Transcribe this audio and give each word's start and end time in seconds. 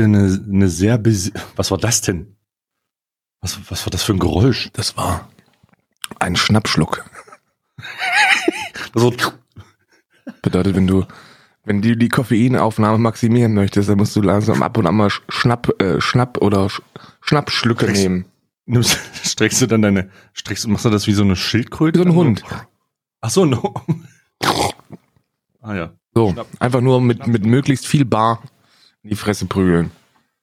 heute 0.00 0.18
eine, 0.18 0.44
eine 0.52 0.68
sehr, 0.68 0.98
bes- 1.02 1.32
was 1.56 1.70
war 1.70 1.78
das 1.78 2.00
denn? 2.00 2.36
Was, 3.40 3.58
was 3.70 3.86
war 3.86 3.90
das 3.90 4.02
für 4.02 4.12
ein 4.12 4.18
Geräusch? 4.18 4.70
Das 4.72 4.96
war 4.96 5.28
ein 6.18 6.36
Schnappschluck. 6.36 7.04
Das 8.92 9.02
war, 9.02 9.12
Bedeutet, 10.42 10.74
wenn 10.76 10.86
du, 10.86 11.04
wenn 11.64 11.82
du 11.82 11.96
die 11.96 12.08
Koffeinaufnahme 12.08 12.98
maximieren 12.98 13.54
möchtest, 13.54 13.88
dann 13.88 13.98
musst 13.98 14.14
du 14.16 14.22
langsam 14.22 14.62
ab 14.62 14.76
und 14.78 14.86
an 14.86 14.94
mal 14.96 15.08
Sch- 15.08 15.22
Schnapp, 15.28 15.80
äh, 15.80 16.00
Schnapp 16.00 16.38
oder 16.38 16.68
Sch 16.68 16.82
Schnappschlücke 17.22 17.86
Kriegst- 17.86 18.02
nehmen. 18.02 18.24
nimmst, 18.66 18.98
streckst 19.24 19.60
du 19.62 19.66
dann 19.66 19.82
deine, 19.82 20.10
streckst, 20.32 20.66
machst 20.68 20.84
du 20.84 20.90
das 20.90 21.06
wie 21.06 21.12
so 21.12 21.22
eine 21.22 21.36
Schildkröte? 21.36 21.98
Wie 21.98 22.04
so 22.04 22.08
ein 22.10 22.14
Hund. 22.16 22.42
Ach 23.20 23.30
so, 23.30 23.44
no. 23.44 23.74
Ah 25.62 25.74
ja. 25.74 25.92
So, 26.14 26.32
Schnapp. 26.32 26.46
einfach 26.58 26.80
nur 26.80 27.00
mit, 27.02 27.26
mit 27.26 27.44
möglichst 27.44 27.86
viel 27.86 28.06
Bar 28.06 28.42
in 29.02 29.10
die 29.10 29.16
Fresse 29.16 29.46
prügeln. 29.46 29.90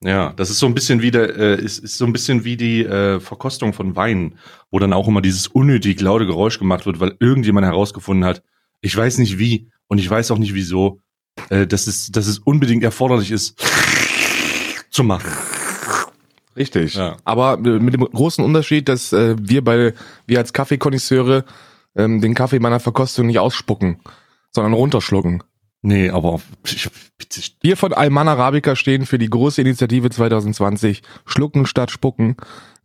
Ja, 0.04 0.34
das 0.34 0.52
ist 0.52 0.60
so 0.60 0.68
ein 0.68 0.76
bisschen 0.76 1.02
wie 1.02 1.10
der, 1.10 1.36
äh, 1.36 1.62
ist, 1.62 1.80
ist 1.80 1.98
so 1.98 2.06
ein 2.06 2.14
bisschen 2.14 2.44
wie 2.44 2.56
die 2.56 2.84
äh, 2.84 3.20
Verkostung 3.20 3.74
von 3.74 3.96
Wein, 3.96 4.38
wo 4.70 4.78
dann 4.78 4.94
auch 4.94 5.08
immer 5.08 5.22
dieses 5.22 5.48
unnötig 5.48 6.00
laute 6.02 6.28
Geräusch 6.28 6.60
gemacht 6.60 6.86
wird, 6.86 7.00
weil 7.00 7.16
irgendjemand 7.20 7.66
herausgefunden 7.66 8.24
hat, 8.24 8.44
ich 8.82 8.96
weiß 8.96 9.18
nicht 9.18 9.40
wie 9.40 9.72
und 9.88 9.98
ich 9.98 10.08
weiß 10.08 10.30
auch 10.30 10.38
nicht 10.38 10.54
wieso, 10.54 11.02
äh, 11.50 11.66
dass 11.66 11.88
es, 11.88 12.12
dass 12.12 12.28
es 12.28 12.38
unbedingt 12.38 12.84
erforderlich 12.84 13.32
ist, 13.32 13.60
zu 14.92 15.04
machen. 15.04 15.32
Richtig. 16.56 16.94
Ja. 16.94 17.18
Aber 17.24 17.54
äh, 17.54 17.80
mit 17.80 17.94
dem 17.94 18.02
großen 18.02 18.44
Unterschied, 18.44 18.90
dass 18.90 19.14
äh, 19.14 19.36
wir 19.40 19.64
bei, 19.64 19.94
wir 20.28 20.38
als 20.38 20.54
Kaffeekonnoisseure 20.54 21.46
ähm, 21.96 22.22
den 22.22 22.36
Kaffee 22.36 22.60
bei 22.60 22.68
einer 22.68 22.80
Verkostung 22.80 23.28
nicht 23.28 23.40
ausspucken, 23.40 24.00
sondern 24.52 24.74
runterschlucken. 24.74 25.44
Nee, 25.88 26.10
aber 26.10 26.42
Wir 27.62 27.78
von 27.78 27.94
Alman 27.94 28.28
Arabica 28.28 28.76
stehen 28.76 29.06
für 29.06 29.18
die 29.18 29.30
große 29.30 29.62
Initiative 29.62 30.10
2020 30.10 31.02
Schlucken 31.26 31.66
statt 31.66 31.92
Spucken 31.92 32.36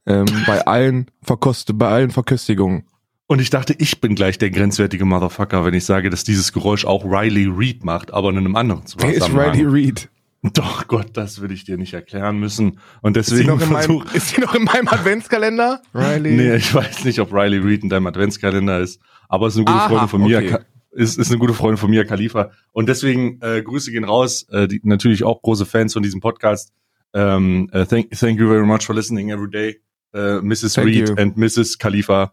ähm, 0.07 0.27
bei 0.47 0.65
allen 0.67 1.07
Verkost 1.21 1.77
bei 1.77 1.89
allen 1.89 2.13
Verköstigungen. 2.13 2.85
Und 3.27 3.41
ich 3.41 3.51
dachte, 3.51 3.75
ich 3.77 4.01
bin 4.01 4.15
gleich 4.15 4.39
der 4.39 4.51
grenzwertige 4.51 5.05
Motherfucker, 5.05 5.65
wenn 5.65 5.75
ich 5.75 5.85
sage, 5.85 6.11
dass 6.11 6.23
dieses 6.23 6.53
Geräusch 6.53 6.85
auch 6.85 7.05
Riley 7.05 7.47
Reed 7.47 7.85
macht, 7.85 8.13
aber 8.13 8.31
in 8.31 8.39
einem 8.39 8.55
anderen 8.55 8.83
Wer 8.99 9.15
ist 9.15 9.25
Zusammenhang. 9.25 9.51
Riley 9.51 9.65
Reed? 9.67 10.09
Doch 10.43 10.87
Gott, 10.87 11.09
das 11.15 11.41
will 11.41 11.51
ich 11.51 11.65
dir 11.65 11.79
nicht 11.79 11.95
erklären 11.95 12.39
müssen. 12.39 12.79
Und 13.01 13.17
Ist 13.17 13.31
sie, 13.31 13.37
deswegen 13.37 13.51
noch 13.51 13.63
in 13.63 13.73
meinem, 13.73 13.83
versuch, 13.83 14.15
ist 14.15 14.29
sie 14.29 14.41
noch 14.41 14.55
in 14.55 14.63
meinem 14.63 14.87
Adventskalender? 14.87 15.83
Riley? 15.95 16.37
Nee, 16.37 16.55
ich 16.57 16.73
weiß 16.73 17.05
nicht, 17.05 17.19
ob 17.19 17.33
Riley 17.33 17.59
Reed 17.59 17.83
in 17.83 17.89
deinem 17.89 18.07
Adventskalender 18.07 18.79
ist, 18.79 19.01
aber 19.29 19.49
ist 19.49 19.57
eine 19.57 19.65
gute 19.65 19.77
Aha, 19.77 19.89
Freundin 19.89 20.09
von 20.09 20.23
mir, 20.23 20.39
okay. 20.39 20.59
Ist, 20.93 21.19
ist 21.19 21.31
eine 21.31 21.39
gute 21.39 21.55
Freundin 21.55 21.79
von 21.79 21.91
mir, 21.91 22.05
Khalifa. 22.05 22.51
Und 22.73 22.89
deswegen 22.89 23.41
äh, 23.41 23.63
Grüße 23.63 23.91
gehen 23.91 24.05
raus, 24.05 24.47
äh, 24.51 24.69
die 24.69 24.81
natürlich 24.85 25.25
auch 25.25 25.41
große 25.41 25.65
Fans 25.65 25.95
von 25.95 26.03
diesem 26.03 26.21
Podcast. 26.21 26.73
Um, 27.15 27.69
uh, 27.75 27.85
thank, 27.85 28.11
thank 28.11 28.39
you 28.39 28.49
very 28.49 28.65
much 28.65 28.87
for 28.87 28.95
listening 28.95 29.31
every 29.31 29.51
day, 29.51 29.81
uh, 30.15 30.41
Mrs. 30.41 30.75
Thank 30.75 30.87
Reed 30.87 31.09
you. 31.11 31.15
and 31.17 31.37
Mrs. 31.37 31.79
Khalifa. 31.79 32.33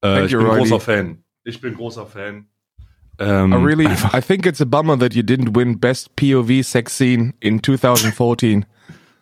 Äh, 0.00 0.14
Thank 0.14 0.26
ich 0.26 0.32
you, 0.32 0.38
bin 0.38 0.46
Riley. 0.46 0.60
großer 0.60 0.80
Fan. 0.80 1.24
Ich 1.44 1.60
bin 1.60 1.74
großer 1.74 2.06
Fan. 2.06 2.46
Ähm, 3.18 3.52
I 3.52 3.56
really, 3.56 3.86
I 3.86 4.20
think 4.20 4.46
it's 4.46 4.60
a 4.60 4.64
bummer 4.64 4.96
that 4.98 5.14
you 5.14 5.22
didn't 5.22 5.56
win 5.56 5.80
Best 5.80 6.14
POV 6.14 6.62
Sex 6.62 6.96
Scene 6.96 7.34
in 7.40 7.60
2014 7.60 8.64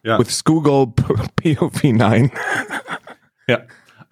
ja, 0.03 0.19
with 0.19 0.31
Schoolgirl 0.31 0.93
POV 1.43 1.83
9. 1.83 2.31
ja. 3.49 3.61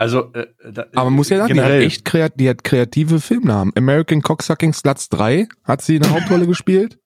Also, 0.05 0.31
äh, 0.35 0.49
da, 0.71 0.85
Aber 0.95 1.05
man 1.05 1.15
muss 1.15 1.31
ja 1.31 1.39
sagen, 1.39 1.55
die 1.55 1.63
hat 1.63 1.71
echt 1.71 2.05
kreat 2.05 2.35
die 2.39 2.47
hat 2.51 2.63
kreative 2.63 3.21
Filmnamen. 3.21 3.73
American 3.75 4.21
Cocksucking 4.21 4.75
Sluts 4.75 5.09
3 5.09 5.49
hat 5.65 5.81
sie 5.81 5.97
eine 5.97 6.11
Hauptrolle 6.11 6.47
gespielt. 6.55 6.99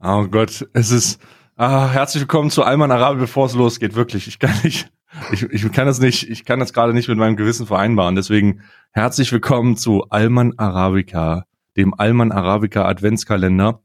Oh 0.00 0.26
Gott, 0.26 0.68
es 0.72 0.90
ist. 0.90 1.20
Ah, 1.54 1.90
herzlich 1.90 2.22
willkommen 2.22 2.50
zu 2.50 2.64
Alman 2.64 2.90
Arabi, 2.90 3.20
bevor 3.20 3.46
es 3.46 3.54
losgeht. 3.54 3.94
Wirklich, 3.94 4.26
ich 4.26 4.40
kann 4.40 4.52
nicht, 4.64 4.90
ich, 5.30 5.44
ich 5.44 5.70
kann 5.70 5.86
das 5.86 6.00
nicht, 6.00 6.28
ich 6.28 6.44
kann 6.44 6.58
das 6.58 6.72
gerade 6.72 6.92
nicht 6.92 7.08
mit 7.08 7.18
meinem 7.18 7.36
Gewissen 7.36 7.68
vereinbaren. 7.68 8.16
Deswegen 8.16 8.62
herzlich 8.90 9.30
willkommen 9.30 9.76
zu 9.76 10.06
Alman 10.10 10.54
Arabica, 10.58 11.46
dem 11.76 11.94
Alman 11.94 12.32
Arabica 12.32 12.84
Adventskalender. 12.84 13.80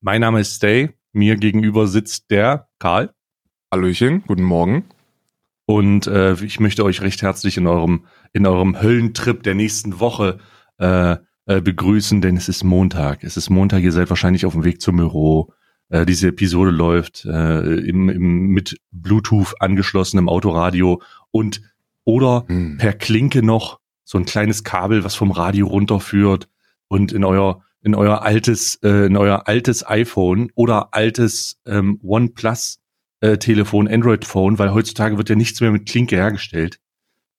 Mein 0.00 0.20
Name 0.20 0.38
ist 0.38 0.54
Stay. 0.54 0.90
Mir 1.10 1.34
gegenüber 1.34 1.88
sitzt 1.88 2.30
der 2.30 2.68
Karl 2.78 3.12
Hallöchen, 3.72 4.22
guten 4.24 4.44
Morgen. 4.44 4.84
Und 5.66 6.06
äh, 6.06 6.34
ich 6.34 6.60
möchte 6.60 6.84
euch 6.84 7.00
recht 7.00 7.22
herzlich 7.22 7.56
in 7.56 7.66
eurem 7.66 8.04
in 8.32 8.46
eurem 8.46 8.80
Höllentrip 8.80 9.42
der 9.42 9.54
nächsten 9.54 10.00
Woche 10.00 10.38
äh, 10.78 11.16
äh, 11.46 11.60
begrüßen, 11.60 12.20
denn 12.20 12.36
es 12.36 12.48
ist 12.48 12.64
Montag. 12.64 13.22
Es 13.22 13.36
ist 13.36 13.50
Montag. 13.50 13.82
Ihr 13.82 13.92
seid 13.92 14.10
wahrscheinlich 14.10 14.46
auf 14.46 14.54
dem 14.54 14.64
Weg 14.64 14.80
zum 14.80 14.96
Büro. 14.96 15.52
Äh, 15.88 16.06
diese 16.06 16.28
Episode 16.28 16.70
läuft 16.70 17.24
äh, 17.26 17.76
im, 17.80 18.08
im 18.08 18.46
mit 18.46 18.76
Bluetooth 18.90 19.54
angeschlossenem 19.60 20.28
Autoradio 20.28 21.02
und 21.30 21.62
oder 22.04 22.44
Hm. 22.48 22.78
per 22.78 22.92
Klinke 22.92 23.42
noch 23.42 23.78
so 24.04 24.18
ein 24.18 24.24
kleines 24.24 24.64
Kabel, 24.64 25.04
was 25.04 25.14
vom 25.14 25.30
Radio 25.30 25.66
runterführt 25.66 26.48
und 26.88 27.12
in 27.12 27.24
euer 27.24 27.62
in 27.82 27.94
euer 27.94 28.22
altes 28.22 28.78
äh, 28.82 29.06
in 29.06 29.16
euer 29.16 29.46
altes 29.46 29.86
iPhone 29.86 30.50
oder 30.54 30.88
altes 30.92 31.60
ähm, 31.66 32.00
OnePlus 32.02 32.80
äh, 33.24 33.38
Telefon, 33.38 33.88
Android 33.88 34.26
Phone, 34.26 34.58
weil 34.58 34.74
heutzutage 34.74 35.16
wird 35.16 35.30
ja 35.30 35.34
nichts 35.34 35.60
mehr 35.62 35.72
mit 35.72 35.86
Klinke 35.86 36.16
hergestellt. 36.16 36.78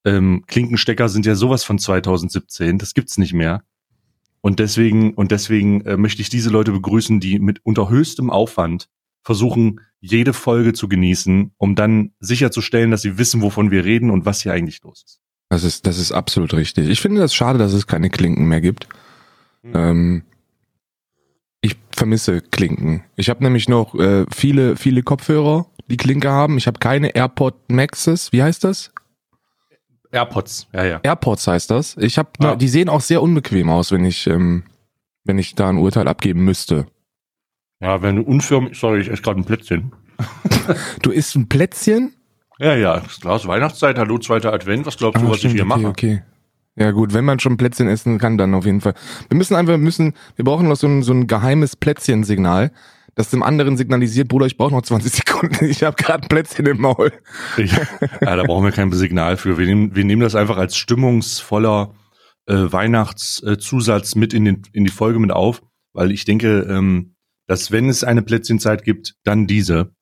Ähm, 0.04 0.44
Klinkenstecker 0.48 1.10
sind 1.10 1.28
ja 1.28 1.36
sowas 1.36 1.64
von 1.64 1.78
2017, 1.78 2.80
das 2.80 2.96
gibt's 2.96 3.20
nicht 3.20 3.34
mehr. 3.34 3.64
Und 4.42 4.60
deswegen 4.60 5.14
und 5.14 5.32
deswegen 5.32 5.82
äh, 5.82 5.96
möchte 5.98 6.22
ich 6.24 6.30
diese 6.30 6.50
Leute 6.50 6.72
begrüßen, 6.72 7.20
die 7.20 7.40
mit 7.40 7.60
unter 7.64 7.90
höchstem 7.90 8.32
Aufwand 8.32 8.90
versuchen, 9.24 9.80
jede 10.00 10.34
Folge 10.34 10.74
zu 10.74 10.88
genießen, 10.88 11.52
um 11.58 11.76
dann 11.76 12.12
sicherzustellen, 12.20 12.92
dass 12.92 13.04
sie 13.04 13.18
wissen, 13.18 13.42
wovon 13.42 13.70
wir 13.70 13.86
reden 13.86 14.10
und 14.10 14.26
was 14.26 14.42
hier 14.42 14.54
eigentlich 14.54 14.82
los 14.84 15.04
ist. 15.06 15.20
Das 15.50 15.64
ist, 15.64 15.86
das 15.86 16.00
ist 16.00 16.12
absolut 16.12 16.54
richtig. 16.56 16.90
Ich 16.90 17.02
finde 17.02 17.22
das 17.22 17.34
schade, 17.34 17.60
dass 17.60 17.74
es 17.74 17.86
keine 17.86 18.10
Klinken 18.10 18.48
mehr 18.48 18.62
gibt. 18.62 18.88
Hm. 19.64 19.72
Ähm, 19.76 20.24
ich 21.66 21.76
vermisse 21.92 22.42
Klinken. 22.42 23.04
Ich 23.16 23.30
habe 23.30 23.44
nämlich 23.44 23.68
noch 23.70 23.96
äh, 23.96 24.26
viele, 24.34 24.76
viele 24.76 25.04
Kopfhörer, 25.04 25.66
die 25.90 25.98
Klinke 25.98 26.30
haben. 26.30 26.58
Ich 26.58 26.68
habe 26.68 26.80
keine 26.80 27.10
AirPod 27.16 27.56
Maxes. 27.70 28.32
Wie 28.32 28.42
heißt 28.44 28.64
das? 28.64 28.92
AirPods, 30.12 30.68
ja, 30.74 30.84
ja. 30.86 31.00
AirPods 31.04 31.48
heißt 31.48 31.72
das. 31.72 31.98
Ich 31.98 32.18
habe, 32.18 32.30
Ah. 32.40 32.56
die 32.56 32.68
sehen 32.70 32.90
auch 32.90 33.02
sehr 33.02 33.22
unbequem 33.22 33.70
aus, 33.70 33.92
wenn 33.92 34.06
ich, 34.06 34.28
ähm, 34.28 34.64
wenn 35.26 35.38
ich 35.38 35.56
da 35.56 35.70
ein 35.70 35.78
Urteil 35.78 36.08
abgeben 36.08 36.44
müsste. 36.46 36.86
Ja, 37.82 38.02
wenn 38.02 38.16
du 38.18 38.22
unförmig, 38.22 38.78
sorry, 38.78 39.02
ich 39.02 39.10
esse 39.10 39.22
gerade 39.22 39.40
ein 39.42 39.46
Plätzchen. 39.46 39.92
Du 41.02 41.12
isst 41.12 41.36
ein 41.36 41.50
Plätzchen? 41.50 42.14
Ja, 42.58 42.74
ja, 42.76 43.02
klar, 43.02 43.36
ist 43.36 43.48
Weihnachtszeit, 43.48 43.98
hallo, 43.98 44.18
zweiter 44.18 44.54
Advent, 44.54 44.86
was 44.86 44.96
glaubst 44.98 45.22
du, 45.22 45.28
Ah, 45.28 45.32
was 45.32 45.44
ich 45.44 45.52
hier 45.52 45.64
okay, 45.66 45.68
mache? 45.68 45.88
okay. 45.88 46.24
Ja 46.78 46.92
gut, 46.92 47.14
wenn 47.14 47.24
man 47.24 47.40
schon 47.40 47.58
Plätzchen 47.58 47.88
essen 47.88 48.18
kann, 48.18 48.38
dann 48.38 48.54
auf 48.54 48.66
jeden 48.66 48.82
Fall. 48.82 48.96
Wir 49.30 49.38
müssen 49.38 49.56
einfach, 49.56 49.74
wir 49.74 49.78
müssen, 49.78 50.14
wir 50.36 50.44
brauchen 50.44 50.68
noch 50.68 50.76
so 50.76 50.88
ein, 50.88 51.04
so 51.04 51.14
ein 51.14 51.28
geheimes 51.28 51.78
Plätzchensignal, 51.78 52.72
das 53.16 53.30
dem 53.30 53.44
anderen 53.44 53.78
signalisiert, 53.78 54.28
Bruder, 54.28 54.46
ich 54.46 54.58
brauche 54.58 54.74
noch 54.74 54.82
20 54.82 55.12
Sekunden, 55.26 55.66
ich 55.66 55.84
habe 55.84 55.96
gerade 55.96 56.24
ein 56.24 56.30
Plätzchen 56.30 56.66
im 56.66 56.82
Maul. 56.82 57.14
Ich, 57.56 57.72
ja, 57.72 58.36
da 58.36 58.44
brauchen 58.44 58.66
wir 58.66 58.74
kein 58.74 58.92
Signal 58.92 59.38
für. 59.38 59.58
Wir 59.58 59.68
nehmen, 59.68 59.96
wir 59.96 60.04
nehmen 60.04 60.22
das 60.22 60.36
einfach 60.36 60.58
als 60.58 60.76
stimmungsvoller 60.76 61.94
äh, 62.48 62.54
Weihnachtszusatz 62.54 64.16
mit 64.16 64.34
in, 64.34 64.46
den, 64.46 64.62
in 64.74 64.84
die 64.84 64.92
Folge 64.92 65.20
mit 65.20 65.32
auf, 65.32 65.62
weil 65.94 66.12
ich 66.12 66.26
denke, 66.26 66.68
ähm, 66.70 67.16
dass 67.48 67.72
wenn 67.72 67.88
es 67.88 68.04
eine 68.04 68.22
Plätzchenzeit 68.22 68.84
gibt, 68.84 69.16
dann 69.24 69.48
diese. 69.48 69.94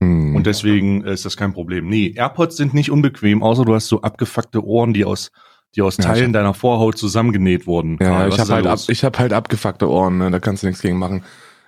Hm. 0.00 0.36
Und 0.36 0.46
deswegen 0.46 1.04
äh, 1.04 1.14
ist 1.14 1.24
das 1.24 1.36
kein 1.36 1.52
Problem. 1.52 1.88
Nee, 1.88 2.14
AirPods 2.14 2.56
sind 2.56 2.74
nicht 2.74 2.92
unbequem, 2.92 3.42
außer 3.42 3.64
du 3.64 3.74
hast 3.74 3.88
so 3.88 4.02
abgefuckte 4.02 4.64
Ohren, 4.64 4.92
die 4.92 5.04
aus, 5.04 5.32
die 5.74 5.82
aus 5.82 5.96
Ja, 5.96 6.04
Teilen 6.04 6.26
ich- 6.26 6.32
deiner 6.32 6.54
Vorhaut 6.54 6.98
zusammengenäht 6.98 7.66
wurden. 7.66 7.98
ja, 8.00 8.08
Karl, 8.08 8.28
ich 8.28 8.38
habe 8.38 8.52
halt, 8.52 8.66
ab, 8.66 8.78
ich 8.88 9.04
hab 9.04 9.18
halt 9.18 9.32
abgefuckte 9.32 9.88
Ohren, 9.88 10.18
ne? 10.18 10.30
da 10.30 10.38
kannst 10.38 10.62
du 10.62 10.66
nichts 10.66 10.82
gegen 10.82 10.98
machen. 10.98 11.22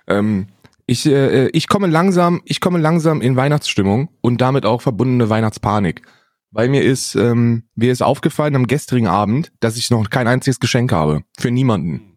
Ähm, 0.07 0.47
ich, 0.87 1.05
äh, 1.07 1.47
ich 1.49 1.67
komme 1.67 1.87
langsam, 1.87 2.41
ich 2.45 2.61
komme 2.61 2.77
langsam 2.79 3.21
in 3.21 3.35
Weihnachtsstimmung 3.35 4.09
und 4.21 4.41
damit 4.41 4.65
auch 4.65 4.81
verbundene 4.81 5.29
Weihnachtspanik. 5.29 6.03
Weil 6.51 6.69
mir 6.69 6.83
ist, 6.83 7.15
ähm, 7.15 7.63
mir 7.75 7.91
ist 7.91 8.01
aufgefallen 8.03 8.55
am 8.55 8.67
gestrigen 8.67 9.07
Abend, 9.07 9.51
dass 9.59 9.75
ich 9.77 9.89
noch 9.89 10.09
kein 10.09 10.27
einziges 10.27 10.59
Geschenk 10.59 10.91
habe. 10.93 11.23
Für 11.37 11.51
niemanden. 11.51 12.13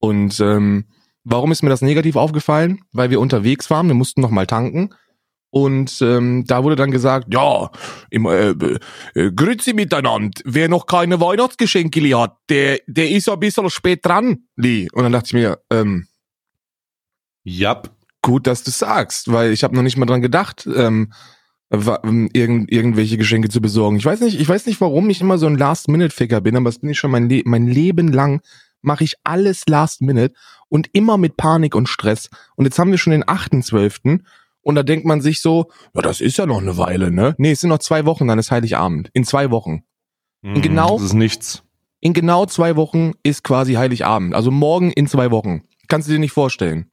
Und 0.00 0.38
ähm, 0.40 0.84
warum 1.24 1.50
ist 1.52 1.62
mir 1.62 1.70
das 1.70 1.80
negativ 1.80 2.16
aufgefallen? 2.16 2.80
Weil 2.92 3.10
wir 3.10 3.20
unterwegs 3.20 3.70
waren, 3.70 3.86
wir 3.86 3.94
mussten 3.94 4.20
noch 4.20 4.30
mal 4.30 4.46
tanken. 4.46 4.90
Und 5.54 6.02
ähm, 6.02 6.42
da 6.48 6.64
wurde 6.64 6.74
dann 6.74 6.90
gesagt, 6.90 7.32
ja, 7.32 7.70
im, 8.10 8.26
äh, 8.26 8.56
äh, 9.14 9.30
grüezi 9.30 9.72
miteinander, 9.72 10.40
wer 10.44 10.68
noch 10.68 10.86
keine 10.86 11.20
Weihnachtsgeschenke 11.20 12.00
hat, 12.18 12.36
der, 12.48 12.80
der 12.88 13.08
ist 13.10 13.28
ein 13.28 13.38
bisschen 13.38 13.70
spät 13.70 14.04
dran, 14.04 14.48
Lee. 14.56 14.88
Und 14.92 15.04
dann 15.04 15.12
dachte 15.12 15.26
ich 15.28 15.32
mir, 15.34 15.60
ähm, 15.70 16.08
Jap. 17.44 17.92
gut, 18.20 18.48
dass 18.48 18.64
du 18.64 18.72
sagst, 18.72 19.30
weil 19.30 19.52
ich 19.52 19.62
habe 19.62 19.76
noch 19.76 19.82
nicht 19.82 19.96
mal 19.96 20.06
dran 20.06 20.22
gedacht, 20.22 20.68
ähm, 20.74 21.12
ähm, 21.70 22.28
irgend, 22.32 22.72
irgendwelche 22.72 23.16
Geschenke 23.16 23.48
zu 23.48 23.60
besorgen. 23.60 23.96
Ich 23.96 24.04
weiß 24.04 24.22
nicht, 24.22 24.40
ich 24.40 24.48
weiß 24.48 24.66
nicht, 24.66 24.80
warum 24.80 25.08
ich 25.08 25.20
immer 25.20 25.38
so 25.38 25.46
ein 25.46 25.56
Last-Minute-Ficker 25.56 26.40
bin, 26.40 26.56
aber 26.56 26.64
das 26.64 26.80
bin 26.80 26.90
ich 26.90 26.98
schon 26.98 27.12
mein, 27.12 27.28
Le 27.28 27.42
mein 27.44 27.68
Leben 27.68 28.08
lang. 28.08 28.40
mache 28.82 29.04
ich 29.04 29.14
alles 29.22 29.62
last 29.68 30.02
minute 30.02 30.34
und 30.68 30.88
immer 30.92 31.16
mit 31.16 31.36
Panik 31.36 31.76
und 31.76 31.88
Stress. 31.88 32.28
Und 32.56 32.64
jetzt 32.64 32.80
haben 32.80 32.90
wir 32.90 32.98
schon 32.98 33.12
den 33.12 33.22
8.12. 33.22 34.20
Und 34.64 34.74
da 34.74 34.82
denkt 34.82 35.04
man 35.06 35.20
sich 35.20 35.40
so, 35.40 35.70
ja, 35.94 36.02
das 36.02 36.20
ist 36.20 36.36
ja 36.38 36.46
noch 36.46 36.60
eine 36.60 36.76
Weile, 36.78 37.10
ne? 37.12 37.34
Nee, 37.38 37.52
es 37.52 37.60
sind 37.60 37.70
noch 37.70 37.78
zwei 37.78 38.04
Wochen, 38.06 38.26
dann 38.26 38.38
ist 38.38 38.50
Heiligabend. 38.50 39.10
In 39.12 39.24
zwei 39.24 39.50
Wochen. 39.50 39.84
Mhm, 40.42 40.60
genau- 40.62 40.94
Das 40.96 41.02
ist 41.06 41.12
nichts. 41.14 41.62
In 42.00 42.12
genau 42.12 42.44
zwei 42.46 42.76
Wochen 42.76 43.12
ist 43.22 43.44
quasi 43.44 43.74
Heiligabend. 43.74 44.34
Also 44.34 44.50
morgen 44.50 44.90
in 44.90 45.06
zwei 45.06 45.30
Wochen. 45.30 45.62
Kannst 45.88 46.08
du 46.08 46.12
dir 46.12 46.18
nicht 46.18 46.32
vorstellen. 46.32 46.90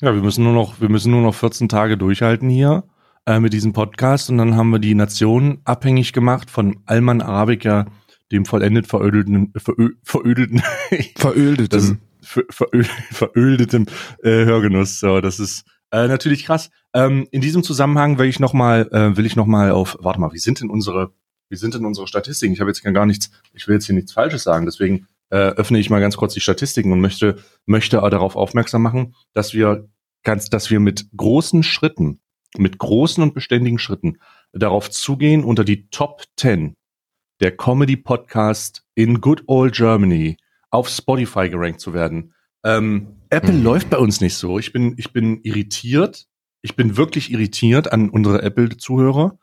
Ja, 0.00 0.14
wir 0.14 0.22
müssen 0.22 0.44
nur 0.44 0.52
noch, 0.52 0.80
wir 0.80 0.88
müssen 0.88 1.10
nur 1.10 1.22
noch 1.22 1.34
14 1.34 1.68
Tage 1.68 1.96
durchhalten 1.96 2.48
hier 2.50 2.84
äh, 3.26 3.40
mit 3.40 3.52
diesem 3.52 3.72
Podcast 3.72 4.28
und 4.30 4.38
dann 4.38 4.56
haben 4.56 4.70
wir 4.70 4.78
die 4.78 4.94
Nation 4.94 5.60
abhängig 5.64 6.12
gemacht 6.12 6.50
von 6.50 6.76
Alman 6.86 7.20
Arabica, 7.22 7.86
dem 8.32 8.44
vollendet 8.44 8.86
verödelten, 8.88 9.52
verö, 9.56 9.90
verödelten, 10.02 10.62
Veröldet. 11.16 11.72
das, 11.72 11.94
ver, 12.20 12.42
verö, 12.50 12.82
äh, 13.56 14.44
Hörgenuss. 14.44 14.98
So, 15.00 15.20
das 15.20 15.38
ist 15.38 15.64
äh, 15.92 16.08
natürlich 16.08 16.44
krass. 16.44 16.70
Ähm, 16.94 17.28
in 17.30 17.40
diesem 17.40 17.62
Zusammenhang 17.62 18.18
will 18.18 18.26
ich 18.26 18.40
noch 18.40 18.52
mal, 18.52 18.88
äh, 18.92 19.16
will 19.16 19.26
ich 19.26 19.36
noch 19.36 19.46
auf, 19.48 19.96
warte 20.00 20.20
mal, 20.20 20.32
wie 20.32 20.38
sind 20.38 20.60
denn 20.60 20.70
unsere, 20.70 21.12
wie 21.48 21.56
sind 21.56 21.74
denn 21.74 21.84
unsere 21.84 22.06
Statistiken? 22.06 22.52
Ich 22.52 22.60
habe 22.60 22.70
jetzt 22.70 22.82
gar 22.82 23.06
nichts, 23.06 23.30
ich 23.52 23.68
will 23.68 23.74
jetzt 23.74 23.86
hier 23.86 23.94
nichts 23.94 24.12
Falsches 24.12 24.42
sagen, 24.42 24.66
deswegen 24.66 25.06
äh, 25.30 25.36
öffne 25.36 25.78
ich 25.78 25.90
mal 25.90 26.00
ganz 26.00 26.16
kurz 26.16 26.34
die 26.34 26.40
Statistiken 26.40 26.92
und 26.92 27.00
möchte 27.00 27.42
möchte 27.66 28.02
auch 28.02 28.10
darauf 28.10 28.36
aufmerksam 28.36 28.82
machen, 28.82 29.14
dass 29.32 29.54
wir 29.54 29.88
ganz, 30.22 30.50
dass 30.50 30.70
wir 30.70 30.80
mit 30.80 31.08
großen 31.16 31.62
Schritten, 31.62 32.20
mit 32.56 32.78
großen 32.78 33.22
und 33.22 33.34
beständigen 33.34 33.78
Schritten 33.78 34.18
darauf 34.52 34.90
zugehen, 34.90 35.44
unter 35.44 35.64
die 35.64 35.88
Top 35.88 36.24
10 36.36 36.74
der 37.40 37.56
Comedy 37.56 37.96
Podcast 37.96 38.84
in 38.94 39.20
Good 39.20 39.44
Old 39.46 39.74
Germany 39.74 40.36
auf 40.70 40.88
Spotify 40.88 41.48
gerankt 41.50 41.80
zu 41.80 41.92
werden. 41.92 42.32
Ähm, 42.66 43.06
Apple 43.30 43.52
Mhm. 43.54 43.62
läuft 43.64 43.90
bei 43.90 43.98
uns 43.98 44.20
nicht 44.20 44.34
so. 44.34 44.58
Ich 44.58 44.72
bin, 44.72 44.94
ich 44.96 45.12
bin 45.12 45.40
irritiert. 45.42 46.26
Ich 46.62 46.74
bin 46.76 46.96
wirklich 46.96 47.30
irritiert 47.32 47.92
an 47.92 48.08
unsere 48.10 48.42
Apple-Zuhörer. 48.42 49.38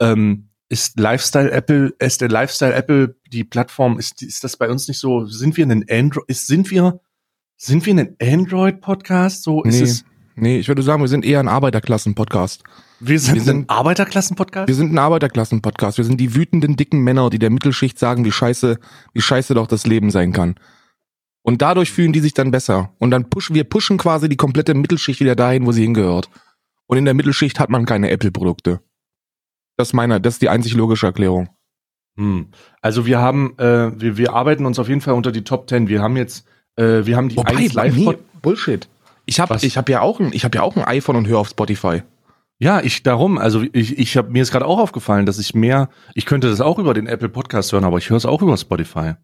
Ähm, 0.00 0.48
ist 0.68 1.00
Lifestyle 1.00 1.50
Apple, 1.50 1.94
ist 1.98 2.20
der 2.20 2.28
Lifestyle 2.28 2.74
Apple 2.74 3.16
die 3.32 3.42
Plattform, 3.44 3.98
ist, 3.98 4.22
ist 4.22 4.44
das 4.44 4.56
bei 4.56 4.68
uns 4.70 4.86
nicht 4.86 4.98
so? 4.98 5.24
Sind 5.26 5.56
wir 5.56 5.66
ein 5.66 5.84
Android, 5.90 6.24
ist, 6.28 6.46
sind 6.46 6.70
wir, 6.70 7.00
sind 7.56 7.86
wir 7.86 7.94
ein 7.94 8.16
Android-Podcast? 8.22 9.42
So 9.42 9.62
ist 9.64 9.76
Nee. 9.76 9.82
es, 9.82 10.04
Nee, 10.40 10.58
ich 10.60 10.68
würde 10.68 10.82
sagen, 10.82 11.02
wir 11.02 11.08
sind 11.08 11.24
eher 11.24 11.40
ein 11.40 11.48
Arbeiterklassen-Podcast. 11.48 12.62
wir 13.00 13.18
sind, 13.18 13.34
wir 13.34 13.42
sind- 13.42 13.64
ein 13.64 13.68
Arbeiterklassen-Podcast? 13.68 14.68
Wir 14.68 14.74
sind 14.76 14.92
ein 14.92 14.98
Arbeiterklassen-Podcast. 14.98 15.98
Wir 15.98 16.04
sind 16.04 16.20
die 16.20 16.34
wütenden, 16.36 16.76
dicken 16.76 17.00
Männer, 17.00 17.28
die 17.28 17.40
der 17.40 17.50
Mittelschicht 17.50 17.98
sagen, 17.98 18.24
wie 18.24 18.30
scheiße, 18.30 18.78
wie 19.14 19.20
scheiße 19.20 19.54
doch 19.54 19.66
das 19.66 19.84
Leben 19.86 20.10
sein 20.12 20.32
kann. 20.32 20.54
Und 21.48 21.62
dadurch 21.62 21.90
fühlen 21.90 22.12
die 22.12 22.20
sich 22.20 22.34
dann 22.34 22.50
besser. 22.50 22.92
Und 22.98 23.10
dann 23.10 23.30
pushen, 23.30 23.54
wir 23.54 23.64
pushen 23.64 23.96
quasi 23.96 24.28
die 24.28 24.36
komplette 24.36 24.74
Mittelschicht 24.74 25.18
wieder 25.20 25.34
dahin, 25.34 25.64
wo 25.64 25.72
sie 25.72 25.80
hingehört. 25.80 26.28
Und 26.86 26.98
in 26.98 27.06
der 27.06 27.14
Mittelschicht 27.14 27.58
hat 27.58 27.70
man 27.70 27.86
keine 27.86 28.10
Apple-Produkte. 28.10 28.82
Das 29.78 29.88
ist 29.88 29.94
meine, 29.94 30.20
das 30.20 30.34
ist 30.34 30.42
die 30.42 30.50
einzig 30.50 30.74
logische 30.74 31.06
Erklärung. 31.06 31.48
Hm. 32.18 32.48
Also 32.82 33.06
wir 33.06 33.20
haben, 33.20 33.58
äh, 33.58 33.98
wir, 33.98 34.18
wir 34.18 34.34
arbeiten 34.34 34.66
uns 34.66 34.78
auf 34.78 34.90
jeden 34.90 35.00
Fall 35.00 35.14
unter 35.14 35.32
die 35.32 35.42
Top 35.42 35.70
10. 35.70 35.88
Wir 35.88 36.02
haben 36.02 36.18
jetzt, 36.18 36.46
äh, 36.76 37.06
wir 37.06 37.16
haben 37.16 37.30
die 37.30 37.38
eins 37.38 37.72
live 37.72 37.96
nee, 37.96 38.18
Bullshit. 38.42 38.86
Ich 39.24 39.40
habe 39.40 39.56
ich 39.58 39.78
hab 39.78 39.88
ja 39.88 40.02
auch 40.02 40.20
ein, 40.20 40.34
ich 40.34 40.44
habe 40.44 40.58
ja 40.58 40.62
auch 40.62 40.76
ein 40.76 40.84
iPhone 40.84 41.16
und 41.16 41.28
höre 41.28 41.38
auf 41.38 41.48
Spotify. 41.48 42.02
Ja, 42.58 42.82
ich 42.82 43.02
darum, 43.02 43.38
also 43.38 43.64
ich, 43.72 43.96
ich 43.98 44.18
habe 44.18 44.30
mir 44.30 44.42
ist 44.42 44.50
gerade 44.50 44.66
auch 44.66 44.78
aufgefallen, 44.78 45.24
dass 45.24 45.38
ich 45.38 45.54
mehr, 45.54 45.88
ich 46.12 46.26
könnte 46.26 46.50
das 46.50 46.60
auch 46.60 46.78
über 46.78 46.92
den 46.92 47.06
Apple 47.06 47.30
Podcast 47.30 47.72
hören, 47.72 47.84
aber 47.84 47.96
ich 47.96 48.10
höre 48.10 48.18
es 48.18 48.26
auch 48.26 48.42
über 48.42 48.58
Spotify. 48.58 49.14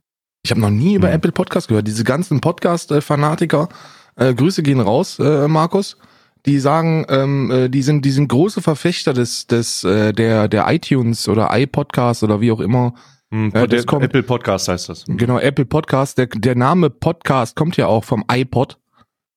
Ich 0.44 0.50
habe 0.50 0.60
noch 0.60 0.70
nie 0.70 0.94
über 0.94 1.08
Hm. 1.08 1.14
Apple 1.14 1.32
Podcast 1.32 1.68
gehört. 1.68 1.86
Diese 1.88 2.04
ganzen 2.04 2.40
Podcast-Fanatiker, 2.40 3.68
äh, 4.16 4.34
Grüße 4.34 4.62
gehen 4.62 4.80
raus, 4.80 5.18
äh, 5.18 5.48
Markus. 5.48 5.96
Die 6.44 6.58
sagen, 6.58 7.06
ähm, 7.08 7.50
äh, 7.50 7.68
die 7.70 7.80
sind, 7.82 8.04
die 8.04 8.10
sind 8.10 8.28
große 8.28 8.60
Verfechter 8.60 9.14
des, 9.14 9.46
des, 9.46 9.82
äh, 9.84 10.12
der, 10.12 10.48
der 10.48 10.66
iTunes 10.70 11.26
oder 11.28 11.48
iPodcast 11.50 12.22
oder 12.22 12.42
wie 12.42 12.52
auch 12.52 12.60
immer. 12.60 12.92
Hm, 13.30 13.44
Ja, 13.54 13.66
der 13.66 13.78
das 13.78 13.86
kommt- 13.86 14.04
Apple 14.04 14.22
Podcast 14.22 14.68
heißt 14.68 14.90
das. 14.90 15.04
Genau, 15.08 15.38
Apple 15.38 15.64
Podcast. 15.64 16.18
Der, 16.18 16.26
der 16.26 16.54
Name 16.54 16.90
Podcast 16.90 17.56
kommt 17.56 17.78
ja 17.78 17.86
auch 17.86 18.04
vom 18.04 18.22
iPod. 18.30 18.78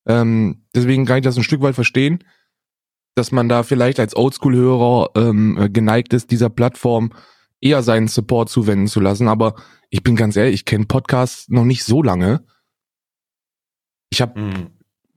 Ähm, 0.06 0.64
deswegen 0.76 1.06
kann 1.06 1.20
ich 1.20 1.24
das 1.24 1.38
ein 1.38 1.44
Stück 1.44 1.62
weit 1.62 1.76
verstehen, 1.76 2.22
dass 3.16 3.32
man 3.32 3.48
da 3.48 3.64
vielleicht 3.64 4.02
als 4.02 4.14
Oldschool-Hörer 4.14 5.12
ähm, 5.16 5.58
äh, 5.58 5.70
geneigt 5.70 6.12
ist, 6.14 6.32
dieser 6.32 6.50
Plattform 6.50 7.14
eher 7.62 7.82
seinen 7.84 8.10
Support 8.10 8.50
zuwenden 8.50 8.88
zu 8.88 9.00
lassen. 9.00 9.30
Aber 9.30 9.56
ich 9.90 10.04
bin 10.04 10.16
ganz 10.16 10.36
ehrlich, 10.36 10.54
ich 10.56 10.66
kenne 10.66 10.86
Podcasts 10.86 11.50
noch 11.50 11.66
nicht 11.66 11.84
so 11.84 12.02
lange. 12.04 12.44
Ich 14.10 14.22
habe 14.22 14.40
Hm. 14.40 14.68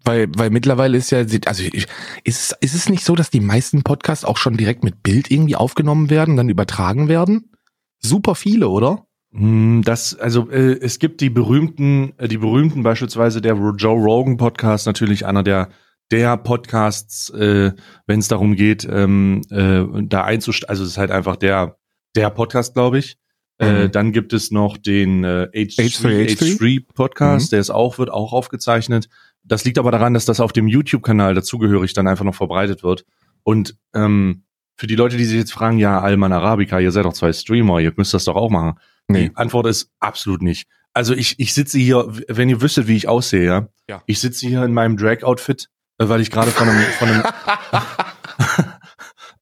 weil, 0.04 0.28
weil 0.36 0.50
mittlerweile 0.50 0.96
ist 0.96 1.10
ja, 1.10 1.18
also 1.18 1.62
ich, 1.62 1.86
ist, 2.24 2.52
es- 2.52 2.56
ist 2.60 2.74
es 2.74 2.88
nicht 2.88 3.04
so, 3.04 3.14
dass 3.14 3.30
die 3.30 3.40
meisten 3.40 3.82
Podcasts 3.82 4.24
auch 4.24 4.36
schon 4.38 4.56
direkt 4.56 4.82
mit 4.84 5.02
Bild 5.02 5.30
irgendwie 5.30 5.56
aufgenommen 5.56 6.10
werden, 6.10 6.36
dann 6.36 6.48
übertragen 6.48 7.08
werden? 7.08 7.52
Super 7.98 8.34
viele, 8.34 8.68
oder? 8.68 9.06
Hm, 9.32 9.82
Das, 9.84 10.14
also 10.18 10.50
äh, 10.50 10.78
es 10.80 10.98
gibt 10.98 11.20
die 11.20 11.30
berühmten, 11.30 12.14
äh, 12.18 12.28
die 12.28 12.38
berühmten 12.38 12.82
beispielsweise 12.82 13.40
der 13.40 13.54
Joe 13.76 14.00
Rogan 14.02 14.36
Podcast, 14.36 14.86
natürlich 14.86 15.26
einer 15.26 15.42
der 15.42 15.68
der 16.12 16.36
Podcasts, 16.38 17.30
äh, 17.30 17.70
wenn 18.08 18.18
es 18.18 18.26
darum 18.26 18.56
geht, 18.56 18.84
ähm, 18.90 19.42
äh, 19.50 19.84
da 20.08 20.24
einzusteigen. 20.24 20.68
Also 20.68 20.82
es 20.82 20.88
ist 20.90 20.98
halt 20.98 21.12
einfach 21.12 21.36
der 21.36 21.76
der 22.16 22.30
Podcast, 22.30 22.74
glaube 22.74 22.98
ich. 22.98 23.16
Äh, 23.60 23.84
Mhm. 23.86 23.92
dann 23.92 24.12
gibt 24.12 24.32
es 24.32 24.50
noch 24.50 24.78
den 24.78 25.22
äh, 25.22 25.48
H3, 25.52 26.00
H3? 26.00 26.56
H3 26.58 26.84
Podcast, 26.94 27.46
Mhm. 27.46 27.50
der 27.50 27.60
ist 27.60 27.70
auch 27.70 27.98
wird 27.98 28.10
auch 28.10 28.32
aufgezeichnet. 28.32 29.08
Das 29.44 29.64
liegt 29.64 29.78
aber 29.78 29.90
daran, 29.90 30.14
dass 30.14 30.24
das 30.24 30.40
auf 30.40 30.52
dem 30.52 30.66
YouTube-Kanal 30.66 31.34
dazugehörig 31.34 31.92
dann 31.92 32.08
einfach 32.08 32.24
noch 32.24 32.34
verbreitet 32.34 32.82
wird. 32.82 33.04
Und 33.42 33.76
ähm, 33.94 34.44
für 34.76 34.86
die 34.86 34.96
Leute, 34.96 35.16
die 35.18 35.24
sich 35.24 35.36
jetzt 35.38 35.52
fragen, 35.52 35.78
ja, 35.78 36.00
Alman 36.00 36.32
Arabica, 36.32 36.78
ihr 36.78 36.90
seid 36.92 37.04
doch 37.04 37.12
zwei 37.12 37.32
Streamer, 37.32 37.80
ihr 37.80 37.92
müsst 37.96 38.14
das 38.14 38.24
doch 38.24 38.36
auch 38.36 38.50
machen. 38.50 38.78
Nee. 39.08 39.28
Die 39.28 39.36
Antwort 39.36 39.66
ist 39.66 39.90
absolut 40.00 40.40
nicht. 40.42 40.66
Also 40.94 41.14
ich, 41.14 41.38
ich 41.38 41.52
sitze 41.54 41.78
hier, 41.78 42.06
wenn 42.28 42.48
ihr 42.48 42.60
wüsstet, 42.62 42.86
wie 42.88 42.96
ich 42.96 43.08
aussehe, 43.08 43.44
ja. 43.44 43.68
Ja. 43.88 44.02
Ich 44.06 44.20
sitze 44.20 44.46
hier 44.46 44.64
in 44.64 44.72
meinem 44.72 44.96
Drag-Outfit, 44.96 45.68
äh, 45.98 46.08
weil 46.08 46.20
ich 46.20 46.30
gerade 46.30 46.50
von 46.50 46.68
einem, 46.68 46.80
von 46.98 47.08
einem 47.08 47.22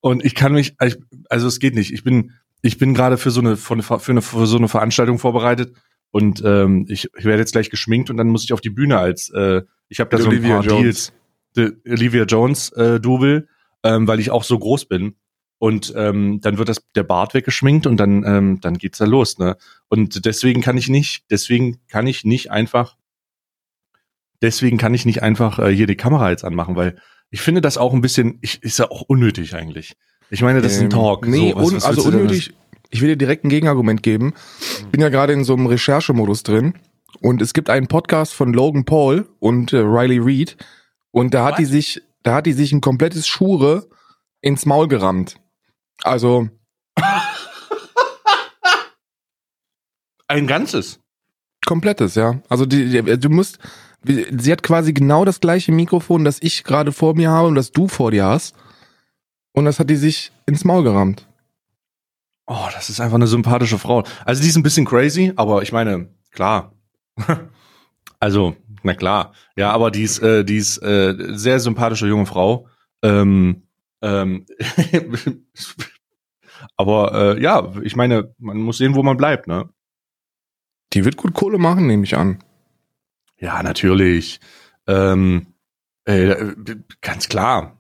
und 0.09 0.25
ich 0.25 0.35
kann 0.35 0.53
mich, 0.53 0.75
ich- 0.83 0.97
also 1.29 1.47
es 1.47 1.59
geht 1.61 1.75
nicht. 1.75 1.93
Ich 1.93 2.03
bin, 2.05 2.33
ich 2.63 2.79
bin 2.79 2.95
gerade 2.95 3.17
für 3.19 3.31
so 3.31 3.41
eine, 3.41 3.57
für 3.57 3.75
eine, 3.75 4.23
für 4.23 4.47
so 4.47 4.57
eine 4.57 4.69
Veranstaltung 4.69 5.19
vorbereitet 5.19 5.75
und 6.11 6.43
ähm, 6.45 6.87
ich, 6.89 7.09
ich 7.17 7.25
werde 7.25 7.41
jetzt 7.41 7.53
gleich 7.53 7.71
geschminkt 7.71 8.11
und 8.11 8.17
dann 8.17 8.29
muss 8.29 8.45
ich 8.45 8.53
auf 8.53 8.61
die 8.61 8.71
Bühne 8.71 8.99
als, 8.99 9.31
äh, 9.31 9.63
ich 9.89 10.01
habe 10.01 10.11
da 10.11 10.17
Mit 10.17 10.25
so 10.25 10.31
ein 10.31 10.37
Olivia 10.37 10.55
paar 10.57 10.65
Jones. 10.65 11.13
Deals, 11.55 11.81
die 11.85 11.91
Olivia 11.91 12.25
Jones 12.25 12.71
äh, 12.73 13.01
Double, 13.01 13.49
ähm, 13.85 14.07
weil 14.09 14.21
ich 14.21 14.31
auch 14.31 14.45
so 14.45 14.59
groß 14.59 14.87
bin. 14.87 15.15
Und 15.61 15.93
ähm, 15.97 16.41
dann 16.41 16.57
wird 16.57 16.69
das 16.69 16.87
der 16.95 17.03
Bart 17.03 17.35
weggeschminkt 17.35 17.87
und 17.89 17.97
dann 17.97 18.23
ähm, 18.25 18.61
dann 18.61 18.79
geht's 18.79 18.99
da 18.99 19.07
los, 19.07 19.39
ne? 19.39 19.57
Und 19.89 20.25
deswegen 20.25 20.61
kann 20.61 20.77
ich 20.77 20.89
nicht, 20.89 21.25
deswegen 21.31 21.79
kann 21.89 22.07
ich 22.07 22.25
nicht 22.25 22.53
einfach, 22.53 22.97
deswegen 24.41 24.79
kann 24.79 24.95
ich 24.95 25.05
nicht 25.05 25.23
einfach 25.23 25.59
äh, 25.59 25.75
hier 25.75 25.87
die 25.89 25.97
Kamera 25.97 26.31
jetzt 26.31 26.45
anmachen, 26.45 26.77
weil 26.77 26.97
ich 27.31 27.41
finde 27.41 27.61
das 27.61 27.77
auch 27.79 27.93
ein 27.95 28.01
bisschen, 28.01 28.39
ich, 28.43 28.63
ist 28.63 28.79
ja 28.79 28.91
auch 28.91 29.03
unnötig 29.03 29.55
eigentlich. 29.55 29.97
Ich 30.31 30.43
meine, 30.43 30.61
das 30.61 30.73
ist 30.73 30.79
ein 30.79 30.85
Ähm, 30.85 30.91
Talk. 30.91 31.27
Nee, 31.27 31.51
so, 31.53 31.57
was- 31.57 31.67
un, 31.69 31.75
was 31.77 31.85
also 31.85 32.03
unnötig. 32.09 32.55
Ich 32.91 33.01
will 33.03 33.09
dir 33.09 33.17
direkt 33.17 33.45
ein 33.45 33.51
Gegenargument 33.51 34.03
geben. 34.03 34.33
Ich 34.81 34.87
bin 34.87 35.01
ja 35.03 35.09
gerade 35.11 35.33
in 35.35 35.45
so 35.45 35.53
einem 35.55 35.67
Recherchemodus 35.67 36.43
drin 36.43 36.75
und 37.21 37.43
es 37.43 37.53
gibt 37.53 37.69
einen 37.71 37.87
Podcast 37.87 38.33
von 38.33 38.53
Logan 38.55 38.85
Paul 38.85 39.29
und 39.41 39.73
äh, 39.73 39.79
Riley 39.79 40.19
Reid 40.21 40.57
und 41.11 41.35
da 41.35 41.45
hat 41.45 41.53
Was? 41.53 41.59
die 41.59 41.65
sich, 41.67 42.03
da 42.23 42.35
hat 42.37 42.47
die 42.47 42.53
sich 42.55 42.73
ein 42.73 42.81
komplettes 42.81 43.27
Schure 43.27 43.89
ins 44.41 44.65
Maul 44.67 44.89
gerammt. 44.89 45.37
Also 46.03 46.49
Ein 50.27 50.47
ganzes. 50.47 51.01
komplettes, 51.67 52.15
ja. 52.15 52.41
Also 52.49 52.67
die, 52.67 52.89
die, 53.03 53.19
du 53.19 53.29
musst, 53.31 53.59
sie 54.05 54.53
hat 54.53 54.63
quasi 54.63 54.93
genau 54.93 55.25
das 55.25 55.41
gleiche 55.41 55.73
Mikrofon, 55.73 56.25
das 56.25 56.39
ich 56.41 56.65
gerade 56.65 56.93
vor 56.93 57.15
mir 57.15 57.31
habe 57.31 57.49
und 57.49 57.55
das 57.55 57.73
du 57.73 57.89
vor 57.89 58.11
dir 58.11 58.25
hast 58.25 58.55
und 59.53 59.65
das 59.65 59.79
hat 59.79 59.91
die 59.91 59.97
sich 59.97 60.33
ins 60.47 60.65
Maul 60.65 60.85
gerammt. 60.85 61.27
Oh, 62.47 62.69
das 62.73 62.89
ist 62.89 63.01
einfach 63.01 63.17
eine 63.17 63.27
sympathische 63.27 63.79
Frau. 63.79 64.05
Also 64.25 64.43
die 64.43 64.49
ist 64.49 64.57
ein 64.57 64.63
bisschen 64.63 64.87
crazy, 64.87 65.33
aber 65.37 65.63
ich 65.63 65.73
meine, 65.73 66.09
klar. 66.31 66.73
also, 68.21 68.57
na 68.83 68.95
klar. 68.95 69.35
Ja, 69.57 69.71
aber 69.73 69.91
die 69.91 70.03
ist, 70.03 70.21
äh, 70.21 70.45
die 70.45 70.57
ist 70.57 70.79
äh, 70.79 71.15
sehr 71.37 71.61
sympathische 71.61 72.07
junge 72.07 72.25
Frau. 72.25 72.67
Ähm, 73.03 73.65
ähm, 74.01 74.47
aber 76.77 77.37
äh, 77.37 77.43
ja, 77.43 77.71
ich 77.83 77.97
meine, 77.97 78.35
man 78.39 78.59
muss 78.59 78.79
sehen, 78.79 78.95
wo 78.95 79.03
man 79.03 79.19
bleibt, 79.19 79.47
ne? 79.47 79.69
Die 80.95 81.05
wird 81.05 81.19
gut 81.19 81.35
Kohle 81.35 81.59
machen, 81.59 81.87
nehme 81.87 82.05
ich 82.05 82.17
an. 82.17 82.43
Ja, 83.39 83.63
natürlich. 83.63 84.41
Ähm, 84.87 85.55
äh, 86.05 86.55
ganz 87.01 87.29
klar. 87.29 87.79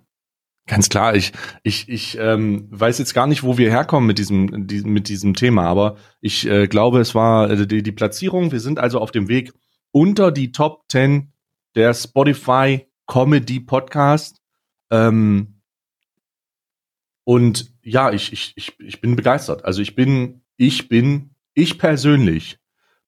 Ganz 0.66 0.90
klar. 0.90 1.16
Ich, 1.16 1.32
ich, 1.62 1.88
ich 1.88 2.18
ähm, 2.18 2.68
weiß 2.70 2.98
jetzt 2.98 3.14
gar 3.14 3.26
nicht, 3.26 3.42
wo 3.42 3.56
wir 3.56 3.70
herkommen 3.70 4.06
mit 4.06 4.18
diesem, 4.18 4.66
diesem 4.66 4.92
mit 4.92 5.08
diesem 5.08 5.34
Thema, 5.34 5.64
aber 5.66 5.96
ich 6.20 6.46
äh, 6.46 6.68
glaube, 6.68 7.00
es 7.00 7.14
war 7.14 7.50
äh, 7.50 7.66
die, 7.66 7.82
die 7.82 7.92
Platzierung. 7.92 8.52
Wir 8.52 8.60
sind 8.60 8.78
also 8.78 9.00
auf 9.00 9.10
dem 9.10 9.28
Weg 9.28 9.52
unter 9.92 10.30
die 10.30 10.52
Top 10.52 10.84
10 10.90 11.32
der 11.74 11.94
Spotify 11.94 12.86
Comedy 13.06 13.60
Podcast. 13.60 14.42
Ähm, 14.90 15.62
und 17.24 17.72
ja, 17.82 18.12
ich, 18.12 18.32
ich, 18.32 18.52
ich, 18.56 18.78
ich 18.78 19.00
bin 19.00 19.16
begeistert. 19.16 19.64
Also 19.64 19.80
ich 19.80 19.94
bin, 19.94 20.42
ich 20.56 20.88
bin, 20.88 21.34
ich 21.54 21.78
persönlich 21.78 22.58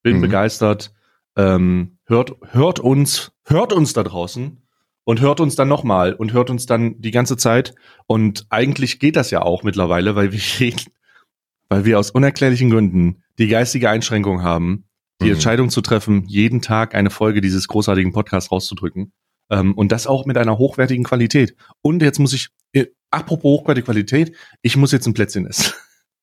bin 0.02 0.16
mhm. 0.16 0.20
begeistert. 0.22 0.94
Ähm, 1.36 1.98
hört, 2.10 2.36
hört 2.50 2.80
uns, 2.80 3.32
hört 3.44 3.72
uns 3.72 3.94
da 3.94 4.02
draußen 4.02 4.60
und 5.04 5.20
hört 5.20 5.40
uns 5.40 5.56
dann 5.56 5.68
nochmal 5.68 6.12
und 6.12 6.32
hört 6.32 6.50
uns 6.50 6.66
dann 6.66 7.00
die 7.00 7.12
ganze 7.12 7.36
Zeit. 7.38 7.74
Und 8.06 8.46
eigentlich 8.50 8.98
geht 8.98 9.16
das 9.16 9.30
ja 9.30 9.42
auch 9.42 9.62
mittlerweile, 9.62 10.16
weil 10.16 10.32
wir, 10.32 10.40
weil 11.70 11.84
wir 11.86 11.98
aus 11.98 12.10
unerklärlichen 12.10 12.70
Gründen 12.70 13.22
die 13.38 13.48
geistige 13.48 13.88
Einschränkung 13.88 14.42
haben, 14.42 14.84
die 15.22 15.26
mhm. 15.26 15.34
Entscheidung 15.34 15.70
zu 15.70 15.80
treffen, 15.80 16.24
jeden 16.26 16.60
Tag 16.60 16.94
eine 16.94 17.10
Folge 17.10 17.40
dieses 17.40 17.68
großartigen 17.68 18.12
Podcasts 18.12 18.52
rauszudrücken. 18.52 19.12
Ähm, 19.48 19.74
und 19.74 19.90
das 19.92 20.06
auch 20.06 20.26
mit 20.26 20.36
einer 20.36 20.58
hochwertigen 20.58 21.04
Qualität. 21.04 21.56
Und 21.80 22.02
jetzt 22.02 22.18
muss 22.18 22.32
ich, 22.32 22.48
äh, 22.72 22.86
apropos 23.10 23.60
hochwertige 23.60 23.84
Qualität, 23.86 24.36
ich 24.62 24.76
muss 24.76 24.92
jetzt 24.92 25.06
ein 25.06 25.14
Plätzchen 25.14 25.46
essen. 25.46 25.72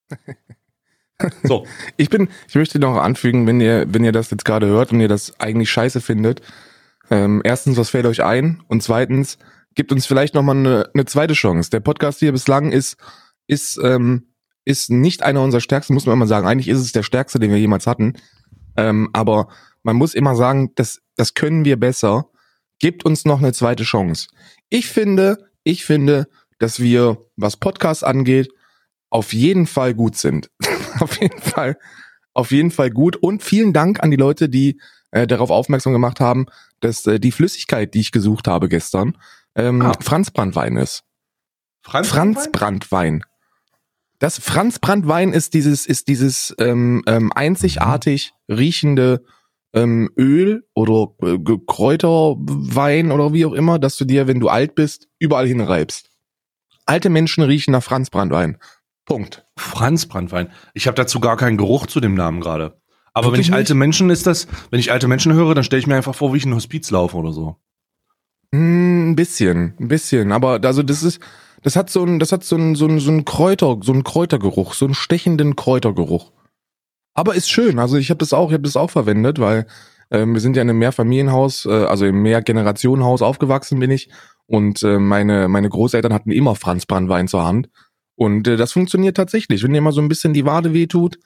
so. 1.43 1.65
Ich 1.97 2.09
bin, 2.09 2.29
ich 2.47 2.55
möchte 2.55 2.79
noch 2.79 2.97
anfügen, 2.97 3.47
wenn 3.47 3.59
ihr, 3.61 3.85
wenn 3.87 4.03
ihr 4.03 4.11
das 4.11 4.31
jetzt 4.31 4.45
gerade 4.45 4.67
hört 4.67 4.91
und 4.91 4.99
ihr 4.99 5.07
das 5.07 5.39
eigentlich 5.39 5.71
scheiße 5.71 6.01
findet, 6.01 6.41
ähm, 7.09 7.41
erstens, 7.43 7.77
was 7.77 7.89
fällt 7.89 8.05
euch 8.05 8.23
ein? 8.23 8.61
Und 8.67 8.83
zweitens, 8.83 9.37
gibt 9.75 9.91
uns 9.91 10.05
vielleicht 10.05 10.33
nochmal 10.33 10.57
eine, 10.57 10.89
eine 10.93 11.05
zweite 11.05 11.33
Chance. 11.33 11.69
Der 11.69 11.79
Podcast 11.79 12.19
hier 12.19 12.31
bislang 12.31 12.71
ist, 12.71 12.97
ist, 13.47 13.79
ähm, 13.81 14.33
ist 14.65 14.89
nicht 14.89 15.23
einer 15.23 15.41
unserer 15.41 15.61
stärksten, 15.61 15.93
muss 15.93 16.05
man 16.05 16.13
immer 16.13 16.27
sagen. 16.27 16.47
Eigentlich 16.47 16.67
ist 16.67 16.79
es 16.79 16.91
der 16.91 17.03
stärkste, 17.03 17.39
den 17.39 17.51
wir 17.51 17.59
jemals 17.59 17.87
hatten. 17.87 18.13
Ähm, 18.75 19.09
aber 19.13 19.47
man 19.83 19.95
muss 19.95 20.13
immer 20.13 20.35
sagen, 20.35 20.71
das, 20.75 20.99
das 21.15 21.33
können 21.33 21.63
wir 21.63 21.79
besser. 21.79 22.29
Gebt 22.79 23.05
uns 23.05 23.23
noch 23.23 23.39
eine 23.39 23.53
zweite 23.53 23.83
Chance. 23.83 24.27
Ich 24.69 24.87
finde, 24.87 25.37
ich 25.63 25.85
finde, 25.85 26.27
dass 26.59 26.79
wir, 26.79 27.25
was 27.37 27.55
Podcasts 27.57 28.03
angeht, 28.03 28.49
auf 29.09 29.31
jeden 29.31 29.67
Fall 29.67 29.93
gut 29.93 30.17
sind. 30.17 30.49
auf 31.01 31.19
jeden 31.19 31.39
Fall, 31.39 31.77
auf 32.33 32.51
jeden 32.51 32.71
Fall 32.71 32.89
gut. 32.91 33.15
Und 33.15 33.43
vielen 33.43 33.73
Dank 33.73 34.01
an 34.01 34.11
die 34.11 34.17
Leute, 34.17 34.49
die 34.49 34.79
äh, 35.11 35.27
darauf 35.27 35.49
aufmerksam 35.49 35.93
gemacht 35.93 36.19
haben, 36.19 36.47
dass 36.79 37.05
äh, 37.07 37.19
die 37.19 37.31
Flüssigkeit, 37.31 37.93
die 37.93 38.01
ich 38.01 38.11
gesucht 38.11 38.47
habe 38.47 38.69
gestern, 38.69 39.17
ähm, 39.55 39.81
ah. 39.81 39.93
Franz 40.01 40.31
Brandwein 40.31 40.77
ist. 40.77 41.03
Franz, 41.81 42.09
Franz 42.09 42.51
Brandwein. 42.51 43.23
Das 44.19 44.39
Franz 44.39 44.79
Brandwein 44.79 45.31
ist 45.31 45.53
dieses, 45.53 45.85
ist 45.85 46.07
dieses 46.07 46.53
ähm, 46.59 47.03
ähm, 47.07 47.31
einzigartig 47.33 48.33
riechende 48.49 49.23
ähm, 49.73 50.09
Öl 50.17 50.65
oder 50.73 51.13
äh, 51.21 51.37
Kräuterwein 51.67 53.11
oder 53.11 53.33
wie 53.33 53.45
auch 53.45 53.53
immer, 53.53 53.79
dass 53.79 53.95
du 53.95 54.05
dir, 54.05 54.27
wenn 54.27 54.39
du 54.39 54.49
alt 54.49 54.75
bist, 54.75 55.07
überall 55.19 55.47
hinreibst. 55.47 56.09
Alte 56.85 57.09
Menschen 57.09 57.43
riechen 57.43 57.71
nach 57.71 57.83
Franz 57.83 58.09
Brandwein. 58.09 58.57
Punkt. 59.07 59.47
Franz 59.55 60.05
Brandwein. 60.05 60.51
Ich 60.73 60.85
habe 60.85 60.95
dazu 60.95 61.19
gar 61.19 61.37
keinen 61.37 61.57
Geruch 61.57 61.87
zu 61.87 61.99
dem 61.99 62.13
Namen 62.13 62.41
gerade. 62.41 62.79
Aber 63.13 63.31
wenn 63.31 63.39
ich 63.39 63.53
alte 63.53 63.73
Menschen 63.73 64.11
ist 64.11 64.27
das, 64.27 64.47
wenn 64.69 64.79
ich 64.79 64.91
alte 64.91 65.07
Menschen 65.07 65.33
höre, 65.33 65.55
dann 65.55 65.63
stelle 65.63 65.79
ich 65.79 65.87
mir 65.87 65.95
einfach 65.95 66.13
vor, 66.13 66.33
wie 66.33 66.37
ich 66.37 66.45
in 66.45 66.53
Hospiz 66.53 66.91
laufe 66.91 67.17
oder 67.17 67.31
so. 67.31 67.55
Hm, 68.53 69.11
ein 69.11 69.15
bisschen, 69.15 69.73
ein 69.79 69.87
bisschen. 69.87 70.31
Aber 70.31 70.59
also 70.63 70.83
das 70.83 71.01
ist, 71.01 71.19
das 71.63 71.75
hat 71.75 71.89
so 71.89 72.03
ein, 72.03 72.19
das 72.19 72.31
hat 72.31 72.43
so 72.43 72.57
ein, 72.57 72.75
so 72.75 72.85
ein, 72.85 72.99
so 72.99 73.09
ein 73.09 73.25
Kräuter, 73.25 73.77
so 73.81 73.93
ein 73.93 74.03
Kräutergeruch, 74.03 74.73
so 74.73 74.85
einen 74.85 74.93
stechenden 74.93 75.55
Kräutergeruch. 75.55 76.31
Aber 77.15 77.33
ist 77.33 77.49
schön. 77.49 77.79
Also 77.79 77.97
ich 77.97 78.09
habe 78.09 78.19
das 78.19 78.33
auch, 78.33 78.49
ich 78.49 78.53
habe 78.53 78.63
das 78.63 78.77
auch 78.77 78.91
verwendet, 78.91 79.39
weil 79.39 79.65
ähm, 80.11 80.33
wir 80.33 80.41
sind 80.41 80.55
ja 80.55 80.61
in 80.61 80.69
einem 80.69 80.79
Mehrfamilienhaus, 80.79 81.65
äh, 81.65 81.85
also 81.85 82.05
im 82.05 82.21
Mehrgenerationenhaus 82.21 83.21
aufgewachsen 83.21 83.79
bin 83.79 83.89
ich. 83.89 84.09
Und 84.45 84.83
äh, 84.83 84.99
meine, 84.99 85.47
meine 85.47 85.69
Großeltern 85.69 86.13
hatten 86.13 86.31
immer 86.31 86.55
Franz 86.55 86.85
Brandwein 86.85 87.27
zur 87.27 87.45
Hand. 87.45 87.69
Und 88.17 88.47
äh, 88.47 88.57
das 88.57 88.73
funktioniert 88.73 89.15
tatsächlich. 89.15 89.63
Wenn 89.63 89.71
dir 89.71 89.81
mal 89.81 89.93
so 89.93 90.01
ein 90.01 90.09
bisschen 90.09 90.33
die 90.33 90.45
Wade 90.45 90.73
wehtut, 90.73 91.17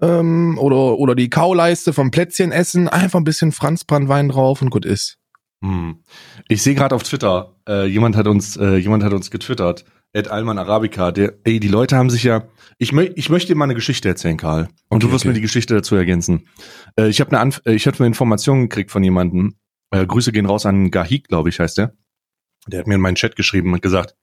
ähm, 0.00 0.58
oder, 0.58 0.98
oder 0.98 1.14
die 1.14 1.30
Kauleiste 1.30 1.92
vom 1.92 2.10
Plätzchen 2.10 2.52
essen, 2.52 2.88
einfach 2.88 3.18
ein 3.18 3.24
bisschen 3.24 3.52
Franzbrandwein 3.52 4.28
drauf 4.28 4.62
und 4.62 4.70
gut 4.70 4.84
ist. 4.84 5.18
Hm. 5.62 6.04
Ich 6.46 6.62
sehe 6.62 6.74
gerade 6.74 6.94
auf 6.94 7.02
Twitter, 7.02 7.56
äh, 7.68 7.86
jemand 7.86 8.16
hat 8.16 8.28
uns, 8.28 8.56
äh, 8.56 8.76
jemand 8.76 9.02
hat 9.02 9.12
uns 9.12 9.30
getwittert, 9.30 9.84
Ed 10.12 10.28
Alman 10.28 10.58
Arabica, 10.58 11.10
der, 11.10 11.34
ey, 11.44 11.58
die 11.60 11.68
Leute 11.68 11.96
haben 11.96 12.10
sich 12.10 12.22
ja, 12.22 12.48
ich, 12.78 12.92
mö 12.92 13.10
ich 13.16 13.28
möchte 13.28 13.48
dir 13.48 13.56
mal 13.56 13.64
eine 13.64 13.74
Geschichte 13.74 14.08
erzählen, 14.08 14.36
Karl. 14.36 14.68
Und 14.88 14.98
okay, 14.98 15.06
du 15.06 15.12
wirst 15.12 15.24
okay. 15.24 15.28
mir 15.28 15.34
die 15.34 15.40
Geschichte 15.40 15.74
dazu 15.74 15.96
ergänzen. 15.96 16.48
Äh, 16.96 17.08
ich 17.08 17.20
habe 17.20 17.32
eine, 17.32 17.40
Anf 17.40 17.60
äh, 17.66 17.72
ich 17.72 17.86
hatte 17.86 17.98
eine 17.98 18.06
Information 18.06 18.62
gekriegt 18.62 18.90
von 18.90 19.02
jemandem. 19.02 19.56
Äh, 19.90 20.06
Grüße 20.06 20.32
gehen 20.32 20.46
raus 20.46 20.64
an 20.64 20.90
Gahik, 20.90 21.28
glaube 21.28 21.48
ich, 21.48 21.58
heißt 21.58 21.78
der. 21.78 21.94
Der 22.68 22.80
hat 22.80 22.86
mir 22.86 22.94
in 22.94 23.00
meinen 23.00 23.16
Chat 23.16 23.36
geschrieben 23.36 23.72
und 23.72 23.82
gesagt, 23.82 24.14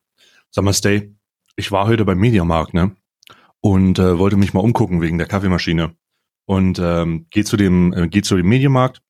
sag 0.51 0.63
mal, 0.63 0.73
Stay, 0.73 1.14
ich 1.55 1.71
war 1.71 1.87
heute 1.87 2.05
beim 2.05 2.19
Mediamarkt, 2.19 2.73
ne? 2.73 2.95
und 3.65 3.97
äh, 3.97 4.19
wollte 4.19 4.37
mich 4.37 4.53
mal 4.53 4.59
umgucken 4.59 5.01
wegen 5.01 5.17
der 5.17 5.25
Kaffeemaschine 5.25 5.95
und 6.45 6.77
ähm, 6.79 7.25
geh 7.31 7.43
zu 7.43 7.57
dem 7.57 7.93
äh, 7.93 8.07
geh 8.07 8.21
zu 8.21 8.37
dem 8.37 8.47
Medienmarkt 8.47 9.01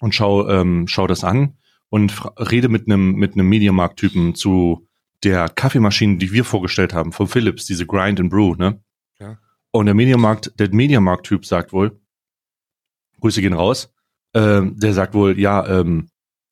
und 0.00 0.16
schau 0.16 0.48
ähm, 0.48 0.88
schau 0.88 1.06
das 1.06 1.22
an 1.22 1.58
und 1.88 2.12
rede 2.50 2.68
mit 2.68 2.88
einem 2.88 3.12
mit 3.12 3.34
einem 3.34 3.48
Medienmarkt-Typen 3.48 4.34
zu 4.34 4.88
der 5.22 5.48
Kaffeemaschine, 5.48 6.16
die 6.16 6.32
wir 6.32 6.44
vorgestellt 6.44 6.92
haben 6.92 7.12
von 7.12 7.28
Philips, 7.28 7.66
diese 7.66 7.86
Grind 7.86 8.18
and 8.18 8.30
Brew, 8.30 8.56
ne? 8.56 8.82
Ja. 9.20 9.38
Und 9.70 9.86
der 9.86 9.94
Medienmarkt, 9.94 10.58
der 10.58 10.74
Medienmarkt-Typ 10.74 11.46
sagt 11.46 11.72
wohl, 11.72 12.00
Grüße 13.20 13.40
gehen 13.40 13.52
raus, 13.52 13.94
äh, 14.32 14.62
der 14.64 14.92
sagt 14.92 15.14
wohl, 15.14 15.38
ja, 15.38 15.64
ähm, 15.68 16.08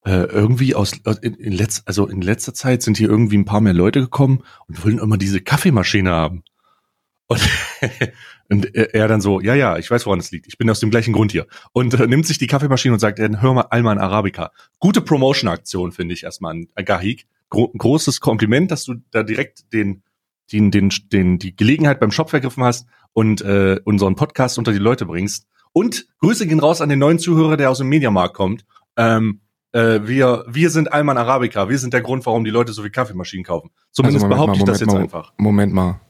äh, 0.07 0.23
irgendwie 0.25 0.77
aus 0.77 0.93
in, 1.21 1.35
in 1.35 1.53
letz, 1.53 1.83
also 1.85 2.07
in 2.07 2.23
letzter 2.23 2.55
Zeit 2.55 2.81
sind 2.81 2.97
hier 2.97 3.09
irgendwie 3.09 3.37
ein 3.37 3.45
paar 3.45 3.61
mehr 3.61 3.73
Leute 3.73 4.01
gekommen 4.01 4.45
und 4.69 4.85
wollen 4.85 4.99
immer 4.99 5.19
diese 5.19 5.41
Kaffeemaschine 5.41 6.13
haben. 6.13 6.45
Und, 7.27 7.41
und 8.49 8.73
er 8.73 9.09
dann 9.09 9.21
so, 9.21 9.41
ja, 9.41 9.57
ja, 9.57 9.79
ich 9.79 9.91
weiß, 9.91 10.07
woran 10.07 10.21
es 10.21 10.31
liegt. 10.31 10.47
Ich 10.47 10.59
bin 10.59 10.71
aus 10.71 10.79
dem 10.79 10.91
gleichen 10.91 11.13
Grund 11.13 11.33
hier. 11.33 11.49
Und 11.73 11.93
äh, 11.95 12.07
nimmt 12.07 12.25
sich 12.25 12.39
die 12.39 12.47
Kaffeemaschine 12.47 12.95
und 12.95 13.01
sagt, 13.01 13.19
hör 13.19 13.53
mal 13.53 13.67
Alman 13.71 13.99
Arabica. 13.99 14.53
Gute 14.79 15.01
Promotion-Aktion, 15.01 15.91
finde 15.91 16.15
ich 16.15 16.23
erstmal 16.23 16.53
an 16.53 16.85
Gahik. 16.85 17.27
Gro 17.51 17.73
großes 17.77 18.21
Kompliment, 18.21 18.71
dass 18.71 18.85
du 18.85 18.95
da 19.11 19.25
direkt 19.25 19.73
den, 19.73 20.05
den, 20.53 20.71
den, 20.71 20.93
den, 21.13 21.41
die 21.41 21.57
Gelegenheit 21.57 21.99
beim 21.99 22.13
Shop 22.13 22.31
vergriffen 22.31 22.63
hast 22.63 22.87
und 23.13 23.41
äh, 23.41 23.81
unseren 23.85 24.15
Podcast 24.15 24.57
unter 24.57 24.71
die 24.71 24.79
Leute 24.79 25.05
bringst. 25.05 25.49
Und 25.73 26.07
Grüße 26.21 26.47
gehen 26.47 26.61
raus 26.61 26.81
an 26.81 26.91
den 26.91 27.01
neuen 27.01 27.19
Zuhörer, 27.19 27.57
der 27.57 27.71
aus 27.71 27.79
dem 27.79 27.89
Mediamarkt 27.89 28.35
kommt. 28.35 28.65
Ähm, 28.97 29.41
äh, 29.77 30.09
wir, 30.09 30.45
wir 30.49 30.71
sind 30.71 30.93
Alman 30.93 31.19
Arabica. 31.19 31.69
Wir 31.69 31.79
sind 31.79 31.93
der 31.93 32.01
Grund, 32.01 32.25
warum 32.25 32.45
die 32.45 32.51
Leute 32.51 32.73
so 32.73 32.81
viel 32.81 32.91
Kaffeemaschinen 32.91 33.45
kaufen. 33.45 33.71
Zumindest 33.93 34.25
also 34.25 34.35
behaupte 34.35 34.59
ich 34.59 34.65
das 34.65 34.81
jetzt 34.81 34.93
mal, 34.93 35.03
einfach. 35.03 35.33
Moment 35.37 35.73
mal. 35.75 36.01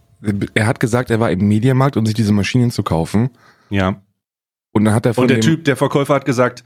Er 0.54 0.66
hat 0.66 0.78
gesagt, 0.78 1.10
er 1.10 1.18
war 1.18 1.30
im 1.30 1.46
Mediamarkt, 1.48 1.96
um 1.96 2.06
sich 2.06 2.14
diese 2.14 2.32
Maschinen 2.32 2.70
zu 2.70 2.82
kaufen. 2.84 3.30
Ja. 3.68 4.00
Und 4.72 4.84
dann 4.84 4.94
hat 4.94 5.04
er 5.04 5.14
von 5.14 5.22
Und 5.22 5.28
der 5.28 5.40
Typ, 5.40 5.64
der 5.64 5.76
Verkäufer 5.76 6.14
hat 6.14 6.24
gesagt, 6.24 6.62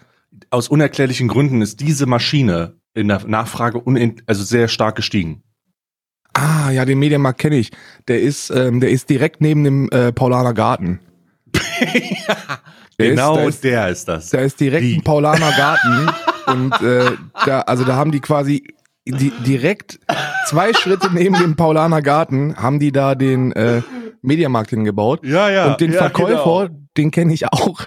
aus 0.50 0.68
unerklärlichen 0.68 1.28
Gründen 1.28 1.62
ist 1.62 1.80
diese 1.80 2.06
Maschine 2.06 2.76
in 2.92 3.08
der 3.08 3.26
Nachfrage 3.26 3.82
also 4.26 4.44
sehr 4.44 4.68
stark 4.68 4.96
gestiegen. 4.96 5.42
Ah, 6.34 6.70
ja, 6.70 6.84
den 6.84 6.98
Mediamarkt 6.98 7.40
kenne 7.40 7.56
ich. 7.56 7.70
Der 8.08 8.20
ist, 8.20 8.50
ähm, 8.50 8.80
der 8.80 8.90
ist 8.90 9.08
direkt 9.08 9.40
neben 9.40 9.64
dem 9.64 9.88
äh, 9.90 10.12
Paulaner 10.12 10.54
Garten. 10.54 11.00
ja, 12.28 12.36
genau 12.98 13.38
ist, 13.38 13.56
ist, 13.56 13.64
der 13.64 13.88
ist 13.88 14.06
das. 14.06 14.30
Da 14.30 14.40
ist 14.40 14.60
direkt 14.60 14.84
Die. 14.84 14.96
ein 14.96 15.02
Paulaner 15.02 15.50
Garten 15.52 16.10
und 16.50 16.82
äh, 16.82 17.12
da, 17.46 17.60
also 17.62 17.84
da 17.84 17.96
haben 17.96 18.12
die 18.12 18.20
quasi 18.20 18.64
die, 19.06 19.32
direkt 19.46 19.98
zwei 20.46 20.72
Schritte 20.72 21.08
neben 21.12 21.36
dem 21.36 21.56
Paulaner 21.56 22.02
Garten 22.02 22.56
haben 22.56 22.78
die 22.78 22.92
da 22.92 23.14
den 23.14 23.52
äh, 23.52 23.82
Mediamarkt 24.22 24.70
hingebaut. 24.70 25.20
Ja, 25.24 25.50
ja. 25.50 25.72
Und 25.72 25.80
den 25.80 25.92
ja, 25.92 25.98
Verkäufer, 25.98 26.68
genau. 26.68 26.80
den 26.96 27.10
kenne 27.10 27.32
ich 27.32 27.46
auch. 27.52 27.86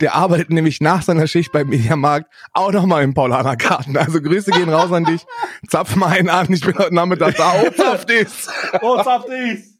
Der 0.00 0.14
arbeitet 0.14 0.50
nämlich 0.50 0.80
nach 0.80 1.02
seiner 1.02 1.26
Schicht 1.26 1.52
beim 1.52 1.68
Mediamarkt 1.68 2.32
auch 2.52 2.72
nochmal 2.72 3.04
im 3.04 3.14
Paulaner 3.14 3.56
Garten. 3.56 3.96
Also 3.96 4.20
Grüße 4.20 4.50
gehen 4.50 4.70
raus 4.70 4.92
an 4.92 5.04
dich. 5.04 5.24
Zapf 5.68 5.96
mal 5.96 6.08
einen 6.08 6.30
an. 6.30 6.52
Ich 6.52 6.62
bin 6.62 6.76
heute 6.78 6.94
Nachmittag 6.94 7.36
da. 7.36 7.52
Oh, 7.62 7.70
zapf 7.70 8.06
dies. 8.06 8.48
Oh, 8.82 9.02
zapf 9.02 9.26
dies. 9.26 9.74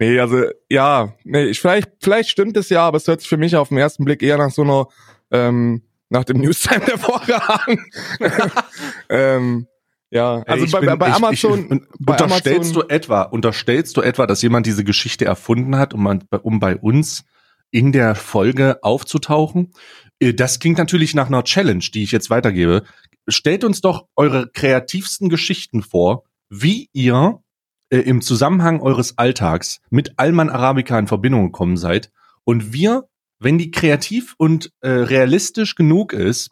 Nee, 0.00 0.20
also, 0.20 0.44
ja, 0.68 1.14
nee, 1.24 1.46
ich, 1.46 1.60
vielleicht, 1.60 1.90
vielleicht 2.00 2.30
stimmt 2.30 2.56
es 2.56 2.68
ja, 2.68 2.82
aber 2.82 2.98
es 2.98 3.08
hört 3.08 3.20
sich 3.20 3.28
für 3.28 3.36
mich 3.36 3.56
auf 3.56 3.70
den 3.70 3.78
ersten 3.78 4.04
Blick 4.04 4.22
eher 4.22 4.38
nach 4.38 4.50
so 4.50 4.62
einer, 4.62 4.86
ähm, 5.32 5.82
nach 6.10 6.24
dem 6.24 6.38
Newstime 6.38 6.82
an. 7.48 7.78
ähm, 9.08 9.66
ja, 10.10 10.42
also 10.46 10.66
bei, 10.70 10.86
bin, 10.86 10.98
bei, 10.98 11.12
Amazon. 11.12 11.66
Ich, 11.66 11.70
ich, 11.70 11.82
bei 11.98 12.12
unterstellst 12.14 12.70
Amazon, 12.74 12.88
du 12.88 12.94
etwa, 12.94 13.22
unterstellst 13.22 13.96
du 13.96 14.00
etwa, 14.00 14.26
dass 14.26 14.40
jemand 14.42 14.66
diese 14.66 14.84
Geschichte 14.84 15.26
erfunden 15.26 15.76
hat, 15.76 15.92
um, 15.92 16.20
um 16.42 16.60
bei 16.60 16.76
uns 16.76 17.24
in 17.70 17.92
der 17.92 18.14
Folge 18.14 18.78
aufzutauchen? 18.82 19.72
Äh, 20.18 20.34
das 20.34 20.60
klingt 20.60 20.78
natürlich 20.78 21.14
nach 21.14 21.26
einer 21.26 21.44
Challenge, 21.44 21.84
die 21.92 22.02
ich 22.02 22.12
jetzt 22.12 22.30
weitergebe. 22.30 22.84
Stellt 23.28 23.64
uns 23.64 23.82
doch 23.82 24.06
eure 24.16 24.48
kreativsten 24.48 25.28
Geschichten 25.28 25.82
vor, 25.82 26.24
wie 26.48 26.88
ihr 26.94 27.42
äh, 27.90 27.98
im 27.98 28.22
Zusammenhang 28.22 28.80
eures 28.80 29.18
Alltags 29.18 29.80
mit 29.90 30.14
Alman 30.16 30.48
Arabica 30.48 30.98
in 30.98 31.06
Verbindung 31.06 31.44
gekommen 31.46 31.76
seid 31.76 32.10
und 32.44 32.72
wir 32.72 33.04
wenn 33.38 33.58
die 33.58 33.70
kreativ 33.70 34.34
und 34.38 34.72
äh, 34.80 34.88
realistisch 34.88 35.74
genug 35.74 36.12
ist, 36.12 36.50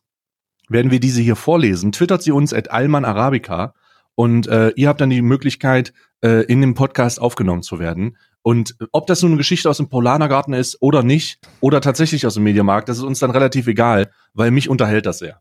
werden 0.68 0.90
wir 0.90 1.00
diese 1.00 1.20
hier 1.20 1.36
vorlesen. 1.36 1.92
Twittert 1.92 2.22
sie 2.22 2.32
uns 2.32 2.52
at 2.52 2.70
Alman 2.70 3.04
Arabica 3.04 3.74
und 4.14 4.48
äh, 4.48 4.70
ihr 4.76 4.88
habt 4.88 5.00
dann 5.00 5.10
die 5.10 5.22
Möglichkeit, 5.22 5.92
äh, 6.22 6.44
in 6.46 6.60
dem 6.60 6.74
Podcast 6.74 7.20
aufgenommen 7.20 7.62
zu 7.62 7.78
werden. 7.78 8.16
Und 8.42 8.76
ob 8.92 9.06
das 9.06 9.22
nun 9.22 9.32
eine 9.32 9.38
Geschichte 9.38 9.68
aus 9.68 9.78
dem 9.78 9.88
Polanergarten 9.88 10.54
ist 10.54 10.80
oder 10.80 11.02
nicht, 11.02 11.40
oder 11.60 11.80
tatsächlich 11.80 12.26
aus 12.26 12.34
dem 12.34 12.44
Mediamarkt, 12.44 12.88
das 12.88 12.98
ist 12.98 13.02
uns 13.02 13.18
dann 13.18 13.32
relativ 13.32 13.66
egal, 13.66 14.10
weil 14.34 14.50
mich 14.50 14.68
unterhält 14.68 15.06
das 15.06 15.18
sehr. 15.18 15.40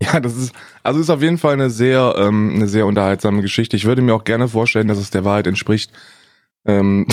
Ja, 0.00 0.20
das 0.20 0.36
ist, 0.36 0.52
also 0.84 1.00
ist 1.00 1.10
auf 1.10 1.22
jeden 1.22 1.38
Fall 1.38 1.54
eine 1.54 1.70
sehr, 1.70 2.14
ähm, 2.16 2.52
eine 2.54 2.68
sehr 2.68 2.86
unterhaltsame 2.86 3.42
Geschichte. 3.42 3.76
Ich 3.76 3.84
würde 3.84 4.02
mir 4.02 4.14
auch 4.14 4.22
gerne 4.22 4.46
vorstellen, 4.46 4.86
dass 4.86 4.98
es 4.98 5.10
der 5.10 5.24
Wahrheit 5.24 5.48
entspricht. 5.48 5.90
Ähm, 6.68 7.06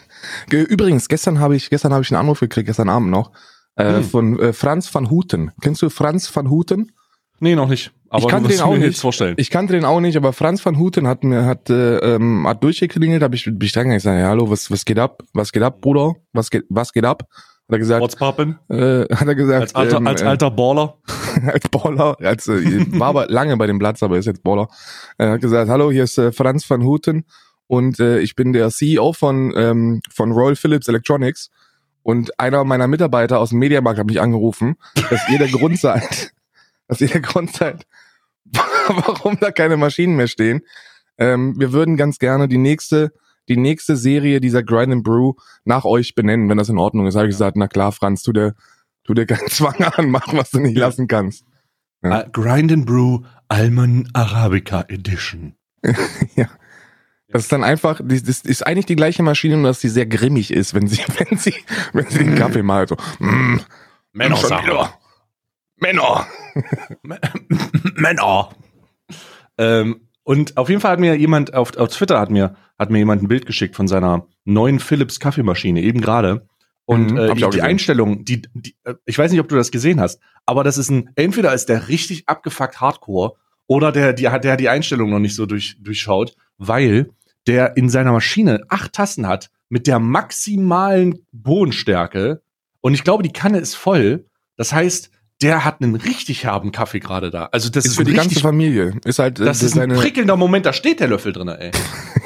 Übrigens, 0.50 1.06
gestern 1.08 1.38
habe 1.38 1.54
ich, 1.54 1.70
gestern 1.70 1.92
habe 1.92 2.02
ich 2.02 2.10
einen 2.10 2.20
Anruf 2.20 2.40
gekriegt, 2.40 2.66
gestern 2.66 2.88
Abend 2.88 3.10
noch, 3.10 3.30
äh, 3.76 3.96
hm. 3.96 4.04
von 4.04 4.40
äh, 4.40 4.52
Franz 4.52 4.92
van 4.92 5.10
Houten. 5.10 5.52
Kennst 5.60 5.82
du 5.82 5.90
Franz 5.90 6.34
van 6.34 6.50
Houten? 6.50 6.92
Nee, 7.38 7.54
noch 7.54 7.68
nicht. 7.68 7.92
Aber 8.08 8.22
ich 8.22 8.28
kannte 8.28 8.48
den 8.48 8.60
auch 8.60 8.76
nicht. 8.76 8.98
Vorstellen. 8.98 9.34
Ich 9.38 9.50
kannte 9.50 9.72
den 9.72 9.84
auch 9.84 10.00
nicht, 10.00 10.16
aber 10.16 10.32
Franz 10.32 10.64
van 10.64 10.78
Houten 10.78 11.06
hat 11.06 11.24
mir 11.24 11.44
hat 11.44 11.70
äh, 11.70 11.98
ähm, 11.98 12.46
hat 12.46 12.62
durchgeklingelt, 12.62 13.22
habe 13.22 13.34
ich 13.34 13.44
bin 13.44 13.58
ich 13.60 13.72
dran 13.72 13.90
gesagt, 13.90 14.18
ja, 14.18 14.28
hallo, 14.28 14.50
was 14.50 14.70
was 14.70 14.84
geht 14.84 14.98
ab? 14.98 15.22
Was 15.32 15.50
geht 15.52 15.62
ab, 15.62 15.80
Bruder? 15.80 16.14
Was 16.32 16.50
geht 16.50 16.64
was 16.68 16.92
geht 16.92 17.04
ab? 17.04 17.24
Hat 17.32 17.76
er 17.76 17.78
gesagt. 17.78 18.02
What's 18.02 18.16
poppin? 18.16 18.58
Äh, 18.68 19.06
hat 19.14 19.26
er 19.26 19.34
gesagt. 19.34 19.62
Als 19.62 19.74
alter, 19.74 19.96
ähm, 19.96 20.06
als 20.06 20.22
alter 20.22 20.50
Baller. 20.50 20.98
als 21.46 21.68
Baller. 21.68 22.16
Als, 22.20 22.48
äh, 22.48 22.86
war 22.98 23.08
aber 23.08 23.26
lange 23.28 23.56
bei 23.56 23.66
dem 23.66 23.78
Platz, 23.78 24.02
aber 24.02 24.18
ist 24.18 24.26
jetzt 24.26 24.42
Baller. 24.42 24.68
Er 25.16 25.32
hat 25.32 25.40
gesagt, 25.40 25.70
hallo, 25.70 25.90
hier 25.90 26.04
ist 26.04 26.18
äh, 26.18 26.32
Franz 26.32 26.68
van 26.68 26.84
Houten 26.84 27.24
und 27.72 28.00
äh, 28.00 28.18
ich 28.18 28.36
bin 28.36 28.52
der 28.52 28.68
CEO 28.68 29.14
von 29.14 29.50
ähm, 29.56 30.02
von 30.10 30.30
Royal 30.30 30.56
Philips 30.56 30.88
Electronics 30.88 31.48
und 32.02 32.38
einer 32.38 32.64
meiner 32.64 32.86
Mitarbeiter 32.86 33.40
aus 33.40 33.48
dem 33.48 33.60
Mediamarkt 33.60 33.98
hat 33.98 34.06
mich 34.06 34.20
angerufen, 34.20 34.76
dass 35.08 35.26
ihr 35.30 35.38
der 35.38 35.48
Grund 35.48 35.78
seid, 35.80 36.34
dass 36.86 37.00
ihr 37.00 37.08
der 37.08 37.22
Grund 37.22 37.50
seid, 37.50 37.86
warum 38.88 39.38
da 39.40 39.50
keine 39.50 39.78
Maschinen 39.78 40.16
mehr 40.16 40.26
stehen. 40.26 40.60
Ähm, 41.16 41.58
wir 41.58 41.72
würden 41.72 41.96
ganz 41.96 42.18
gerne 42.18 42.46
die 42.46 42.58
nächste 42.58 43.12
die 43.48 43.56
nächste 43.56 43.96
Serie 43.96 44.42
dieser 44.42 44.62
Grind 44.62 44.92
and 44.92 45.02
Brew 45.02 45.32
nach 45.64 45.86
euch 45.86 46.14
benennen, 46.14 46.50
wenn 46.50 46.58
das 46.58 46.68
in 46.68 46.76
Ordnung 46.76 47.06
ist. 47.06 47.14
Habe 47.14 47.28
ich 47.28 47.32
gesagt, 47.32 47.56
na 47.56 47.68
klar, 47.68 47.90
Franz, 47.92 48.22
tu 48.22 48.34
dir, 48.34 48.54
tu 49.02 49.14
dir 49.14 49.24
keinen 49.24 49.46
Zwang 49.48 49.82
an, 49.82 50.10
mach, 50.10 50.30
was 50.34 50.50
du 50.50 50.58
nicht 50.60 50.76
lassen 50.76 51.08
kannst. 51.08 51.46
Ja. 52.02 52.20
Uh, 52.20 52.30
Grind 52.32 52.70
and 52.70 52.84
Brew 52.84 53.20
Alman 53.48 54.10
Arabica 54.12 54.84
Edition. 54.90 55.54
ja. 56.36 56.50
Das 57.32 57.42
ist 57.42 57.52
dann 57.52 57.64
einfach, 57.64 58.00
das 58.02 58.42
ist 58.42 58.66
eigentlich 58.66 58.86
die 58.86 58.96
gleiche 58.96 59.22
Maschine, 59.22 59.56
nur 59.56 59.68
dass 59.68 59.80
sie 59.80 59.88
sehr 59.88 60.06
grimmig 60.06 60.52
ist, 60.52 60.74
wenn 60.74 60.86
sie, 60.86 61.02
wenn 61.18 61.38
sie, 61.38 61.54
wenn 61.92 62.08
sie 62.08 62.18
den 62.18 62.34
Kaffee 62.34 62.62
malt. 62.62 62.90
So, 62.90 62.96
mm, 63.18 63.60
Männer, 64.12 64.92
Männer. 65.76 66.26
Männer. 67.94 68.50
Ähm, 69.58 70.08
und 70.24 70.56
auf 70.56 70.68
jeden 70.68 70.80
Fall 70.80 70.92
hat 70.92 71.00
mir 71.00 71.16
jemand 71.16 71.54
auf, 71.54 71.76
auf 71.76 71.88
Twitter 71.88 72.20
hat 72.20 72.30
mir 72.30 72.54
hat 72.82 72.90
mir 72.90 72.98
jemand 72.98 73.22
ein 73.22 73.28
Bild 73.28 73.46
geschickt 73.46 73.76
von 73.76 73.88
seiner 73.88 74.26
neuen 74.44 74.80
Philips 74.80 75.20
Kaffeemaschine 75.20 75.80
eben 75.80 76.00
gerade. 76.00 76.46
Und 76.84 77.12
mhm, 77.12 77.16
äh, 77.16 77.34
die, 77.34 77.48
die 77.48 77.62
Einstellung, 77.62 78.24
die, 78.24 78.42
die, 78.54 78.74
äh, 78.84 78.94
ich 79.06 79.16
weiß 79.16 79.30
nicht, 79.30 79.40
ob 79.40 79.48
du 79.48 79.54
das 79.54 79.70
gesehen 79.70 80.00
hast, 80.00 80.20
aber 80.46 80.64
das 80.64 80.78
ist 80.78 80.90
ein, 80.90 81.10
entweder 81.14 81.54
ist 81.54 81.68
der 81.68 81.88
richtig 81.88 82.28
abgefuckt 82.28 82.80
Hardcore 82.80 83.34
oder 83.68 83.92
der, 83.92 84.12
die, 84.12 84.24
der 84.24 84.32
hat 84.32 84.60
die 84.60 84.68
Einstellung 84.68 85.10
noch 85.10 85.20
nicht 85.20 85.36
so 85.36 85.46
durch, 85.46 85.76
durchschaut, 85.80 86.34
weil 86.58 87.10
der 87.46 87.76
in 87.76 87.88
seiner 87.88 88.12
Maschine 88.12 88.64
acht 88.68 88.92
Tassen 88.92 89.26
hat 89.26 89.50
mit 89.68 89.86
der 89.86 89.98
maximalen 89.98 91.26
Bohnenstärke 91.32 92.42
und 92.82 92.94
ich 92.94 93.04
glaube, 93.04 93.22
die 93.22 93.32
Kanne 93.32 93.58
ist 93.58 93.74
voll. 93.74 94.26
Das 94.56 94.72
heißt, 94.72 95.10
der 95.40 95.64
hat 95.64 95.80
einen 95.80 95.94
richtig 95.94 96.44
herben 96.44 96.72
Kaffee 96.72 97.00
gerade 97.00 97.30
da. 97.30 97.46
Also 97.46 97.68
das 97.68 97.84
ist, 97.84 97.92
ist 97.92 97.96
für 97.96 98.04
die 98.04 98.12
ganze 98.12 98.40
Familie. 98.40 98.94
Ist 99.04 99.18
halt 99.18 99.40
äh, 99.40 99.44
das 99.44 99.62
ist 99.62 99.78
ein 99.78 99.90
prickelnder 99.90 100.36
Moment, 100.36 100.66
da 100.66 100.72
steht 100.72 101.00
der 101.00 101.08
Löffel 101.08 101.32
drin, 101.32 101.48
ey. 101.48 101.72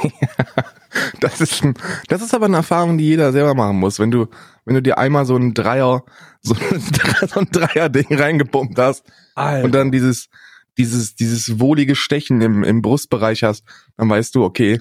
das 1.21 1.41
ist 1.41 1.63
ein, 1.63 1.75
das 2.09 2.23
ist 2.23 2.35
aber 2.35 2.47
eine 2.47 2.57
Erfahrung, 2.57 2.99
die 2.99 3.05
jeder 3.05 3.33
selber 3.33 3.55
machen 3.55 3.79
muss. 3.79 3.99
Wenn 3.99 4.11
du 4.11 4.27
wenn 4.65 4.75
du 4.75 4.83
dir 4.83 4.99
einmal 4.99 5.25
so 5.25 5.37
ein 5.37 5.55
Dreier 5.55 6.05
so 6.43 6.55
ein, 6.55 7.29
so 7.29 7.41
ein 7.41 7.49
Dreier 7.51 7.89
Ding 7.89 8.07
reingepumpt 8.11 8.79
hast 8.79 9.05
Alter. 9.35 9.65
und 9.65 9.73
dann 9.73 9.93
dieses 9.93 10.29
dieses 10.77 11.15
dieses 11.15 11.59
wohlige 11.59 11.97
Stechen 11.97 12.41
im 12.43 12.65
im 12.65 12.83
Brustbereich 12.83 13.43
hast, 13.45 13.65
dann 13.97 14.11
weißt 14.11 14.35
du, 14.35 14.45
okay, 14.45 14.81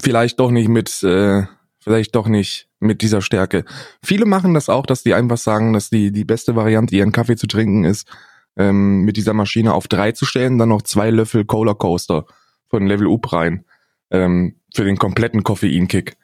vielleicht 0.00 0.40
doch 0.40 0.50
nicht 0.50 0.68
mit 0.68 1.02
äh, 1.02 1.44
vielleicht 1.82 2.14
doch 2.14 2.28
nicht 2.28 2.68
mit 2.78 3.02
dieser 3.02 3.22
Stärke. 3.22 3.64
Viele 4.04 4.24
machen 4.24 4.54
das 4.54 4.68
auch, 4.68 4.86
dass 4.86 5.02
die 5.02 5.14
einfach 5.14 5.36
sagen, 5.36 5.72
dass 5.72 5.90
die, 5.90 6.12
die 6.12 6.24
beste 6.24 6.54
Variante, 6.54 6.94
ihren 6.94 7.12
Kaffee 7.12 7.36
zu 7.36 7.46
trinken, 7.46 7.84
ist, 7.84 8.08
ähm, 8.56 9.02
mit 9.02 9.16
dieser 9.16 9.34
Maschine 9.34 9.74
auf 9.74 9.88
drei 9.88 10.12
zu 10.12 10.24
stellen, 10.24 10.58
dann 10.58 10.68
noch 10.68 10.82
zwei 10.82 11.10
Löffel 11.10 11.44
Cola 11.44 11.74
Coaster 11.74 12.26
von 12.68 12.86
Level 12.86 13.08
Up 13.08 13.32
rein, 13.32 13.64
ähm, 14.10 14.56
für 14.74 14.84
den 14.84 14.96
kompletten 14.96 15.42
Koffeinkick. 15.42 16.16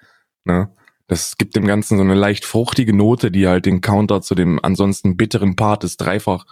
Ne? 0.45 0.71
Das 1.09 1.39
gibt 1.39 1.57
dem 1.57 1.67
Ganzen 1.67 1.97
so 1.97 2.05
eine 2.05 2.15
leicht 2.15 2.45
fruchtige 2.45 2.95
Note, 2.95 3.31
die 3.31 3.49
halt 3.49 3.67
den 3.67 3.81
Counter 3.81 4.21
zu 4.21 4.35
dem 4.35 4.63
ansonsten 4.63 5.17
bitteren 5.17 5.57
Part 5.57 5.83
des 5.83 5.97
dreifach, 5.97 6.45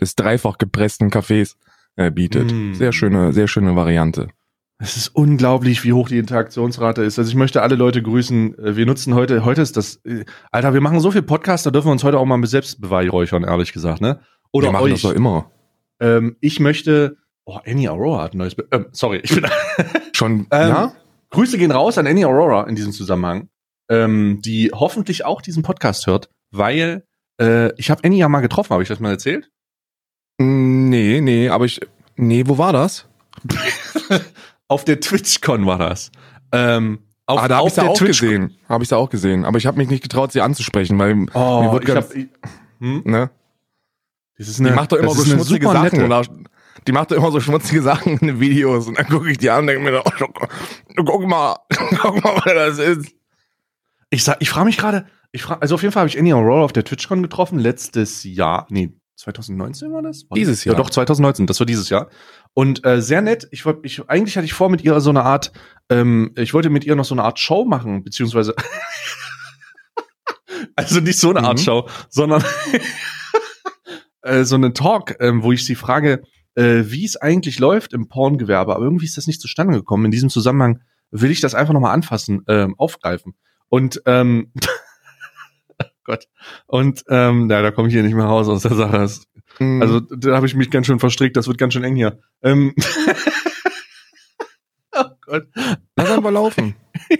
des 0.00 0.16
dreifach 0.16 0.58
gepressten 0.58 1.10
Kaffees 1.10 1.56
äh, 1.96 2.10
bietet. 2.10 2.52
Mm. 2.52 2.74
Sehr 2.74 2.92
schöne, 2.92 3.32
sehr 3.32 3.46
schöne 3.46 3.76
Variante. 3.76 4.28
Es 4.82 4.96
ist 4.96 5.08
unglaublich, 5.08 5.84
wie 5.84 5.92
hoch 5.92 6.08
die 6.08 6.16
Interaktionsrate 6.16 7.02
ist. 7.02 7.18
Also 7.18 7.28
ich 7.28 7.34
möchte 7.34 7.60
alle 7.60 7.74
Leute 7.74 8.02
grüßen. 8.02 8.58
Äh, 8.58 8.76
wir 8.76 8.86
nutzen 8.86 9.14
heute, 9.14 9.44
heute 9.44 9.60
ist 9.60 9.76
das, 9.76 9.96
äh, 10.06 10.24
Alter, 10.50 10.72
wir 10.72 10.80
machen 10.80 11.00
so 11.00 11.10
viel 11.10 11.20
Podcast, 11.20 11.66
da 11.66 11.70
dürfen 11.70 11.88
wir 11.88 11.92
uns 11.92 12.02
heute 12.02 12.18
auch 12.18 12.24
mal 12.24 12.44
selbst 12.46 12.80
beweihräuchern, 12.80 13.44
ehrlich 13.44 13.74
gesagt, 13.74 14.00
ne? 14.00 14.20
Oder 14.52 14.68
wir 14.68 14.72
machen 14.72 14.84
euch. 14.84 14.92
das 14.92 15.02
doch 15.02 15.12
immer. 15.12 15.50
Ähm, 16.00 16.36
ich 16.40 16.60
möchte, 16.60 17.18
oh, 17.44 17.58
Annie 17.66 17.90
Aurora 17.90 18.22
hat 18.22 18.34
ein 18.34 18.38
neues, 18.38 18.54
Be 18.54 18.66
ähm, 18.72 18.86
sorry, 18.92 19.20
ich 19.22 19.34
bin 19.34 19.46
schon, 20.14 20.46
ähm, 20.50 20.68
ja? 20.68 20.92
Grüße 21.28 21.58
gehen 21.58 21.72
raus 21.72 21.98
an 21.98 22.06
Annie 22.06 22.26
Aurora 22.26 22.66
in 22.66 22.74
diesem 22.74 22.92
Zusammenhang, 22.92 23.50
ähm, 23.90 24.40
die 24.42 24.70
hoffentlich 24.72 25.26
auch 25.26 25.42
diesen 25.42 25.62
Podcast 25.62 26.06
hört, 26.06 26.30
weil 26.52 27.04
äh, 27.38 27.70
ich 27.78 27.90
habe 27.90 28.02
Annie 28.02 28.18
ja 28.18 28.30
mal 28.30 28.40
getroffen, 28.40 28.70
habe 28.70 28.82
ich 28.82 28.88
das 28.88 28.98
mal 28.98 29.10
erzählt? 29.10 29.50
Nee, 30.38 31.20
nee, 31.20 31.50
aber 31.50 31.66
ich, 31.66 31.82
nee, 32.16 32.44
wo 32.46 32.56
war 32.56 32.72
das? 32.72 33.06
auf 34.70 34.84
der 34.84 35.00
TwitchCon 35.00 35.66
war 35.66 35.78
das. 35.78 36.12
Ähm, 36.52 37.00
auf, 37.26 37.40
ah, 37.40 37.48
da 37.48 37.58
habe 37.58 37.68
ich 37.68 37.76
ja 37.76 37.88
auch 37.88 37.98
gesehen. 37.98 38.56
Habe 38.68 38.84
ich 38.84 38.90
ja 38.90 38.96
auch 38.96 39.10
gesehen. 39.10 39.44
Aber 39.44 39.58
ich 39.58 39.66
habe 39.66 39.76
mich 39.76 39.88
nicht 39.88 40.02
getraut, 40.02 40.30
sie 40.30 40.40
anzusprechen, 40.40 40.98
weil 40.98 41.26
oh, 41.34 41.62
mir 41.62 41.72
wird 41.72 41.84
ganz, 41.84 42.08
hab, 42.08 42.14
hm? 42.78 43.02
ne? 43.04 43.30
Das 44.38 44.48
ist 44.48 44.60
eine, 44.60 44.70
die 44.70 44.74
macht 44.76 44.92
doch 44.92 44.96
immer 44.96 45.10
so 45.10 45.24
schmutzige 45.24 45.66
Sachen. 45.66 46.04
Oder, 46.04 46.22
die 46.86 46.92
macht 46.92 47.10
doch 47.10 47.16
immer 47.16 47.32
so 47.32 47.40
schmutzige 47.40 47.82
Sachen 47.82 48.16
in 48.18 48.26
den 48.26 48.40
Videos 48.40 48.86
und 48.86 48.96
dann 48.96 49.08
gucke 49.08 49.30
ich 49.30 49.38
die 49.38 49.50
an 49.50 49.60
und 49.60 49.66
denke 49.66 49.82
mir, 49.82 50.02
oh, 50.04 51.02
guck 51.04 51.26
mal, 51.26 51.56
guck 52.00 52.24
mal, 52.24 52.36
was 52.44 52.54
das 52.54 52.78
ist. 52.78 53.14
Ich 54.08 54.22
sag, 54.22 54.36
ich 54.40 54.50
frage 54.50 54.66
mich 54.66 54.76
gerade, 54.76 55.06
ich 55.32 55.42
frage, 55.42 55.62
also 55.62 55.74
auf 55.74 55.82
jeden 55.82 55.92
Fall 55.92 56.02
habe 56.02 56.08
ich 56.08 56.18
Annie 56.18 56.34
Aurora 56.34 56.64
auf 56.64 56.72
der 56.72 56.84
TwitchCon 56.84 57.22
getroffen 57.22 57.58
letztes 57.58 58.22
Jahr, 58.22 58.66
nee, 58.70 58.92
2019 59.20 59.92
war 59.92 60.02
das? 60.02 60.24
War 60.28 60.34
dieses 60.34 60.64
Jahr. 60.64 60.74
Ja, 60.74 60.82
doch 60.82 60.90
2019, 60.90 61.46
das 61.46 61.60
war 61.60 61.66
dieses 61.66 61.88
Jahr. 61.90 62.08
Und 62.54 62.84
äh, 62.86 63.02
sehr 63.02 63.20
nett. 63.20 63.46
Ich 63.50 63.64
wollte, 63.66 63.80
ich 63.84 64.08
eigentlich 64.08 64.36
hatte 64.36 64.46
ich 64.46 64.54
vor 64.54 64.70
mit 64.70 64.82
ihr 64.82 64.98
so 65.00 65.10
eine 65.10 65.22
Art, 65.22 65.52
ähm, 65.90 66.32
ich 66.36 66.54
wollte 66.54 66.70
mit 66.70 66.84
ihr 66.84 66.96
noch 66.96 67.04
so 67.04 67.14
eine 67.14 67.22
Art 67.22 67.38
Show 67.38 67.64
machen, 67.64 68.02
beziehungsweise 68.02 68.54
also 70.76 71.00
nicht 71.00 71.18
so 71.18 71.30
eine 71.30 71.42
Art 71.42 71.58
mhm. 71.58 71.62
Show, 71.62 71.88
sondern 72.08 72.42
äh, 74.22 74.44
so 74.44 74.56
eine 74.56 74.72
Talk, 74.72 75.16
ähm, 75.20 75.42
wo 75.42 75.52
ich 75.52 75.66
sie 75.66 75.74
frage, 75.74 76.22
äh, 76.54 76.84
wie 76.86 77.04
es 77.04 77.16
eigentlich 77.16 77.58
läuft 77.58 77.92
im 77.92 78.08
Porngewerbe. 78.08 78.74
Aber 78.74 78.84
irgendwie 78.84 79.06
ist 79.06 79.18
das 79.18 79.26
nicht 79.26 79.40
zustande 79.40 79.74
gekommen. 79.74 80.06
In 80.06 80.10
diesem 80.10 80.30
Zusammenhang 80.30 80.80
will 81.10 81.30
ich 81.30 81.40
das 81.40 81.54
einfach 81.54 81.74
nochmal 81.74 81.94
anfassen, 81.94 82.42
ähm, 82.48 82.74
aufgreifen. 82.78 83.34
Und 83.68 84.02
ähm, 84.06 84.52
Gott. 86.04 86.26
Und 86.66 87.04
ähm, 87.08 87.48
ja, 87.50 87.62
da 87.62 87.70
komme 87.70 87.88
ich 87.88 87.94
hier 87.94 88.02
nicht 88.02 88.14
mehr 88.14 88.24
raus 88.24 88.48
aus 88.48 88.62
der 88.62 88.74
Sache. 88.74 89.08
Mhm. 89.58 89.82
Also 89.82 90.00
da 90.00 90.36
habe 90.36 90.46
ich 90.46 90.54
mich 90.54 90.70
ganz 90.70 90.86
schön 90.86 90.98
verstrickt, 90.98 91.36
das 91.36 91.46
wird 91.46 91.58
ganz 91.58 91.74
schön 91.74 91.84
eng 91.84 91.96
hier. 91.96 92.18
Ähm, 92.42 92.74
oh 94.92 95.04
Gott. 95.22 95.48
Lass 95.96 96.10
einfach 96.10 96.30
laufen. 96.30 96.74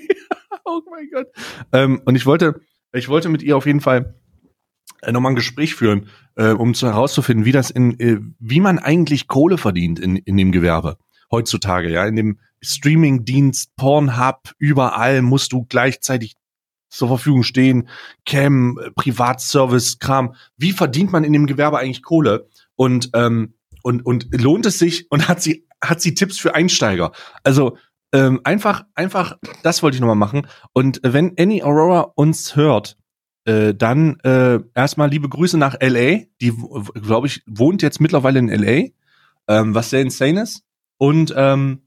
oh 0.65 0.81
mein 0.91 1.09
Gott. 1.13 1.27
Ähm, 1.73 2.01
und 2.05 2.17
ich 2.17 2.27
wollte, 2.27 2.61
ich 2.93 3.09
wollte 3.09 3.29
mit 3.29 3.43
ihr 3.43 3.57
auf 3.57 3.67
jeden 3.67 3.81
Fall 3.81 4.15
äh, 5.03 5.13
nochmal 5.13 5.33
ein 5.33 5.37
Gespräch 5.37 5.75
führen, 5.75 6.09
äh, 6.37 6.51
um 6.51 6.75
zu 6.75 6.87
herauszufinden, 6.87 7.45
wie 7.45 7.53
das 7.53 7.71
in, 7.71 7.99
äh, 8.01 8.19
wie 8.39 8.61
man 8.61 8.79
eigentlich 8.79 9.29
Kohle 9.29 9.59
verdient 9.59 9.99
in, 9.99 10.17
in 10.17 10.37
dem 10.37 10.53
Gewerbe 10.53 10.99
heutzutage, 11.31 11.91
ja, 11.91 12.07
in 12.07 12.17
dem 12.17 12.39
Streaming-Dienst, 12.61 13.77
Pornhub, 13.77 14.53
überall 14.59 15.23
musst 15.23 15.53
du 15.53 15.65
gleichzeitig 15.69 16.35
zur 16.91 17.09
Verfügung 17.09 17.43
stehen, 17.43 17.89
Cam, 18.27 18.79
Privatservice, 18.97 19.99
Kram. 19.99 20.35
Wie 20.57 20.73
verdient 20.73 21.13
man 21.13 21.25
in 21.25 21.33
dem 21.33 21.47
Gewerbe 21.47 21.79
eigentlich 21.79 22.03
Kohle? 22.03 22.49
Und 22.77 23.11
ähm, 23.15 23.55
und 23.83 24.05
und 24.05 24.29
lohnt 24.33 24.67
es 24.67 24.79
sich? 24.79 25.11
Und 25.11 25.29
hat 25.29 25.41
sie 25.41 25.67
hat 25.83 26.01
sie 26.01 26.15
Tipps 26.15 26.39
für 26.39 26.55
Einsteiger? 26.55 27.13
Also 27.45 27.77
ähm, 28.13 28.41
einfach 28.45 28.85
einfach 28.95 29.39
das 29.63 29.83
wollte 29.83 29.95
ich 29.95 30.01
nochmal 30.01 30.17
machen. 30.17 30.47
Und 30.73 31.01
wenn 31.03 31.35
Annie 31.39 31.65
Aurora 31.65 32.13
uns 32.15 32.57
hört, 32.57 32.99
äh, 33.45 33.75
dann 33.75 34.19
äh, 34.21 34.61
erstmal 34.75 35.09
liebe 35.09 35.29
Grüße 35.29 35.59
nach 35.59 35.77
LA. 35.81 36.25
Die, 36.41 36.53
glaube 37.03 37.27
ich, 37.27 37.43
wohnt 37.47 37.83
jetzt 37.83 38.01
mittlerweile 38.01 38.39
in 38.39 38.49
LA, 38.49 38.89
ähm, 39.49 39.75
was 39.75 39.91
sehr 39.91 40.03
insane 40.03 40.43
ist. 40.43 40.63
Und 40.99 41.33
ähm, 41.37 41.87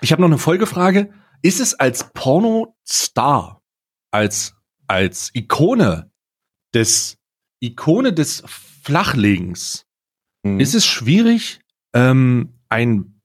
ich 0.00 0.12
habe 0.12 0.20
noch 0.20 0.28
eine 0.28 0.38
Folgefrage. 0.38 1.10
Ist 1.42 1.60
es 1.60 1.74
als 1.74 2.12
Pornostar, 2.12 3.62
als, 4.14 4.54
als 4.86 5.32
Ikone 5.34 6.08
des, 6.72 7.18
Ikone 7.58 8.12
des 8.12 8.44
Flachlegens, 8.46 9.86
mhm. 10.44 10.60
ist 10.60 10.74
es 10.74 10.86
schwierig, 10.86 11.58
ähm, 11.94 12.60
ein, 12.68 13.20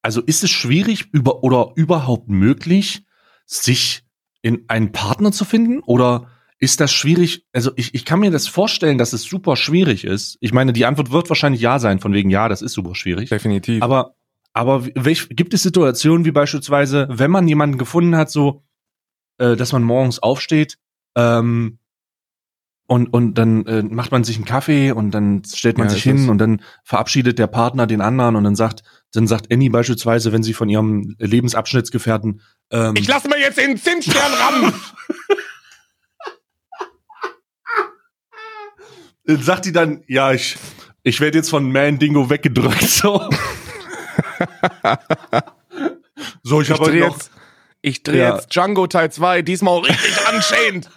also 0.00 0.22
ist 0.22 0.44
es 0.44 0.50
schwierig 0.50 1.08
über 1.10 1.42
oder 1.42 1.72
überhaupt 1.74 2.28
möglich, 2.28 3.02
sich 3.46 4.04
in 4.40 4.64
einen 4.68 4.92
Partner 4.92 5.32
zu 5.32 5.44
finden? 5.44 5.80
Oder 5.80 6.30
ist 6.60 6.78
das 6.80 6.92
schwierig? 6.92 7.44
Also 7.52 7.72
ich, 7.74 7.94
ich 7.96 8.04
kann 8.04 8.20
mir 8.20 8.30
das 8.30 8.46
vorstellen, 8.46 8.96
dass 8.96 9.12
es 9.12 9.24
super 9.24 9.56
schwierig 9.56 10.04
ist. 10.04 10.38
Ich 10.40 10.52
meine, 10.52 10.72
die 10.72 10.86
Antwort 10.86 11.10
wird 11.10 11.28
wahrscheinlich 11.28 11.60
ja 11.60 11.80
sein, 11.80 11.98
von 11.98 12.12
wegen 12.12 12.30
ja, 12.30 12.48
das 12.48 12.62
ist 12.62 12.74
super 12.74 12.94
schwierig. 12.94 13.28
Definitiv. 13.28 13.82
Aber, 13.82 14.14
aber 14.52 14.86
welch, 14.94 15.30
gibt 15.30 15.52
es 15.52 15.64
Situationen 15.64 16.24
wie 16.24 16.30
beispielsweise, 16.30 17.08
wenn 17.10 17.32
man 17.32 17.48
jemanden 17.48 17.76
gefunden 17.76 18.14
hat, 18.14 18.30
so, 18.30 18.62
äh, 19.38 19.56
dass 19.56 19.72
man 19.72 19.82
morgens 19.82 20.18
aufsteht, 20.18 20.78
ähm, 21.16 21.78
und, 22.90 23.12
und 23.12 23.34
dann 23.34 23.66
äh, 23.66 23.82
macht 23.82 24.12
man 24.12 24.24
sich 24.24 24.36
einen 24.36 24.46
Kaffee 24.46 24.92
und 24.92 25.10
dann 25.10 25.42
stellt 25.44 25.76
man 25.76 25.88
ja, 25.88 25.92
sich 25.92 26.02
hin 26.02 26.30
und 26.30 26.38
dann 26.38 26.62
verabschiedet 26.84 27.38
der 27.38 27.46
Partner 27.46 27.86
den 27.86 28.00
anderen 28.00 28.34
und 28.34 28.44
dann 28.44 28.56
sagt, 28.56 28.82
dann 29.12 29.26
sagt 29.26 29.52
Annie 29.52 29.68
beispielsweise, 29.68 30.32
wenn 30.32 30.42
sie 30.42 30.54
von 30.54 30.70
ihrem 30.70 31.14
Lebensabschnittsgefährten 31.18 32.40
ähm, 32.70 32.94
Ich 32.96 33.06
lasse 33.06 33.28
mir 33.28 33.38
jetzt 33.38 33.58
den 33.58 33.76
Zinsstern 33.76 34.32
rammen! 34.32 34.72
sagt 39.36 39.66
die 39.66 39.72
dann, 39.72 40.02
ja, 40.06 40.32
ich, 40.32 40.56
ich 41.02 41.20
werde 41.20 41.36
jetzt 41.36 41.50
von 41.50 41.70
Man 41.70 41.98
Dingo 41.98 42.30
weggedrückt. 42.30 42.88
So, 42.88 43.28
so 46.42 46.62
ich, 46.62 46.70
ich 46.70 46.80
habe 46.80 46.96
jetzt, 46.96 47.30
ich 47.80 48.02
drehe 48.02 48.20
ja. 48.20 48.34
jetzt 48.34 48.54
Django 48.54 48.86
Teil 48.86 49.10
2, 49.10 49.42
diesmal 49.42 49.78
richtig 49.80 50.26
anscheinend. 50.26 50.90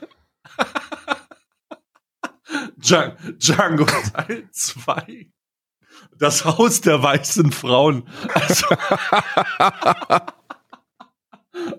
Django 2.77 3.85
Teil 3.85 4.49
2. 4.51 5.29
Das 6.17 6.45
Haus 6.45 6.81
der 6.81 7.01
weißen 7.01 7.51
Frauen. 7.51 8.07
Also, 8.33 8.67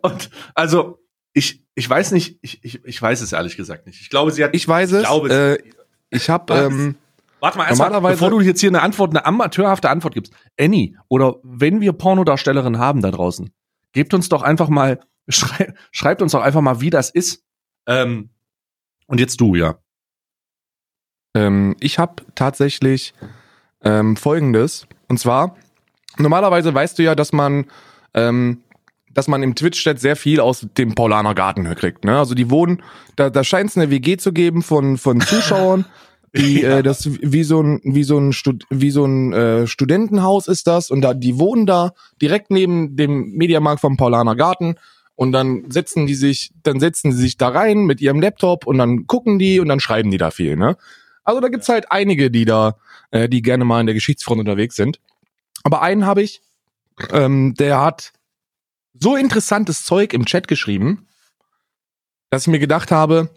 und 0.02 0.30
also 0.54 0.98
ich 1.32 1.62
ich 1.74 1.88
weiß 1.88 2.12
nicht, 2.12 2.38
ich, 2.42 2.62
ich, 2.64 2.84
ich 2.84 3.00
weiß 3.00 3.20
es 3.20 3.32
ehrlich 3.32 3.56
gesagt 3.56 3.86
nicht. 3.86 4.00
Ich 4.00 4.10
glaube, 4.10 4.30
sie 4.30 4.44
hat 4.44 4.54
Ich 4.54 4.66
weiß 4.66 4.92
es. 4.92 5.02
Ich, 5.02 5.06
glaube, 5.06 5.30
äh, 5.30 5.58
ich 6.10 6.28
habe 6.28 6.54
ähm, 6.54 6.96
Warte 7.40 7.58
mal, 7.58 7.66
erstmal, 7.66 8.00
bevor 8.00 8.30
du 8.30 8.40
jetzt 8.40 8.60
hier 8.60 8.70
eine 8.70 8.82
Antwort, 8.82 9.10
eine 9.10 9.26
amateurhafte 9.26 9.90
Antwort 9.90 10.14
gibst. 10.14 10.32
Annie, 10.60 10.96
oder 11.08 11.36
wenn 11.42 11.80
wir 11.80 11.92
Pornodarstellerinnen 11.92 12.78
haben 12.78 13.02
da 13.02 13.10
draußen, 13.10 13.52
gebt 13.92 14.14
uns 14.14 14.28
doch 14.28 14.42
einfach 14.42 14.68
mal, 14.68 15.00
schrei, 15.28 15.74
schreibt 15.90 16.22
uns 16.22 16.32
doch 16.32 16.42
einfach 16.42 16.60
mal, 16.60 16.80
wie 16.80 16.90
das 16.90 17.10
ist. 17.10 17.44
Ähm, 17.86 18.30
und 19.06 19.20
jetzt 19.20 19.40
du, 19.40 19.54
ja. 19.54 19.78
Ähm, 21.34 21.76
ich 21.80 21.98
habe 21.98 22.22
tatsächlich 22.34 23.14
ähm, 23.82 24.16
Folgendes. 24.16 24.86
Und 25.08 25.18
zwar, 25.18 25.56
normalerweise 26.18 26.72
weißt 26.74 26.98
du 26.98 27.02
ja, 27.02 27.14
dass 27.14 27.32
man, 27.32 27.66
ähm, 28.14 28.62
dass 29.10 29.28
man 29.28 29.42
im 29.42 29.54
Twitch-Chat 29.54 30.00
sehr 30.00 30.16
viel 30.16 30.40
aus 30.40 30.66
dem 30.76 30.94
Paulaner 30.94 31.34
Garten 31.34 31.64
kriegt. 31.74 32.04
Ne? 32.04 32.18
Also 32.18 32.34
die 32.34 32.50
wohnen, 32.50 32.82
da, 33.16 33.30
da 33.30 33.44
scheint 33.44 33.70
es 33.70 33.76
eine 33.76 33.90
WG 33.90 34.16
zu 34.16 34.32
geben 34.32 34.62
von, 34.62 34.98
von 34.98 35.20
Zuschauern. 35.20 35.84
Die, 36.36 36.60
ja. 36.62 36.78
äh, 36.78 36.82
das 36.82 37.08
wie 37.20 37.42
so 37.42 37.62
ein 37.62 37.80
wie 37.84 38.04
so 38.04 38.18
ein 38.18 38.32
Stud 38.32 38.64
wie 38.70 38.90
so 38.90 39.04
ein 39.04 39.32
äh, 39.32 39.66
Studentenhaus 39.66 40.48
ist 40.48 40.66
das 40.66 40.90
und 40.90 41.02
da 41.02 41.14
die 41.14 41.38
wohnen 41.38 41.66
da 41.66 41.92
direkt 42.20 42.50
neben 42.50 42.96
dem 42.96 43.32
Mediamarkt 43.32 43.80
vom 43.80 43.96
Paulaner 43.96 44.36
Garten 44.36 44.76
und 45.14 45.32
dann 45.32 45.70
setzen 45.70 46.06
die 46.06 46.14
sich 46.14 46.52
dann 46.62 46.80
setzen 46.80 47.12
sie 47.12 47.20
sich 47.20 47.36
da 47.36 47.48
rein 47.48 47.84
mit 47.84 48.00
ihrem 48.00 48.20
Laptop 48.20 48.66
und 48.66 48.78
dann 48.78 49.06
gucken 49.06 49.38
die 49.38 49.60
und 49.60 49.68
dann 49.68 49.80
schreiben 49.80 50.10
die 50.10 50.18
da 50.18 50.30
viel 50.30 50.56
ne 50.56 50.76
also 51.24 51.40
da 51.40 51.48
gibt's 51.48 51.68
halt 51.68 51.90
einige, 51.90 52.30
die 52.30 52.44
da, 52.44 52.76
äh, 53.10 53.28
die 53.28 53.42
gerne 53.42 53.64
mal 53.64 53.80
in 53.80 53.86
der 53.86 53.94
Geschichtsfront 53.94 54.40
unterwegs 54.40 54.76
sind. 54.76 55.00
Aber 55.62 55.82
einen 55.82 56.06
habe 56.06 56.22
ich, 56.22 56.42
ähm, 57.10 57.54
der 57.54 57.80
hat 57.80 58.12
so 58.94 59.16
interessantes 59.16 59.84
Zeug 59.84 60.12
im 60.12 60.26
Chat 60.26 60.48
geschrieben, 60.48 61.06
dass 62.30 62.42
ich 62.42 62.48
mir 62.48 62.58
gedacht 62.58 62.90
habe, 62.90 63.30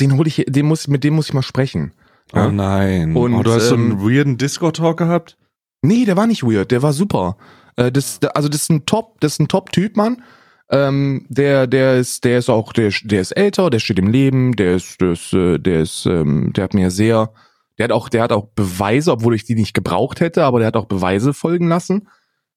den 0.00 0.16
hol 0.16 0.26
ich, 0.26 0.44
den 0.46 0.66
muss, 0.66 0.88
mit 0.88 1.04
dem 1.04 1.14
muss 1.14 1.28
ich 1.28 1.34
mal 1.34 1.42
sprechen. 1.42 1.92
Oh 2.32 2.50
nein. 2.50 3.14
Und 3.14 3.34
oh, 3.34 3.42
du 3.42 3.52
hast 3.52 3.64
ähm, 3.64 3.68
so 3.68 3.74
einen 3.74 3.90
ähm, 3.92 4.00
weirden 4.02 4.38
Discord-Talk 4.38 4.96
gehabt? 4.96 5.36
Nee, 5.82 6.04
der 6.04 6.16
war 6.16 6.26
nicht 6.26 6.42
weird, 6.42 6.70
der 6.70 6.82
war 6.82 6.92
super. 6.92 7.36
Äh, 7.76 7.92
das, 7.92 8.20
also 8.34 8.48
das 8.48 8.62
ist 8.62 8.70
ein 8.70 8.86
Top, 8.86 9.20
das 9.20 9.32
ist 9.32 9.40
ein 9.40 9.48
Top-Typ, 9.48 9.96
Mann. 9.96 10.22
Ähm, 10.70 11.26
der, 11.28 11.66
der 11.66 11.96
ist, 11.96 12.24
der 12.24 12.38
ist 12.38 12.48
auch, 12.48 12.72
der, 12.72 12.90
der 13.04 13.20
ist 13.20 13.32
älter, 13.32 13.68
der 13.68 13.78
steht 13.78 13.98
im 13.98 14.08
Leben, 14.08 14.56
der 14.56 14.76
ist, 14.76 15.00
der 15.00 15.12
ist, 15.12 15.32
äh, 15.34 15.58
der 15.58 15.82
ist, 15.82 16.06
ähm, 16.06 16.52
der 16.54 16.64
hat 16.64 16.74
mir 16.74 16.90
sehr, 16.90 17.32
der 17.76 17.84
hat 17.84 17.92
auch, 17.92 18.08
der 18.08 18.22
hat 18.22 18.32
auch 18.32 18.46
Beweise, 18.54 19.12
obwohl 19.12 19.34
ich 19.34 19.44
die 19.44 19.54
nicht 19.54 19.74
gebraucht 19.74 20.20
hätte, 20.20 20.44
aber 20.44 20.60
der 20.60 20.68
hat 20.68 20.76
auch 20.76 20.86
Beweise 20.86 21.34
folgen 21.34 21.68
lassen. 21.68 22.08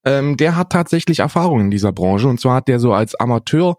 Ähm, 0.05 0.37
der 0.37 0.55
hat 0.55 0.71
tatsächlich 0.71 1.19
Erfahrung 1.19 1.59
in 1.61 1.71
dieser 1.71 1.91
Branche 1.91 2.27
und 2.27 2.39
zwar 2.39 2.55
hat 2.55 2.67
der 2.67 2.79
so 2.79 2.93
als 2.93 3.15
Amateur 3.15 3.77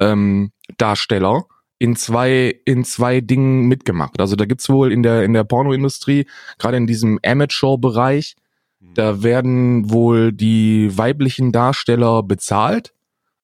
ähm, 0.00 0.50
Darsteller 0.78 1.44
in 1.78 1.96
zwei 1.96 2.60
in 2.64 2.84
zwei 2.84 3.20
Dingen 3.20 3.66
mitgemacht. 3.66 4.20
Also 4.20 4.36
da 4.36 4.44
gibt's 4.44 4.68
wohl 4.68 4.92
in 4.92 5.02
der 5.02 5.24
in 5.24 5.32
der 5.32 5.44
Pornoindustrie 5.44 6.26
gerade 6.58 6.76
in 6.76 6.86
diesem 6.86 7.18
Amateur-Bereich, 7.24 8.36
da 8.80 9.22
werden 9.22 9.90
wohl 9.90 10.32
die 10.32 10.96
weiblichen 10.96 11.52
Darsteller 11.52 12.22
bezahlt 12.22 12.92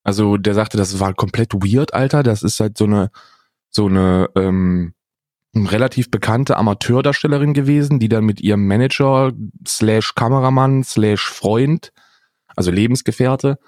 also 0.04 0.36
der 0.36 0.52
sagte, 0.54 0.76
das 0.76 1.00
war 1.00 1.14
komplett 1.14 1.54
weird, 1.54 1.94
Alter. 1.94 2.22
Das 2.22 2.42
ist 2.42 2.60
halt 2.60 2.78
so 2.78 2.84
eine 2.84 3.10
so 3.70 3.86
eine 3.86 4.28
ähm, 4.36 4.92
relativ 5.56 6.10
bekannte 6.10 6.56
Amateurdarstellerin 6.56 7.54
gewesen, 7.54 7.98
die 7.98 8.08
dann 8.08 8.24
mit 8.24 8.40
ihrem 8.40 8.66
Manager 8.68 9.32
slash 9.66 10.14
Kameramann 10.14 10.84
slash 10.84 11.26
Freund, 11.28 11.92
also 12.54 12.70
Lebensgefährte, 12.70 13.58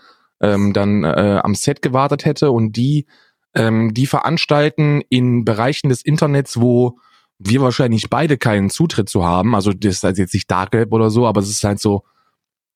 ähm, 0.40 0.72
dann 0.74 1.04
äh, 1.04 1.40
am 1.42 1.54
Set 1.54 1.82
gewartet 1.82 2.24
hätte 2.24 2.50
und 2.52 2.76
die 2.76 3.06
ähm, 3.56 3.94
die 3.94 4.06
veranstalten 4.06 5.02
in 5.08 5.44
Bereichen 5.44 5.88
des 5.88 6.02
Internets, 6.02 6.60
wo 6.60 6.98
wir 7.38 7.60
wahrscheinlich 7.60 8.08
beide 8.08 8.38
keinen 8.38 8.70
Zutritt 8.70 9.08
zu 9.08 9.24
haben. 9.24 9.54
Also 9.54 9.72
das 9.72 9.96
ist 9.96 10.04
halt 10.04 10.18
jetzt 10.18 10.34
nicht 10.34 10.50
Dark 10.50 10.72
Web 10.72 10.92
oder 10.92 11.10
so, 11.10 11.26
aber 11.26 11.40
es 11.40 11.50
ist 11.50 11.64
halt 11.64 11.80
so, 11.80 12.04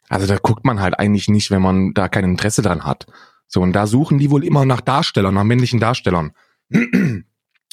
also 0.08 0.26
da 0.26 0.36
guckt 0.36 0.64
man 0.64 0.80
halt 0.80 0.98
eigentlich 0.98 1.28
nicht, 1.28 1.50
wenn 1.50 1.62
man 1.62 1.94
da 1.94 2.08
kein 2.08 2.24
Interesse 2.24 2.62
dran 2.62 2.84
hat. 2.84 3.06
So, 3.46 3.60
und 3.60 3.72
da 3.72 3.86
suchen 3.86 4.18
die 4.18 4.30
wohl 4.30 4.44
immer 4.44 4.64
nach 4.64 4.80
Darstellern, 4.80 5.34
nach 5.34 5.44
männlichen 5.44 5.80
Darstellern. 5.80 6.32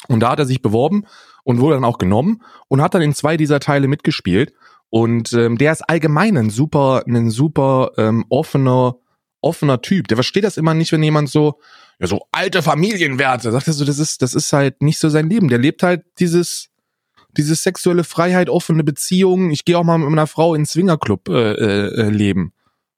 Und 0.06 0.20
da 0.20 0.30
hat 0.30 0.38
er 0.38 0.46
sich 0.46 0.62
beworben 0.62 1.04
und 1.42 1.58
wurde 1.58 1.74
dann 1.74 1.84
auch 1.84 1.98
genommen 1.98 2.40
und 2.68 2.80
hat 2.80 2.94
dann 2.94 3.02
in 3.02 3.14
zwei 3.14 3.36
dieser 3.36 3.58
Teile 3.58 3.88
mitgespielt. 3.88 4.54
Und 4.90 5.32
ähm, 5.32 5.58
der 5.58 5.72
ist 5.72 5.82
allgemein 5.82 6.36
ein 6.36 6.50
super, 6.50 7.02
ein 7.06 7.30
super 7.30 7.90
ähm, 7.98 8.24
offener, 8.28 8.94
offener 9.40 9.80
Typ. 9.80 10.08
Der 10.08 10.16
versteht 10.16 10.44
das 10.44 10.56
immer 10.56 10.74
nicht, 10.74 10.92
wenn 10.92 11.02
jemand 11.02 11.30
so, 11.30 11.60
ja, 11.98 12.06
so 12.06 12.26
alte 12.32 12.62
Familienwerte, 12.62 13.50
sagt 13.52 13.66
er 13.68 13.72
so, 13.72 13.84
das 13.84 13.98
ist, 13.98 14.22
das 14.22 14.34
ist 14.34 14.52
halt 14.52 14.82
nicht 14.82 14.98
so 14.98 15.08
sein 15.08 15.28
Leben. 15.28 15.48
Der 15.48 15.58
lebt 15.58 15.82
halt 15.82 16.04
dieses, 16.18 16.70
dieses 17.36 17.62
sexuelle 17.62 18.04
Freiheit, 18.04 18.48
offene 18.48 18.84
Beziehungen. 18.84 19.50
Ich 19.50 19.64
gehe 19.64 19.78
auch 19.78 19.84
mal 19.84 19.98
mit 19.98 20.08
meiner 20.08 20.26
Frau 20.26 20.54
in 20.54 20.66
Swingerclub 20.66 21.28
äh, 21.28 21.52
äh, 21.52 22.00
äh 22.06 22.08
leben. 22.10 22.52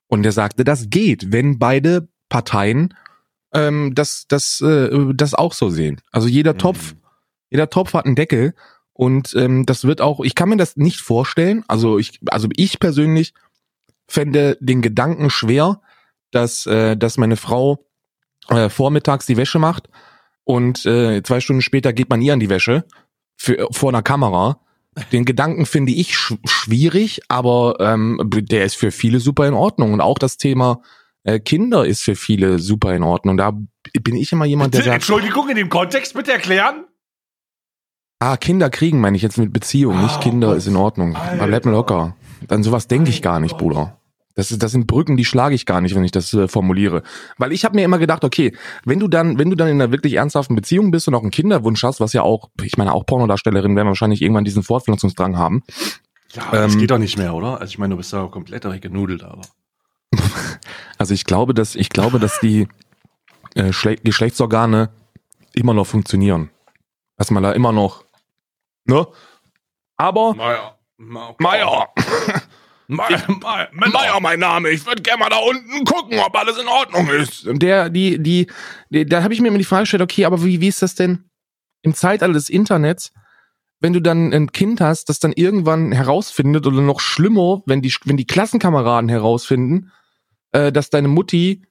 Und 0.07 0.23
der 0.23 0.33
sagte, 0.33 0.65
das 0.65 0.91
geht, 0.91 1.33
wenn 1.33 1.59
beide 1.59 2.09
Parteien 2.29 2.95
ähm, 3.53 3.95
das, 3.95 4.25
das, 4.29 4.61
äh, 4.61 4.91
das 5.15 5.35
auch 5.35 5.53
so 5.53 5.71
sehen. 5.71 6.01
Also 6.11 6.29
jeder 6.29 6.55
mhm. 6.55 6.59
Topf, 6.59 6.95
jeder 7.51 7.71
Topf 7.71 7.95
hat 7.95 8.07
einen 8.07 8.17
Deckel 8.17 8.55
und 8.93 9.35
ähm, 9.35 9.67
das 9.67 9.85
wird 9.85 10.01
auch, 10.01 10.21
ich 10.21 10.35
kann 10.35 10.49
mir 10.49 10.57
das 10.57 10.77
nicht 10.77 11.01
vorstellen. 11.01 11.65
Also 11.69 11.99
ich, 11.99 12.21
also 12.27 12.49
ich 12.57 12.81
persönlich 12.81 13.35
fände 14.09 14.57
den 14.61 14.83
Gedanken 14.83 15.31
schwer, 15.31 15.81
dass, 16.31 16.67
äh, 16.67 16.97
dass 16.97 17.19
meine 17.19 17.37
Frau 17.37 17.87
äh, 18.49 18.69
vormittags 18.69 19.27
die 19.27 19.37
Wäsche 19.37 19.59
macht 19.59 19.89
und 20.45 20.85
äh, 20.87 21.23
zwei 21.23 21.41
Stunden 21.41 21.63
später 21.63 21.93
geht 21.93 22.11
man 22.11 22.21
ihr 22.21 22.33
an 22.33 22.41
die 22.41 22.51
Wäsche 22.51 22.85
für, 23.37 23.69
vor 23.71 23.91
einer 23.91 24.03
Kamera. 24.03 24.61
Den 25.13 25.25
Gedanken 25.25 25.67
finde 25.67 25.93
ich 25.93 26.17
sch 26.17 26.35
schwierig, 26.45 27.21
aber 27.29 27.77
ähm, 27.79 28.21
der 28.25 28.65
ist 28.65 28.75
für 28.75 28.91
viele 28.91 29.21
super 29.21 29.47
in 29.47 29.55
Ordnung. 29.55 29.93
Und 29.93 30.01
auch 30.01 30.19
das 30.19 30.37
Thema 30.37 30.83
äh, 31.23 31.39
Kinder 31.39 31.87
ist 31.87 32.03
für 32.03 32.17
viele 32.17 32.59
super 32.59 32.95
in 32.95 33.05
Ordnung. 33.05 33.37
Da 33.37 33.53
bin 34.03 34.17
ich 34.17 34.33
immer 34.33 34.45
jemand, 34.45 34.75
der 34.75 34.83
sagt. 34.83 34.95
Entschuldigung, 34.97 35.49
in 35.49 35.57
dem 35.57 35.69
Kontext 35.69 36.15
bitte 36.15 36.33
erklären. 36.33 36.85
Ah, 38.19 38.37
Kinder 38.37 38.69
kriegen, 38.69 39.01
meine 39.01 39.17
ich 39.17 39.23
jetzt 39.23 39.39
mit 39.39 39.53
Beziehung, 39.53 40.03
nicht 40.03 40.17
oh, 40.19 40.21
Kinder 40.21 40.49
Gott. 40.49 40.59
ist 40.59 40.67
in 40.67 40.77
Ordnung. 40.77 41.15
Alter. 41.15 41.47
Bleib 41.47 41.65
mal 41.65 41.71
locker. 41.71 42.17
An 42.49 42.63
sowas 42.63 42.89
denke 42.89 43.09
ich 43.09 43.23
gar 43.23 43.41
nicht, 43.41 43.57
Bruder. 43.57 44.00
Das, 44.35 44.51
ist, 44.51 44.63
das 44.63 44.73
sind 44.73 44.87
Brücken, 44.87 45.17
die 45.17 45.25
schlage 45.25 45.55
ich 45.55 45.67
gar 45.67 45.81
nicht, 45.81 45.95
wenn 45.95 46.05
ich 46.05 46.13
das 46.13 46.33
äh, 46.33 46.47
formuliere. 46.49 47.03
Weil 47.37 47.53
ich 47.53 47.65
habe 47.65 47.75
mir 47.75 47.85
immer 47.85 47.99
gedacht, 47.99 48.25
okay, 48.25 48.57
wenn 48.85 49.01
du 49.01 49.09
dann, 49.09 49.39
wenn 49.39 49.51
du 49.51 49.57
dann 49.57 49.69
in 49.69 49.81
einer 49.81 49.93
wirklich 49.93 50.15
ernsthaften 50.15 50.55
Beziehung 50.55 50.91
bist 50.91 51.09
und 51.09 51.15
auch 51.15 51.23
einen 51.23 51.31
Kinderwunsch 51.33 51.83
hast, 51.83 52.01
was 52.01 52.13
ja 52.13 52.23
auch, 52.23 52.49
ich 52.63 52.77
meine, 52.79 52.93
auch 52.93 53.05
Pornodarstellerinnen 53.07 53.77
werden 53.77 53.89
wahrscheinlich 53.89 54.23
irgendwann 54.23 54.45
diesen 54.45 54.63
Fortpflanzungsdrang 54.63 55.37
haben. 55.37 55.63
Ja, 56.33 56.45
aber 56.47 56.59
das 56.59 56.75
Ähm, 56.75 56.81
geht 56.81 56.91
doch 56.91 56.99
nicht 56.99 57.19
mehr, 57.19 57.35
oder? 57.35 57.61
Also 57.61 57.71
ich 57.71 57.79
meine, 57.79 57.95
du 57.95 57.99
bist 57.99 58.13
da 58.13 58.27
komplett 58.27 58.63
genudelt, 58.81 59.23
aber. 59.25 59.43
Also 60.99 61.15
ich 61.15 61.25
glaube, 61.25 61.55
dass 61.55 61.77
ich 61.77 61.89
glaube, 61.89 62.19
dass 62.19 62.41
die 62.41 62.69
äh, 63.55 63.73
Schle 63.73 63.97
Geschlechtsorgane 63.97 64.91
immer 65.55 65.73
noch 65.73 65.87
funktionieren. 65.87 66.51
Dass 67.17 67.31
man 67.31 67.43
da 67.43 67.53
immer 67.53 67.73
noch, 67.73 68.05
ne? 68.85 69.07
Aber 69.97 70.35
Meier. 70.35 70.79
Meier, 71.39 71.89
Meier. 72.91 73.23
Meier, 73.73 74.21
mein 74.21 74.41
Name. 74.41 74.71
Ich 74.71 74.87
würde 74.87 75.03
gerne 75.03 75.21
mal 75.21 75.29
da 75.29 75.37
unten 75.37 75.85
gucken, 75.85 76.19
ob 76.19 76.37
alles 76.37 76.59
in 76.59 76.69
Ordnung 76.69 77.09
ist. 77.09 77.47
Und 77.47 77.63
der, 77.63 77.89
die, 77.91 78.23
die, 78.23 78.49
die 78.91 79.07
da 79.07 79.23
habe 79.23 79.33
ich 79.33 79.41
mir 79.41 79.49
immer 79.49 79.59
die 79.59 79.65
Frage 79.65 79.83
gestellt, 79.83 80.03
okay, 80.03 80.25
aber 80.25 80.45
wie, 80.45 80.61
wie 80.61 80.69
ist 80.69 80.83
das 80.83 80.95
denn 80.95 81.31
im 81.83 81.95
Zeitalter 81.95 82.35
des 82.35 82.51
Internets, 82.51 83.13
wenn 83.81 83.93
du 83.93 84.01
dann 84.01 84.33
ein 84.33 84.53
Kind 84.53 84.81
hast, 84.81 85.09
das 85.09 85.21
dann 85.21 85.33
irgendwann 85.33 85.93
herausfindet 85.93 86.67
oder 86.67 86.83
noch 86.83 87.01
schlimmer, 87.01 87.63
wenn 87.67 87.81
die, 87.81 87.95
wenn 88.05 88.17
die 88.17 88.27
Klassenkameraden 88.27 89.09
herausfinden, 89.09 89.91
äh, 90.53 90.71
dass 90.71 90.91
deine 90.91 91.09
Mutti 91.09 91.63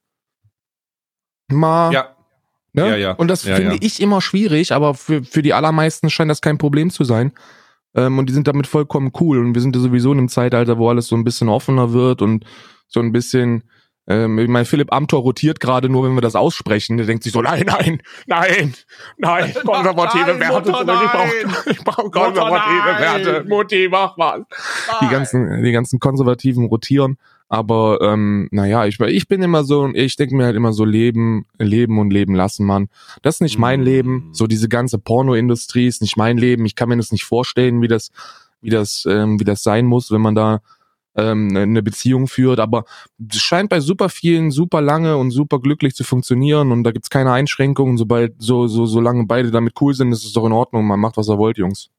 mal 1.48 1.92
Ja. 1.92 2.16
Ne? 2.72 2.88
Ja, 2.88 2.96
ja. 2.96 3.12
Und 3.12 3.28
das 3.28 3.44
Ja, 3.44 3.56
finde 3.56 3.74
ja. 3.74 3.80
ich 3.82 4.00
immer 4.00 4.20
schwierig, 4.20 4.72
aber 4.72 4.94
für, 4.94 5.24
für 5.24 5.42
die 5.42 5.54
allermeisten 5.54 6.08
scheint 6.08 6.30
das 6.30 6.40
kein 6.40 6.58
Problem 6.58 6.90
zu 6.90 7.04
sein. 7.04 7.32
Ähm, 7.94 8.18
und 8.18 8.28
die 8.28 8.32
sind 8.32 8.48
damit 8.48 8.66
vollkommen 8.66 9.12
cool. 9.20 9.38
Und 9.38 9.54
wir 9.54 9.62
sind 9.62 9.74
ja 9.74 9.82
sowieso 9.82 10.12
in 10.12 10.18
einem 10.18 10.28
Zeitalter, 10.28 10.78
wo 10.78 10.88
alles 10.88 11.08
so 11.08 11.16
ein 11.16 11.24
bisschen 11.24 11.48
offener 11.48 11.92
wird 11.92 12.22
und 12.22 12.44
so 12.88 13.00
ein 13.00 13.12
bisschen. 13.12 13.64
Ähm, 14.06 14.38
ich 14.38 14.48
meine, 14.48 14.64
Philipp 14.64 14.92
Amthor 14.92 15.20
rotiert 15.20 15.60
gerade 15.60 15.88
nur, 15.88 16.04
wenn 16.04 16.14
wir 16.14 16.20
das 16.20 16.34
aussprechen. 16.34 16.96
Der 16.96 17.06
denkt 17.06 17.22
sich 17.22 17.32
so, 17.32 17.42
nein, 17.42 17.64
nein, 17.66 18.02
nein, 18.26 18.74
nein, 19.18 19.54
konservative 19.64 20.24
Nein, 20.24 20.40
Werte. 20.40 20.70
Mutter, 20.70 20.86
zurück. 20.86 21.62
ich 21.66 21.76
nein. 21.76 21.76
brauche 21.84 22.10
brauch 22.10 22.10
konservative 22.10 22.92
nein. 22.92 23.00
Werte. 23.00 23.44
Mutti, 23.48 23.88
mach 23.90 24.16
was. 24.16 24.40
Die 25.02 25.08
ganzen, 25.08 25.62
die 25.62 25.72
ganzen 25.72 26.00
Konservativen 26.00 26.66
rotieren. 26.66 27.18
Aber 27.52 27.98
ähm, 28.00 28.48
naja, 28.52 28.86
ich, 28.86 29.00
ich 29.00 29.26
bin 29.26 29.42
immer 29.42 29.64
so, 29.64 29.88
ich 29.92 30.14
denke 30.14 30.36
mir 30.36 30.44
halt 30.44 30.54
immer 30.54 30.72
so, 30.72 30.84
leben, 30.84 31.46
leben 31.58 31.98
und 31.98 32.12
leben 32.12 32.36
lassen, 32.36 32.64
Mann. 32.64 32.88
Das 33.22 33.36
ist 33.36 33.40
nicht 33.40 33.58
mein 33.58 33.80
Mm. 33.80 33.84
Leben. 33.84 34.28
So 34.32 34.46
diese 34.46 34.68
ganze 34.68 34.98
Pornoindustrie 35.00 35.88
ist 35.88 36.00
nicht 36.00 36.16
mein 36.16 36.38
Leben. 36.38 36.64
Ich 36.64 36.76
kann 36.76 36.88
mir 36.88 36.96
das 36.96 37.10
nicht 37.10 37.24
vorstellen, 37.24 37.82
wie 37.82 37.88
das, 37.88 38.12
wie 38.60 38.70
das, 38.70 39.04
ähm, 39.10 39.40
wie 39.40 39.44
das 39.44 39.64
sein 39.64 39.86
muss, 39.86 40.12
wenn 40.12 40.20
man 40.20 40.36
da 40.36 40.60
ähm, 41.16 41.56
eine 41.56 41.82
Beziehung 41.82 42.28
führt. 42.28 42.60
Aber 42.60 42.84
es 43.28 43.40
scheint 43.42 43.68
bei 43.68 43.80
super 43.80 44.10
vielen 44.10 44.52
super 44.52 44.80
lange 44.80 45.16
und 45.16 45.32
super 45.32 45.58
glücklich 45.58 45.96
zu 45.96 46.04
funktionieren 46.04 46.70
und 46.70 46.84
da 46.84 46.92
gibt's 46.92 47.10
keine 47.10 47.32
Einschränkungen. 47.32 47.98
Sobald, 47.98 48.34
so, 48.38 48.68
so, 48.68 48.86
solange 48.86 49.26
beide 49.26 49.50
damit 49.50 49.74
cool 49.80 49.92
sind, 49.92 50.12
ist 50.12 50.24
es 50.24 50.32
doch 50.34 50.46
in 50.46 50.52
Ordnung. 50.52 50.86
Man 50.86 51.00
macht, 51.00 51.16
was 51.16 51.28
er 51.28 51.36
wollt, 51.38 51.58
Jungs 51.58 51.90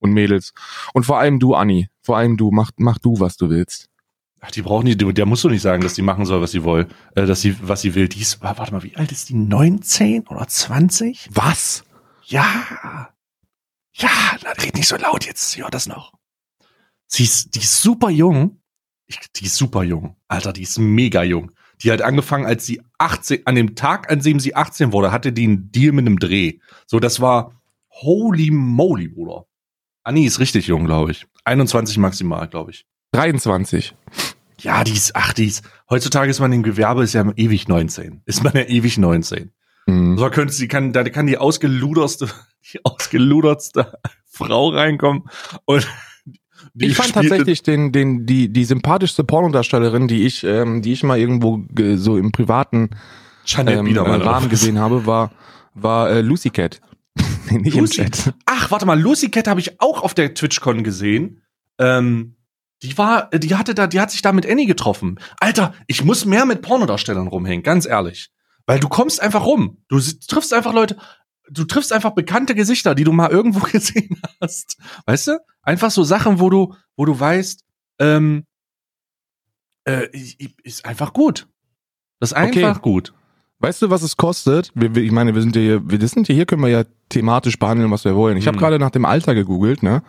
und 0.00 0.12
Mädels. 0.12 0.54
Und 0.94 1.04
vor 1.04 1.18
allem 1.18 1.38
du, 1.38 1.52
Anni. 1.54 1.90
Vor 2.00 2.16
allem 2.16 2.38
du, 2.38 2.50
mach, 2.50 2.70
mach 2.78 2.98
du, 2.98 3.20
was 3.20 3.36
du 3.36 3.50
willst. 3.50 3.90
Ach, 4.40 4.50
die 4.50 4.62
brauchen 4.62 4.84
nicht, 4.84 5.00
der 5.00 5.26
musst 5.26 5.44
du 5.44 5.48
nicht 5.48 5.62
sagen, 5.62 5.82
dass 5.82 5.94
die 5.94 6.02
machen 6.02 6.26
soll, 6.26 6.40
was 6.40 6.50
sie 6.50 6.64
will, 6.64 6.86
äh, 7.14 7.26
dass 7.26 7.40
sie, 7.40 7.56
was 7.66 7.80
sie 7.80 7.94
will. 7.94 8.08
Die 8.08 8.20
ist, 8.20 8.42
warte 8.42 8.72
mal, 8.72 8.82
wie 8.82 8.96
alt 8.96 9.10
ist 9.10 9.28
die? 9.28 9.34
19 9.34 10.26
oder 10.28 10.46
20? 10.46 11.30
Was? 11.32 11.84
Ja. 12.24 13.10
Ja, 13.94 14.10
na, 14.44 14.50
red 14.62 14.74
nicht 14.74 14.88
so 14.88 14.96
laut 14.96 15.24
jetzt. 15.24 15.52
Sie 15.52 15.62
hört 15.62 15.74
das 15.74 15.86
noch. 15.86 16.12
Sie 17.06 17.24
ist, 17.24 17.54
die 17.54 17.60
ist 17.60 17.80
super 17.80 18.10
jung. 18.10 18.60
Ich, 19.06 19.18
die 19.36 19.46
ist 19.46 19.56
super 19.56 19.84
jung. 19.84 20.16
Alter, 20.28 20.52
die 20.52 20.62
ist 20.62 20.78
mega 20.78 21.22
jung. 21.22 21.52
Die 21.82 21.92
hat 21.92 22.02
angefangen, 22.02 22.46
als 22.46 22.66
sie 22.66 22.82
18, 22.98 23.46
an 23.46 23.54
dem 23.54 23.74
Tag, 23.74 24.10
an 24.10 24.20
dem 24.20 24.40
sie 24.40 24.54
18 24.54 24.92
wurde, 24.92 25.12
hatte 25.12 25.32
die 25.32 25.44
einen 25.44 25.70
Deal 25.70 25.92
mit 25.92 26.06
einem 26.06 26.18
Dreh. 26.18 26.58
So, 26.86 27.00
das 27.00 27.20
war 27.20 27.52
holy 27.90 28.50
moly, 28.50 29.08
Bruder. 29.08 29.46
Anni 30.02 30.24
ist 30.24 30.40
richtig 30.40 30.66
jung, 30.66 30.84
glaube 30.84 31.12
ich. 31.12 31.26
21 31.44 31.98
maximal, 31.98 32.48
glaube 32.48 32.72
ich. 32.72 32.86
23. 33.12 33.94
Ja, 34.60 34.84
die 34.84 34.92
ist, 34.92 35.14
ach, 35.14 35.32
die 35.32 35.46
ist, 35.46 35.64
heutzutage 35.90 36.30
ist 36.30 36.40
man 36.40 36.52
im 36.52 36.62
Gewerbe, 36.62 37.02
ist 37.02 37.12
ja 37.12 37.30
ewig 37.36 37.68
19. 37.68 38.22
Ist 38.24 38.42
man 38.42 38.54
ja 38.54 38.62
ewig 38.62 38.98
19. 38.98 39.52
Mhm. 39.86 40.18
So 40.18 40.28
könnte 40.30 40.52
sie, 40.52 40.68
kann, 40.68 40.92
da 40.92 41.04
kann 41.04 41.26
die 41.26 41.38
ausgeluderste, 41.38 42.28
die 42.72 42.84
ausgeludertste 42.84 43.98
Frau 44.26 44.70
reinkommen 44.70 45.24
und 45.64 45.86
die 46.74 46.86
Ich 46.86 46.96
fand 46.96 47.12
tatsächlich 47.14 47.62
den, 47.62 47.92
den, 47.92 48.26
die, 48.26 48.52
die 48.52 48.64
sympathischste 48.64 49.24
Pornodarstellerin, 49.24 50.08
die 50.08 50.26
ich, 50.26 50.44
ähm, 50.44 50.82
die 50.82 50.92
ich 50.92 51.02
mal 51.02 51.18
irgendwo 51.18 51.58
ge, 51.70 51.96
so 51.96 52.16
im 52.16 52.32
privaten 52.32 52.90
ähm, 53.56 53.86
äh, 53.86 53.98
Rahmen 53.98 54.48
gesehen 54.48 54.78
habe, 54.78 55.06
war, 55.06 55.32
war 55.74 56.10
äh, 56.10 56.20
Lucy 56.20 56.50
Cat. 56.50 56.80
nicht 57.50 57.76
Lucy- 57.76 58.02
im 58.02 58.10
Chat. 58.10 58.34
Ach, 58.46 58.70
warte 58.70 58.86
mal, 58.86 59.00
Lucy 59.00 59.30
Cat 59.30 59.48
habe 59.48 59.60
ich 59.60 59.80
auch 59.80 60.02
auf 60.02 60.14
der 60.14 60.34
TwitchCon 60.34 60.82
gesehen. 60.82 61.42
Ähm, 61.78 62.35
die 62.82 62.96
war, 62.98 63.30
die 63.30 63.54
hatte 63.54 63.74
da, 63.74 63.86
die 63.86 64.00
hat 64.00 64.10
sich 64.10 64.22
da 64.22 64.32
mit 64.32 64.46
Annie 64.48 64.66
getroffen. 64.66 65.18
Alter, 65.40 65.74
ich 65.86 66.04
muss 66.04 66.24
mehr 66.24 66.44
mit 66.46 66.62
Pornodarstellern 66.62 67.26
rumhängen, 67.28 67.62
ganz 67.62 67.86
ehrlich. 67.86 68.30
Weil 68.66 68.80
du 68.80 68.88
kommst 68.88 69.22
einfach 69.22 69.44
rum. 69.46 69.78
Du 69.88 69.98
triffst 70.00 70.52
einfach 70.52 70.72
Leute, 70.74 70.96
du 71.50 71.64
triffst 71.64 71.92
einfach 71.92 72.10
bekannte 72.14 72.54
Gesichter, 72.54 72.94
die 72.94 73.04
du 73.04 73.12
mal 73.12 73.30
irgendwo 73.30 73.60
gesehen 73.66 74.20
hast. 74.40 74.76
Weißt 75.06 75.28
du? 75.28 75.38
Einfach 75.62 75.90
so 75.90 76.02
Sachen, 76.04 76.38
wo 76.40 76.50
du, 76.50 76.74
wo 76.96 77.04
du 77.04 77.18
weißt, 77.18 77.64
ähm, 78.00 78.44
äh, 79.84 80.08
ist 80.62 80.84
einfach 80.84 81.12
gut. 81.12 81.46
Das 82.20 82.32
ist 82.32 82.38
Okay. 82.38 82.64
einfach 82.64 82.82
gut. 82.82 83.12
Weißt 83.58 83.80
du, 83.82 83.88
was 83.90 84.02
es 84.02 84.16
kostet? 84.16 84.72
Ich 84.96 85.12
meine, 85.12 85.34
wir 85.34 85.40
sind 85.40 85.56
ja 85.56 85.62
hier, 85.62 85.88
wir 85.90 86.06
sind 86.08 86.28
ja 86.28 86.34
hier, 86.34 86.44
können 86.44 86.62
wir 86.62 86.68
ja 86.68 86.84
thematisch 87.08 87.58
behandeln, 87.58 87.90
was 87.90 88.04
wir 88.04 88.14
wollen. 88.14 88.36
Ich 88.36 88.46
habe 88.46 88.56
Mhm. 88.56 88.60
gerade 88.60 88.78
nach 88.78 88.90
dem 88.90 89.04
Alter 89.06 89.34
gegoogelt, 89.34 89.82
ne? 89.82 90.02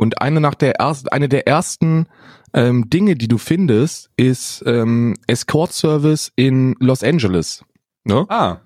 Und 0.00 0.22
eine 0.22 0.40
nach 0.40 0.54
der 0.54 0.76
ersten, 0.76 1.08
eine 1.08 1.28
der 1.28 1.46
ersten 1.46 2.06
ähm, 2.54 2.88
Dinge, 2.88 3.16
die 3.16 3.28
du 3.28 3.36
findest, 3.36 4.10
ist 4.16 4.62
ähm, 4.64 5.14
Escort 5.26 5.74
Service 5.74 6.32
in 6.36 6.74
Los 6.80 7.04
Angeles. 7.04 7.66
Ne? 8.04 8.24
Ah. 8.30 8.62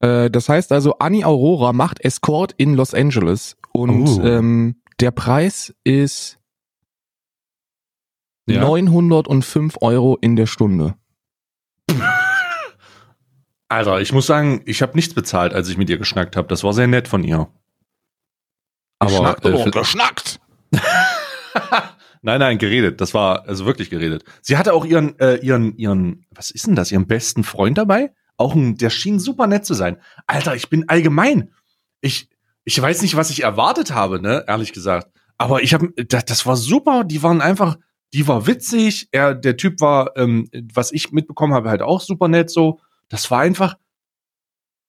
Äh, 0.00 0.30
das 0.30 0.48
heißt 0.48 0.72
also, 0.72 0.94
Annie 0.98 1.26
Aurora 1.26 1.74
macht 1.74 2.00
Escort 2.02 2.54
in 2.56 2.72
Los 2.72 2.94
Angeles 2.94 3.58
und 3.72 4.08
Oh. 4.08 4.22
ähm, 4.22 4.76
der 4.98 5.10
Preis 5.10 5.74
ist 5.84 6.38
Ja. 8.48 8.62
905 8.62 9.76
Euro 9.82 10.16
in 10.22 10.36
der 10.36 10.46
Stunde. 10.46 10.94
Alter, 13.68 14.00
ich 14.00 14.14
muss 14.14 14.26
sagen, 14.26 14.62
ich 14.64 14.80
habe 14.80 14.94
nichts 14.96 15.12
bezahlt, 15.12 15.52
als 15.52 15.68
ich 15.68 15.76
mit 15.76 15.90
ihr 15.90 15.98
geschnackt 15.98 16.34
habe. 16.34 16.48
Das 16.48 16.64
war 16.64 16.72
sehr 16.72 16.86
nett 16.86 17.08
von 17.08 17.24
ihr. 17.24 17.48
Aber 18.98 19.10
Geschnackt, 19.10 19.44
äh, 19.44 19.70
geschnackt. 19.70 20.38
nein, 22.22 22.40
nein, 22.40 22.58
geredet. 22.58 23.00
Das 23.00 23.14
war 23.14 23.46
also 23.46 23.66
wirklich 23.66 23.90
geredet. 23.90 24.24
Sie 24.40 24.56
hatte 24.56 24.72
auch 24.72 24.84
ihren, 24.84 25.18
äh, 25.18 25.36
ihren, 25.36 25.76
ihren, 25.76 26.26
was 26.30 26.50
ist 26.50 26.66
denn 26.66 26.76
das? 26.76 26.90
Ihren 26.92 27.06
besten 27.06 27.44
Freund 27.44 27.78
dabei? 27.78 28.12
Auch 28.36 28.54
ein, 28.54 28.76
der 28.76 28.90
schien 28.90 29.18
super 29.18 29.46
nett 29.46 29.64
zu 29.64 29.74
sein. 29.74 29.98
Alter, 30.26 30.56
ich 30.56 30.70
bin 30.70 30.88
allgemein. 30.88 31.52
Ich, 32.00 32.28
ich 32.64 32.80
weiß 32.80 33.02
nicht, 33.02 33.16
was 33.16 33.30
ich 33.30 33.42
erwartet 33.42 33.94
habe, 33.94 34.20
ne, 34.20 34.44
ehrlich 34.46 34.72
gesagt. 34.72 35.08
Aber 35.38 35.62
ich 35.62 35.74
habe, 35.74 35.92
das, 36.04 36.24
das 36.24 36.46
war 36.46 36.56
super. 36.56 37.04
Die 37.04 37.22
waren 37.22 37.40
einfach, 37.40 37.76
die 38.12 38.26
war 38.28 38.46
witzig. 38.46 39.08
Er, 39.12 39.34
der 39.34 39.56
Typ 39.56 39.80
war, 39.80 40.16
ähm, 40.16 40.48
was 40.72 40.92
ich 40.92 41.12
mitbekommen 41.12 41.54
habe, 41.54 41.70
halt 41.70 41.82
auch 41.82 42.00
super 42.00 42.28
nett. 42.28 42.50
So, 42.50 42.80
das 43.08 43.30
war 43.30 43.40
einfach. 43.40 43.76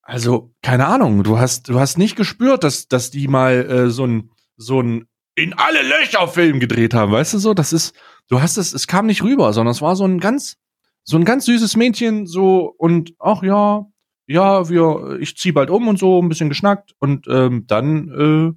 Also 0.02 0.54
keine 0.62 0.88
Ahnung. 0.88 1.24
Du 1.24 1.40
hast, 1.40 1.70
du 1.70 1.80
hast 1.80 1.98
nicht 1.98 2.16
gespürt, 2.16 2.64
dass, 2.64 2.88
dass 2.88 3.10
die 3.10 3.28
mal 3.28 3.66
äh, 3.66 3.90
so 3.90 4.06
ein, 4.06 4.32
so 4.58 4.82
ein 4.82 5.08
in 5.36 5.54
alle 5.54 5.82
Löcher 5.82 6.28
Film 6.28 6.60
gedreht 6.60 6.94
haben, 6.94 7.12
weißt 7.12 7.34
du 7.34 7.38
so? 7.40 7.54
Das 7.54 7.74
ist, 7.74 7.96
du 8.30 8.42
hast 8.42 8.58
es, 8.58 8.74
es 8.74 8.88
kam 8.88 9.08
nicht 9.08 9.24
rüber, 9.24 9.54
sondern 9.54 9.72
es 9.72 9.82
war 9.82 9.96
so 9.96 10.06
ein 10.06 10.20
ganz, 10.20 10.58
so 11.04 11.18
ein 11.18 11.26
ganz 11.26 11.46
süßes 11.46 11.76
Mädchen, 11.76 12.28
so 12.28 12.74
und 12.78 13.14
ach 13.20 13.42
ja, 13.44 13.86
ja, 14.28 14.70
wir, 14.70 15.18
ich 15.20 15.36
zieh 15.38 15.52
bald 15.52 15.70
um 15.70 15.88
und 15.88 16.00
so, 16.00 16.22
ein 16.22 16.30
bisschen 16.30 16.50
geschnackt 16.50 16.94
und 17.00 17.28
ähm, 17.28 17.66
dann, 17.68 18.56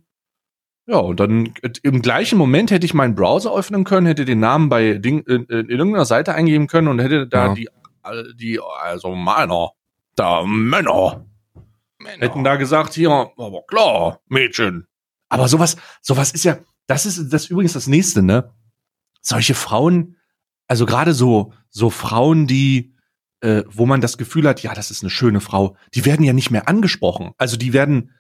äh, 0.87 0.91
ja, 0.93 0.99
und 0.99 1.19
dann 1.19 1.55
im 1.83 2.03
gleichen 2.03 2.39
Moment 2.39 2.71
hätte 2.71 2.87
ich 2.87 2.95
meinen 2.95 3.17
Browser 3.17 3.53
öffnen 3.55 3.83
können, 3.85 4.07
hätte 4.07 4.25
den 4.25 4.39
Namen 4.39 4.69
bei 4.69 4.95
Ding, 4.95 5.21
in, 5.27 5.45
in 5.47 5.69
irgendeiner 5.69 6.05
Seite 6.05 6.35
eingeben 6.35 6.69
können 6.69 6.87
und 6.89 7.01
hätte 7.01 7.27
da 7.27 7.47
Ja. 7.49 7.55
die, 7.55 7.69
die, 8.39 8.61
also 8.61 9.17
Männer, 9.17 9.73
da 10.15 10.45
Männer, 10.45 11.27
hätten 12.19 12.45
da 12.45 12.55
gesagt, 12.55 12.95
hier, 12.95 13.11
aber 13.11 13.63
klar, 13.67 14.21
Mädchen. 14.29 14.87
Aber 15.29 15.49
sowas, 15.49 15.77
sowas 16.03 16.33
ist 16.33 16.45
ja, 16.45 16.59
das 16.87 17.07
ist 17.07 17.33
das 17.33 17.45
ist 17.45 17.51
übrigens 17.51 17.73
das 17.73 17.87
nächste, 17.87 18.23
ne? 18.23 18.53
Solche 19.23 19.55
Frauen, 19.55 20.17
also 20.69 20.87
gerade 20.87 21.15
so, 21.15 21.53
so 21.71 21.91
Frauen, 21.91 22.47
die, 22.47 22.95
äh, 23.41 23.65
wo 23.69 23.87
man 23.87 24.01
das 24.01 24.19
Gefühl 24.19 24.47
hat, 24.49 24.63
ja, 24.63 24.73
das 24.75 24.91
ist 24.91 25.03
eine 25.03 25.11
schöne 25.11 25.41
Frau, 25.41 25.77
die 25.95 26.05
werden 26.05 26.25
ja 26.25 26.33
nicht 26.33 26.51
mehr 26.51 26.69
angesprochen. 26.69 27.33
Also 27.39 27.57
die 27.57 27.73
werden, 27.73 28.13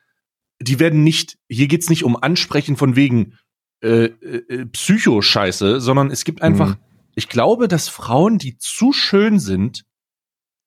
die 0.60 0.80
werden 0.80 1.04
nicht, 1.04 1.38
hier 1.48 1.68
geht's 1.68 1.88
nicht 1.90 2.02
um 2.04 2.16
Ansprechen 2.16 2.76
von 2.76 2.96
wegen 2.96 3.38
äh, 3.82 4.06
äh, 4.06 4.66
Psycho-Scheiße, 4.66 5.80
sondern 5.80 6.10
es 6.10 6.24
gibt 6.24 6.42
einfach, 6.42 6.70
Mhm. 6.70 6.80
ich 7.14 7.28
glaube, 7.28 7.68
dass 7.68 7.88
Frauen, 7.88 8.38
die 8.38 8.56
zu 8.58 8.92
schön 8.92 9.38
sind, 9.38 9.84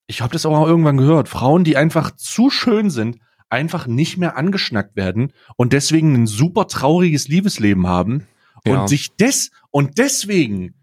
ich 0.07 0.21
habe 0.21 0.31
das 0.33 0.45
auch 0.45 0.51
mal 0.51 0.67
irgendwann 0.67 0.97
gehört, 0.97 1.27
Frauen, 1.27 1.63
die 1.63 1.75
einfach 1.75 2.11
zu 2.15 2.49
schön 2.49 2.89
sind, 2.89 3.19
einfach 3.49 3.87
nicht 3.87 4.17
mehr 4.17 4.37
angeschnackt 4.37 4.95
werden 4.95 5.33
und 5.57 5.73
deswegen 5.73 6.13
ein 6.13 6.27
super 6.27 6.67
trauriges 6.67 7.27
Liebesleben 7.27 7.87
haben 7.87 8.27
Ja. 8.65 8.81
und 8.81 8.87
sich 8.87 9.15
des 9.15 9.51
und 9.71 9.97
deswegen 9.97 10.75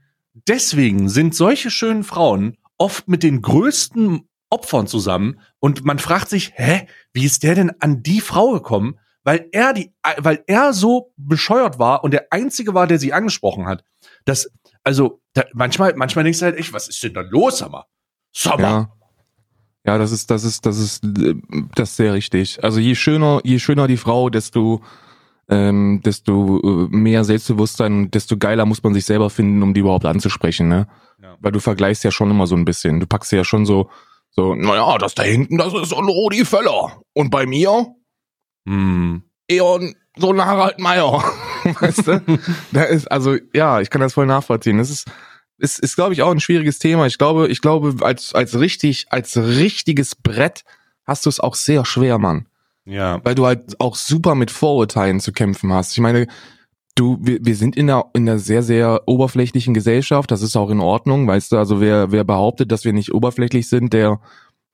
deswegen 0.49 1.09
sind 1.09 1.35
solche 1.35 1.71
schönen 1.71 2.05
Frauen 2.05 2.57
oft 2.79 3.09
mit 3.09 3.23
den 3.23 3.41
größten 3.43 4.29
Opfern 4.51 4.87
zusammen 4.87 5.41
und 5.61 5.85
man 5.85 5.99
fragt 5.99 6.29
sich, 6.29 6.53
hä, 6.57 6.87
wie 7.13 7.25
ist 7.25 7.43
der 7.43 7.55
denn 7.55 7.73
an 7.81 8.03
die 8.03 8.21
Frau 8.21 8.53
gekommen? 8.53 8.99
Weil 9.25 9.49
er 9.51 9.73
die, 9.73 9.93
weil 10.19 10.45
er 10.47 10.73
so 10.73 11.13
bescheuert 11.17 11.79
war 11.81 12.05
und 12.05 12.13
der 12.13 12.29
einzige 12.31 12.75
war, 12.75 12.87
der 12.87 12.99
sie 13.01 13.13
angesprochen 13.13 13.67
hat. 13.67 13.83
Das, 14.25 14.49
also, 14.85 15.21
da, 15.33 15.45
manchmal, 15.53 15.95
manchmal 15.97 16.23
denkst 16.23 16.39
du 16.39 16.45
halt 16.45 16.57
echt, 16.59 16.73
was 16.73 16.87
ist 16.87 17.03
denn 17.03 17.15
da 17.15 17.23
los? 17.23 17.59
Sag 17.59 18.61
mal. 18.61 18.71
Ja. 18.71 18.93
Ja, 19.87 19.99
das 19.99 20.13
ist, 20.13 20.31
das 20.31 20.45
ist, 20.45 20.67
das 20.67 20.79
ist, 20.79 21.05
äh, 21.05 21.35
das 21.75 21.91
ist 21.91 21.97
sehr 21.97 22.13
richtig. 22.13 22.63
Also 22.65 22.81
je 22.81 22.95
schöner, 22.95 23.41
je 23.45 23.59
schöner 23.59 23.87
die 23.87 23.97
Frau, 23.97 24.31
desto, 24.31 24.83
ähm, 25.49 26.01
desto 26.05 26.61
äh, 26.91 26.97
mehr 26.97 27.25
Selbstbewusstsein 27.25 27.93
und 27.93 28.15
desto 28.15 28.37
geiler 28.37 28.67
muss 28.67 28.83
man 28.83 28.95
sich 28.95 29.05
selber 29.05 29.31
finden, 29.31 29.63
um 29.63 29.75
die 29.75 29.81
überhaupt 29.81 30.05
anzusprechen, 30.07 30.69
ne? 30.69 30.89
Ja. 31.23 31.37
Weil 31.41 31.53
du 31.53 31.61
vergleichst 31.61 32.05
ja 32.05 32.11
schon 32.11 32.31
immer 32.31 32.47
so 32.47 32.57
ein 32.57 32.65
bisschen. 32.65 33.01
Du 33.01 33.07
packst 33.07 33.33
ja 33.33 33.45
schon 33.45 33.65
so, 33.65 33.89
so, 34.31 34.55
naja, 34.55 34.99
das 34.99 35.15
da 35.15 35.23
hinten, 35.23 35.57
das 35.57 35.73
ist 35.73 35.91
so 35.91 35.97
ein 35.97 36.09
Rudi 36.09 36.45
Völler. 36.45 37.01
Und 37.15 37.31
bei 37.31 37.47
mir 37.47 37.87
Hm. 38.69 39.23
eher 39.49 39.79
so 40.17 40.33
ein 40.33 40.45
Harald 40.45 40.79
Meyer. 40.81 41.23
weißt 41.81 42.07
du? 42.07 42.23
Da 42.73 42.83
ist, 42.83 43.11
also, 43.11 43.37
ja, 43.55 43.81
ich 43.81 43.91
kann 43.91 44.01
das 44.01 44.15
voll 44.15 44.27
nachvollziehen. 44.27 44.79
Das 44.79 44.91
ist, 44.91 45.07
ist, 45.59 45.79
ist 45.79 45.97
glaube 45.97 46.13
ich, 46.13 46.23
auch 46.23 46.31
ein 46.31 46.41
schwieriges 46.41 46.79
Thema. 46.79 47.07
Ich 47.07 47.19
glaube, 47.19 47.49
ich 47.49 47.61
glaube, 47.61 47.95
als, 48.05 48.35
als 48.35 48.59
richtig, 48.59 49.07
als 49.11 49.37
richtiges 49.37 50.15
Brett 50.15 50.65
hast 51.05 51.27
du 51.27 51.31
es 51.31 51.41
auch 51.41 51.55
sehr 51.55 51.85
schwer, 51.85 52.19
Mann. 52.19 52.47
Ja. 52.85 53.21
Weil 53.25 53.35
du 53.35 53.47
halt 53.47 53.81
auch 53.81 53.97
super 53.97 54.35
mit 54.35 54.51
Vorurteilen 54.51 55.21
zu 55.21 55.33
kämpfen 55.33 55.73
hast. 55.73 55.93
Ich 55.93 56.01
meine, 56.01 56.27
du, 56.95 57.19
wir, 57.21 57.39
wir 57.43 57.57
sind 57.57 57.77
in 57.77 57.91
einer, 57.91 58.07
in 58.15 58.29
einer 58.29 58.39
sehr, 58.39 58.63
sehr 58.63 59.03
oberflächlichen 59.07 59.75
Gesellschaft. 59.75 60.31
Das 60.31 60.43
ist 60.43 60.57
auch 60.57 60.71
in 60.71 60.81
Ordnung, 60.81 61.27
weißt 61.27 61.53
du. 61.53 61.59
Also 61.59 61.81
wer, 61.81 62.13
wer 62.13 62.25
behauptet, 62.25 62.71
dass 62.71 62.85
wir 62.85 62.93
nicht 62.93 63.13
oberflächlich 63.13 63.69
sind, 63.69 63.93
der, 63.93 64.21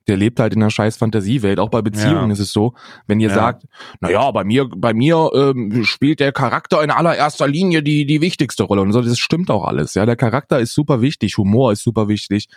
der 0.08 0.16
lebt 0.16 0.40
halt 0.40 0.54
in 0.54 0.62
einer 0.62 0.70
scheiß 0.70 0.96
Fantasiewelt. 0.96 1.58
Auch 1.58 1.68
bei 1.70 1.82
Beziehungen 1.82 2.28
Ja. 2.28 2.32
ist 2.32 2.38
es 2.40 2.52
so. 2.52 2.74
Wenn 3.06 3.20
ihr 3.20 3.28
Ja. 3.28 3.34
sagt, 3.34 3.64
na 4.00 4.10
ja, 4.10 4.30
bei 4.30 4.44
mir, 4.44 4.68
bei 4.74 4.92
mir 4.94 5.30
ähm, 5.34 5.84
spielt 5.84 6.20
der 6.20 6.32
Charakter 6.32 6.82
in 6.82 6.90
allererster 6.90 7.46
Linie 7.48 7.82
die, 7.82 8.04
die 8.06 8.20
wichtigste 8.20 8.64
Rolle. 8.64 8.82
Und 8.82 8.92
so, 8.92 9.00
das 9.02 9.18
stimmt 9.18 9.50
auch 9.50 9.64
alles. 9.64 9.94
Ja, 9.94 10.04
der 10.06 10.16
Charakter 10.16 10.58
ist 10.60 10.74
super 10.74 11.00
wichtig, 11.00 11.36
Humor 11.38 11.72
ist 11.72 11.82
super 11.82 12.08
wichtig, 12.08 12.48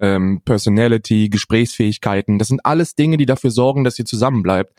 ähm, 0.00 0.40
Personality, 0.44 1.28
Gesprächsfähigkeiten. 1.28 2.38
Das 2.38 2.48
sind 2.48 2.64
alles 2.64 2.94
Dinge, 2.94 3.16
die 3.16 3.26
dafür 3.26 3.50
sorgen, 3.50 3.84
dass 3.84 3.98
ihr 3.98 4.04
zusammenbleibt. 4.06 4.72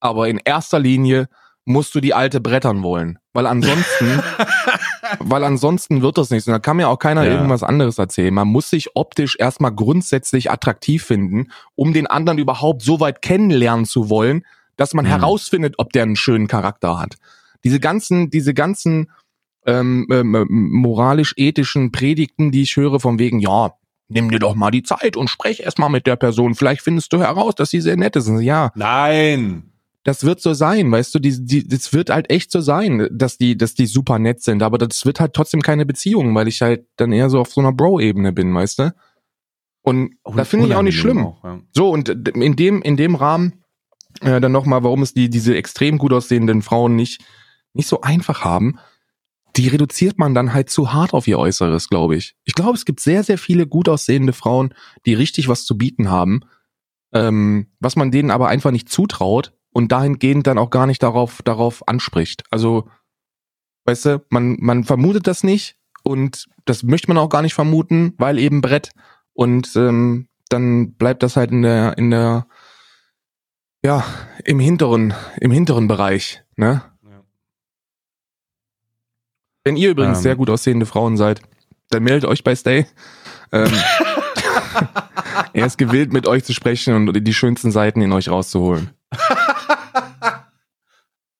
Aber 0.00 0.28
in 0.28 0.38
erster 0.44 0.78
Linie 0.78 1.28
musst 1.68 1.94
du 1.94 2.00
die 2.00 2.14
alte 2.14 2.40
brettern 2.40 2.82
wollen. 2.82 3.18
Weil 3.32 3.46
ansonsten, 3.46 4.22
weil 5.20 5.44
ansonsten 5.44 6.02
wird 6.02 6.18
das 6.18 6.30
nichts. 6.30 6.46
Und 6.46 6.52
da 6.52 6.58
kann 6.58 6.76
mir 6.76 6.88
auch 6.88 6.98
keiner 6.98 7.24
Ja. 7.24 7.32
irgendwas 7.32 7.62
anderes 7.62 7.98
erzählen. 7.98 8.32
Man 8.34 8.48
muss 8.48 8.70
sich 8.70 8.96
optisch 8.96 9.36
erstmal 9.38 9.72
grundsätzlich 9.72 10.50
attraktiv 10.50 11.04
finden, 11.04 11.48
um 11.74 11.92
den 11.92 12.06
anderen 12.06 12.38
überhaupt 12.38 12.82
so 12.82 13.00
weit 13.00 13.22
kennenlernen 13.22 13.84
zu 13.84 14.10
wollen, 14.10 14.44
dass 14.76 14.94
man 14.94 15.04
Mhm. 15.04 15.10
herausfindet, 15.10 15.74
ob 15.78 15.92
der 15.92 16.04
einen 16.04 16.16
schönen 16.16 16.46
Charakter 16.46 16.98
hat. 16.98 17.16
Diese 17.64 17.80
ganzen, 17.80 18.30
diese 18.30 18.54
ganzen 18.54 19.10
ähm, 19.66 20.06
ähm, 20.10 20.34
ähm, 20.34 20.46
moralisch-ethischen 20.72 21.92
Predigten, 21.92 22.50
die 22.52 22.62
ich 22.62 22.76
höre, 22.76 23.00
von 23.00 23.18
wegen, 23.18 23.38
ja, 23.40 23.72
nimm 24.08 24.30
dir 24.30 24.38
doch 24.38 24.54
mal 24.54 24.70
die 24.70 24.82
Zeit 24.82 25.16
und 25.16 25.28
sprech 25.28 25.60
erst 25.60 25.78
mal 25.78 25.90
mit 25.90 26.06
der 26.06 26.16
Person. 26.16 26.54
Vielleicht 26.54 26.80
findest 26.80 27.12
du 27.12 27.18
heraus, 27.20 27.54
dass 27.56 27.68
sie 27.68 27.82
sehr 27.82 27.96
nett 27.98 28.16
ist. 28.16 28.28
Ja, 28.40 28.70
Nein. 28.74 29.67
Das 30.08 30.24
wird 30.24 30.40
so 30.40 30.54
sein, 30.54 30.90
weißt 30.90 31.14
du, 31.14 31.18
die, 31.18 31.44
die, 31.44 31.68
das 31.68 31.92
wird 31.92 32.08
halt 32.08 32.30
echt 32.30 32.50
so 32.50 32.62
sein, 32.62 33.10
dass 33.12 33.36
die, 33.36 33.58
dass 33.58 33.74
die 33.74 33.84
super 33.84 34.18
nett 34.18 34.42
sind, 34.42 34.62
aber 34.62 34.78
das 34.78 35.04
wird 35.04 35.20
halt 35.20 35.34
trotzdem 35.34 35.60
keine 35.60 35.84
Beziehung, 35.84 36.34
weil 36.34 36.48
ich 36.48 36.62
halt 36.62 36.86
dann 36.96 37.12
eher 37.12 37.28
so 37.28 37.38
auf 37.40 37.52
so 37.52 37.60
einer 37.60 37.72
Bro-Ebene 37.72 38.32
bin, 38.32 38.54
weißt 38.54 38.78
du? 38.78 38.94
Und 39.82 40.14
da 40.24 40.44
finde 40.44 40.66
ich 40.66 40.74
auch 40.74 40.82
nicht 40.82 40.98
schlimm. 40.98 41.26
Auch, 41.26 41.44
ja. 41.44 41.60
So, 41.72 41.90
und 41.90 42.08
in 42.08 42.56
dem, 42.56 42.80
in 42.80 42.96
dem 42.96 43.16
Rahmen, 43.16 43.64
äh, 44.22 44.40
dann 44.40 44.50
nochmal, 44.50 44.82
warum 44.82 45.02
es 45.02 45.12
die, 45.12 45.28
diese 45.28 45.54
extrem 45.54 45.98
gut 45.98 46.14
aussehenden 46.14 46.62
Frauen 46.62 46.96
nicht, 46.96 47.22
nicht 47.74 47.86
so 47.86 48.00
einfach 48.00 48.42
haben, 48.42 48.78
die 49.56 49.68
reduziert 49.68 50.18
man 50.18 50.34
dann 50.34 50.54
halt 50.54 50.70
zu 50.70 50.90
hart 50.90 51.12
auf 51.12 51.28
ihr 51.28 51.38
Äußeres, 51.38 51.90
glaube 51.90 52.16
ich. 52.16 52.34
Ich 52.46 52.54
glaube, 52.54 52.72
es 52.72 52.86
gibt 52.86 53.00
sehr, 53.00 53.24
sehr 53.24 53.36
viele 53.36 53.66
gut 53.66 53.90
aussehende 53.90 54.32
Frauen, 54.32 54.72
die 55.04 55.12
richtig 55.12 55.48
was 55.48 55.66
zu 55.66 55.76
bieten 55.76 56.10
haben, 56.10 56.40
ähm, 57.12 57.66
was 57.78 57.94
man 57.94 58.10
denen 58.10 58.30
aber 58.30 58.48
einfach 58.48 58.70
nicht 58.70 58.88
zutraut 58.88 59.52
und 59.78 59.92
dahingehend 59.92 60.48
dann 60.48 60.58
auch 60.58 60.70
gar 60.70 60.88
nicht 60.88 61.04
darauf, 61.04 61.40
darauf 61.44 61.86
anspricht. 61.86 62.42
Also, 62.50 62.88
weißt 63.84 64.06
du, 64.06 64.26
man, 64.28 64.56
man 64.58 64.82
vermutet 64.82 65.28
das 65.28 65.44
nicht 65.44 65.76
und 66.02 66.46
das 66.64 66.82
möchte 66.82 67.06
man 67.06 67.16
auch 67.16 67.28
gar 67.28 67.42
nicht 67.42 67.54
vermuten, 67.54 68.12
weil 68.18 68.40
eben 68.40 68.60
Brett 68.60 68.90
und 69.34 69.76
ähm, 69.76 70.26
dann 70.48 70.94
bleibt 70.94 71.22
das 71.22 71.36
halt 71.36 71.52
in 71.52 71.62
der, 71.62 71.96
in 71.96 72.10
der, 72.10 72.48
ja, 73.84 74.04
im 74.44 74.58
hinteren, 74.58 75.14
im 75.40 75.52
hinteren 75.52 75.86
Bereich, 75.86 76.42
ne? 76.56 76.82
Ja. 77.04 77.22
Wenn 79.62 79.76
ihr 79.76 79.90
übrigens 79.90 80.18
Ähm. 80.18 80.22
sehr 80.22 80.34
gut 80.34 80.50
aussehende 80.50 80.86
Frauen 80.86 81.16
seid, 81.16 81.40
dann 81.90 82.02
meldet 82.02 82.28
euch 82.28 82.42
bei 82.42 82.56
Stay. 82.56 82.84
Ähm, 83.52 83.70
er 85.52 85.66
ist 85.66 85.78
gewillt, 85.78 86.12
mit 86.12 86.26
euch 86.26 86.42
zu 86.42 86.52
sprechen 86.52 86.96
und 86.96 87.12
die 87.12 87.34
schönsten 87.34 87.70
Seiten 87.70 88.00
in 88.00 88.10
euch 88.10 88.28
rauszuholen. 88.28 88.90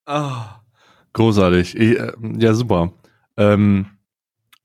Ah, 0.09 0.63
großartig. 1.13 1.77
Ich, 1.77 1.99
äh, 1.99 2.13
ja, 2.39 2.55
super. 2.55 2.93
Ähm, 3.37 3.87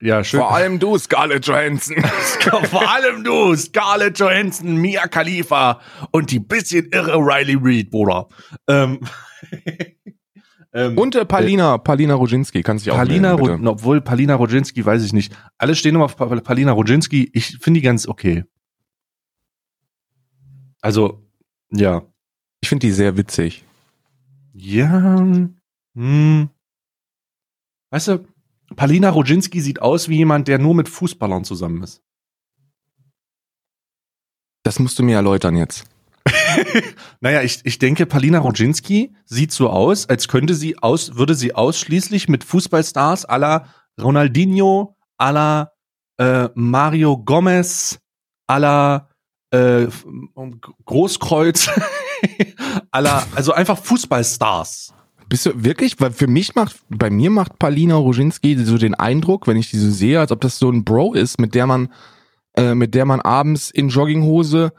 ja, 0.01 0.23
schön. 0.23 0.39
Vor 0.39 0.53
allem 0.53 0.79
du, 0.79 0.97
Scarlett 0.97 1.45
Johansson. 1.45 1.97
Vor 2.69 2.89
allem 2.89 3.23
du, 3.23 3.53
Scarlett 3.55 4.17
Johansson, 4.19 4.75
Mia 4.77 5.05
Khalifa 5.07 5.81
und 6.11 6.31
die 6.31 6.39
bisschen 6.39 6.87
irre 6.91 7.17
Riley 7.17 7.57
Reid, 7.61 7.89
Bruder. 7.89 8.27
Ähm, 8.67 8.99
ähm, 10.73 10.97
Und 10.97 11.15
äh, 11.15 11.25
Palina, 11.25 11.77
Palina 11.77 12.13
Roginski, 12.15 12.63
kann 12.63 12.79
sich 12.79 12.89
auch 12.91 12.95
Palina, 12.95 13.35
melden, 13.35 13.67
obwohl 13.67 13.99
Palina 14.01 14.35
Rodzinski, 14.35 14.85
weiß 14.85 15.03
ich 15.03 15.11
nicht. 15.11 15.33
Alle 15.57 15.75
stehen 15.75 15.95
immer 15.95 16.05
auf 16.05 16.15
Pa- 16.15 16.27
Palina 16.39 16.71
Rodzinski. 16.71 17.29
Ich 17.33 17.57
finde 17.61 17.79
die 17.81 17.85
ganz 17.85 18.07
okay. 18.07 18.45
Also, 20.81 21.21
ja. 21.69 22.01
Ich 22.61 22.69
finde 22.69 22.87
die 22.87 22.91
sehr 22.93 23.17
witzig. 23.17 23.65
Ja. 24.53 25.27
Hm. 25.95 26.49
Weißt 27.91 28.07
du, 28.07 28.27
Palina 28.75 29.09
Rodzinski 29.09 29.61
sieht 29.61 29.81
aus 29.81 30.09
wie 30.09 30.17
jemand, 30.17 30.47
der 30.47 30.59
nur 30.59 30.73
mit 30.73 30.89
Fußballern 30.89 31.43
zusammen 31.43 31.83
ist. 31.83 32.01
Das 34.63 34.79
musst 34.79 34.97
du 34.97 35.03
mir 35.03 35.15
erläutern 35.15 35.55
jetzt. 35.55 35.85
Naja, 37.21 37.41
ich, 37.41 37.61
ich 37.63 37.79
denke, 37.79 38.05
Palina 38.05 38.39
Rodzinski 38.39 39.15
sieht 39.25 39.53
so 39.53 39.69
aus, 39.69 40.09
als 40.09 40.27
könnte 40.27 40.55
sie 40.55 40.77
aus, 40.77 41.15
würde 41.15 41.35
sie 41.35 41.55
ausschließlich 41.55 42.27
mit 42.27 42.43
Fußballstars 42.43 43.27
à 43.29 43.37
la 43.37 43.67
Ronaldinho, 43.99 44.97
à 45.17 45.31
la 45.31 45.71
äh, 46.17 46.49
Mario 46.53 47.17
Gomez, 47.17 47.99
à 48.47 48.59
la 48.59 49.09
äh, 49.51 49.87
Großkreuz, 50.85 51.69
la, 52.93 53.25
also 53.35 53.53
einfach 53.53 53.77
Fußballstars. 53.77 54.93
Bist 55.29 55.45
du 55.45 55.63
wirklich? 55.63 55.99
Weil 55.99 56.11
für 56.11 56.27
mich 56.27 56.55
macht, 56.55 56.75
bei 56.89 57.09
mir 57.09 57.29
macht 57.29 57.57
Palina 57.59 57.95
Roginski 57.95 58.57
so 58.63 58.77
den 58.77 58.93
Eindruck, 58.93 59.47
wenn 59.47 59.57
ich 59.57 59.69
die 59.71 59.77
so 59.77 59.89
sehe, 59.89 60.19
als 60.19 60.31
ob 60.31 60.41
das 60.41 60.59
so 60.59 60.69
ein 60.69 60.83
Bro 60.83 61.13
ist, 61.13 61.39
mit 61.39 61.55
der 61.55 61.65
man, 61.65 61.91
äh, 62.55 62.75
mit 62.75 62.93
der 62.93 63.05
man 63.05 63.21
abends 63.21 63.71
in 63.71 63.89
Jogginghose 63.89 64.73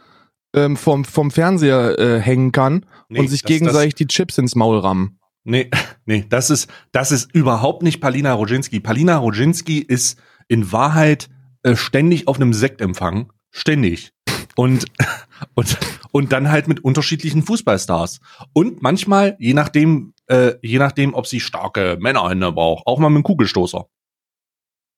ähm, 0.54 0.76
vom, 0.76 1.04
vom 1.04 1.30
Fernseher 1.30 1.98
äh, 1.98 2.20
hängen 2.20 2.52
kann 2.52 2.86
Nee, 3.08 3.20
und 3.20 3.28
sich 3.28 3.42
das- 3.42 3.48
gegenseitig 3.48 3.94
die 3.96 4.06
Chips 4.06 4.38
ins 4.38 4.54
Maul 4.54 4.78
rammen. 4.78 5.18
Nee, 5.44 5.70
nee, 6.06 6.24
das 6.28 6.50
ist, 6.50 6.70
das 6.92 7.10
ist 7.10 7.34
überhaupt 7.34 7.82
nicht 7.82 8.00
Palina 8.00 8.32
Rodzinski. 8.34 8.80
Palina 8.80 9.16
Rodzinski 9.18 9.78
ist 9.78 10.18
in 10.48 10.72
Wahrheit 10.72 11.28
äh, 11.62 11.74
ständig 11.76 12.28
auf 12.28 12.36
einem 12.36 12.52
Sektempfang. 12.52 13.32
Ständig. 13.50 14.12
Und, 14.56 14.84
und, 15.54 15.76
und 16.14 16.30
dann 16.32 16.48
halt 16.48 16.68
mit 16.68 16.84
unterschiedlichen 16.84 17.42
Fußballstars. 17.42 18.20
Und 18.52 18.82
manchmal, 18.82 19.34
je 19.40 19.52
nachdem, 19.52 20.14
äh, 20.28 20.52
je 20.62 20.78
nachdem, 20.78 21.12
ob 21.12 21.26
sie 21.26 21.40
starke 21.40 21.96
Männerhände 22.00 22.52
braucht, 22.52 22.86
auch 22.86 23.00
mal 23.00 23.08
mit 23.08 23.16
einem 23.16 23.24
Kugelstoßer. 23.24 23.86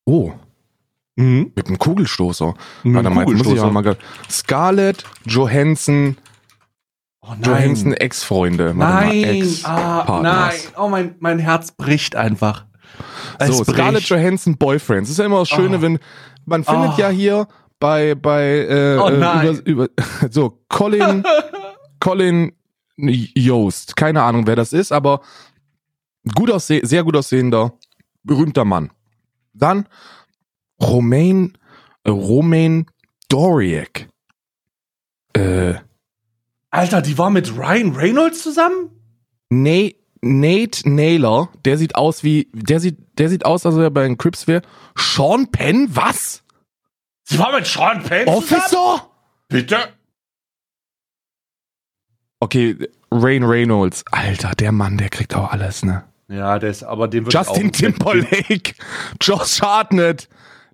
Oh, 0.04 0.32
Mhm. 1.18 1.52
mit 1.56 1.68
einem 1.68 1.78
Kugelstoßer. 1.78 2.52
Mit 2.82 2.98
einem 3.06 3.16
jetzt 3.18 3.28
muss 3.28 3.40
ich 3.40 3.42
Kugelstoßer. 3.62 3.96
Scarlett 4.30 5.04
Johansson, 5.24 6.18
Oh 7.22 7.32
Johansson 7.42 7.94
Ex-Freunde. 7.94 8.74
Nein, 8.76 9.24
ah, 9.24 9.30
Ex-Partners. 9.30 10.22
nein, 10.22 10.72
oh 10.76 10.88
mein, 10.90 11.14
mein 11.20 11.38
Herz 11.38 11.72
bricht 11.72 12.14
einfach. 12.14 12.66
Es 13.38 13.56
So, 13.56 13.64
Scarlett 13.64 13.94
bricht. 14.00 14.08
Johansson 14.10 14.58
Boyfriends. 14.58 15.08
Das 15.08 15.12
ist 15.12 15.18
ja 15.18 15.24
immer 15.24 15.38
das 15.38 15.48
Schöne, 15.48 15.78
Oh. 15.78 15.80
wenn, 15.82 15.98
man 16.44 16.62
findet 16.62 16.90
Oh. 16.96 17.00
ja 17.00 17.08
hier 17.08 17.48
bei, 17.78 18.14
bei, 18.14 18.66
äh, 18.68 18.98
Oh 18.98 19.08
äh, 19.08 19.14
über, 19.14 19.66
über, 19.66 19.88
so, 20.30 20.62
Colin, 20.68 21.24
Colin 22.00 22.52
Joost. 22.96 23.96
Keine 23.96 24.22
Ahnung, 24.22 24.46
wer 24.46 24.56
das 24.56 24.72
ist, 24.72 24.92
aber 24.92 25.20
gut 26.34 26.50
ausseh 26.50 26.80
sehr 26.84 27.04
gut 27.04 27.16
aussehender, 27.16 27.74
berühmter 28.22 28.64
Mann. 28.64 28.90
Dann 29.52 29.86
Romain, 30.80 31.56
äh, 32.04 32.10
Romain 32.10 32.86
Doriak. 33.28 34.08
Äh, 35.34 35.74
Alter, 36.70 37.02
die 37.02 37.16
war 37.18 37.30
mit 37.30 37.56
Ryan 37.56 37.94
Reynolds 37.94 38.42
zusammen? 38.42 38.90
Nate, 39.48 39.96
Nate 40.20 40.88
Naylor, 40.88 41.50
der 41.64 41.78
sieht 41.78 41.94
aus 41.94 42.22
wie, 42.22 42.50
der 42.52 42.80
sieht, 42.80 42.98
der 43.18 43.28
sieht 43.28 43.44
aus, 43.46 43.64
als 43.64 43.76
ob 43.76 43.82
er 43.82 43.90
bei 43.90 44.02
den 44.06 44.18
Crips 44.18 44.46
wäre. 44.46 44.62
Sean 44.96 45.50
Penn, 45.50 45.88
was? 45.90 46.42
Sie 47.28 47.38
war 47.38 47.52
mit 47.52 47.66
Sean 47.66 48.02
Penn 48.02 48.26
zusammen? 48.26 48.38
Officer? 48.38 49.10
Bitte? 49.48 49.76
Okay, 52.40 52.76
Rain 53.10 53.42
Reynolds. 53.42 54.04
Alter, 54.12 54.52
der 54.52 54.70
Mann, 54.72 54.96
der 54.98 55.08
kriegt 55.08 55.34
auch 55.34 55.50
alles, 55.50 55.84
ne? 55.84 56.04
Ja, 56.28 56.58
der 56.58 56.70
ist, 56.70 56.82
aber 56.82 57.08
den 57.08 57.24
wird 57.24 57.34
Justin 57.34 57.72
Timberlake, 57.72 58.74
Josh 59.20 59.60
Hartnett, 59.60 60.28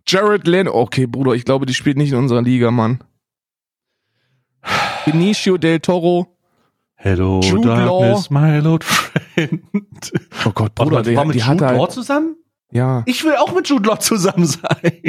Jared 0.07 0.47
Leno. 0.47 0.73
Okay, 0.75 1.07
Bruder, 1.07 1.33
ich 1.33 1.45
glaube, 1.45 1.67
die 1.67 1.75
spielt 1.75 1.97
nicht 1.97 2.13
in 2.13 2.19
unserer 2.19 2.43
Liga, 2.43 2.71
Mann. 2.71 3.03
Benicio 5.05 5.57
del 5.59 5.81
Toro. 5.81 6.37
Hello, 6.95 7.41
Jude 7.43 7.67
darkness, 7.69 8.31
my 8.31 8.61
old 8.65 8.85
friend. 8.85 9.63
Oh 10.45 10.53
Gott, 10.53 10.73
Warte 10.77 10.85
Bruder, 10.85 10.97
mal, 10.97 11.03
die 11.03 11.11
die, 11.11 11.17
war 11.17 11.25
mit 11.25 11.35
die 11.35 11.41
Jude 11.41 11.51
hat 11.51 11.61
Law 11.61 11.81
halt, 11.81 11.93
zusammen? 11.93 12.37
ja. 12.71 13.03
Ich 13.07 13.25
will 13.25 13.35
auch 13.37 13.53
mit 13.53 13.69
Jude 13.69 13.89
Law 13.89 13.99
zusammen 13.99 14.47
sein. 14.47 15.03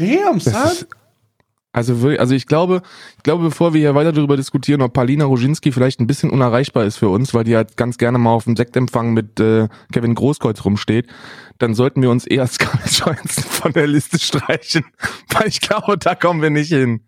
Damn, 0.00 0.40
son. 0.40 0.52
ist, 0.72 0.86
also, 1.72 2.02
wirklich- 2.02 2.18
also 2.20 2.34
ich 2.34 2.46
glaube, 2.48 2.82
ich 3.16 3.22
glaube, 3.22 3.44
bevor 3.44 3.72
wir 3.74 3.80
hier 3.80 3.94
weiter 3.94 4.10
darüber 4.12 4.36
diskutieren, 4.36 4.82
ob 4.82 4.92
Paulina 4.92 5.24
Roginski 5.24 5.70
vielleicht 5.70 6.00
ein 6.00 6.06
bisschen 6.08 6.30
unerreichbar 6.30 6.84
ist 6.84 6.96
für 6.96 7.08
uns, 7.08 7.32
weil 7.32 7.44
die 7.44 7.54
halt 7.54 7.76
ganz 7.76 7.96
gerne 7.96 8.18
mal 8.18 8.30
auf 8.32 8.44
dem 8.44 8.56
Sektempfang 8.56 9.12
mit 9.12 9.38
äh, 9.38 9.68
Kevin 9.92 10.14
Großkreuz 10.16 10.64
rumsteht, 10.64 11.08
dann 11.58 11.74
sollten 11.74 12.02
wir 12.02 12.10
uns 12.10 12.26
eher 12.26 12.46
Scarlett 12.48 12.90
Johansson 12.98 13.44
von 13.44 13.72
der 13.72 13.86
Liste 13.86 14.18
streichen, 14.18 14.84
weil 15.28 15.46
ich 15.48 15.60
glaube, 15.60 15.96
da 15.96 16.14
kommen 16.16 16.42
wir 16.42 16.50
nicht 16.50 16.70
hin. 16.70 17.06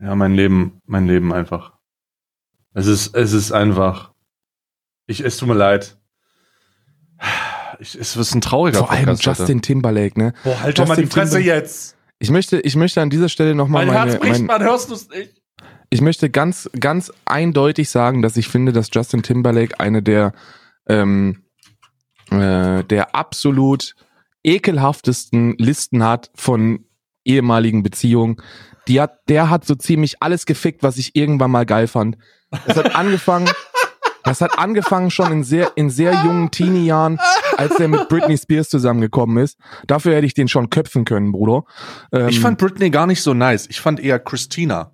Ja, 0.00 0.14
mein 0.14 0.34
Leben, 0.34 0.80
mein 0.86 1.06
Leben 1.06 1.32
einfach. 1.32 1.72
Es 2.74 2.86
ist, 2.86 3.14
es 3.14 3.32
ist 3.32 3.52
einfach. 3.52 4.12
Ich, 5.06 5.20
es 5.20 5.36
tut 5.38 5.48
mir 5.48 5.54
leid. 5.54 5.98
Ich, 7.78 7.94
es 7.94 8.16
ist 8.16 8.34
ein 8.34 8.40
trauriger 8.40 8.78
Vor 8.78 8.90
allem 8.90 9.04
Podcast, 9.06 9.28
Alter. 9.28 9.40
Justin 9.40 9.62
Timberlake, 9.62 10.18
ne? 10.18 10.32
Boah, 10.44 10.60
halt 10.60 10.78
doch 10.78 10.86
mal 10.86 10.94
Justin 10.94 11.04
die 11.08 11.12
Fresse 11.12 11.36
Timber- 11.38 11.54
jetzt. 11.54 11.96
Ich 12.18 12.30
möchte, 12.30 12.60
ich 12.60 12.76
möchte 12.76 13.02
an 13.02 13.10
dieser 13.10 13.28
Stelle 13.28 13.54
nochmal 13.54 13.84
Mein 13.84 13.94
meine, 13.94 14.10
Herz 14.12 14.20
bricht, 14.20 14.32
mein, 14.38 14.46
man 14.46 14.62
hörst 14.62 14.88
du 14.90 14.94
es 14.94 15.08
nicht. 15.10 15.34
ich 15.90 16.00
möchte 16.00 16.30
ganz, 16.30 16.70
ganz 16.80 17.12
eindeutig 17.26 17.90
sagen, 17.90 18.22
dass 18.22 18.36
ich 18.38 18.48
finde, 18.48 18.72
dass 18.72 18.88
Justin 18.90 19.22
Timberlake 19.22 19.78
eine 19.78 20.02
der, 20.02 20.32
ähm, 20.88 21.44
äh, 22.30 22.82
der 22.84 23.14
absolut 23.14 23.94
ekelhaftesten 24.42 25.56
Listen 25.58 26.02
hat 26.04 26.30
von 26.34 26.86
ehemaligen 27.24 27.82
Beziehungen. 27.82 28.36
Die 28.88 29.00
hat, 29.00 29.18
der 29.28 29.50
hat 29.50 29.66
so 29.66 29.74
ziemlich 29.74 30.22
alles 30.22 30.46
gefickt, 30.46 30.82
was 30.82 30.96
ich 30.96 31.16
irgendwann 31.16 31.50
mal 31.50 31.66
geil 31.66 31.88
fand. 31.88 32.16
Das 32.66 32.76
hat 32.76 32.94
angefangen, 32.94 33.50
das 34.24 34.40
hat 34.40 34.58
angefangen 34.58 35.10
schon 35.10 35.32
in 35.32 35.44
sehr, 35.44 35.72
in 35.74 35.90
sehr 35.90 36.12
jungen 36.24 36.50
Teenie-Jahren, 36.50 37.18
als 37.56 37.78
er 37.80 37.88
mit 37.88 38.08
Britney 38.08 38.36
Spears 38.38 38.68
zusammengekommen 38.68 39.42
ist. 39.42 39.58
Dafür 39.86 40.14
hätte 40.14 40.26
ich 40.26 40.34
den 40.34 40.48
schon 40.48 40.70
köpfen 40.70 41.04
können, 41.04 41.32
Bruder. 41.32 41.64
Ähm, 42.12 42.28
Ich 42.28 42.40
fand 42.40 42.58
Britney 42.58 42.90
gar 42.90 43.06
nicht 43.06 43.22
so 43.22 43.34
nice. 43.34 43.66
Ich 43.68 43.80
fand 43.80 44.00
eher 44.00 44.18
Christina. 44.18 44.92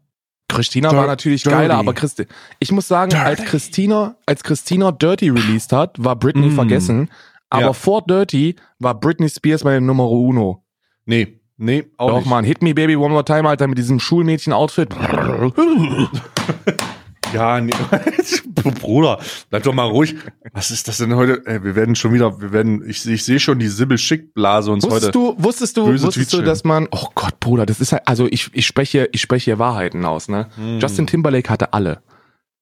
Christina 0.48 0.90
Dir- 0.90 0.96
war 0.98 1.06
natürlich 1.06 1.42
Dirty. 1.44 1.56
geiler, 1.56 1.76
aber 1.78 1.94
Christi 1.94 2.26
ich 2.58 2.72
muss 2.72 2.86
sagen, 2.86 3.14
als 3.14 3.38
Dirty. 3.38 3.50
Christina, 3.50 4.16
als 4.26 4.42
Christina 4.44 4.92
Dirty 4.92 5.30
released 5.30 5.72
hat, 5.72 5.96
war 6.02 6.14
Britney 6.16 6.48
Mm. 6.48 6.54
vergessen. 6.54 7.08
Aber 7.48 7.62
Ja. 7.66 7.72
vor 7.72 8.02
Dirty 8.06 8.56
war 8.78 8.98
Britney 8.98 9.28
Spears 9.30 9.64
meine 9.64 9.80
Nummer 9.80 10.10
uno. 10.10 10.64
Nee, 11.06 11.40
nee, 11.56 11.84
auch 11.96 12.08
Doch, 12.10 12.18
nicht. 12.18 12.28
man, 12.28 12.44
Hit 12.44 12.62
Me 12.62 12.74
Baby 12.74 12.96
One 12.96 13.10
More 13.10 13.24
Time, 13.24 13.48
Alter, 13.48 13.66
mit 13.66 13.78
diesem 13.78 13.98
Schulmädchen-Outfit. 13.98 14.94
Ja, 17.32 17.60
nee. 17.60 17.72
Bruder, 18.80 19.18
bleib 19.50 19.62
doch 19.64 19.74
mal 19.74 19.88
ruhig. 19.88 20.14
Was 20.52 20.70
ist 20.70 20.88
das 20.88 20.98
denn 20.98 21.14
heute? 21.16 21.42
Ey, 21.46 21.64
wir 21.64 21.74
werden 21.74 21.94
schon 21.94 22.12
wieder, 22.12 22.40
wir 22.40 22.52
werden, 22.52 22.88
ich, 22.88 23.06
ich 23.06 23.24
sehe 23.24 23.40
schon 23.40 23.58
die 23.58 23.68
Sibyl-Schick-Blase 23.68 24.70
uns 24.70 24.84
heute. 24.84 24.94
Wusstest 24.94 25.14
du, 25.14 25.34
wusstest 25.38 25.76
du, 25.76 25.86
wusstest 25.86 26.32
du, 26.32 26.42
dass 26.42 26.64
man, 26.64 26.88
oh 26.90 27.08
Gott, 27.14 27.40
Bruder, 27.40 27.66
das 27.66 27.80
ist 27.80 27.92
halt, 27.92 28.02
also 28.06 28.26
ich, 28.30 28.50
ich 28.52 28.66
spreche, 28.66 29.08
ich 29.12 29.20
spreche 29.20 29.44
hier 29.44 29.58
Wahrheiten 29.58 30.04
aus, 30.04 30.28
ne? 30.28 30.48
Hm. 30.56 30.78
Justin 30.80 31.06
Timberlake 31.06 31.50
hatte 31.50 31.72
alle. 31.72 32.02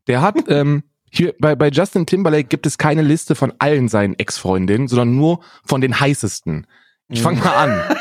Der 0.06 0.22
hat, 0.22 0.36
ähm, 0.48 0.84
hier, 1.10 1.34
bei, 1.38 1.54
bei 1.56 1.68
Justin 1.68 2.06
Timberlake 2.06 2.44
gibt 2.44 2.66
es 2.66 2.78
keine 2.78 3.02
Liste 3.02 3.34
von 3.34 3.52
allen 3.58 3.88
seinen 3.88 4.18
Ex-Freundinnen, 4.18 4.88
sondern 4.88 5.16
nur 5.16 5.40
von 5.64 5.80
den 5.80 5.98
heißesten. 5.98 6.66
Ich 7.08 7.22
fang 7.22 7.38
mal 7.40 7.54
an. 7.54 7.96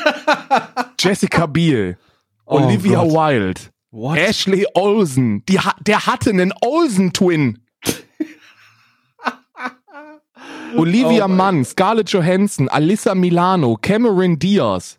Jessica 0.99 1.47
Biel, 1.47 1.97
Oh 2.45 2.57
Olivia 2.57 3.03
Gott. 3.03 3.13
Wilde, 3.13 3.61
What? 3.91 4.17
Ashley 4.17 4.67
Olsen, 4.75 5.43
die, 5.47 5.59
der 5.81 6.05
hatte 6.05 6.29
einen 6.29 6.53
Olsen-Twin. 6.61 7.59
Olivia 10.77 11.25
Oh 11.25 11.27
Mann, 11.27 11.65
Scarlett 11.65 12.09
Johansson, 12.11 12.69
Alyssa 12.69 13.15
Milano, 13.15 13.77
Cameron 13.81 14.37
Diaz, 14.37 14.97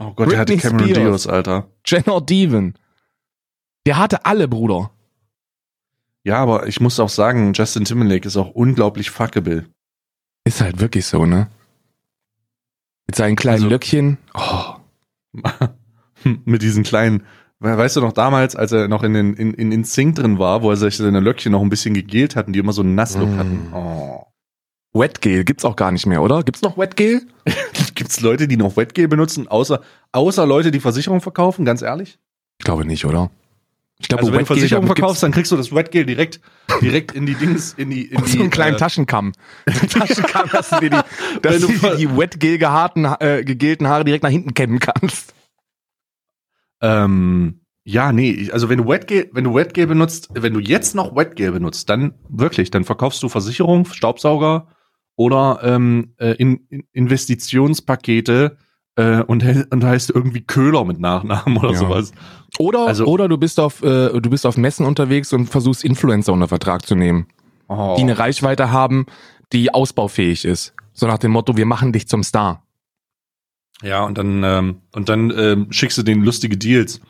Oh 0.00 0.12
Gott, 0.12 0.30
der 0.30 0.38
hatte 0.40 0.52
Britney 0.54 0.70
Cameron 0.70 0.88
Spears. 0.94 1.22
Diaz, 1.22 1.26
Alter. 1.26 1.70
Jenna 1.84 2.20
Deven. 2.20 2.74
Der 3.86 3.96
hatte 3.96 4.24
alle, 4.26 4.46
Bruder. 4.46 4.90
Ja, 6.22 6.36
aber 6.36 6.66
ich 6.68 6.80
muss 6.80 7.00
auch 7.00 7.08
sagen, 7.08 7.52
Justin 7.54 7.84
Timberlake 7.84 8.28
ist 8.28 8.36
auch 8.36 8.50
unglaublich 8.50 9.10
fuckable. 9.10 9.66
Ist 10.44 10.60
halt 10.60 10.78
wirklich 10.78 11.06
so, 11.06 11.24
ne? 11.26 11.48
Mit 13.06 13.16
seinen 13.16 13.34
kleinen 13.36 13.62
Also- 13.64 13.68
Löckchen. 13.68 14.18
Oh. 14.34 14.74
Mit 16.44 16.62
diesen 16.62 16.82
kleinen, 16.84 17.24
weißt 17.60 17.96
du 17.96 18.00
noch 18.00 18.12
damals, 18.12 18.54
als 18.56 18.72
er 18.72 18.88
noch 18.88 19.02
in 19.02 19.14
den 19.14 19.34
in, 19.34 19.54
in, 19.54 19.72
in 19.72 19.84
Sync 19.84 20.16
drin 20.16 20.38
war, 20.38 20.62
wo 20.62 20.70
er 20.70 20.76
sich 20.76 20.96
seine 20.96 21.20
Löckchen 21.20 21.52
noch 21.52 21.60
ein 21.62 21.70
bisschen 21.70 21.94
gegelt 21.94 22.36
hatten, 22.36 22.52
die 22.52 22.58
immer 22.58 22.72
so 22.72 22.82
einen 22.82 22.94
Nasslook 22.94 23.28
Mm. 23.28 23.38
hatten. 23.38 23.72
Oh. 23.74 24.24
Wetgel 24.94 25.44
gibt's 25.44 25.64
auch 25.64 25.76
gar 25.76 25.92
nicht 25.92 26.06
mehr, 26.06 26.22
oder? 26.22 26.42
Gibt's 26.42 26.62
noch 26.62 26.78
Wetgel? 26.78 27.22
Gibt's 27.94 28.20
Leute, 28.20 28.48
die 28.48 28.56
noch 28.56 28.76
Wetgel 28.76 29.06
benutzen, 29.08 29.46
außer, 29.48 29.80
außer 30.12 30.46
Leute, 30.46 30.70
die 30.70 30.80
Versicherung 30.80 31.20
verkaufen, 31.20 31.64
ganz 31.64 31.82
ehrlich? 31.82 32.18
Ich 32.58 32.64
glaube 32.64 32.84
nicht, 32.84 33.04
oder? 33.04 33.30
Ich 34.00 34.08
glaube, 34.08 34.22
Also 34.22 34.32
wenn 34.32 34.40
du 34.40 34.46
Versicherung 34.46 34.86
verkaufst, 34.86 35.22
dann 35.24 35.32
kriegst 35.32 35.50
du 35.50 35.56
das 35.56 35.74
Wetgel 35.74 36.06
direkt, 36.06 36.40
direkt 36.80 37.12
in 37.12 37.26
die 37.26 37.34
Dings, 37.34 37.74
in 37.76 37.90
die, 37.90 38.04
in 38.06 38.22
die 38.24 38.30
so 38.32 38.40
einen 38.40 38.50
kleinen 38.50 38.76
äh, 38.76 38.78
Taschenkamm. 38.78 39.32
Taschenkamm, 39.66 40.48
dass 40.52 40.70
du 40.70 40.80
dir 40.80 40.90
die, 40.90 41.40
dass 41.42 41.60
du 41.60 41.68
die 41.96 42.16
Wetgel 42.16 42.58
geharten, 42.58 43.04
äh, 43.04 43.42
gegelten 43.44 43.88
Haare 43.88 44.04
direkt 44.04 44.22
nach 44.22 44.30
hinten 44.30 44.54
kämmen 44.54 44.78
kannst. 44.78 45.34
Ähm, 46.80 47.60
ja, 47.84 48.12
nee, 48.12 48.50
also 48.52 48.68
wenn 48.68 48.78
du 48.78 48.86
Wetgel, 48.88 49.30
wenn 49.32 49.44
du 49.44 49.54
Wetgel 49.54 49.86
benutzt, 49.86 50.28
wenn 50.34 50.52
du 50.52 50.60
jetzt 50.60 50.94
noch 50.94 51.16
Wetgel 51.16 51.52
benutzt, 51.52 51.88
dann 51.88 52.14
wirklich, 52.28 52.70
dann 52.70 52.84
verkaufst 52.84 53.22
du 53.22 53.28
Versicherung, 53.28 53.86
Staubsauger 53.86 54.68
oder 55.16 55.60
ähm, 55.62 56.12
äh, 56.18 56.32
in, 56.34 56.60
in 56.68 56.84
Investitionspakete 56.92 58.56
äh, 58.96 59.22
und, 59.22 59.44
und 59.70 59.84
heißt 59.84 60.10
irgendwie 60.10 60.42
Köhler 60.42 60.84
mit 60.84 61.00
Nachnamen 61.00 61.56
oder 61.58 61.70
Ja. 61.72 61.78
sowas. 61.78 62.12
Oder, 62.58 62.86
Also- 62.86 63.06
oder 63.06 63.28
du 63.28 63.38
bist 63.38 63.58
auf, 63.60 63.82
äh, 63.82 64.20
du 64.20 64.30
bist 64.30 64.46
auf 64.46 64.56
Messen 64.56 64.86
unterwegs 64.86 65.32
und 65.32 65.46
versuchst 65.46 65.84
Influencer 65.84 66.32
unter 66.32 66.48
Vertrag 66.48 66.86
zu 66.86 66.94
nehmen, 66.94 67.26
Oh. 67.68 67.94
die 67.96 68.02
eine 68.02 68.18
Reichweite 68.18 68.70
haben, 68.70 69.06
die 69.52 69.72
ausbaufähig 69.74 70.44
ist. 70.44 70.74
So 70.92 71.06
nach 71.06 71.18
dem 71.18 71.32
Motto, 71.32 71.56
wir 71.56 71.66
machen 71.66 71.92
dich 71.92 72.08
zum 72.08 72.22
Star. 72.22 72.64
Ja, 73.82 74.04
und 74.04 74.18
dann, 74.18 74.42
ähm, 74.44 74.76
und 74.94 75.08
dann 75.08 75.32
ähm, 75.36 75.66
schickst 75.70 75.98
du 75.98 76.02
denen 76.02 76.24
lustige 76.24 76.56
Deals 76.56 77.00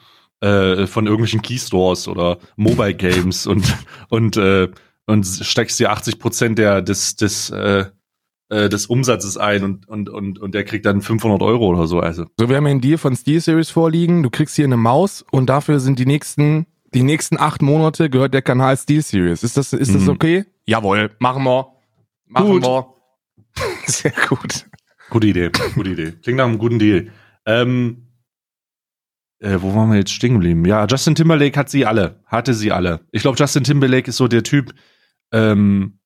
äh, 0.41 0.87
von 0.87 1.07
irgendwelchen 1.07 1.43
Keystores 1.43 2.07
oder 2.09 2.39
Mobile 2.57 2.95
Games 2.95 3.47
und, 3.47 3.65
und, 4.09 4.37
äh, 4.37 4.69
und 5.07 5.25
steckst 5.27 5.81
dir 5.81 5.91
80 5.91 6.19
Prozent 6.19 6.59
der, 6.59 6.83
des, 6.83 7.17
des, 7.17 7.51
äh, 7.51 7.87
äh, 8.51 8.69
des 8.69 8.87
Umsatzes 8.87 9.37
ein 9.37 9.65
und, 9.65 9.89
und, 9.89 10.09
und, 10.11 10.39
und 10.39 10.55
der 10.55 10.65
kriegt 10.65 10.85
dann 10.87 11.01
500 11.03 11.41
Euro 11.43 11.69
oder 11.69 11.87
so. 11.87 12.01
Also, 12.01 12.27
So, 12.39 12.49
wir 12.49 12.57
haben 12.57 12.65
hier 12.67 12.71
einen 12.73 12.81
Deal 12.81 12.99
von 12.99 13.17
SteelSeries 13.17 13.71
vorliegen. 13.71 14.23
Du 14.23 14.31
kriegst 14.31 14.57
hier 14.57 14.65
eine 14.67 14.77
Maus 14.77 15.25
und 15.31 15.47
dafür 15.47 15.81
sind 15.81 15.99
die 15.99 16.07
nächsten, 16.07 16.67
die 16.95 17.03
nächsten 17.03 17.39
acht 17.39 17.63
Monate 17.63 18.11
gehört 18.11 18.35
der 18.35 18.43
Kanal 18.43 18.77
SteelSeries. 18.77 19.43
Ist 19.43 19.57
das, 19.57 19.73
ist 19.73 19.95
das 19.95 20.03
Mhm. 20.03 20.09
okay? 20.11 20.45
Jawohl, 20.67 21.11
machen 21.19 21.43
wir. 21.45 21.73
Machen 22.27 22.47
Gut. 22.47 22.63
wir. 22.63 22.87
Sehr 23.87 24.13
gut. 24.29 24.67
Gute 25.11 25.27
Idee, 25.27 25.51
gute 25.75 25.91
Idee. 25.91 26.13
Klingt 26.23 26.39
nach 26.39 26.47
einem 26.47 26.59
guten 26.59 26.79
Deal. 26.79 27.11
Ähm, 27.47 28.09
äh, 29.41 29.59
wo 29.61 29.75
waren 29.75 29.91
wir 29.91 29.99
jetzt 29.99 30.13
stehen 30.13 30.35
geblieben? 30.35 30.65
Ja, 30.65 30.87
Justin 30.87 31.15
Timberlake 31.15 31.59
hat 31.59 31.71
sie 31.71 31.87
alle, 31.87 32.21
hatte 32.27 32.55
sie 32.55 32.73
alle. 32.73 33.07
Ich 33.13 33.23
glaube, 33.23 33.39
Justin 33.39 33.65
Timberlake 33.65 34.09
ist 34.09 34.17
so 34.17 34.29
der 34.29 34.43
Typ, 34.43 34.75
ähm, 35.33 36.01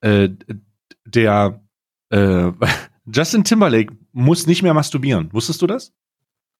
äh, 0.00 0.28
der, 1.04 1.62
äh, 2.10 2.52
Justin 3.12 3.44
Timberlake 3.44 3.96
muss 4.12 4.46
nicht 4.46 4.62
mehr 4.62 4.74
masturbieren. 4.74 5.32
Wusstest 5.32 5.62
du 5.62 5.66
das? 5.66 5.92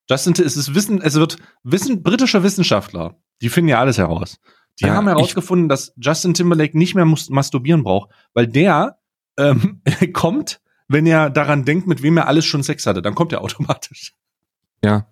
Justin, 0.08 0.34
es 0.44 0.56
ist 0.56 0.74
Wissen, 0.74 1.00
es 1.02 1.14
wird 1.14 1.36
Wissen, 1.64 2.02
britische 2.02 2.42
Wissenschaftler, 2.42 3.16
die 3.42 3.48
finden 3.48 3.70
ja 3.70 3.80
alles 3.80 3.98
heraus. 3.98 4.38
Die 4.80 4.84
Ja, 4.86 4.94
haben 4.94 5.08
herausgefunden, 5.08 5.68
dass 5.68 5.92
Justin 5.96 6.34
Timberlake 6.34 6.76
nicht 6.78 6.94
mehr 6.94 7.06
masturbieren 7.06 7.82
braucht, 7.82 8.10
weil 8.34 8.46
der 8.46 8.98
ähm, 9.38 9.82
kommt, 10.12 10.60
wenn 10.88 11.06
er 11.06 11.30
daran 11.30 11.64
denkt, 11.64 11.86
mit 11.86 12.02
wem 12.02 12.16
er 12.16 12.28
alles 12.28 12.44
schon 12.44 12.62
Sex 12.62 12.86
hatte, 12.86 13.02
dann 13.02 13.14
kommt 13.14 13.32
er 13.32 13.42
automatisch. 13.42 14.14
Ja. 14.84 15.06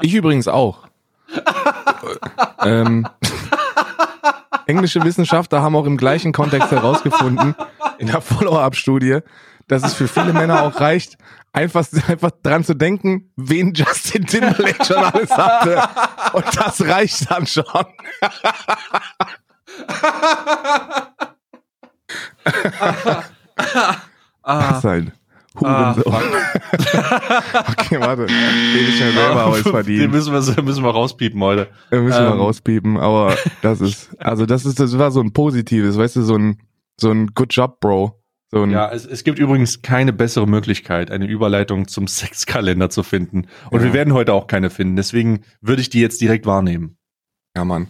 Ich 0.00 0.14
übrigens 0.14 0.48
auch. 0.48 0.86
ähm, 2.62 3.06
englische 4.66 5.02
Wissenschaftler 5.02 5.62
haben 5.62 5.76
auch 5.76 5.86
im 5.86 5.96
gleichen 5.96 6.32
Kontext 6.32 6.70
herausgefunden, 6.70 7.54
in 7.98 8.06
der 8.06 8.20
Follow-up-Studie, 8.20 9.20
dass 9.66 9.82
es 9.82 9.94
für 9.94 10.08
viele 10.08 10.32
Männer 10.32 10.62
auch 10.62 10.80
reicht, 10.80 11.18
einfach, 11.52 11.86
einfach 12.06 12.30
dran 12.42 12.64
zu 12.64 12.74
denken, 12.74 13.30
wen 13.36 13.74
Justin 13.74 14.26
Timberlake 14.26 14.84
schon 14.84 14.96
alles 14.96 15.30
hatte. 15.30 15.82
Und 16.32 16.44
das 16.56 16.86
reicht 16.86 17.30
dann 17.30 17.46
schon. 17.46 17.64
Ah, 24.48 24.80
Sein. 24.80 25.12
Ah, 25.62 25.94
Hurensohn. 25.96 26.14
okay, 27.70 28.00
warte. 28.00 28.26
Den 28.26 28.36
ich 28.88 29.00
mir 29.00 29.12
selber 29.12 29.40
aber 29.42 29.56
ist 29.58 29.64
Den 29.66 29.72
verdient. 29.72 30.12
müssen 30.12 30.32
wir, 30.32 30.62
müssen 30.62 30.84
wir 30.84 30.90
rauspiepen 30.90 31.40
heute. 31.42 31.68
Wir 31.90 32.00
müssen 32.00 32.22
wir 32.24 32.32
Ähm. 32.32 32.38
rauspiepen, 32.40 32.96
aber 32.96 33.34
das 33.62 33.80
ist, 33.80 34.10
also 34.20 34.46
das 34.46 34.64
ist, 34.66 34.78
das 34.80 34.96
war 34.98 35.10
so 35.10 35.20
ein 35.20 35.32
positives, 35.32 35.98
weißt 35.98 36.16
du, 36.16 36.22
so 36.22 36.36
ein, 36.36 36.58
so 37.00 37.10
ein 37.10 37.28
Good 37.34 37.52
Job, 37.54 37.80
Bro. 37.80 38.14
So 38.50 38.64
Ja, 38.66 38.90
es, 38.90 39.04
es 39.04 39.24
gibt 39.24 39.38
übrigens 39.38 39.82
keine 39.82 40.12
bessere 40.12 40.46
Möglichkeit, 40.46 41.10
eine 41.10 41.26
Überleitung 41.26 41.88
zum 41.88 42.06
Sexkalender 42.08 42.88
zu 42.90 43.02
finden. 43.02 43.46
Und 43.70 43.80
Ja. 43.80 43.86
wir 43.86 43.92
werden 43.92 44.14
heute 44.14 44.32
auch 44.32 44.46
keine 44.46 44.70
finden. 44.70 44.96
Deswegen 44.96 45.40
würde 45.60 45.82
ich 45.82 45.90
die 45.90 46.00
jetzt 46.00 46.20
direkt 46.20 46.46
wahrnehmen. 46.46 46.96
ja, 47.56 47.64
Mann. 47.64 47.88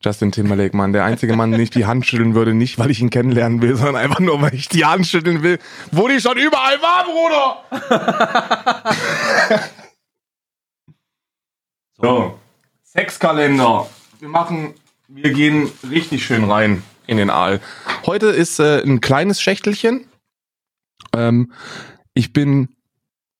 Justin 0.00 0.30
Timberlake, 0.30 0.76
Mann, 0.76 0.92
der 0.92 1.04
einzige 1.04 1.34
Mann, 1.34 1.50
den 1.50 1.60
ich 1.60 1.70
die 1.70 1.86
Hand 1.86 2.06
schütteln 2.06 2.34
würde, 2.34 2.54
nicht 2.54 2.78
weil 2.78 2.90
ich 2.90 3.00
ihn 3.00 3.10
kennenlernen 3.10 3.60
will, 3.62 3.74
sondern 3.74 3.96
einfach 3.96 4.20
nur, 4.20 4.40
weil 4.40 4.54
ich 4.54 4.68
die 4.68 4.84
Hand 4.84 5.06
schütteln 5.06 5.42
will, 5.42 5.58
wo 5.90 6.06
die 6.06 6.20
schon 6.20 6.38
überall 6.38 6.80
war, 6.80 7.04
Bruder. 7.04 7.64
So, 12.00 12.38
Sexkalender. 12.84 13.90
Wir 14.20 14.28
machen, 14.28 14.74
wir 15.08 15.32
gehen 15.32 15.68
richtig 15.90 16.24
schön 16.24 16.44
rein 16.44 16.84
in 17.08 17.16
den 17.16 17.28
Aal. 17.28 17.60
Heute 18.06 18.28
ist 18.28 18.60
äh, 18.60 18.80
ein 18.84 19.00
kleines 19.00 19.42
Schächtelchen. 19.42 20.06
Ähm, 21.12 21.52
ich 22.14 22.32
bin 22.32 22.68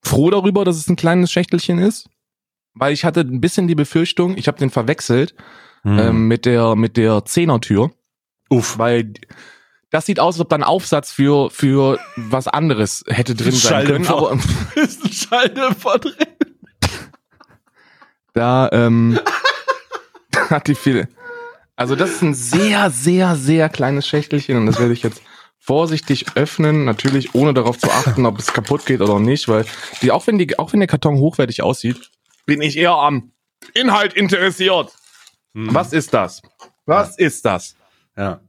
froh 0.02 0.30
darüber, 0.30 0.64
dass 0.64 0.76
es 0.76 0.88
ein 0.88 0.96
kleines 0.96 1.30
Schächtelchen 1.30 1.78
ist, 1.78 2.10
weil 2.74 2.92
ich 2.92 3.04
hatte 3.04 3.20
ein 3.20 3.40
bisschen 3.40 3.68
die 3.68 3.76
Befürchtung, 3.76 4.36
ich 4.36 4.48
habe 4.48 4.58
den 4.58 4.70
verwechselt 4.70 5.36
Hm. 5.88 5.98
ähm, 5.98 6.28
mit 6.28 6.44
der 6.44 6.76
mit 6.76 6.96
der 6.96 7.24
Zehnertür, 7.24 7.90
Uff. 8.50 8.78
weil 8.78 9.14
das 9.90 10.04
sieht 10.04 10.20
aus, 10.20 10.34
als 10.34 10.40
ob 10.40 10.48
da 10.50 10.56
ein 10.56 10.64
Aufsatz 10.64 11.10
für 11.10 11.50
für 11.50 11.98
was 12.16 12.46
anderes 12.46 13.04
hätte 13.08 13.34
drin 13.34 13.52
sein 13.52 13.86
können, 13.86 14.04
Schalldämpfer. 14.04 14.16
aber 14.16 14.40
ist 14.82 15.04
ein 15.04 15.12
Schalldämpfer 15.12 15.98
drin. 15.98 16.26
da 18.34 18.68
ähm, 18.72 19.18
hat 20.50 20.66
die 20.66 20.74
viele. 20.74 21.08
Also 21.76 21.94
das 21.94 22.10
ist 22.10 22.22
ein 22.22 22.34
sehr, 22.34 22.90
sehr, 22.90 23.36
sehr 23.36 23.68
kleines 23.68 24.06
Schächtelchen 24.06 24.56
und 24.56 24.66
das 24.66 24.80
werde 24.80 24.92
ich 24.92 25.02
jetzt 25.02 25.22
vorsichtig 25.58 26.26
öffnen, 26.34 26.84
natürlich 26.84 27.34
ohne 27.34 27.54
darauf 27.54 27.78
zu 27.78 27.90
achten, 27.90 28.26
ob 28.26 28.38
es 28.38 28.52
kaputt 28.52 28.84
geht 28.84 29.00
oder 29.00 29.20
nicht, 29.20 29.48
weil 29.48 29.64
die, 30.02 30.10
auch 30.10 30.26
wenn 30.26 30.38
die, 30.38 30.58
auch 30.58 30.72
wenn 30.72 30.80
der 30.80 30.86
Karton 30.88 31.18
hochwertig 31.18 31.62
aussieht, 31.62 32.10
bin 32.46 32.62
ich 32.62 32.76
eher 32.76 32.94
am 32.94 33.32
Inhalt 33.74 34.14
interessiert. 34.14 34.92
Hm. 35.66 35.74
Was 35.74 35.92
ist 35.92 36.14
das? 36.14 36.40
Was 36.86 37.18
ist 37.18 37.44
das? 37.44 37.74
Ja. 38.16 38.40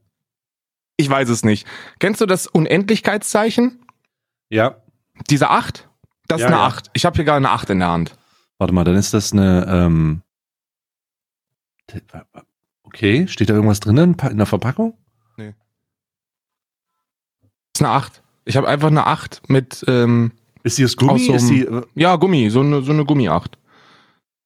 Ich 0.98 1.10
weiß 1.10 1.30
es 1.30 1.44
nicht. 1.44 1.66
Kennst 2.00 2.22
du 2.22 2.26
das 2.28 2.46
Unendlichkeitszeichen? 2.48 3.84
Ja. 4.50 4.76
Diese 5.30 5.50
acht? 5.50 5.90
Das 6.28 6.42
Ja, 6.42 6.46
ist 6.48 6.54
eine 6.54 6.62
ja. 6.62 6.68
acht. 6.68 6.90
Ich 6.94 7.06
habe 7.06 7.16
hier 7.16 7.26
gerade 7.26 7.38
eine 7.38 7.50
acht 7.50 7.70
in 7.70 7.80
der 7.80 7.88
Hand. 7.90 8.16
Warte 8.60 8.74
mal, 8.74 8.84
dann 8.84 8.96
ist 8.96 9.14
das 9.14 9.32
eine. 9.34 9.66
Ähm, 9.68 10.22
okay, 12.84 13.28
steht 13.28 13.50
da 13.50 13.54
irgendwas 13.56 13.80
drin 13.80 13.98
in 13.98 14.38
der 14.38 14.46
Verpackung? 14.46 14.96
Das 15.38 15.48
ist 17.76 17.82
eine 17.86 17.90
acht. 17.94 18.22
Ich 18.46 18.58
habe 18.58 18.68
einfach 18.68 18.88
eine 18.90 19.06
acht 19.08 19.42
mit 19.50 19.84
ähm, 19.88 20.32
Ist 20.64 20.78
die 20.78 20.86
aus 20.86 20.96
Gummi? 20.98 21.20
So 21.26 21.34
ist 21.34 21.44
einem- 21.44 21.56
die, 21.56 21.62
äh, 21.66 21.84
Ja, 21.96 22.16
Gummi, 22.18 22.50
so 22.50 22.60
eine, 22.62 22.82
so 22.82 22.92
eine 22.92 23.04
Gummi-8. 23.06 23.54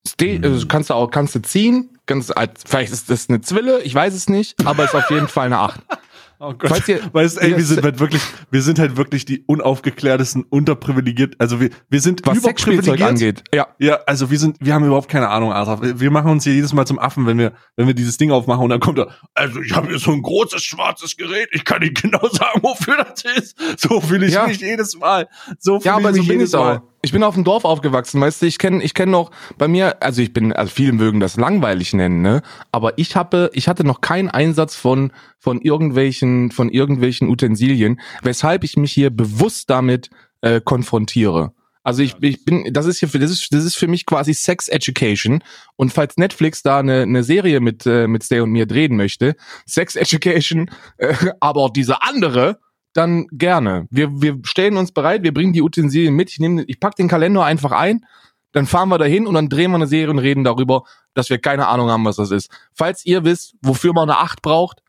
Ste 0.08 0.36
Hm. 0.38 0.44
also 0.44 0.68
kannst 0.68 0.90
du 0.90 0.94
auch, 0.94 1.10
kannst 1.10 1.34
du 1.36 1.42
ziehen, 1.42 1.93
kannst, 2.06 2.36
als- 2.36 2.64
vielleicht 2.66 2.92
ist 2.94 3.10
das 3.10 3.30
eine 3.30 3.42
Zwille, 3.42 3.82
ich 3.82 3.94
weiß 3.96 4.14
es 4.14 4.30
nicht, 4.30 4.66
aber 4.66 4.86
ist 4.86 4.96
auf 4.96 5.10
jeden 5.10 5.28
Fall 5.28 5.46
eine 5.48 5.60
8. 5.60 5.82
oh 6.40 6.54
Gott. 6.54 6.70
Falls 6.70 6.88
ihr, 6.88 7.00
Weißt, 7.14 7.42
ey, 7.42 7.56
wir 7.56 7.64
sind 7.64 7.84
halt 7.84 8.00
wirklich, 8.00 8.22
wir 8.52 8.62
sind 8.62 8.78
halt 8.80 8.98
wirklich 8.98 9.24
die 9.26 9.44
unaufgeklärtesten, 9.46 10.44
unterprivilegiert. 10.50 11.36
Also 11.40 11.60
wir, 11.62 11.70
wir 11.90 12.02
sind 12.02 12.22
was 12.26 12.42
Sexspielzeug 12.42 13.00
angeht. 13.02 13.44
Ja, 13.54 13.68
Ja, 13.80 14.00
also 14.06 14.30
wir 14.30 14.38
sind, 14.40 14.58
wir 14.60 14.74
haben 14.74 14.86
überhaupt 14.86 15.10
keine 15.10 15.30
Ahnung, 15.30 15.54
Arthur. 15.54 16.00
Wir- 16.00 16.12
machen 16.12 16.32
uns 16.32 16.44
hier 16.44 16.54
jedes 16.54 16.74
Mal 16.74 16.86
zum 16.86 17.00
Affen, 17.00 17.26
wenn 17.26 17.38
wir, 17.38 17.54
wenn 17.76 17.88
wir 17.88 17.94
dieses 17.94 18.18
Ding 18.18 18.32
aufmachen 18.32 18.64
und 18.64 18.70
dann 18.70 18.80
kommt 18.80 19.00
er, 19.00 19.08
also 19.34 19.62
ich 19.62 19.74
habe 19.76 19.88
hier 19.88 20.00
so 20.00 20.12
ein 20.12 20.22
großes 20.22 20.64
schwarzes 20.64 21.18
Gerät, 21.18 21.50
ich 21.54 21.64
kann 21.66 21.82
Ihnen 21.82 21.94
genau 21.94 22.28
sagen, 22.30 22.62
wofür 22.62 22.98
das 22.98 23.24
ist. 23.38 23.58
So 23.80 24.00
fühle 24.02 24.26
ich 24.28 24.34
Ja. 24.34 24.46
mich 24.48 24.60
jedes 24.60 24.96
Mal. 24.98 25.28
So 25.60 25.80
fühle 25.80 25.94
ja, 25.94 25.98
ich 26.00 26.04
so 26.06 26.12
mich 26.22 26.28
bin 26.28 26.38
jedes 26.40 26.50
ich 26.52 26.56
auch. 26.56 26.82
Ich 27.06 27.12
bin 27.12 27.22
auf 27.22 27.36
dem 27.36 27.44
Dorf 27.44 27.66
aufgewachsen, 27.66 28.22
weißt 28.22 28.42
du, 28.42 28.46
ich 28.46 28.58
kenne 28.58 28.82
ich 28.82 28.94
kenn 28.94 29.12
noch 29.12 29.32
bei 29.58 29.68
mir, 29.68 30.02
also 30.02 30.22
ich 30.22 30.32
bin, 30.32 30.54
also 30.54 30.72
viele 30.74 30.94
mögen 30.94 31.20
das 31.20 31.36
langweilig 31.36 31.94
nennen, 31.94 32.22
ne? 32.22 32.42
Aber 32.72 32.98
ich 32.98 33.18
habe, 33.18 33.50
ich 33.52 33.68
hatte 33.68 33.84
noch 33.84 34.00
keinen 34.00 34.30
Einsatz 34.30 34.78
von, 34.78 35.12
von 35.38 35.60
irgendwelchen, 35.60 36.50
von 36.52 36.70
irgendwelchen 36.70 37.28
Utensilien, 37.28 38.00
weshalb 38.22 38.64
ich 38.64 38.78
mich 38.78 38.94
hier 38.94 39.10
bewusst 39.10 39.70
damit 39.70 40.12
äh, 40.40 40.62
konfrontiere. 40.62 41.52
Also 41.84 42.02
ich, 42.02 42.16
ich 42.22 42.46
bin, 42.46 42.72
das 42.72 42.86
ist 42.86 43.00
hier, 43.00 43.10
für, 43.10 43.20
das 43.20 43.32
ist, 43.32 43.54
das 43.54 43.66
ist 43.66 43.76
für 43.76 43.88
mich 43.88 44.06
quasi 44.06 44.34
Sex 44.34 44.70
Education. 44.70 45.44
Und 45.76 45.92
falls 45.92 46.16
Netflix 46.16 46.64
da 46.64 46.80
eine, 46.80 47.02
eine 47.02 47.26
Serie 47.26 47.60
mit 47.60 47.86
äh, 47.86 48.08
mit 48.08 48.24
Stay 48.24 48.40
und 48.40 48.52
mir 48.52 48.66
drehen 48.66 48.96
möchte, 48.96 49.36
Sex 49.66 49.98
Education, 49.98 50.72
äh, 50.98 51.14
aber 51.42 51.70
diese 51.76 52.02
andere, 52.02 52.60
dann 52.94 53.28
gerne. 53.32 53.88
Wir, 53.90 54.22
wir 54.22 54.40
stellen 54.44 54.78
uns 54.78 54.92
bereit, 54.92 55.24
wir 55.24 55.34
bringen 55.34 55.54
die 55.54 55.62
Utensilien 55.62 56.16
mit. 56.16 56.32
Ich 56.32 56.40
nehme, 56.40 56.64
ich 56.64 56.80
pack 56.80 56.96
den 56.96 57.08
Kalender 57.08 57.44
einfach 57.44 57.72
ein, 57.72 58.06
dann 58.52 58.68
fahren 58.68 58.90
wir 58.90 58.98
dahin 58.98 59.28
und 59.28 59.34
dann 59.34 59.50
drehen 59.50 59.72
wir 59.72 59.76
eine 59.76 59.88
Serie 59.88 60.12
und 60.12 60.20
reden 60.20 60.44
darüber, 60.44 60.84
dass 61.14 61.30
wir 61.30 61.40
keine 61.40 61.68
Ahnung 61.68 61.90
haben, 61.90 62.06
was 62.06 62.16
das 62.18 62.32
ist. 62.32 62.50
Falls 62.74 63.06
ihr 63.06 63.24
wisst, 63.24 63.56
wofür 63.62 63.94
man 63.94 64.10
eine 64.10 64.20
8 64.20 64.42
braucht 64.42 64.82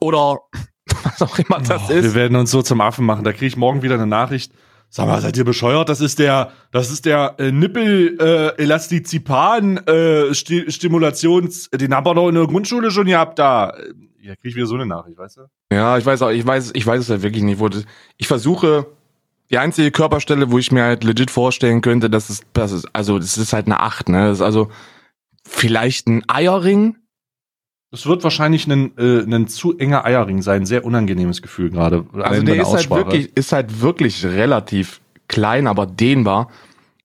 oder 0.00 0.40
was 1.02 1.22
auch 1.22 1.38
immer 1.38 1.60
das 1.60 1.82
Oh, 1.88 1.92
ist. 1.92 2.04
Wir 2.04 2.14
werden 2.14 2.36
uns 2.36 2.50
so 2.50 2.62
zum 2.62 2.80
Affen 2.80 3.06
machen. 3.06 3.24
Da 3.24 3.32
kriege 3.32 3.46
ich 3.46 3.56
morgen 3.56 3.82
wieder 3.82 3.94
eine 3.94 4.06
Nachricht. 4.06 4.52
Sag 4.92 5.06
mal, 5.06 5.20
seid 5.20 5.36
ihr 5.36 5.44
bescheuert? 5.44 5.88
Das 5.88 6.00
ist 6.00 6.18
der, 6.18 6.50
das 6.72 6.90
ist 6.90 7.06
der 7.06 7.36
äh, 7.38 7.52
Nippel 7.52 8.18
äh, 8.20 8.60
Elastizipan 8.60 9.76
äh, 9.86 10.34
Sti 10.34 10.68
Stimulations, 10.68 11.70
den 11.70 11.94
haben 11.94 12.04
wir 12.04 12.14
doch 12.14 12.28
in 12.28 12.34
der 12.34 12.48
Grundschule 12.48 12.90
schon 12.90 13.06
gehabt 13.06 13.38
da. 13.38 13.72
Ja, 14.22 14.36
krieg 14.36 14.50
ich 14.50 14.56
wieder 14.56 14.66
so 14.66 14.74
eine 14.74 14.86
Nachricht, 14.86 15.16
weißt 15.18 15.38
du? 15.38 15.40
Ja, 15.72 15.96
ich 15.96 16.04
weiß 16.04 16.22
auch, 16.22 16.30
ich 16.30 16.44
weiß, 16.44 16.72
ich 16.74 16.86
weiß 16.86 17.00
es 17.00 17.10
halt 17.10 17.22
wirklich 17.22 17.42
nicht. 17.42 17.58
Wo 17.58 17.68
das, 17.68 17.84
ich 18.18 18.26
versuche, 18.26 18.86
die 19.50 19.58
einzige 19.58 19.90
Körperstelle, 19.90 20.50
wo 20.50 20.58
ich 20.58 20.70
mir 20.72 20.84
halt 20.84 21.04
legit 21.04 21.30
vorstellen 21.30 21.80
könnte, 21.80 22.10
dass 22.10 22.30
es, 22.30 22.42
das 22.52 22.72
ist, 22.72 22.88
also 22.92 23.18
das 23.18 23.38
ist 23.38 23.52
halt 23.52 23.66
eine 23.66 23.80
8, 23.80 24.08
ne? 24.10 24.28
Das 24.28 24.38
ist 24.38 24.42
also 24.42 24.70
vielleicht 25.44 26.06
ein 26.06 26.22
Eierring. 26.28 26.96
Das 27.90 28.06
wird 28.06 28.22
wahrscheinlich 28.22 28.66
ein, 28.68 28.96
äh, 28.98 29.22
ein 29.22 29.48
zu 29.48 29.76
enger 29.76 30.04
Eierring 30.04 30.42
sein. 30.42 30.66
Sehr 30.66 30.84
unangenehmes 30.84 31.42
Gefühl 31.42 31.70
gerade. 31.70 32.06
Also 32.12 32.42
der 32.42 32.60
ist 32.60 32.72
halt 32.72 32.90
wirklich, 32.90 33.36
ist 33.36 33.52
halt 33.52 33.80
wirklich 33.80 34.24
relativ 34.24 35.00
klein, 35.26 35.66
aber 35.66 35.86
dehnbar. 35.86 36.50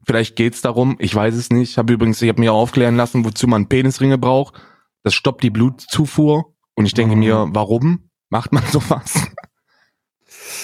Vielleicht 0.06 0.36
geht's 0.36 0.62
darum, 0.62 0.98
ich 1.00 1.16
weiß 1.16 1.34
es 1.34 1.50
nicht. 1.50 1.72
Ich 1.72 1.78
habe 1.80 1.94
übrigens, 1.94 2.22
ich 2.22 2.30
habe 2.30 2.40
mir 2.40 2.54
aufklären 2.54 2.96
lassen, 2.96 3.26
wozu 3.26 3.48
man 3.48 3.68
Penisringe 3.68 4.20
braucht. 4.20 4.54
Das 5.02 5.16
stoppt 5.16 5.42
die 5.42 5.50
Blutzufuhr. 5.50 6.55
Und 6.76 6.86
ich 6.86 6.94
denke 6.94 7.16
Mhm. 7.16 7.20
mir, 7.20 7.48
warum 7.52 8.10
macht 8.30 8.52
man 8.52 8.64
sowas? 8.72 9.14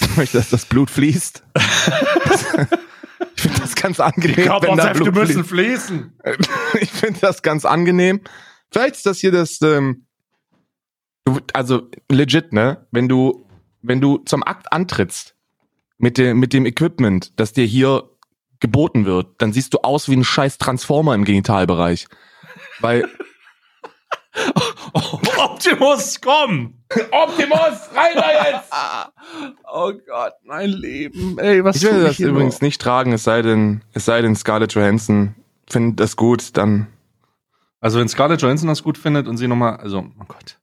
Ich 0.02 0.18
möchte, 0.18 0.38
dass 0.38 0.50
das 0.50 0.66
Blut 0.66 0.90
fließt. 0.90 1.44
ich 3.36 3.42
finde 3.42 3.60
das 3.60 3.76
ganz 3.76 4.00
angenehm, 4.00 4.46
da 4.48 4.94
Blut 4.94 5.16
fließt. 5.18 5.48
fließen. 5.50 6.14
ich 6.82 6.92
finde 6.92 7.20
das 7.22 7.42
ganz 7.42 7.66
angenehm. 7.66 8.22
Vielleicht 8.72 8.96
ist 8.96 9.06
das 9.06 9.20
hier 9.20 9.32
das, 9.32 9.62
ähm, 9.62 10.06
du- 11.26 11.40
also 11.54 11.90
legit, 12.10 12.54
ne? 12.54 12.86
Wenn 12.92 13.08
du, 13.08 13.48
wenn 13.82 14.02
du 14.02 14.18
zum 14.20 14.44
Akt 14.44 14.72
antrittst 14.72 15.36
mit 15.98 16.18
dem, 16.18 16.40
mit 16.40 16.54
dem 16.54 16.66
Equipment, 16.66 17.40
das 17.40 17.54
dir 17.54 17.66
hier 17.66 18.10
geboten 18.60 19.06
wird, 19.06 19.42
dann 19.42 19.54
siehst 19.54 19.74
du 19.74 19.80
aus 19.80 20.08
wie 20.10 20.16
ein 20.16 20.24
scheiß 20.24 20.58
Transformer 20.58 21.16
im 21.16 21.26
Genitalbereich. 21.26 22.08
Weil 22.80 23.08
Optimus, 25.38 26.20
komm! 26.22 26.74
Optimus, 27.12 27.90
rein 27.96 28.16
da 28.16 28.50
jetzt! 28.50 28.72
oh 29.72 29.94
Gott, 30.08 30.34
mein 30.44 30.70
Leben. 30.70 31.38
Ey, 31.40 31.64
was 31.64 31.78
Ich 31.78 31.84
werde 31.84 32.04
das 32.04 32.16
hier 32.18 32.28
übrigens 32.28 32.56
noch? 32.56 32.62
nicht 32.62 32.82
tragen, 32.82 33.14
es 33.14 33.24
sei 33.24 33.42
denn, 33.42 33.84
es 33.94 34.06
sei 34.06 34.22
denn 34.22 34.36
Scarlett 34.36 34.74
Johansson 34.74 35.36
findet 35.68 36.00
das 36.00 36.16
gut, 36.16 36.58
dann. 36.58 36.88
Also 37.80 38.00
wenn 38.00 38.08
Scarlett 38.10 38.42
Johansson 38.42 38.68
das 38.68 38.84
gut 38.84 38.98
findet 38.98 39.28
und 39.28 39.38
sie 39.38 39.48
nochmal, 39.48 39.78
also, 39.78 40.00
oh 40.00 40.26
Gott. 40.28 40.60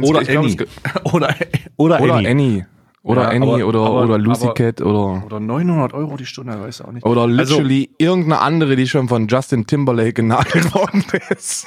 Oder 0.00 0.22
glaub, 0.22 0.44
Annie. 0.44 0.56
ge- 0.56 0.68
Oder, 1.12 1.34
oder, 1.76 2.00
Oder 2.00 2.14
Annie. 2.14 2.30
Annie. 2.30 2.66
Oder 3.02 3.22
Ja, 3.22 3.28
Annie 3.28 3.42
aber- 3.54 3.66
oder, 3.66 3.80
aber- 3.80 4.04
oder 4.04 4.18
Lucy 4.18 4.44
aber- 4.44 4.54
Cat 4.54 4.80
oder, 4.82 5.24
Oder 5.24 5.40
900 5.40 5.94
Euro 5.94 6.16
die 6.16 6.26
Stunde, 6.26 6.60
weiß 6.60 6.80
ich 6.80 6.84
auch 6.86 6.92
nicht. 6.92 7.06
oder 7.06 7.22
Also- 7.22 7.54
literally 7.56 7.90
irgendeine 7.98 8.40
andere, 8.40 8.76
die 8.76 8.86
schon 8.88 9.08
von 9.08 9.28
Justin 9.28 9.66
Timberlake 9.66 10.14
genagelt 10.14 10.74
worden 10.74 11.04
ist. 11.30 11.66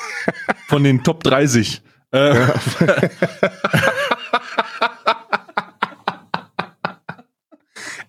Von 0.67 0.84
den 0.84 1.03
Top 1.03 1.23
30. 1.23 1.82
Äh, 2.11 2.36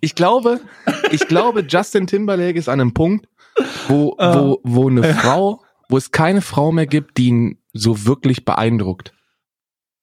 Ich 0.00 0.14
glaube, 0.14 0.60
ich 1.12 1.26
glaube, 1.28 1.64
Justin 1.68 2.06
Timberlake 2.06 2.58
ist 2.58 2.68
an 2.68 2.80
einem 2.80 2.92
Punkt, 2.94 3.28
wo, 3.88 4.16
Ah. 4.18 4.34
wo, 4.36 4.60
wo 4.64 4.88
eine 4.88 5.14
Frau, 5.14 5.62
wo 5.88 5.96
es 5.96 6.10
keine 6.10 6.40
Frau 6.42 6.72
mehr 6.72 6.86
gibt, 6.86 7.18
die 7.18 7.28
ihn 7.28 7.58
so 7.72 8.04
wirklich 8.04 8.44
beeindruckt. 8.44 9.12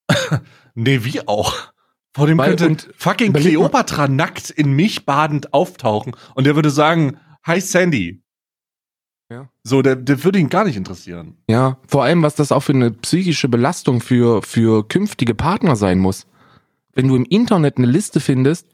nee, 0.76 1.04
wie 1.04 1.28
auch. 1.28 1.54
Vor 2.14 2.28
dem 2.28 2.38
Weil- 2.38 2.56
könnte 2.56 2.92
fucking 2.98 3.34
Cleopatra 3.34 4.08
nackt 4.08 4.50
in 4.50 4.74
mich 4.74 5.06
badend 5.06 5.54
auftauchen 5.54 6.16
und 6.36 6.46
der 6.46 6.56
würde 6.56 6.72
sagen, 6.72 7.18
hi 7.44 7.62
Sandy. 7.62 8.22
Ja. 9.32 9.48
So, 9.64 9.84
der, 9.84 9.96
der 9.96 10.24
würde 10.24 10.40
ihn 10.40 10.50
gar 10.50 10.66
nicht 10.66 10.76
interessieren. 10.76 11.38
Ja, 11.48 11.78
vor 11.88 12.04
allem, 12.04 12.24
was 12.24 12.34
das 12.34 12.52
auch 12.52 12.62
für 12.62 12.74
eine 12.74 12.90
psychische 12.90 13.48
Belastung 13.48 14.02
für, 14.02 14.42
für 14.42 14.88
künftige 14.88 15.36
Partner 15.36 15.76
sein 15.76 16.00
muss. 16.00 16.26
Wenn 16.94 17.08
du 17.08 17.16
im 17.16 17.26
Internet 17.26 17.78
eine 17.78 17.86
Liste 17.86 18.20
findest 18.20 18.68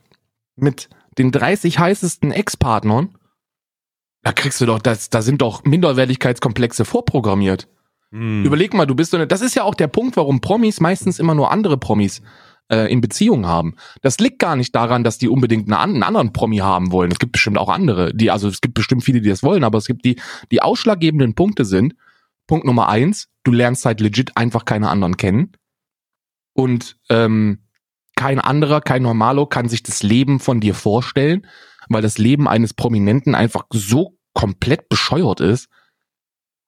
mit 0.56 0.90
den 1.18 1.32
30 1.32 1.78
heißesten 1.78 2.32
Ex-Partnern, 2.32 3.18
da 4.24 4.32
kriegst 4.32 4.62
du 4.62 4.66
doch, 4.66 4.80
das, 4.80 5.10
da 5.10 5.22
sind 5.22 5.42
doch 5.42 5.66
Minderwertigkeitskomplexe 5.66 6.86
vorprogrammiert. 6.86 7.68
Hm. 8.12 8.46
Überleg 8.46 8.74
mal, 8.74 8.86
du 8.88 8.96
bist 8.96 9.12
so 9.12 9.18
eine, 9.18 9.28
das 9.28 9.42
ist 9.42 9.56
ja 9.56 9.64
auch 9.64 9.76
der 9.76 9.88
Punkt, 9.88 10.16
warum 10.16 10.40
Promis 10.40 10.80
meistens 10.80 11.20
immer 11.20 11.36
nur 11.36 11.52
andere 11.52 11.78
Promis 11.78 12.22
äh, 12.70 12.92
in 12.92 13.02
Beziehung 13.02 13.46
haben. 13.46 13.76
Das 14.02 14.20
liegt 14.20 14.40
gar 14.40 14.56
nicht 14.56 14.74
daran, 14.76 15.04
dass 15.04 15.18
die 15.18 15.30
unbedingt 15.30 15.68
eine, 15.68 15.80
einen 15.80 16.04
anderen 16.04 16.34
Promi 16.34 16.58
haben 16.58 16.92
wollen. 16.92 17.12
Es 17.12 17.20
gibt 17.20 17.34
bestimmt 17.34 17.58
auch 17.58 17.70
andere, 17.70 18.14
die, 18.14 18.32
also 18.32 18.48
es 18.48 18.62
gibt 18.62 18.74
bestimmt 18.74 19.04
viele, 19.04 19.22
die 19.22 19.30
das 19.30 19.44
wollen, 19.44 19.64
aber 19.64 19.78
es 19.78 19.86
gibt 19.86 20.06
die, 20.06 20.20
die 20.52 20.62
ausschlaggebenden 20.62 21.36
Punkte 21.36 21.66
sind, 21.66 21.96
Punkt 22.48 22.66
Nummer 22.66 22.90
eins, 22.90 23.30
du 23.44 23.52
lernst 23.52 23.86
halt 23.86 24.02
legit 24.02 24.38
einfach 24.38 24.66
keine 24.66 24.90
anderen 24.90 25.18
kennen. 25.18 25.54
Und 26.54 26.98
ähm, 27.10 27.60
kein 28.16 28.40
anderer, 28.40 28.82
kein 28.82 29.04
Normalo 29.04 29.46
kann 29.46 29.68
sich 29.68 29.84
das 29.84 30.04
Leben 30.04 30.40
von 30.40 30.60
dir 30.60 30.74
vorstellen, 30.74 31.46
weil 31.90 32.02
das 32.02 32.18
Leben 32.18 32.48
eines 32.48 32.74
Prominenten 32.74 33.36
einfach 33.36 33.66
so 33.72 34.18
komplett 34.34 34.90
bescheuert 34.90 35.42
ist. 35.42 35.68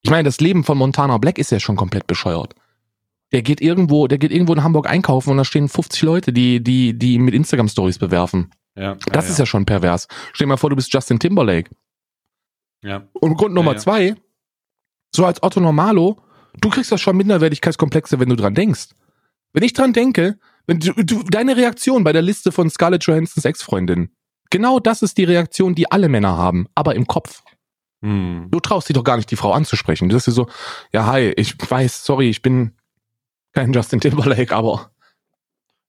Ich 0.02 0.10
meine, 0.10 0.24
das 0.24 0.40
Leben 0.40 0.64
von 0.64 0.78
Montana 0.78 1.18
Black 1.18 1.38
ist 1.38 1.52
ja 1.52 1.60
schon 1.60 1.76
komplett 1.76 2.08
bescheuert. 2.08 2.54
Der 3.32 3.42
geht 3.42 3.60
irgendwo, 3.60 4.08
der 4.08 4.18
geht 4.18 4.32
irgendwo 4.32 4.54
in 4.54 4.64
Hamburg 4.64 4.90
einkaufen 4.90 5.32
und 5.32 5.38
da 5.38 5.46
stehen 5.46 5.68
50 5.68 6.02
Leute, 6.04 6.34
die, 6.34 6.64
die, 6.64 6.98
die 6.98 7.16
ihn 7.16 7.24
mit 7.24 7.34
Instagram 7.34 7.68
Stories 7.68 8.00
bewerfen. 8.00 8.52
Ja, 8.76 8.96
Das 9.12 9.30
ist 9.30 9.40
ja 9.40 9.46
schon 9.46 9.66
pervers. 9.66 10.08
Stell 10.34 10.46
dir 10.46 10.50
mal 10.50 10.58
vor, 10.58 10.70
du 10.70 10.76
bist 10.76 10.94
Justin 10.94 11.20
Timberlake. 11.20 11.70
ja. 12.84 13.08
Und 13.14 13.36
Grund 13.36 13.54
Nummer 13.54 13.74
ja. 13.74 13.78
zwei, 13.78 14.16
so 15.14 15.26
als 15.26 15.42
Otto 15.42 15.60
Normalo, 15.60 16.22
du 16.62 16.70
kriegst 16.70 16.92
das 16.92 17.02
schon 17.02 17.18
Minderwertigkeitskomplexe, 17.18 18.20
wenn 18.20 18.30
du 18.30 18.36
dran 18.36 18.54
denkst. 18.54 18.90
Wenn 19.54 19.64
ich 19.64 19.74
dran 19.74 19.94
denke, 19.94 20.38
wenn 20.68 20.80
du, 20.80 20.94
du, 20.94 21.24
deine 21.24 21.58
Reaktion 21.58 22.04
bei 22.04 22.14
der 22.14 22.22
Liste 22.22 22.52
von 22.52 22.70
Scarlett 22.70 23.04
Johansons 23.06 23.46
Ex-Freundin, 23.46 24.12
genau 24.50 24.80
das 24.80 25.02
ist 25.02 25.18
die 25.18 25.24
Reaktion, 25.24 25.76
die 25.76 25.92
alle 25.92 26.10
Männer 26.10 26.38
haben, 26.38 26.68
aber 26.76 26.96
im 26.96 27.08
Kopf. 27.08 27.42
Hm. 28.04 28.48
Du 28.52 28.60
traust 28.60 28.90
dich 28.90 28.94
doch 28.94 29.04
gar 29.04 29.18
nicht, 29.18 29.32
die 29.32 29.36
Frau 29.36 29.54
anzusprechen. 29.54 30.10
Du 30.10 30.16
sagst 30.16 30.28
dir 30.28 30.32
so, 30.34 30.48
ja, 30.94 31.08
hi, 31.08 31.34
ich 31.36 31.56
weiß, 31.58 32.06
sorry, 32.06 32.30
ich 32.30 32.42
bin 32.42 32.74
kein 33.58 33.74
Justin 33.74 34.00
Timberlake, 34.00 34.56
aber 34.56 34.92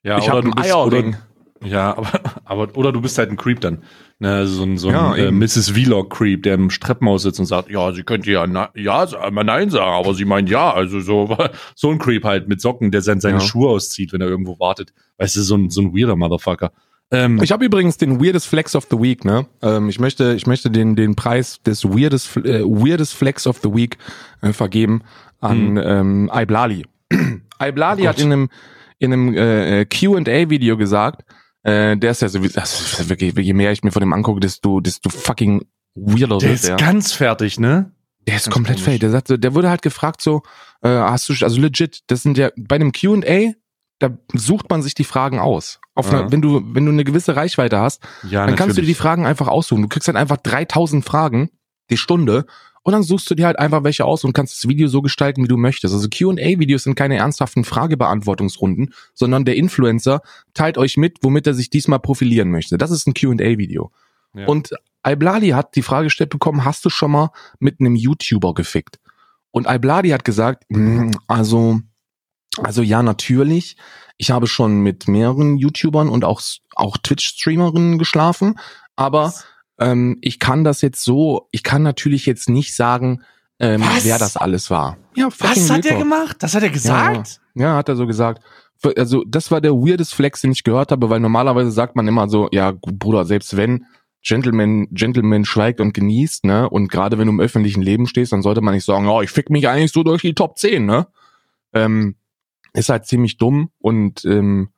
Ja, 0.03 0.19
ich 0.19 0.25
oder 0.25 0.37
habe 0.39 0.51
bist, 0.51 0.59
Eierring. 0.75 1.17
oder, 1.61 1.69
ja, 1.69 1.97
aber, 1.97 2.09
aber, 2.45 2.77
oder 2.77 2.93
du 2.93 3.01
bist 3.01 3.19
halt 3.19 3.31
ein 3.31 3.37
Creep 3.37 3.61
dann. 3.61 3.83
Ne, 4.21 4.47
so 4.47 4.65
ein, 4.65 4.79
so 4.79 4.89
ein 4.89 4.95
Ja, 4.95 5.15
äh. 5.17 5.31
Mrs. 5.31 5.71
Vlog-Creep, 5.71 6.43
der 6.43 6.55
im 6.55 6.69
Treppenhaus 6.71 7.23
sitzt 7.23 7.39
und 7.39 7.47
sagt, 7.47 7.71
ja, 7.71 7.93
sie 7.93 8.03
könnte 8.03 8.31
ja 8.33 8.47
na, 8.47 8.71
ja 8.75 9.07
mal 9.31 9.45
nein 9.45 9.71
sagen, 9.71 9.93
aber 9.93 10.15
sie 10.15 10.25
meint 10.25 10.49
ja. 10.49 10.73
Also 10.73 11.01
so, 11.01 11.37
so 11.77 11.91
ein 11.91 11.99
Creep 11.99 12.25
halt 12.25 12.49
mit 12.49 12.61
Socken, 12.61 12.91
der 12.91 13.03
sein, 13.03 13.21
seine 13.21 13.39
Ja. 13.39 13.41
Schuhe 13.41 13.69
auszieht, 13.69 14.13
wenn 14.13 14.21
er 14.21 14.29
irgendwo 14.29 14.59
wartet. 14.59 14.93
Weißt 15.19 15.37
du, 15.37 15.43
so 15.43 15.57
ein, 15.57 15.71
so 15.71 15.83
ein 15.83 15.95
weirder 15.95 16.17
Motherfucker. 16.17 16.73
Ähm, 17.11 17.41
Ich 17.43 17.53
habe 17.53 17.65
übrigens 17.65 17.97
den 17.97 18.21
Weirdest 18.23 18.49
Flex 18.49 18.75
of 18.77 18.87
the 18.91 18.99
Week, 18.99 19.25
ne? 19.25 19.47
Ähm, 19.63 19.89
ich 19.89 19.99
möchte, 20.01 20.35
ich 20.35 20.47
möchte 20.47 20.71
den, 20.71 20.97
den 20.97 21.15
Preis 21.17 21.61
des 21.63 21.85
Weirdest, 21.85 22.37
äh, 22.39 22.63
Weirdest 22.65 23.15
Flex 23.15 23.47
of 23.47 23.59
the 23.63 23.73
Week 23.73 23.99
äh, 24.43 24.53
vergeben 24.53 25.03
an 25.41 25.77
ähm, 25.83 26.31
Iblali. 26.35 26.85
Iblali 27.61 28.05
Oh 28.05 28.09
hat 28.09 28.19
in 28.21 28.33
einem, 28.33 28.49
in 28.99 29.13
einem 29.13 29.35
äh, 29.37 29.85
Q&A-Video 29.87 30.77
gesagt, 30.77 31.23
äh, 31.63 31.97
der 31.97 32.11
ist 32.13 32.23
ja 32.23 32.29
so, 32.29 32.39
das 32.41 32.81
ist 33.01 33.09
wirklich, 33.09 33.35
je 33.37 33.53
mehr 33.53 33.73
ich 33.73 33.83
mir 33.83 33.91
von 33.93 34.01
dem 34.01 34.13
angucke, 34.13 34.41
desto, 34.41 34.81
desto 34.81 35.11
fucking 35.11 35.65
weirder 35.95 36.39
der 36.39 36.43
wird 36.51 36.55
ist 36.55 36.69
der. 36.69 36.77
ganz 36.77 37.13
fertig, 37.13 37.59
ne? 37.59 37.93
Der 38.27 38.37
ist 38.37 38.45
Ganz 38.45 38.55
komplett 38.55 38.77
komisch. 38.77 38.85
fake. 38.93 39.01
Der 39.01 39.11
sagt, 39.11 39.43
der 39.43 39.55
wurde 39.55 39.71
halt 39.71 39.83
gefragt 39.83 40.21
so, 40.21 40.43
äh, 40.83 40.89
hast 40.89 41.29
du, 41.29 41.35
also 41.45 41.61
legit, 41.61 42.01
das 42.09 42.23
sind 42.23 42.37
ja 42.39 42.51
bei 42.57 42.77
einem 42.77 42.93
Q&A, 42.93 43.53
da 44.01 44.11
sucht 44.35 44.71
man 44.71 44.83
sich 44.83 44.95
die 44.95 45.05
Fragen 45.05 45.39
aus. 45.41 45.81
Auf 45.95 46.13
Ja. 46.13 46.21
einer, 46.21 46.33
wenn 46.33 46.43
du, 46.43 46.63
wenn 46.75 46.85
du 46.87 46.93
eine 46.93 47.05
gewisse 47.05 47.35
Reichweite 47.37 47.81
hast, 47.81 48.03
Ja, 48.23 48.47
dann 48.47 48.55
kannst 48.55 48.77
du 48.77 48.83
dir 48.83 48.87
die 48.87 48.95
Fragen 48.95 49.27
einfach 49.27 49.49
aussuchen. 49.49 49.83
Du 49.83 49.89
kriegst 49.89 50.07
dann 50.09 50.17
einfach 50.17 50.37
3000 50.37 51.05
Fragen 51.05 51.51
die 51.91 51.97
Stunde 51.97 52.45
und 52.89 52.93
dann 52.93 53.03
suchst 53.03 53.31
du 53.31 53.35
dir 53.35 53.45
halt 53.45 53.59
einfach 53.59 53.85
welche 53.85 54.07
aus 54.07 54.25
und 54.25 54.33
kannst 54.33 54.57
das 54.57 54.67
Video 54.67 54.89
so 54.89 55.03
gestalten, 55.03 55.45
wie 55.45 55.49
du 55.49 55.59
möchtest. 55.59 55.93
Also 55.93 56.09
Q&A-Videos 56.09 56.85
sind 56.85 56.95
keine 56.95 57.19
ernsthaften 57.19 57.65
Fragebeantwortungsrunden, 57.65 58.95
sondern 59.13 59.45
der 59.45 59.57
Influencer 59.57 60.23
teilt 60.55 60.79
euch 60.79 60.97
mit, 60.97 61.19
womit 61.21 61.47
er 61.47 61.53
sich 61.53 61.69
diesmal 61.69 61.99
profilieren 61.99 62.51
möchte. 62.51 62.79
Das 62.79 62.91
ist 62.91 63.07
ein 63.07 63.13
Q&A-Video. 63.13 63.93
Ja. 64.33 64.47
Und 64.47 64.71
Ibladi 65.07 65.51
hat 65.51 65.77
die 65.77 65.83
Frage 65.83 66.05
gestellt 66.07 66.31
bekommen, 66.31 66.65
hast 66.65 66.83
du 66.83 66.89
schon 66.89 67.11
mal 67.11 67.29
mit 67.59 67.79
einem 67.79 67.95
YouTuber 67.95 68.55
gefickt? 68.55 68.99
Und 69.51 69.67
Ibladi 69.69 70.09
hat 70.09 70.25
gesagt, 70.25 70.65
"Mm, 70.71 71.11
also, 71.27 71.81
also 72.57 72.81
ja, 72.81 73.03
natürlich. 73.03 73.77
Ich 74.17 74.31
habe 74.31 74.47
schon 74.47 74.81
mit 74.81 75.09
mehreren 75.09 75.59
YouTubern 75.59 76.09
und 76.09 76.25
auch, 76.25 76.41
auch 76.75 76.97
Twitch-Streamerinnen 76.97 77.99
geschlafen, 77.99 78.59
aber 78.97 79.35
ähm, 79.79 80.19
ich 80.21 80.39
kann 80.39 80.65
das 80.65 80.81
jetzt 80.81 81.03
so, 81.05 81.49
ich 81.53 81.63
kann 81.63 81.83
natürlich 81.83 82.27
jetzt 82.27 82.49
nicht 82.49 82.75
sagen, 82.75 83.23
ähm, 83.61 83.81
Was? 83.83 84.05
wer 84.05 84.19
das 84.19 84.37
alles 84.37 84.71
war. 84.71 84.97
Ja, 85.17 85.29
Was 85.39 85.71
hat 85.71 85.85
Talk. 85.85 85.99
gemacht? 85.99 86.37
Das 86.41 86.55
hat 86.55 86.63
er 86.63 86.71
gesagt? 86.71 87.41
Ja, 87.55 87.77
hat 87.77 87.89
er 87.89 87.97
so 87.97 88.07
gesagt. 88.07 88.43
Also, 88.97 89.25
das 89.27 89.51
war 89.51 89.61
der 89.61 89.73
weirdest 89.73 90.15
Flex, 90.15 90.41
den 90.41 90.53
ich 90.53 90.63
gehört 90.63 90.93
habe, 90.93 91.11
weil 91.11 91.19
normalerweise 91.19 91.73
sagt 91.73 91.97
man 91.97 92.07
immer 92.07 92.29
so, 92.29 92.49
ja, 92.53 92.73
Bruder, 92.81 93.25
selbst 93.25 93.57
wenn 93.57 93.87
Gentleman, 94.23 94.87
Gentleman 94.93 95.45
schweigt 95.45 95.81
und 95.81 95.95
genießt, 95.95 96.45
ne, 96.45 96.69
und 96.69 96.89
gerade 96.89 97.19
wenn 97.19 97.27
du 97.27 97.33
im 97.33 97.41
öffentlichen 97.41 97.83
Leben 97.83 98.07
stehst, 98.07 98.33
dann 98.33 98.43
sollte 98.43 98.61
man 98.61 98.75
nicht 98.75 98.85
sagen, 98.85 99.09
oh, 99.09 99.23
ich 99.23 99.31
fick 99.31 99.51
mich 99.51 99.69
eigentlich 99.69 99.93
so 99.93 100.05
durch 100.05 100.23
die 100.23 100.35
Top 100.35 100.59
10, 100.59 100.87
ne? 100.87 101.09
Ähm, 101.73 102.17
ist 102.73 102.89
halt 102.89 103.07
ziemlich 103.07 103.39
dumm 103.39 103.71
und 103.79 104.25
ähm, 104.25 104.71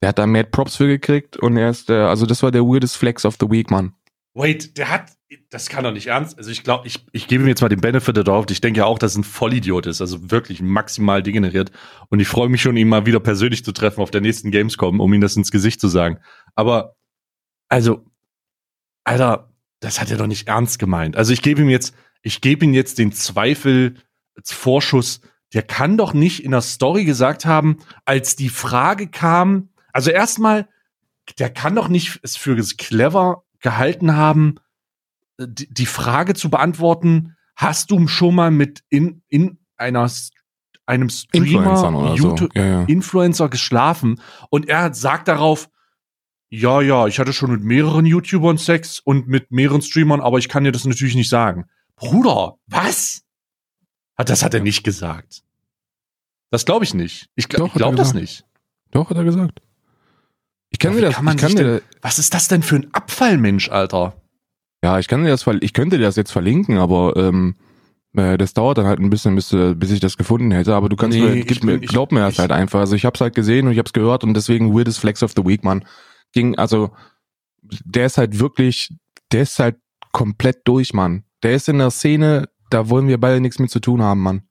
er 0.00 0.10
hat 0.10 0.18
da 0.18 0.26
Mad 0.26 0.50
Props 0.50 0.76
für 0.76 0.86
gekriegt 0.86 1.36
und 1.36 1.56
er 1.56 1.70
ist, 1.70 1.90
äh, 1.90 1.94
also 1.94 2.26
das 2.26 2.42
war 2.42 2.50
der 2.50 2.62
weirdest 2.62 2.96
Flex 2.96 3.24
of 3.24 3.36
the 3.40 3.50
Week, 3.50 3.70
Mann. 3.70 3.94
Wait, 4.36 4.76
der 4.76 4.90
hat, 4.90 5.12
das 5.48 5.70
kann 5.70 5.84
doch 5.84 5.92
nicht 5.92 6.08
ernst. 6.08 6.36
Also 6.36 6.50
ich 6.50 6.62
glaube, 6.62 6.86
ich, 6.86 7.06
ich 7.12 7.26
gebe 7.26 7.42
ihm 7.42 7.48
jetzt 7.48 7.62
mal 7.62 7.70
den 7.70 7.80
Benefit 7.80 8.18
darauf. 8.18 8.44
Ich 8.50 8.60
denke 8.60 8.80
ja 8.80 8.84
auch, 8.84 8.98
dass 8.98 9.16
er 9.16 9.20
ein 9.20 9.24
Vollidiot 9.24 9.86
ist, 9.86 10.02
also 10.02 10.30
wirklich 10.30 10.60
maximal 10.60 11.22
degeneriert. 11.22 11.72
Und 12.10 12.20
ich 12.20 12.28
freue 12.28 12.50
mich 12.50 12.60
schon, 12.60 12.76
ihn 12.76 12.86
mal 12.86 13.06
wieder 13.06 13.18
persönlich 13.18 13.64
zu 13.64 13.72
treffen 13.72 14.02
auf 14.02 14.10
der 14.10 14.20
nächsten 14.20 14.50
Gamescom, 14.50 15.00
um 15.00 15.14
ihm 15.14 15.22
das 15.22 15.36
ins 15.36 15.50
Gesicht 15.50 15.80
zu 15.80 15.88
sagen. 15.88 16.18
Aber, 16.54 16.96
also, 17.70 18.04
Alter, 19.04 19.54
das 19.80 20.02
hat 20.02 20.10
er 20.10 20.18
doch 20.18 20.26
nicht 20.26 20.48
ernst 20.48 20.78
gemeint. 20.78 21.16
Also 21.16 21.32
ich 21.32 21.40
gebe 21.40 21.62
ihm 21.62 21.70
jetzt, 21.70 21.94
ich 22.20 22.42
gebe 22.42 22.66
ihm 22.66 22.74
jetzt 22.74 22.98
den 22.98 23.12
Zweifel 23.12 23.94
als 24.36 24.52
Vorschuss. 24.52 25.22
Der 25.54 25.62
kann 25.62 25.96
doch 25.96 26.12
nicht 26.12 26.44
in 26.44 26.50
der 26.50 26.60
Story 26.60 27.06
gesagt 27.06 27.46
haben, 27.46 27.78
als 28.04 28.36
die 28.36 28.50
Frage 28.50 29.08
kam, 29.08 29.70
also 29.94 30.10
erstmal, 30.10 30.68
der 31.38 31.48
kann 31.48 31.74
doch 31.74 31.88
nicht 31.88 32.20
es 32.22 32.36
für 32.36 32.54
clever 32.76 33.45
gehalten 33.66 34.14
haben, 34.14 34.60
die, 35.40 35.66
die 35.68 35.86
Frage 35.86 36.34
zu 36.34 36.50
beantworten, 36.50 37.34
hast 37.56 37.90
du 37.90 38.06
schon 38.06 38.36
mal 38.36 38.52
mit 38.52 38.84
in, 38.90 39.22
in 39.26 39.58
einer, 39.76 40.08
einem 40.86 41.08
Streamer, 41.10 41.88
oder 41.88 42.16
so. 42.16 42.28
YouTube, 42.28 42.54
Ja, 42.54 42.64
ja. 42.64 42.82
Influencer 42.84 43.48
geschlafen 43.48 44.20
und 44.50 44.68
er 44.68 44.94
sagt 44.94 45.26
darauf, 45.26 45.68
ja, 46.48 46.80
ja, 46.80 47.08
ich 47.08 47.18
hatte 47.18 47.32
schon 47.32 47.50
mit 47.50 47.64
mehreren 47.64 48.06
YouTubern 48.06 48.56
Sex 48.56 49.00
und 49.00 49.26
mit 49.26 49.50
mehreren 49.50 49.82
Streamern, 49.82 50.20
aber 50.20 50.38
ich 50.38 50.48
kann 50.48 50.62
dir 50.62 50.70
das 50.70 50.84
natürlich 50.84 51.16
nicht 51.16 51.28
sagen. 51.28 51.64
Bruder, 51.96 52.54
was? 52.68 53.24
Das 54.16 54.44
hat 54.44 54.54
er 54.54 54.60
nicht 54.60 54.84
gesagt. 54.84 55.42
Das 56.50 56.64
glaube 56.64 56.84
ich 56.84 56.94
nicht. 56.94 57.28
Ich, 57.34 57.48
gl 57.48 57.58
Doch, 57.58 57.66
ich 57.66 57.72
hat 57.72 57.78
glaube 57.78 57.96
das 57.96 58.12
gesagt. 58.12 58.20
nicht. 58.20 58.44
Doch, 58.92 59.10
hat 59.10 59.16
er 59.16 59.24
gesagt. 59.24 59.60
Ich 60.76 60.78
kann 60.78 60.94
wie 60.94 61.00
das, 61.00 61.14
kann 61.14 61.26
ich 61.28 61.36
kann 61.40 61.56
dir, 61.56 61.80
Was 62.02 62.18
ist 62.18 62.34
das 62.34 62.48
denn 62.48 62.62
für 62.62 62.76
ein 62.76 62.88
Abfallmensch, 62.92 63.70
Alter? 63.70 64.14
ja, 64.84 64.98
ich 64.98 65.08
kann 65.08 65.24
dir 65.24 65.30
das, 65.30 65.46
ich 65.60 65.72
könnte 65.72 65.96
dir 65.96 66.04
das 66.04 66.16
jetzt 66.16 66.32
verlinken, 66.32 66.76
aber 66.76 67.16
ähm, 67.16 67.56
äh, 68.14 68.36
das 68.36 68.52
dauert 68.52 68.76
dann 68.76 68.84
halt 68.86 69.00
ein 69.00 69.08
bisschen, 69.08 69.34
bis, 69.34 69.52
äh, 69.54 69.74
bis 69.74 69.90
ich 69.90 70.00
das 70.00 70.18
gefunden 70.18 70.50
hätte. 70.50 70.74
Aber 70.74 70.90
du 70.90 70.96
kannst 70.96 71.16
Nee, 71.16 71.24
mir, 71.24 71.34
ich 71.34 71.46
gib 71.46 71.60
bin- 71.60 71.66
mir, 71.78 71.82
ich- 71.82 71.88
glaub 71.88 72.12
mir 72.12 72.20
das 72.20 72.34
ich- 72.34 72.38
halt 72.40 72.52
einfach. 72.52 72.80
Also 72.80 72.94
ich 72.94 73.06
hab's 73.06 73.20
halt 73.22 73.34
gesehen 73.34 73.66
und 73.66 73.72
ich 73.72 73.78
hab's 73.78 73.94
gehört 73.94 74.22
und 74.22 74.34
deswegen 74.34 74.74
weirdest 74.76 74.98
Flex 75.00 75.22
of 75.22 75.32
the 75.34 75.44
Week, 75.46 75.64
Mann. 75.64 75.84
Ging, 76.32 76.56
also 76.58 76.90
der 77.84 78.06
ist 78.06 78.18
halt 78.18 78.38
wirklich, 78.38 78.92
der 79.32 79.42
ist 79.42 79.58
halt 79.58 79.76
komplett 80.12 80.58
durch, 80.64 80.92
Mann. 80.92 81.24
Der 81.42 81.54
ist 81.54 81.68
in 81.70 81.78
der 81.78 81.90
Szene, 81.90 82.48
da 82.70 82.88
wollen 82.90 83.08
wir 83.08 83.18
beide 83.18 83.40
nichts 83.40 83.58
mit 83.58 83.70
zu 83.70 83.80
tun 83.80 84.02
haben, 84.02 84.20
Mann. 84.22 84.42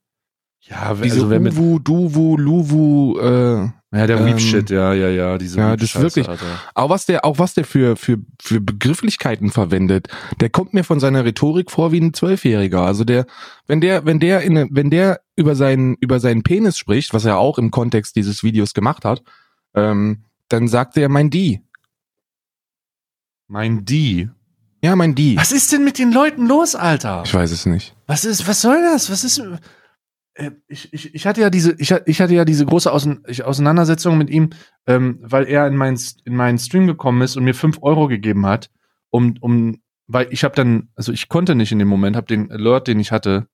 Ja, 0.68 0.96
Diese 0.96 1.22
also 1.24 1.40
mit, 1.40 1.54
Uwu, 1.54 1.78
Duwu, 1.78 2.38
Luwu, 2.38 3.20
äh, 3.20 3.70
ja, 3.96 4.08
der 4.08 4.18
ähm, 4.18 4.26
Weep-Shit, 4.26 4.72
ja, 4.72 4.94
ja, 4.94 5.10
ja, 5.10 5.38
diese 5.38 5.60
ja, 5.60 5.76
das 5.76 5.94
ist 5.94 6.02
wirklich- 6.02 6.28
Alter. 6.28 6.46
Auch 6.74 6.90
was 6.90 7.06
der, 7.06 7.24
auch 7.24 7.38
was 7.38 7.54
der 7.54 7.66
für, 7.66 7.96
für, 7.96 8.18
für 8.42 8.60
Begrifflichkeiten 8.60 9.52
verwendet, 9.52 10.08
der 10.42 10.50
kommt 10.50 10.74
mir 10.74 10.84
von 10.84 11.00
seiner 11.00 11.24
Rhetorik 11.24 11.70
vor 11.70 11.92
wie 11.92 12.02
ein 12.02 12.16
Zwölfjähriger. 12.16 12.82
Also 12.82 13.04
der, 13.04 13.28
wenn 13.68 13.80
der, 13.80 14.06
wenn 14.06 14.20
der 14.20 14.42
in, 14.42 14.68
wenn 14.72 14.90
der 14.90 15.22
über 15.36 15.56
seinen, 15.56 15.96
über 16.02 16.20
seinen 16.20 16.42
Penis 16.42 16.80
spricht, 16.80 17.14
was 17.14 17.26
er 17.26 17.38
auch 17.38 17.60
im 17.60 17.70
Kontext 17.70 18.16
dieses 18.16 18.42
Videos 18.44 18.74
gemacht 18.74 19.06
hat, 19.06 19.22
ähm, 19.76 20.24
dann 20.50 20.68
sagt 20.68 20.98
er 20.98 21.10
mein 21.10 21.30
Die. 21.30 21.62
Mein 23.48 23.86
Die. 23.86 24.30
Ja, 24.84 24.96
mein 24.96 25.14
Die. 25.14 25.38
Was 25.38 25.52
ist 25.52 25.72
denn 25.72 25.84
mit 25.84 26.00
den 26.00 26.12
Leuten 26.12 26.48
los, 26.48 26.74
Alter? 26.76 27.22
Ich 27.26 27.34
weiß 27.34 27.52
es 27.52 27.66
nicht. 27.68 27.96
Was 28.08 28.26
ist, 28.26 28.48
was 28.48 28.62
soll 28.62 28.82
das? 28.82 29.12
Was 29.12 29.24
ist, 29.24 29.42
ich, 30.68 30.92
ich, 30.94 31.16
ich 31.16 31.26
hatte 31.28 31.42
ja 31.42 31.50
diese, 31.50 31.76
ich, 31.78 31.92
ich 32.06 32.20
hatte 32.22 32.34
ja 32.34 32.44
diese 32.46 32.66
große 32.66 32.92
Ausein, 32.92 33.24
Auseinandersetzung 33.44 34.18
mit 34.18 34.30
ihm, 34.30 34.50
ähm, 34.86 35.20
weil 35.22 35.46
er 35.48 35.66
in 35.68 35.76
meinen, 35.78 35.98
in 36.26 36.36
meinen 36.36 36.58
Stream 36.60 36.88
gekommen 36.88 37.22
ist 37.22 37.38
und 37.38 37.44
mir 37.46 37.54
fünf 37.56 37.78
Euro 37.82 38.08
gegeben 38.08 38.46
hat, 38.46 38.70
um, 39.12 39.36
um, 39.40 39.80
weil 40.08 40.28
ich 40.32 40.44
habe 40.44 40.54
dann, 40.56 40.90
also 40.96 41.12
ich 41.14 41.30
konnte 41.30 41.56
nicht 41.56 41.72
in 41.72 41.80
dem 41.80 41.88
Moment, 41.88 42.16
habe 42.16 42.28
den 42.28 42.52
Alert, 42.52 42.88
den 42.88 43.00
ich 43.00 43.12
hatte. 43.14 43.48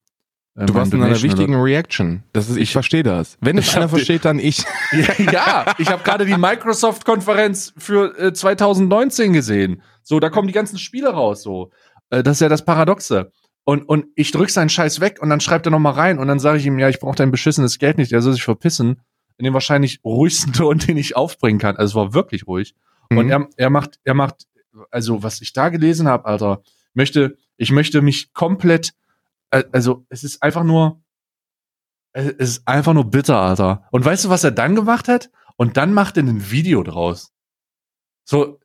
äh, 0.58 0.66
Du 0.66 0.74
warst 0.74 0.92
in 0.94 1.02
einer 1.04 1.22
wichtigen 1.22 1.56
Reaction. 1.56 2.24
Das 2.34 2.50
ist, 2.50 2.56
ich, 2.58 2.64
Ich- 2.64 2.72
verstehe 2.74 3.04
das. 3.04 3.38
Wenn 3.42 3.58
es 3.60 3.76
einer 3.76 3.88
versteht, 3.88 4.26
dann 4.26 4.40
ich. 4.40 4.64
Ja, 4.92 5.32
ja, 5.32 5.76
ich 5.78 5.90
habe 5.90 6.04
gerade 6.04 6.26
die 6.26 6.36
Microsoft-Konferenz 6.36 7.74
für 7.78 8.18
äh, 8.20 8.34
2019 8.34 9.34
gesehen. 9.34 9.82
So, 10.04 10.20
da 10.20 10.30
kommen 10.30 10.48
die 10.48 10.54
ganzen 10.54 10.78
Spiele 10.80 11.10
raus. 11.10 11.44
So, 11.44 11.72
äh, 12.10 12.24
das 12.24 12.38
ist 12.38 12.42
ja 12.42 12.50
das 12.50 12.66
Paradoxe. 12.66 13.32
Und 13.64 13.84
und 13.88 14.08
ich 14.16 14.32
drück 14.32 14.50
seinen 14.50 14.70
Scheiß 14.70 15.00
weg 15.02 15.20
und 15.22 15.30
dann 15.30 15.40
schreibt 15.40 15.68
er 15.68 15.72
noch 15.72 15.80
mal 15.80 15.92
rein 15.92 16.18
und 16.20 16.28
dann 16.28 16.40
sage 16.40 16.58
ich 16.58 16.66
ihm, 16.66 16.80
ja, 16.80 16.90
ich 16.90 17.00
brauche 17.00 17.16
dein 17.16 17.32
beschissenes 17.32 17.78
Geld 17.80 17.98
nicht. 17.98 18.12
Der 18.12 18.22
soll 18.22 18.34
sich 18.34 18.44
verpissen. 18.44 19.02
In 19.38 19.46
dem 19.46 19.54
wahrscheinlich 19.54 20.00
ruhigsten 20.06 20.54
Ton, 20.54 20.78
den 20.80 20.98
ich 20.98 21.16
aufbringen 21.16 21.60
kann. 21.60 21.78
Also 21.78 21.92
es 21.92 21.96
war 22.06 22.14
wirklich 22.14 22.48
ruhig. 22.48 22.76
Und 23.10 23.26
Mhm. 23.26 23.32
er, 23.32 23.48
er 23.58 23.70
macht, 23.70 24.00
er 24.04 24.14
macht, 24.14 24.48
also 24.90 25.22
was 25.24 25.42
ich 25.42 25.54
da 25.54 25.70
gelesen 25.70 26.08
habe, 26.08 26.26
Alter, 26.26 26.62
möchte, 26.94 27.38
ich 27.58 27.72
möchte 27.72 28.02
mich 28.02 28.34
komplett, 28.34 28.94
äh, 29.52 29.64
also 29.72 30.06
es 30.10 30.24
ist 30.24 30.42
einfach 30.42 30.64
nur, 30.64 31.02
es 32.14 32.28
ist 32.58 32.68
einfach 32.68 32.94
nur 32.94 33.06
bitter, 33.10 33.38
Alter. 33.38 33.86
Und 33.92 34.04
weißt 34.06 34.26
du, 34.26 34.30
was 34.30 34.44
er 34.44 34.52
dann 34.52 34.76
gemacht 34.76 35.08
hat? 35.08 35.30
Und 35.58 35.78
dann 35.78 35.94
macht 35.94 36.18
er 36.18 36.24
ein 36.24 36.52
Video 36.52 36.84
draus. 36.84 37.32
So, 38.24 38.60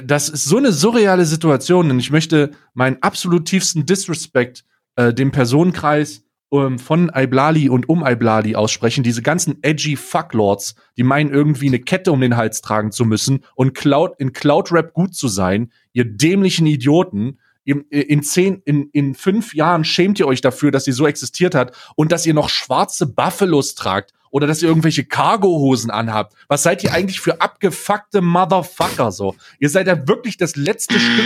das 0.00 0.28
ist 0.28 0.46
so 0.46 0.56
eine 0.56 0.72
surreale 0.72 1.26
Situation 1.26 1.90
und 1.90 1.98
ich 1.98 2.10
möchte 2.10 2.52
meinen 2.72 2.98
absolut 3.02 3.46
tiefsten 3.46 3.84
Disrespect 3.84 4.64
äh, 4.96 5.12
dem 5.12 5.32
Personenkreis 5.32 6.24
ähm, 6.52 6.78
von 6.78 7.10
Iblali 7.14 7.68
und 7.68 7.88
um 7.88 8.06
Iblali 8.06 8.54
aussprechen. 8.56 9.02
Diese 9.02 9.22
ganzen 9.22 9.58
edgy 9.62 9.96
Fucklords, 9.96 10.76
die 10.96 11.02
meinen 11.02 11.32
irgendwie 11.32 11.68
eine 11.68 11.78
Kette 11.78 12.12
um 12.12 12.20
den 12.20 12.36
Hals 12.36 12.62
tragen 12.62 12.92
zu 12.92 13.04
müssen 13.04 13.44
und 13.54 13.74
Cloud, 13.74 14.12
in 14.18 14.32
Cloud-Rap 14.32 14.94
gut 14.94 15.14
zu 15.14 15.28
sein. 15.28 15.70
Ihr 15.92 16.04
dämlichen 16.04 16.66
Idioten. 16.66 17.38
In, 17.64 17.82
in 17.90 18.24
zehn, 18.24 18.60
in, 18.64 18.88
in 18.92 19.14
fünf 19.14 19.54
Jahren 19.54 19.84
schämt 19.84 20.18
ihr 20.18 20.26
euch 20.26 20.40
dafür, 20.40 20.72
dass 20.72 20.88
ihr 20.88 20.94
so 20.94 21.06
existiert 21.06 21.54
hat 21.54 21.76
und 21.94 22.10
dass 22.10 22.26
ihr 22.26 22.34
noch 22.34 22.48
schwarze 22.48 23.06
Buffalos 23.06 23.76
tragt 23.76 24.12
oder 24.32 24.46
dass 24.48 24.62
ihr 24.62 24.68
irgendwelche 24.68 25.04
Cargohosen 25.04 25.90
anhabt. 25.90 26.34
Was 26.48 26.64
seid 26.64 26.82
ihr 26.82 26.92
eigentlich 26.92 27.20
für 27.20 27.40
abgefuckte 27.40 28.22
Motherfucker 28.22 29.12
so? 29.12 29.36
Ihr 29.60 29.68
seid 29.68 29.86
ja 29.86 30.08
wirklich 30.08 30.38
das 30.38 30.56
letzte 30.56 30.98
Stück. 30.98 31.24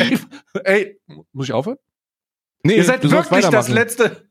Ey, 0.00 0.18
ey 0.64 1.00
muss 1.32 1.46
ich 1.46 1.52
aufhören? 1.52 1.78
Nee, 2.62 2.76
Ihr 2.76 2.84
seid 2.84 3.02
wirklich 3.10 3.46
das 3.46 3.68
letzte. 3.68 4.28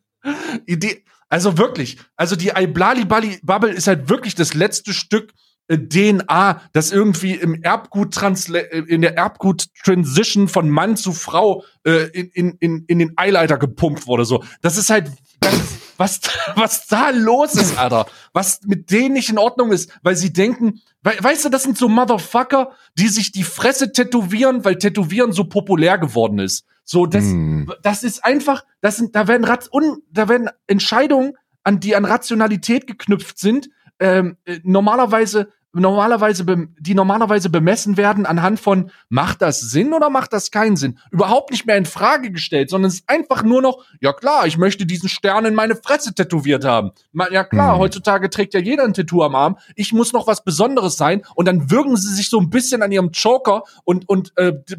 Idee. 0.67 1.03
Also 1.29 1.57
wirklich. 1.57 1.97
Also 2.15 2.35
die 2.35 2.49
Iblali 2.49 3.05
Bali 3.05 3.39
Bubble 3.41 3.71
ist 3.71 3.87
halt 3.87 4.07
wirklich 4.07 4.35
das 4.35 4.53
letzte 4.53 4.93
Stück 4.93 5.33
äh, 5.67 5.77
DNA, 5.77 6.61
das 6.73 6.91
irgendwie 6.91 7.33
im 7.33 7.63
Erbgut 7.63 8.15
äh, 8.21 8.79
in 8.87 9.01
der 9.01 9.17
Erbgut 9.17 9.67
Transition 9.83 10.47
von 10.47 10.69
Mann 10.69 10.95
zu 10.95 11.11
Frau 11.11 11.63
äh, 11.85 12.09
in, 12.09 12.29
in, 12.29 12.57
in, 12.59 12.85
in 12.85 12.99
den 12.99 13.13
Eileiter 13.17 13.57
gepumpt 13.57 14.05
wurde. 14.05 14.25
So, 14.25 14.43
das 14.61 14.77
ist 14.77 14.91
halt 14.91 15.11
das, 15.39 15.80
was 16.01 16.19
was 16.55 16.87
da 16.87 17.11
los 17.11 17.53
ist, 17.55 17.77
Alter. 17.77 18.07
Was 18.33 18.61
mit 18.65 18.89
denen 18.91 19.13
nicht 19.13 19.29
in 19.29 19.37
Ordnung 19.37 19.71
ist, 19.71 19.91
weil 20.03 20.15
sie 20.15 20.33
denken, 20.33 20.81
we 21.03 21.11
weißt 21.19 21.45
du, 21.45 21.49
das 21.49 21.63
sind 21.63 21.77
so 21.77 21.87
Motherfucker, 21.87 22.71
die 22.97 23.07
sich 23.07 23.31
die 23.31 23.43
Fresse 23.43 23.91
tätowieren, 23.91 24.65
weil 24.65 24.77
Tätowieren 24.77 25.31
so 25.31 25.45
populär 25.45 25.97
geworden 25.97 26.39
ist. 26.39 26.65
So, 26.83 27.05
das, 27.05 27.23
Hm. 27.23 27.71
das 27.83 28.03
ist 28.03 28.25
einfach, 28.25 28.65
das 28.81 28.97
sind, 28.97 29.15
da 29.15 29.27
werden 29.27 29.45
Rat 29.45 29.69
un, 29.71 30.01
da 30.11 30.27
werden 30.27 30.49
Entscheidungen, 30.67 31.33
an 31.63 31.79
die 31.79 31.95
an 31.95 32.05
Rationalität 32.05 32.87
geknüpft 32.87 33.37
sind, 33.37 33.69
ähm, 33.99 34.37
äh, 34.45 34.59
normalerweise, 34.63 35.49
normalerweise, 35.73 36.43
die 36.79 36.93
normalerweise 36.93 37.49
bemessen 37.49 37.97
werden 37.97 38.25
anhand 38.25 38.59
von, 38.59 38.91
macht 39.09 39.41
das 39.41 39.59
Sinn 39.61 39.93
oder 39.93 40.09
macht 40.09 40.33
das 40.33 40.51
keinen 40.51 40.75
Sinn? 40.75 40.99
Überhaupt 41.11 41.51
nicht 41.51 41.65
mehr 41.65 41.77
in 41.77 41.85
Frage 41.85 42.31
gestellt, 42.31 42.69
sondern 42.69 42.89
es 42.89 42.95
ist 42.95 43.09
einfach 43.09 43.43
nur 43.43 43.61
noch, 43.61 43.83
ja 43.99 44.13
klar, 44.13 44.47
ich 44.47 44.57
möchte 44.57 44.85
diesen 44.85 45.07
Stern 45.09 45.45
in 45.45 45.53
meine 45.55 45.75
Fresse 45.75 46.13
tätowiert 46.13 46.65
haben. 46.65 46.91
Ja 47.31 47.43
klar, 47.43 47.73
Hm. 47.73 47.79
heutzutage 47.79 48.29
trägt 48.29 48.53
ja 48.53 48.59
jeder 48.59 48.83
ein 48.83 48.93
Tattoo 48.93 49.23
am 49.23 49.35
Arm. 49.35 49.57
Ich 49.75 49.93
muss 49.93 50.13
noch 50.13 50.27
was 50.27 50.43
Besonderes 50.43 50.97
sein 50.97 51.23
und 51.35 51.47
dann 51.47 51.71
würgen 51.71 51.95
sie 51.97 52.13
sich 52.13 52.29
so 52.29 52.39
ein 52.39 52.49
bisschen 52.49 52.81
an 52.81 52.91
ihrem 52.91 53.11
Joker 53.11 53.63
und, 53.83 54.07
und, 54.09 54.33
äh, 54.37 54.53
d- 54.53 54.75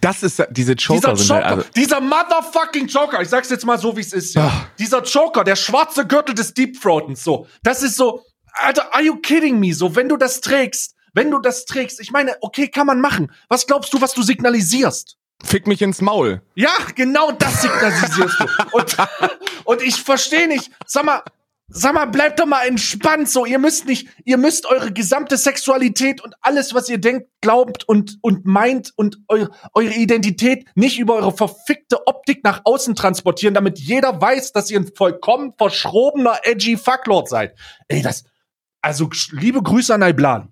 Das 0.00 0.22
ist 0.22 0.42
diese 0.50 0.72
Joker 0.72 1.12
dieser 1.14 1.34
Joker, 1.34 1.34
halt, 1.34 1.58
also, 1.58 1.68
dieser 1.76 2.00
motherfucking 2.00 2.86
Joker, 2.86 3.20
ich 3.20 3.28
sag's 3.28 3.50
jetzt 3.50 3.66
mal 3.66 3.78
so, 3.78 3.94
wie 3.96 4.00
es 4.00 4.12
ist, 4.12 4.34
ja. 4.34 4.46
Ah. 4.46 4.66
Dieser 4.78 5.02
Joker, 5.02 5.44
der 5.44 5.56
schwarze 5.56 6.06
Gürtel 6.06 6.34
des 6.34 6.54
Deep 6.54 6.80
Throatens, 6.80 7.22
so. 7.22 7.46
Das 7.62 7.82
ist 7.82 7.96
so, 7.96 8.22
Alter, 8.54 8.94
are 8.94 9.02
you 9.02 9.16
kidding 9.16 9.60
me? 9.60 9.72
So, 9.74 9.96
wenn 9.96 10.08
du 10.08 10.16
das 10.16 10.40
trägst, 10.40 10.94
wenn 11.12 11.30
du 11.30 11.38
das 11.38 11.64
trägst, 11.64 12.00
ich 12.00 12.10
meine, 12.10 12.36
okay, 12.40 12.68
kann 12.68 12.86
man 12.86 13.00
machen. 13.00 13.32
Was 13.48 13.66
glaubst 13.66 13.92
du, 13.92 14.00
was 14.00 14.14
du 14.14 14.22
signalisierst? 14.22 15.16
fick 15.44 15.66
mich 15.66 15.82
ins 15.82 16.00
Maul. 16.00 16.42
Ja, 16.54 16.74
genau 16.94 17.32
das 17.32 17.62
signalisierst 17.62 18.40
du. 18.40 18.46
Und, 18.72 18.96
und 19.64 19.82
ich 19.82 20.02
verstehe 20.02 20.48
nicht, 20.48 20.70
sag 20.86 21.04
mal, 21.04 21.22
sag 21.68 21.94
mal, 21.94 22.06
bleibt 22.06 22.40
doch 22.40 22.46
mal 22.46 22.66
entspannt 22.66 23.28
so. 23.28 23.44
Ihr 23.44 23.58
müsst 23.58 23.86
nicht, 23.86 24.08
ihr 24.24 24.36
müsst 24.36 24.66
eure 24.66 24.92
gesamte 24.92 25.36
Sexualität 25.36 26.22
und 26.22 26.34
alles, 26.40 26.74
was 26.74 26.88
ihr 26.88 26.98
denkt, 26.98 27.28
glaubt 27.40 27.88
und, 27.88 28.18
und 28.22 28.44
meint 28.46 28.92
und 28.96 29.18
eu, 29.28 29.46
eure 29.72 29.94
Identität 29.94 30.66
nicht 30.74 30.98
über 30.98 31.14
eure 31.14 31.32
verfickte 31.32 32.06
Optik 32.06 32.44
nach 32.44 32.62
außen 32.64 32.94
transportieren, 32.94 33.54
damit 33.54 33.78
jeder 33.78 34.20
weiß, 34.20 34.52
dass 34.52 34.70
ihr 34.70 34.80
ein 34.80 34.90
vollkommen 34.94 35.52
verschrobener, 35.56 36.40
edgy 36.44 36.76
Fucklord 36.76 37.28
seid. 37.28 37.54
Ey, 37.88 38.02
das, 38.02 38.24
also, 38.84 39.08
liebe 39.32 39.62
Grüße 39.62 39.94
an 39.94 40.02
Iblali. 40.02 40.44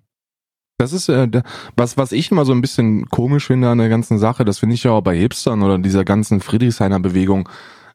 Das 0.79 0.91
ist 0.91 1.07
äh, 1.07 1.29
was, 1.77 1.97
was 1.97 2.11
ich 2.11 2.31
immer 2.31 2.45
so 2.45 2.51
ein 2.51 2.61
bisschen 2.61 3.07
komisch 3.09 3.45
finde 3.45 3.69
an 3.69 3.77
der 3.77 3.89
ganzen 3.89 4.17
Sache. 4.17 4.43
Das 4.43 4.59
finde 4.59 4.75
ich 4.75 4.83
ja 4.83 4.91
auch 4.91 5.01
bei 5.01 5.15
Hipstern 5.15 5.61
oder 5.61 5.77
dieser 5.77 6.03
ganzen 6.03 6.41
Friedrichshainer 6.41 6.99
Bewegung, 6.99 7.47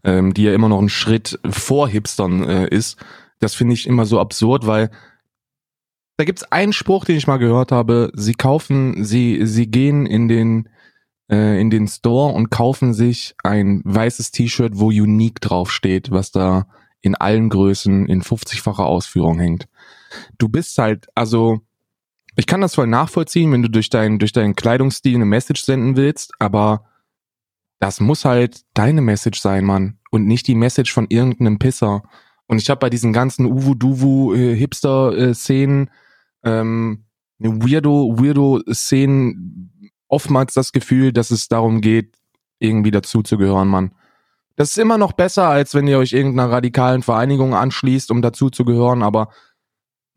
ähm, 0.05 0.33
die 0.33 0.45
ja 0.45 0.55
immer 0.55 0.69
noch 0.69 0.79
einen 0.79 0.89
Schritt 0.89 1.41
vor 1.51 1.89
Hipstern 1.89 2.45
äh, 2.45 2.69
ist. 2.69 2.99
Das 3.41 3.55
finde 3.55 3.75
ich 3.75 3.87
immer 3.87 4.07
so 4.07 4.21
absurd, 4.21 4.67
weil 4.67 4.91
da 6.17 6.25
gibt's 6.25 6.45
einen 6.45 6.73
Spruch, 6.73 7.05
den 7.05 7.17
ich 7.17 7.27
mal 7.27 7.39
gehört 7.39 7.73
habe. 7.73 8.11
Sie 8.15 8.35
kaufen, 8.35 9.05
sie, 9.05 9.41
sie 9.45 9.69
gehen 9.69 10.07
in 10.07 10.29
den 10.29 10.69
äh, 11.31 11.61
in 11.61 11.71
den 11.71 11.89
Store 11.89 12.33
und 12.33 12.51
kaufen 12.51 12.95
sich 12.95 13.35
ein 13.43 13.83
weißes 13.85 14.31
T-Shirt, 14.31 14.73
wo 14.77 14.87
Unique 14.87 15.41
draufsteht, 15.41 16.11
was 16.11 16.31
da 16.31 16.67
in 17.01 17.15
allen 17.15 17.49
Größen 17.49 18.07
in 18.07 18.23
50-facher 18.23 18.85
Ausführung 18.85 19.39
hängt. 19.39 19.69
Du 20.39 20.49
bist 20.49 20.77
halt, 20.79 21.07
also 21.15 21.61
ich 22.37 22.47
kann 22.47 22.61
das 22.61 22.77
voll 22.77 22.87
nachvollziehen, 22.87 23.53
wenn 23.53 23.63
du 23.63 23.71
durch 23.71 23.91
deinen 23.91 24.19
durch 24.19 24.33
deinen 24.33 24.55
Kleidungsstil 24.55 25.17
eine 25.17 25.25
Message 25.25 25.63
senden 25.63 25.97
willst, 25.97 26.33
aber 26.39 26.85
das 27.81 28.01
muss 28.01 28.25
halt 28.25 28.63
deine 28.75 29.01
Message 29.01 29.41
sein, 29.41 29.65
Mann, 29.65 29.99
und 30.11 30.27
nicht 30.27 30.47
die 30.47 30.55
Message 30.55 30.93
von 30.93 31.07
irgendeinem 31.09 31.59
Pisser. 31.59 32.03
Und 32.47 32.59
ich 32.59 32.71
habe 32.71 32.81
bei 32.81 32.91
diesen 32.91 33.13
ganzen 33.13 33.47
Uwu 33.47 33.75
Duwu 33.75 34.35
äh, 34.35 34.55
Hipster 34.55 35.17
äh, 35.17 35.35
Szenen 35.35 35.91
ähm, 36.45 37.05
Weirdo 37.39 38.17
Weirdo 38.19 38.61
Szenen 38.73 39.93
oftmals 40.09 40.55
das 40.55 40.73
Gefühl, 40.73 41.13
dass 41.13 41.31
es 41.31 41.49
darum 41.49 41.81
geht, 41.81 42.17
irgendwie 42.59 42.91
dazuzugehören, 42.91 43.69
Mann. 43.69 43.93
Das 44.57 44.71
ist 44.71 44.79
immer 44.79 44.99
noch 44.99 45.13
besser, 45.13 45.49
als 45.49 45.75
wenn 45.75 45.87
ihr 45.87 45.99
euch 45.99 46.13
irgendeiner 46.13 46.51
radikalen 46.51 47.03
Vereinigung 47.03 47.55
anschließt, 47.55 48.11
um 48.11 48.23
dazu 48.23 48.51
zu 48.51 48.65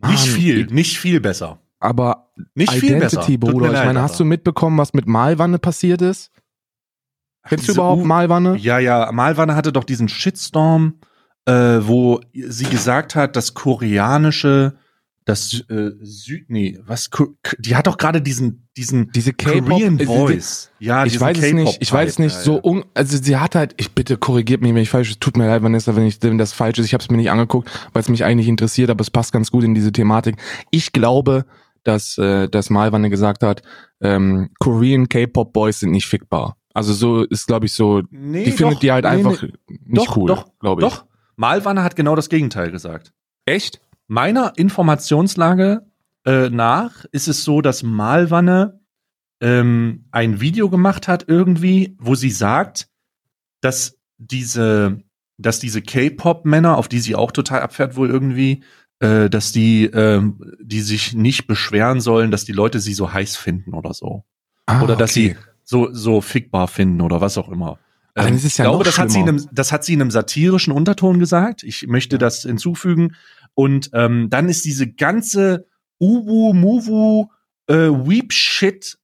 aber 0.01 0.11
Nicht 0.11 0.25
Mann, 0.27 0.35
viel, 0.35 0.59
ich- 0.65 0.69
nicht 0.71 0.99
viel 0.99 1.19
besser. 1.21 1.59
aber 1.79 2.31
Nicht 2.55 2.71
viel 2.73 2.97
besser. 2.99 3.19
Identity, 3.21 3.37
Tut 3.39 3.47
mir 3.47 3.51
Bruder. 3.53 3.65
Ich 3.67 3.73
leid, 3.73 3.85
meine, 3.87 4.01
hast 4.01 4.19
du 4.19 4.25
mitbekommen, 4.25 4.77
was 4.77 4.93
mit 4.93 5.07
Malwanne 5.07 5.59
passiert 5.59 6.01
ist? 6.01 6.31
Kennst 7.47 7.67
du 7.67 7.71
überhaupt 7.73 8.03
U- 8.03 8.05
Malwanne? 8.05 8.55
Ja, 8.57 8.77
ja, 8.79 9.11
Malwanne 9.11 9.55
hatte 9.55 9.71
doch 9.73 9.83
diesen 9.83 10.07
Shitstorm, 10.09 10.99
äh, 11.45 11.79
wo 11.81 12.19
sie 12.33 12.65
gesagt 12.65 13.15
hat, 13.15 13.35
das 13.35 13.53
koreanische, 13.55 14.75
das 15.25 15.63
äh, 15.69 15.91
Süd, 16.01 16.45
nee, 16.49 16.79
was, 16.85 17.09
die 17.59 17.75
hat 17.75 17.85
doch 17.85 17.97
gerade 17.97 18.21
diesen, 18.21 18.67
diesen 18.75 19.11
Diese 19.11 19.33
Korean 19.33 19.99
äh, 19.99 20.05
Voice. 20.05 20.71
Ja, 20.79 21.05
ich 21.05 21.19
weiß 21.19 21.37
es 21.37 21.53
nicht, 21.53 21.77
ich 21.79 21.93
weiß 21.93 22.09
es 22.09 22.19
nicht 22.19 22.35
so 22.35 22.55
ja. 22.55 22.63
un, 22.63 22.85
also 22.95 23.17
sie 23.17 23.37
hat 23.37 23.53
halt, 23.53 23.75
ich 23.77 23.91
bitte 23.91 24.17
korrigiert 24.17 24.61
mich, 24.61 24.73
wenn 24.73 24.81
ich 24.81 24.89
falsch 24.89 25.19
tut 25.19 25.37
mir 25.37 25.47
leid, 25.47 25.61
Vanessa, 25.61 25.95
wenn 25.95 26.07
ich 26.07 26.17
wenn 26.23 26.39
das 26.39 26.53
falsch 26.53 26.79
ist, 26.79 26.87
ich 26.87 26.93
habe 26.93 27.03
es 27.03 27.11
mir 27.11 27.17
nicht 27.17 27.29
angeguckt, 27.29 27.69
weil 27.93 28.01
es 28.01 28.09
mich 28.09 28.23
eigentlich 28.23 28.47
interessiert, 28.47 28.89
aber 28.89 29.01
es 29.01 29.11
passt 29.11 29.31
ganz 29.31 29.51
gut 29.51 29.63
in 29.63 29.75
diese 29.75 29.91
Thematik. 29.91 30.37
Ich 30.71 30.91
glaube, 30.91 31.45
dass 31.83 32.17
äh, 32.17 32.49
dass 32.49 32.71
Malwanne 32.71 33.11
gesagt 33.11 33.43
hat, 33.43 33.61
ähm, 34.01 34.49
Korean 34.59 35.07
K-Pop 35.07 35.53
Boys 35.53 35.79
sind 35.79 35.91
nicht 35.91 36.07
fickbar. 36.07 36.57
Also 36.73 36.93
so 36.93 37.23
ist 37.23 37.45
glaube 37.45 37.67
ich 37.67 37.73
so, 37.73 38.01
Nee, 38.09 38.45
die 38.45 38.51
findet 38.51 38.77
doch, 38.77 38.79
die 38.79 38.91
halt 38.91 39.05
nee, 39.05 39.11
einfach 39.11 39.41
nee. 39.43 39.53
nicht 39.85 40.07
Doch, 40.07 40.17
cool, 40.17 40.27
doch, 40.27 40.47
glaube 40.59 40.81
ich. 40.81 40.89
Doch, 40.89 41.05
Malwanne 41.35 41.83
hat 41.83 41.95
genau 41.95 42.15
das 42.15 42.29
Gegenteil 42.29 42.71
gesagt. 42.71 43.13
Echt? 43.45 43.81
Meiner 44.11 44.51
Informationslage 44.57 45.85
äh, 46.25 46.49
nach 46.49 47.05
ist 47.13 47.29
es 47.29 47.45
so, 47.45 47.61
dass 47.61 47.81
Malwanne 47.81 48.81
ähm, 49.39 50.03
ein 50.11 50.41
Video 50.41 50.69
gemacht 50.69 51.07
hat 51.07 51.29
irgendwie, 51.29 51.95
wo 51.97 52.13
sie 52.15 52.29
sagt, 52.29 52.89
dass 53.61 53.97
diese, 54.17 55.01
dass 55.37 55.59
diese 55.59 55.81
K-Pop-Männer, 55.81 56.77
auf 56.77 56.89
die 56.89 56.99
sie 56.99 57.15
auch 57.15 57.31
total 57.31 57.61
abfährt 57.61 57.95
wohl 57.95 58.09
irgendwie, 58.09 58.65
äh, 58.99 59.29
dass 59.29 59.53
die, 59.53 59.85
ähm, 59.85 60.57
die 60.61 60.81
sich 60.81 61.13
nicht 61.13 61.47
beschweren 61.47 62.01
sollen, 62.01 62.31
dass 62.31 62.43
die 62.43 62.51
Leute 62.51 62.81
sie 62.81 62.93
so 62.93 63.13
heiß 63.13 63.37
finden 63.37 63.73
oder 63.73 63.93
so. 63.93 64.25
Ah, 64.65 64.81
oder 64.81 64.97
dass 64.97 65.11
okay. 65.11 65.37
sie 65.37 65.45
so, 65.63 65.93
so 65.93 66.19
fickbar 66.19 66.67
finden 66.67 66.99
oder 66.99 67.21
was 67.21 67.37
auch 67.37 67.47
immer. 67.47 67.79
Aber 68.15 68.27
dann 68.27 68.35
ist 68.35 68.43
ja 68.43 68.65
ich 68.65 68.69
glaube, 68.69 68.83
das 68.83 68.97
hat, 68.97 69.09
sie 69.09 69.21
in 69.21 69.29
einem, 69.29 69.47
das 69.53 69.71
hat 69.71 69.85
sie 69.85 69.93
in 69.93 70.01
einem 70.01 70.11
satirischen 70.11 70.73
Unterton 70.73 71.19
gesagt. 71.19 71.63
Ich 71.63 71.87
möchte 71.87 72.17
das 72.17 72.41
hinzufügen. 72.41 73.15
Und 73.53 73.89
ähm, 73.93 74.29
dann 74.29 74.49
ist 74.49 74.65
diese 74.65 74.91
ganze 74.91 75.67
Uwu, 75.99 76.53
Muwu, 76.53 77.27
äh, 77.67 77.73
Weep-Shit, 77.75 78.97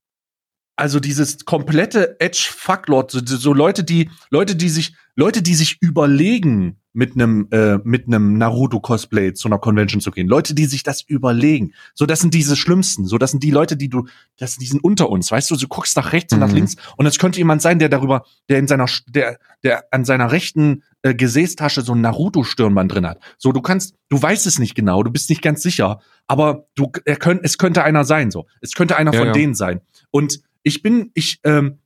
also 0.77 0.99
dieses 0.99 1.43
komplette 1.45 2.19
Edge-Fucklord, 2.19 3.11
so, 3.11 3.19
so 3.23 3.53
Leute, 3.53 3.83
die, 3.83 4.09
Leute, 4.29 4.55
die 4.55 4.69
sich, 4.69 4.95
Leute, 5.15 5.41
die 5.41 5.55
sich 5.55 5.77
überlegen, 5.81 6.77
mit 6.93 7.13
einem, 7.13 7.47
äh, 7.51 7.77
mit 7.83 8.07
einem 8.07 8.39
Naruto-Cosplay 8.39 9.33
zu 9.33 9.47
einer 9.47 9.59
Convention 9.59 10.01
zu 10.01 10.09
gehen. 10.09 10.27
Leute, 10.27 10.55
die 10.55 10.65
sich 10.65 10.81
das 10.81 11.03
überlegen. 11.03 11.73
So, 11.93 12.07
das 12.07 12.21
sind 12.21 12.33
diese 12.33 12.55
Schlimmsten. 12.55 13.05
So, 13.05 13.19
das 13.19 13.29
sind 13.29 13.43
die 13.43 13.51
Leute, 13.51 13.77
die 13.77 13.87
du, 13.87 14.07
das, 14.37 14.57
die 14.57 14.65
sind 14.65 14.83
unter 14.83 15.09
uns. 15.09 15.31
Weißt 15.31 15.51
du, 15.51 15.55
du 15.55 15.67
guckst 15.67 15.95
nach 15.95 16.11
rechts 16.11 16.33
und 16.33 16.39
nach 16.39 16.47
Mhm. 16.47 16.55
links 16.55 16.75
und 16.95 17.05
es 17.05 17.19
könnte 17.19 17.37
jemand 17.37 17.61
sein, 17.61 17.77
der 17.77 17.89
darüber, 17.89 18.25
der 18.49 18.57
in 18.57 18.67
seiner, 18.67 18.87
der, 19.09 19.37
der 19.63 19.83
an 19.91 20.05
seiner 20.05 20.31
rechten 20.31 20.81
äh, 21.03 21.13
Gesäßtasche 21.13 21.83
so 21.83 21.93
ein 21.93 22.01
Naruto-Stirnband 22.01 22.91
drin 22.91 23.05
hat. 23.05 23.19
So, 23.37 23.51
du 23.51 23.61
kannst, 23.61 23.93
du 24.09 24.19
weißt 24.19 24.47
es 24.47 24.57
nicht 24.57 24.73
genau, 24.73 25.03
du 25.03 25.11
bist 25.11 25.29
nicht 25.29 25.43
ganz 25.43 25.61
sicher, 25.61 26.01
aber 26.25 26.65
du, 26.73 26.91
er 27.05 27.17
könnt, 27.17 27.41
es 27.43 27.59
könnte 27.59 27.83
einer 27.83 28.05
sein, 28.05 28.31
so. 28.31 28.47
Es 28.61 28.71
könnte 28.71 28.97
einer 28.97 29.13
Ja, 29.13 29.19
von 29.19 29.27
ja. 29.27 29.33
denen 29.33 29.53
sein. 29.53 29.81
Und 30.09 30.39
ich 30.67 30.81
bin, 30.83 31.11
ich, 31.13 31.39
ähm, 31.43 31.79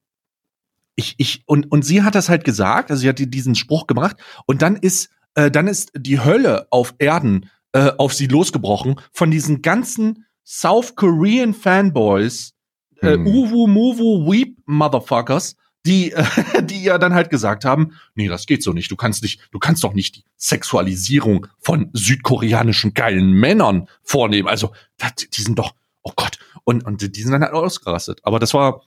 ich, 0.96 1.16
ich, 1.18 1.44
und, 1.46 1.72
und 1.72 1.84
sie 1.86 2.04
hat 2.04 2.16
das 2.16 2.30
halt 2.30 2.44
gesagt, 2.44 2.92
also 2.92 3.02
sie 3.02 3.10
hat 3.10 3.20
die- 3.20 3.30
diesen 3.30 3.56
Spruch 3.56 3.88
gebracht, 3.88 4.18
und 4.46 4.62
dann 4.62 4.76
ist, 4.76 5.10
äh, 5.36 5.50
dann 5.50 5.68
ist 5.68 5.92
die 5.96 6.20
Hölle 6.20 6.68
auf 6.72 6.94
Erden 7.00 7.50
äh, 7.74 7.92
auf 7.98 8.14
sie 8.14 8.28
losgebrochen 8.28 8.96
von 9.14 9.32
diesen 9.32 9.62
ganzen 9.62 10.26
South 10.46 10.96
Korean 10.96 11.54
Fanboys, 11.54 12.54
äh, 13.02 13.14
Hm. 13.14 13.26
Uwu 13.28 13.68
Muwu 13.68 14.30
Weep 14.30 14.58
Motherfuckers, 14.66 15.56
die, 15.86 16.12
äh, 16.12 16.24
die 16.64 16.84
ja 16.84 16.98
dann 16.98 17.14
halt 17.14 17.30
gesagt 17.30 17.64
haben, 17.64 17.94
nee, 18.14 18.28
das 18.28 18.46
geht 18.46 18.62
so 18.62 18.74
nicht. 18.74 18.92
Du 18.92 18.98
kannst 18.98 19.24
nicht, 19.24 19.40
du 19.52 19.60
kannst 19.60 19.84
doch 19.86 19.94
nicht 19.94 20.18
die 20.18 20.24
Sexualisierung 20.36 21.48
von 21.60 21.90
südkoreanischen 21.94 22.94
geilen 22.94 23.32
Männern 23.32 23.88
vornehmen. 24.04 24.50
Also, 24.50 24.74
das, 24.98 25.16
die 25.16 25.42
sind 25.42 25.58
doch, 25.58 25.74
oh 26.04 26.12
Gott. 26.16 26.38
Und, 26.64 26.86
und 26.86 27.16
die 27.16 27.22
sind 27.22 27.32
dann 27.32 27.42
halt 27.44 27.54
ausgerastet. 27.54 28.20
Aber 28.24 28.40
das 28.40 28.54
war 28.54 28.82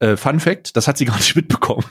äh, 0.00 0.16
Fun 0.16 0.40
Fact, 0.40 0.76
das 0.76 0.88
hat 0.88 0.98
sie 0.98 1.04
gar 1.06 1.16
nicht 1.16 1.36
mitbekommen. 1.36 1.84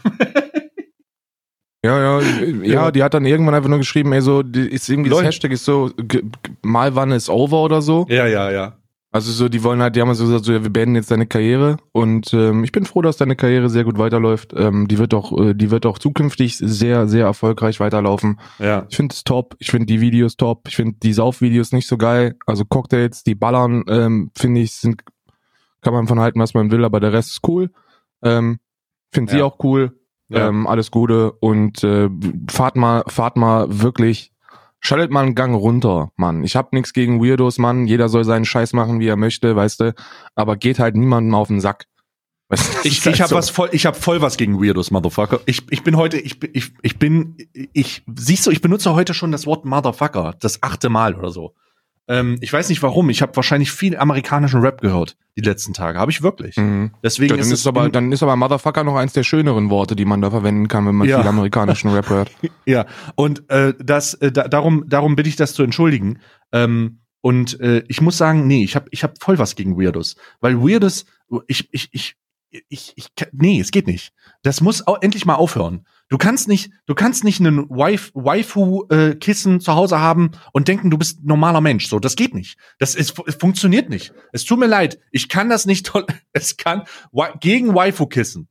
Ja, 1.84 2.20
ja, 2.20 2.22
ja, 2.64 2.92
die 2.92 3.02
hat 3.02 3.16
dann 3.16 3.26
irgendwann 3.26 3.56
einfach 3.56 3.70
nur 3.70 3.80
geschrieben, 3.80 4.14
ey, 4.14 4.22
so, 4.22 4.44
die 4.44 4.70
ist 4.70 4.88
irgendwie 4.88 5.10
das 5.10 5.18
Leute. 5.18 5.28
Hashtag 5.30 5.52
ist 5.52 5.66
so, 5.66 5.90
g- 5.98 6.22
Malwanne 6.62 7.16
ist 7.16 7.28
over 7.30 7.64
oder 7.64 7.82
so. 7.82 8.06
ja, 8.10 8.28
ja, 8.28 8.52
ja. 8.52 8.78
Also 9.14 9.32
so, 9.34 9.50
die 9.50 9.62
wollen 9.64 9.82
halt, 9.82 9.98
die 9.98 10.02
haben 10.02 10.14
so 10.14 10.24
gesagt, 10.26 10.46
so, 10.46 10.54
ja, 10.54 10.64
wir 10.64 10.70
beenden 10.72 10.96
jetzt 10.96 11.12
deine 11.12 11.28
Karriere 11.28 11.76
und 11.92 12.34
ähm, 12.34 12.64
ich 12.64 12.72
bin 12.72 12.86
froh, 12.86 13.02
dass 13.02 13.18
deine 13.18 13.36
Karriere 13.36 13.70
sehr 13.70 13.84
gut 13.84 13.98
weiterläuft. 13.98 14.54
Ähm, 14.56 14.88
die 14.88 14.98
wird 15.00 15.14
auch, 15.14 15.38
äh, 15.38 15.54
die 15.54 15.70
wird 15.70 15.86
auch 15.86 15.98
zukünftig 16.00 16.58
sehr, 16.58 17.10
sehr 17.10 17.26
erfolgreich 17.26 17.82
weiterlaufen. 17.82 18.40
Ja. 18.58 18.86
Ich 18.90 18.96
finde 18.96 19.14
es 19.14 19.26
top, 19.26 19.56
ich 19.60 19.70
finde 19.70 19.88
die 19.88 20.00
Videos 20.00 20.38
top, 20.38 20.66
ich 20.70 20.78
finde 20.78 20.96
die 21.04 21.12
Saufvideos 21.12 21.74
nicht 21.74 21.88
so 21.88 21.98
geil. 21.98 22.36
Also 22.46 22.64
Cocktails, 22.64 23.24
die 23.24 23.36
ballern, 23.36 23.84
ähm, 23.90 24.32
finde 24.34 24.62
ich, 24.62 24.72
sind, 24.76 25.02
kann 25.82 25.94
man 25.94 26.08
von 26.08 26.22
halten, 26.22 26.40
was 26.40 26.54
man 26.54 26.72
will, 26.72 26.86
aber 26.86 27.02
der 27.02 27.12
Rest 27.12 27.32
ist 27.32 27.48
cool. 27.50 27.70
Ähm, 28.24 28.60
finde 29.12 29.34
sie 29.34 29.40
Ja. 29.40 29.44
auch 29.46 29.58
cool. 29.64 29.98
Ja. 30.30 30.48
Ähm, 30.48 30.66
alles 30.68 30.90
Gute 30.90 31.34
und 31.34 31.84
äh, 31.84 32.08
fahrt 32.50 32.78
mal, 32.78 33.04
fahrt 33.08 33.36
mal 33.36 33.66
wirklich, 33.82 34.31
schaltet 34.82 35.12
mal 35.12 35.24
einen 35.24 35.36
Gang 35.36 35.56
runter, 35.56 36.12
Mann. 36.18 36.44
Ich 36.44 36.56
hab 36.58 36.74
nichts 36.74 36.92
gegen 36.92 37.24
Weirdos, 37.24 37.58
Mann. 37.58 37.86
Jeder 37.88 38.10
soll 38.10 38.26
seinen 38.26 38.46
Scheiß 38.46 38.74
machen, 38.74 39.00
wie 39.00 39.08
er 39.08 39.16
möchte, 39.16 39.56
weißt 39.56 39.80
du. 39.80 39.94
Aber 40.36 40.58
geht 40.58 40.80
halt 40.80 40.96
niemandem 40.96 41.34
auf 41.36 41.48
den 41.48 41.62
Sack. 41.62 41.86
Weißt 42.50 42.84
Ich, 42.86 43.06
halt 43.06 43.16
ich 43.16 43.22
habe 43.22 43.30
so. 43.30 43.36
was 43.38 43.50
voll, 43.50 43.70
ich 43.72 43.86
habe 43.86 43.96
voll 43.98 44.22
was 44.22 44.36
gegen 44.36 44.62
Weirdos, 44.62 44.92
Motherfucker. 44.92 45.40
Ich, 45.46 45.64
ich 45.72 45.84
bin 45.84 45.96
heute, 45.96 46.18
ich, 46.18 46.40
bin- 46.40 46.50
ich, 46.54 46.74
ich 46.82 47.00
bin, 47.00 47.38
ich, 47.72 48.04
siehst 48.14 48.46
du, 48.46 48.52
ich 48.52 48.60
benutze 48.60 48.94
heute 48.94 49.14
schon 49.14 49.32
das 49.32 49.46
Wort 49.46 49.64
Motherfucker, 49.64 50.36
das 50.42 50.62
achte 50.62 50.90
Mal 50.90 51.16
oder 51.16 51.30
so. 51.32 51.56
Ähm, 52.08 52.38
ich 52.42 52.52
weiß 52.52 52.70
nicht 52.70 52.82
warum. 52.84 53.10
Ich 53.10 53.22
habe 53.22 53.36
wahrscheinlich 53.36 53.72
viel 53.72 53.96
amerikanischen 53.98 54.62
Rap 54.62 54.82
gehört 54.82 55.18
die 55.38 55.42
letzten 55.42 55.74
Tage. 55.74 55.98
Habe 56.00 56.12
ich 56.12 56.22
wirklich. 56.22 56.58
Mhm. 56.58 56.92
Deswegen 57.04 57.30
Ja, 57.32 57.38
dann, 57.38 57.46
ist 57.46 57.52
ist 57.52 57.60
es 57.62 57.68
aber, 57.68 57.90
dann 57.90 58.12
ist 58.12 58.24
aber 58.24 58.36
Motherfucker 58.36 58.84
noch 58.84 58.96
eins 58.96 59.14
der 59.14 59.24
schöneren 59.24 59.70
Worte, 59.70 59.96
die 59.96 60.06
man 60.06 60.22
da 60.22 60.30
verwenden 60.30 60.68
kann, 60.68 60.86
wenn 60.88 60.96
man 60.96 61.08
Ja. 61.08 61.20
viel 61.20 61.28
amerikanischen 61.28 61.92
Rap 61.92 62.10
hört. 62.10 62.32
Ja, 62.66 62.86
und 63.16 63.50
äh, 63.50 63.74
das, 63.80 64.14
äh, 64.16 64.32
da, 64.32 64.48
darum, 64.48 64.86
darum 64.88 65.16
bitte 65.16 65.30
ich 65.30 65.36
das 65.36 65.54
zu 65.54 65.64
entschuldigen. 65.64 66.20
Ähm, 66.52 67.00
und 67.22 67.60
äh, 67.60 67.84
ich 67.88 68.02
muss 68.02 68.18
sagen, 68.18 68.48
nee, 68.48 68.64
ich 68.64 68.76
habe 68.76 68.88
ich 68.92 69.04
hab 69.04 69.22
voll 69.22 69.38
was 69.38 69.56
gegen 69.56 69.78
Weirdos. 69.80 70.16
Weil 70.42 70.60
Weirdos, 70.60 71.06
ich, 71.48 71.70
ich, 71.72 71.90
ich, 71.92 72.16
ich, 72.70 72.94
ich, 72.96 73.08
nee, 73.32 73.60
es 73.60 73.72
geht 73.72 73.88
nicht. 73.88 74.12
Das 74.44 74.60
muss 74.62 74.86
auch 74.86 75.02
endlich 75.02 75.26
mal 75.26 75.36
aufhören. 75.36 75.86
Du 76.12 76.18
kannst 76.18 76.50
nicht, 76.50 76.72
du 76.88 76.94
kannst 76.94 77.24
nicht 77.24 77.40
einen 77.40 77.70
Wife, 77.70 78.12
Waifu-Kissen 78.14 79.62
zu 79.62 79.74
Hause 79.76 80.00
haben 80.00 80.32
und 80.52 80.68
denken, 80.68 80.90
du 80.90 80.98
bist 80.98 81.22
ein 81.24 81.28
normaler 81.28 81.62
Mensch. 81.62 81.88
So, 81.88 82.00
das 82.00 82.18
geht 82.18 82.34
nicht. 82.34 82.58
Das 82.80 82.96
ist, 82.96 83.16
es 83.26 83.36
funktioniert 83.36 83.90
nicht. 83.90 84.14
Es 84.34 84.44
tut 84.44 84.60
mir 84.60 84.68
leid. 84.68 85.00
Ich 85.12 85.30
kann 85.30 85.48
das 85.50 85.66
nicht 85.66 85.86
toll. 85.86 86.06
Es 86.34 86.58
kann 86.58 86.84
Wa- 87.14 87.34
gegen 87.40 87.74
Waifu-Kissen, 87.74 88.50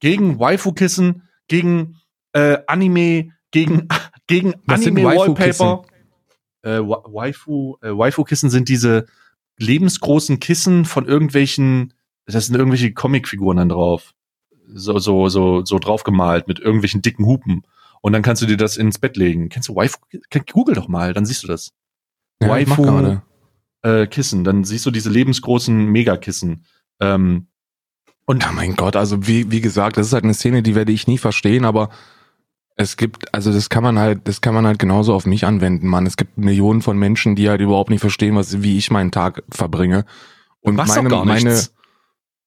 gegen 0.00 0.40
Waifu-Kissen, 0.40 1.22
gegen 1.48 1.96
äh, 2.32 2.58
Anime, 2.66 3.30
gegen 3.52 3.86
gegen 4.26 4.54
Anime-Wallpaper. 4.66 5.82
Äh, 6.62 6.80
Wa- 6.80 7.04
Waifu, 7.06 7.76
äh, 7.82 7.90
Waifu-Kissen 7.96 8.50
sind 8.50 8.68
diese 8.68 9.06
lebensgroßen 9.58 10.40
Kissen 10.40 10.84
von 10.84 11.06
irgendwelchen, 11.06 11.94
das 12.26 12.46
sind 12.46 12.56
irgendwelche 12.56 12.92
Comicfiguren 12.92 13.58
dann 13.58 13.68
drauf. 13.68 14.12
So, 14.68 14.98
so, 14.98 15.28
so, 15.28 15.64
so 15.64 15.78
draufgemalt 15.78 16.48
mit 16.48 16.58
irgendwelchen 16.58 17.02
dicken 17.02 17.26
Hupen. 17.26 17.62
Und 18.00 18.12
dann 18.12 18.22
kannst 18.22 18.42
du 18.42 18.46
dir 18.46 18.56
das 18.56 18.76
ins 18.76 18.98
Bett 18.98 19.16
legen. 19.16 19.48
Kennst 19.48 19.68
du 19.68 19.76
Waifu? 19.76 19.98
Google 20.52 20.74
doch 20.74 20.88
mal, 20.88 21.12
dann 21.12 21.26
siehst 21.26 21.42
du 21.42 21.46
das. 21.46 21.72
Ja, 22.40 22.48
Waifu-. 22.48 23.20
Äh, 23.82 24.06
Kissen, 24.06 24.44
dann 24.44 24.64
siehst 24.64 24.86
du 24.86 24.90
diese 24.90 25.10
lebensgroßen 25.10 25.86
Megakissen. 25.86 26.64
Ähm, 27.00 27.48
und 28.26 28.42
Ja, 28.42 28.52
mein 28.52 28.74
Gott, 28.74 28.96
also 28.96 29.26
wie, 29.26 29.50
wie 29.50 29.60
gesagt, 29.60 29.96
das 29.96 30.08
ist 30.08 30.12
halt 30.12 30.24
eine 30.24 30.34
Szene, 30.34 30.62
die 30.62 30.74
werde 30.74 30.92
ich 30.92 31.06
nie 31.06 31.18
verstehen, 31.18 31.64
aber 31.64 31.90
es 32.74 32.96
gibt, 32.96 33.32
also 33.32 33.52
das 33.52 33.70
kann 33.70 33.82
man 33.82 33.98
halt, 33.98 34.28
das 34.28 34.40
kann 34.40 34.54
man 34.54 34.66
halt 34.66 34.78
genauso 34.78 35.14
auf 35.14 35.24
mich 35.24 35.46
anwenden, 35.46 35.88
Mann. 35.88 36.06
Es 36.06 36.16
gibt 36.16 36.36
Millionen 36.36 36.82
von 36.82 36.98
Menschen, 36.98 37.36
die 37.36 37.48
halt 37.48 37.60
überhaupt 37.60 37.90
nicht 37.90 38.00
verstehen, 38.00 38.34
was, 38.34 38.62
wie 38.62 38.76
ich 38.76 38.90
meinen 38.90 39.12
Tag 39.12 39.42
verbringe. 39.50 40.04
Und 40.60 40.74
du 40.74 40.76
machst 40.76 40.96
meine, 40.96 41.08
doch 41.08 41.16
gar 41.16 41.24
meine, 41.24 41.50
nichts. 41.50 41.72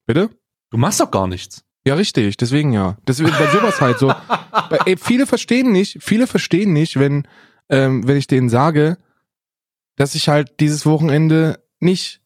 bitte? 0.05 0.29
Du 0.69 0.77
machst 0.77 0.99
doch 0.99 1.09
gar 1.09 1.27
nichts. 1.27 1.63
Ja, 1.89 1.95
richtig, 1.95 2.37
deswegen 2.37 2.71
ja. 2.71 2.97
Deswegen 3.07 3.31
bei 3.31 3.47
sowas 3.47 3.81
halt 3.81 3.97
so. 3.97 4.13
Ey, 4.85 4.95
viele 4.95 5.25
verstehen 5.25 5.71
nicht, 5.71 5.97
viele 6.01 6.27
verstehen 6.27 6.71
nicht, 6.71 6.99
wenn, 6.99 7.27
ähm, 7.67 8.07
wenn 8.07 8.15
ich 8.15 8.27
denen 8.27 8.47
sage, 8.47 8.99
dass 9.95 10.13
ich 10.13 10.29
halt 10.29 10.59
dieses 10.59 10.85
Wochenende 10.85 11.63
nicht 11.79 12.21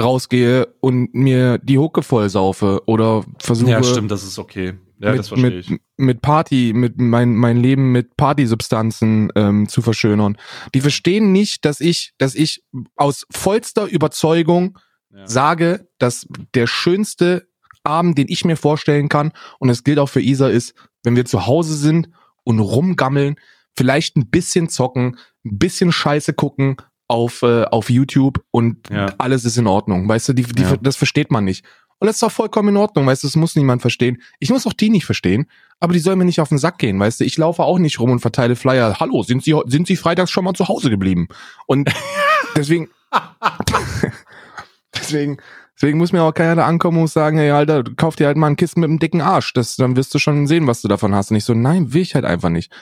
rausgehe 0.00 0.68
und 0.80 1.14
mir 1.14 1.58
die 1.58 1.76
Hucke 1.76 2.02
voll 2.02 2.30
saufe 2.30 2.84
oder 2.86 3.22
versuche. 3.38 3.72
Ja, 3.72 3.82
stimmt, 3.82 4.10
das 4.10 4.24
ist 4.24 4.38
okay. 4.38 4.78
Ja, 4.98 5.10
mit, 5.10 5.18
das 5.18 5.28
verstehe 5.28 5.50
mit, 5.50 5.70
ich. 5.70 5.78
mit 5.98 6.22
Party, 6.22 6.72
mit 6.74 6.98
mein, 6.98 7.34
mein 7.34 7.58
Leben 7.58 7.92
mit 7.92 8.16
Partysubstanzen 8.16 9.30
ähm, 9.36 9.68
zu 9.68 9.82
verschönern. 9.82 10.38
Die 10.72 10.80
verstehen 10.80 11.32
nicht, 11.32 11.66
dass 11.66 11.80
ich, 11.80 12.14
dass 12.16 12.34
ich 12.34 12.64
aus 12.96 13.26
vollster 13.30 13.84
Überzeugung 13.84 14.78
Ja. 15.14 15.26
sage, 15.26 15.86
dass 15.98 16.26
der 16.54 16.66
schönste 16.66 17.46
Abend, 17.86 18.18
den 18.18 18.26
ich 18.28 18.44
mir 18.44 18.56
vorstellen 18.56 19.08
kann, 19.08 19.32
und 19.58 19.68
es 19.70 19.84
gilt 19.84 19.98
auch 19.98 20.08
für 20.08 20.20
Isa, 20.20 20.48
ist, 20.48 20.74
wenn 21.04 21.16
wir 21.16 21.24
zu 21.24 21.46
Hause 21.46 21.74
sind 21.76 22.08
und 22.44 22.58
rumgammeln, 22.60 23.36
vielleicht 23.76 24.16
ein 24.16 24.28
bisschen 24.30 24.68
zocken, 24.68 25.16
ein 25.44 25.58
bisschen 25.58 25.92
Scheiße 25.92 26.32
gucken 26.34 26.76
auf, 27.08 27.42
äh, 27.42 27.64
auf 27.64 27.88
YouTube 27.90 28.42
und 28.50 28.88
Ja. 28.90 29.14
alles 29.18 29.44
ist 29.44 29.56
in 29.58 29.66
Ordnung. 29.66 30.08
Weißt 30.08 30.28
du, 30.28 30.32
die, 30.32 30.42
die, 30.42 30.62
Ja. 30.62 30.76
das 30.76 30.96
versteht 30.96 31.30
man 31.30 31.44
nicht. 31.44 31.64
Und 31.98 32.08
das 32.08 32.16
ist 32.16 32.22
auch 32.24 32.32
vollkommen 32.32 32.70
in 32.70 32.76
Ordnung, 32.76 33.06
weißt 33.06 33.22
du, 33.22 33.26
das 33.28 33.36
muss 33.36 33.56
niemand 33.56 33.80
verstehen. 33.80 34.20
Ich 34.38 34.50
muss 34.50 34.66
auch 34.66 34.74
die 34.74 34.90
nicht 34.90 35.06
verstehen, 35.06 35.50
aber 35.80 35.94
die 35.94 35.98
sollen 35.98 36.18
mir 36.18 36.26
nicht 36.26 36.40
auf 36.40 36.50
den 36.50 36.58
Sack 36.58 36.76
gehen, 36.78 37.00
weißt 37.00 37.20
du. 37.20 37.24
Ich 37.24 37.38
laufe 37.38 37.62
auch 37.62 37.78
nicht 37.78 38.00
rum 38.00 38.10
und 38.10 38.18
verteile 38.20 38.54
Flyer. 38.54 38.98
Hallo, 39.00 39.22
sind 39.22 39.42
Sie, 39.44 39.54
sind 39.66 39.86
Sie 39.86 39.96
freitags 39.96 40.30
schon 40.30 40.44
mal 40.44 40.52
zu 40.52 40.68
Hause 40.68 40.90
geblieben? 40.90 41.28
Und 41.66 41.88
deswegen, 42.56 42.88
deswegen, 44.94 45.38
deswegen 45.76 45.98
muss 45.98 46.12
mir 46.12 46.22
auch 46.22 46.32
keiner 46.34 46.56
da 46.56 46.66
ankommen 46.66 46.98
und 46.98 47.08
sagen, 47.10 47.38
hey, 47.38 47.50
Alter, 47.50 47.84
kauf 47.96 48.16
dir 48.16 48.26
halt 48.26 48.36
mal 48.36 48.48
ein 48.48 48.56
Kissen 48.56 48.80
mit 48.80 48.90
einem 48.90 48.98
dicken 48.98 49.20
Arsch. 49.20 49.52
Das, 49.52 49.76
dann 49.76 49.96
wirst 49.96 50.14
du 50.14 50.18
schon 50.18 50.46
sehen, 50.46 50.66
was 50.66 50.82
du 50.82 50.88
davon 50.88 51.14
hast. 51.14 51.30
Und 51.30 51.36
ich 51.36 51.44
so, 51.44 51.54
nein, 51.54 51.92
will 51.92 52.02
ich 52.02 52.14
halt 52.14 52.24
einfach 52.24 52.48
nicht. 52.48 52.72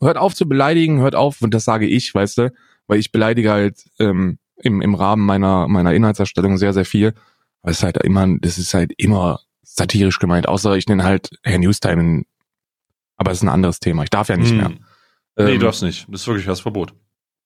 Hört 0.00 0.16
auf 0.16 0.34
zu 0.34 0.48
beleidigen, 0.48 1.00
hört 1.00 1.14
auf, 1.14 1.40
und 1.42 1.52
das 1.54 1.64
sage 1.64 1.86
ich, 1.86 2.14
weißt 2.14 2.38
du, 2.38 2.52
weil 2.86 2.98
ich 2.98 3.12
beleidige 3.12 3.50
halt 3.52 3.84
ähm, 3.98 4.38
im, 4.56 4.80
im 4.82 4.94
Rahmen 4.94 5.24
meiner, 5.24 5.68
meiner 5.68 5.94
Inhaltserstellung 5.94 6.58
sehr, 6.58 6.72
sehr 6.72 6.84
viel. 6.84 7.14
Aber 7.62 7.70
es 7.70 7.78
ist 7.78 7.84
halt 7.84 7.96
immer, 8.04 8.26
das 8.40 8.58
ist 8.58 8.74
halt 8.74 8.92
immer 8.98 9.40
satirisch 9.62 10.18
gemeint, 10.18 10.46
außer 10.48 10.76
ich 10.76 10.86
nenne 10.86 11.04
halt 11.04 11.30
Herr 11.42 11.58
Newstime, 11.58 12.24
aber 13.16 13.30
es 13.30 13.38
ist 13.38 13.42
ein 13.42 13.48
anderes 13.48 13.80
Thema. 13.80 14.02
Ich 14.02 14.10
darf 14.10 14.28
ja 14.28 14.36
nicht 14.36 14.50
Hm. 14.50 14.56
mehr. 14.58 14.68
Nee, 14.68 15.52
Ähm, 15.54 15.58
du 15.58 15.64
darfst 15.66 15.82
nicht. 15.82 16.06
Das 16.08 16.20
ist 16.22 16.26
wirklich 16.26 16.46
das 16.46 16.60
Verbot. 16.60 16.94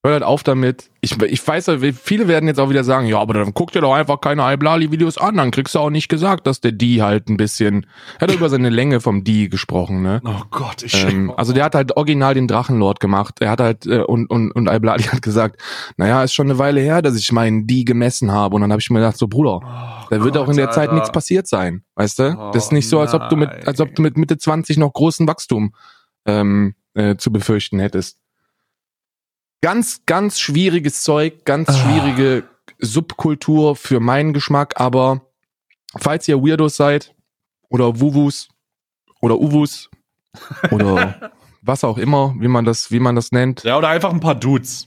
Hört 0.04 0.12
halt 0.12 0.22
auf 0.22 0.44
damit. 0.44 0.90
Ich, 1.00 1.20
ich 1.20 1.46
weiß, 1.46 1.70
viele 2.00 2.28
werden 2.28 2.46
jetzt 2.46 2.60
auch 2.60 2.70
wieder 2.70 2.84
sagen, 2.84 3.08
ja, 3.08 3.18
aber 3.18 3.34
dann 3.34 3.52
guck 3.52 3.72
dir 3.72 3.80
doch 3.80 3.94
einfach 3.94 4.20
keine 4.20 4.42
Iblali-Videos 4.52 5.18
an, 5.18 5.36
dann 5.36 5.50
kriegst 5.50 5.74
du 5.74 5.80
auch 5.80 5.90
nicht 5.90 6.08
gesagt, 6.08 6.46
dass 6.46 6.60
der 6.60 6.70
D 6.70 7.02
halt 7.02 7.28
ein 7.28 7.36
bisschen, 7.36 7.84
er 8.20 8.28
hat 8.28 8.34
über 8.34 8.48
seine 8.48 8.70
Länge 8.70 9.00
vom 9.00 9.24
D 9.24 9.48
gesprochen, 9.48 10.02
ne? 10.02 10.20
Oh 10.24 10.42
Gott, 10.52 10.84
ich 10.84 11.04
Ähm, 11.04 11.32
also 11.36 11.52
der 11.52 11.64
hat 11.64 11.74
halt 11.74 11.96
original 11.96 12.34
den 12.34 12.46
Drachenlord 12.46 13.00
gemacht. 13.00 13.40
Er 13.40 13.50
hat 13.50 13.60
halt 13.60 13.86
äh, 13.86 14.02
und 14.02 14.30
und 14.30 14.52
und 14.52 14.68
Iblali 14.68 15.02
hat 15.02 15.20
gesagt, 15.20 15.60
naja, 15.96 16.22
ist 16.22 16.32
schon 16.32 16.48
eine 16.48 16.60
Weile 16.60 16.80
her, 16.80 17.02
dass 17.02 17.16
ich 17.16 17.32
meinen 17.32 17.66
D 17.66 17.82
gemessen 17.82 18.30
habe. 18.30 18.54
Und 18.54 18.62
dann 18.62 18.70
habe 18.70 18.80
ich 18.80 18.90
mir 18.90 19.00
gedacht, 19.00 19.18
so 19.18 19.26
Bruder, 19.26 19.60
Oh 19.64 20.06
da 20.10 20.22
wird 20.22 20.36
auch 20.36 20.48
in 20.48 20.56
der 20.56 20.70
Zeit 20.70 20.92
nichts 20.92 21.10
passiert 21.10 21.48
sein, 21.48 21.82
weißt 21.96 22.20
du? 22.20 22.50
das 22.52 22.66
ist 22.66 22.72
nicht 22.72 22.88
so, 22.88 23.00
als 23.00 23.14
ob 23.14 23.28
du 23.30 23.36
mit, 23.36 23.50
als 23.66 23.80
ob 23.80 23.92
du 23.96 24.02
mit 24.02 24.16
Mitte 24.16 24.38
20 24.38 24.76
noch 24.76 24.92
großen 24.92 25.26
Wachstum 25.26 25.74
ähm, 26.24 26.74
äh, 26.94 27.16
zu 27.16 27.32
befürchten 27.32 27.80
hättest. 27.80 28.18
Ganz, 29.60 30.02
ganz 30.06 30.38
schwieriges 30.38 31.02
Zeug, 31.02 31.44
ganz 31.44 31.68
Ah. 31.68 31.72
schwierige 31.72 32.44
Subkultur 32.78 33.74
für 33.76 33.98
meinen 34.00 34.32
Geschmack, 34.32 34.80
aber 34.80 35.22
falls 35.96 36.28
ihr 36.28 36.40
Weirdos 36.42 36.76
seid 36.76 37.14
oder 37.68 37.98
Wuwus 38.00 38.48
oder 39.20 39.38
Uwus 39.38 39.90
oder 40.70 41.32
was 41.62 41.82
auch 41.82 41.98
immer, 41.98 42.34
wie 42.38 42.46
man 42.48 42.64
das, 42.64 42.90
wie 42.92 43.00
man 43.00 43.16
das 43.16 43.32
nennt. 43.32 43.64
Ja, 43.64 43.76
oder 43.78 43.88
einfach 43.88 44.12
ein 44.12 44.20
paar 44.20 44.36
Dudes. 44.36 44.86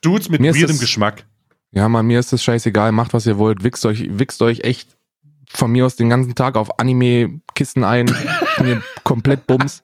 Dudes 0.00 0.28
mit 0.30 0.40
Mir 0.40 0.50
ist 0.50 0.56
weirdem 0.56 0.68
das- 0.76 0.80
Geschmack. 0.80 1.26
Ja, 1.72 1.88
man, 1.90 2.06
mir 2.06 2.18
ist 2.20 2.32
das 2.32 2.42
scheißegal, 2.42 2.92
macht 2.92 3.12
was 3.12 3.26
ihr 3.26 3.36
wollt, 3.36 3.62
wichst 3.62 3.84
euch, 3.84 4.06
wichst 4.18 4.40
euch 4.40 4.60
echt 4.60 4.95
von 5.56 5.72
mir 5.72 5.86
aus 5.86 5.96
den 5.96 6.08
ganzen 6.08 6.34
Tag 6.34 6.56
auf 6.56 6.78
Anime-Kissen 6.78 7.84
ein, 7.84 8.06
mir 8.62 8.82
komplett 9.04 9.46
Bums. 9.46 9.82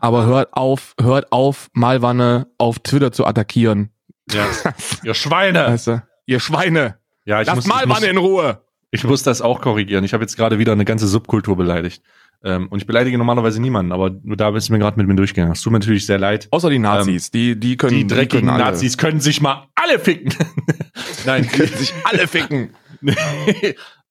Aber 0.00 0.26
hört 0.26 0.52
auf, 0.52 0.94
hört 1.00 1.32
auf, 1.32 1.68
Malwanne 1.72 2.46
auf 2.58 2.78
Twitter 2.78 3.12
zu 3.12 3.26
attackieren. 3.26 3.90
Ja. 4.30 4.46
Ihr 5.02 5.14
Schweine. 5.14 5.66
Weißt 5.66 5.86
du? 5.88 6.02
Ihr 6.26 6.40
Schweine! 6.40 6.98
Ja, 7.24 7.40
ich 7.40 7.46
Lasst 7.46 7.56
muss, 7.56 7.66
ich, 7.66 7.72
muss, 7.72 7.86
Malwanne 7.86 8.06
in 8.06 8.16
Ruhe! 8.16 8.60
ich 8.90 9.04
muss 9.04 9.22
das 9.22 9.42
auch 9.42 9.60
korrigieren. 9.60 10.04
Ich 10.04 10.12
habe 10.12 10.24
jetzt 10.24 10.36
gerade 10.36 10.58
wieder 10.58 10.72
eine 10.72 10.84
ganze 10.84 11.06
Subkultur 11.06 11.56
beleidigt. 11.56 12.02
Ähm, 12.44 12.68
und 12.68 12.78
ich 12.78 12.86
beleidige 12.86 13.16
normalerweise 13.18 13.60
niemanden, 13.60 13.92
aber 13.92 14.10
nur 14.22 14.36
da 14.36 14.50
bist 14.50 14.68
du 14.68 14.72
mir 14.72 14.78
gerade 14.78 14.96
mit 14.98 15.08
mir 15.08 15.14
durchgegangen. 15.16 15.52
Das 15.52 15.62
tut 15.62 15.72
mir 15.72 15.78
natürlich 15.78 16.06
sehr 16.06 16.18
leid. 16.18 16.48
Außer 16.50 16.70
die 16.70 16.78
Nazis, 16.78 17.30
die, 17.30 17.58
die 17.58 17.76
können, 17.76 17.94
Die 17.94 18.06
dreckigen 18.06 18.48
können 18.48 18.60
alle, 18.60 18.72
Nazis 18.72 18.98
können 18.98 19.20
sich 19.20 19.40
mal 19.40 19.68
alle 19.74 19.98
ficken. 19.98 20.32
Nein, 21.26 21.42
Die 21.42 21.48
können 21.48 21.72
sich 21.76 21.94
alle 22.04 22.28
ficken. 22.28 22.70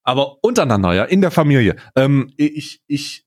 aber 0.05 0.43
untereinander, 0.43 0.93
ja, 0.93 1.03
in 1.03 1.19
der 1.19 1.31
Familie. 1.31 1.75
Ähm, 1.95 2.31
ich, 2.37 2.81
ich, 2.87 3.25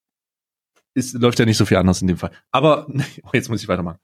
es 0.95 1.13
läuft 1.13 1.39
ja 1.39 1.45
nicht 1.45 1.59
so 1.59 1.67
viel 1.67 1.77
anders 1.77 2.01
in 2.01 2.09
dem 2.09 2.17
Fall. 2.17 2.31
Aber 2.51 2.87
jetzt 3.33 3.51
muss 3.51 3.63
ich 3.63 3.69
weitermachen. 3.69 3.99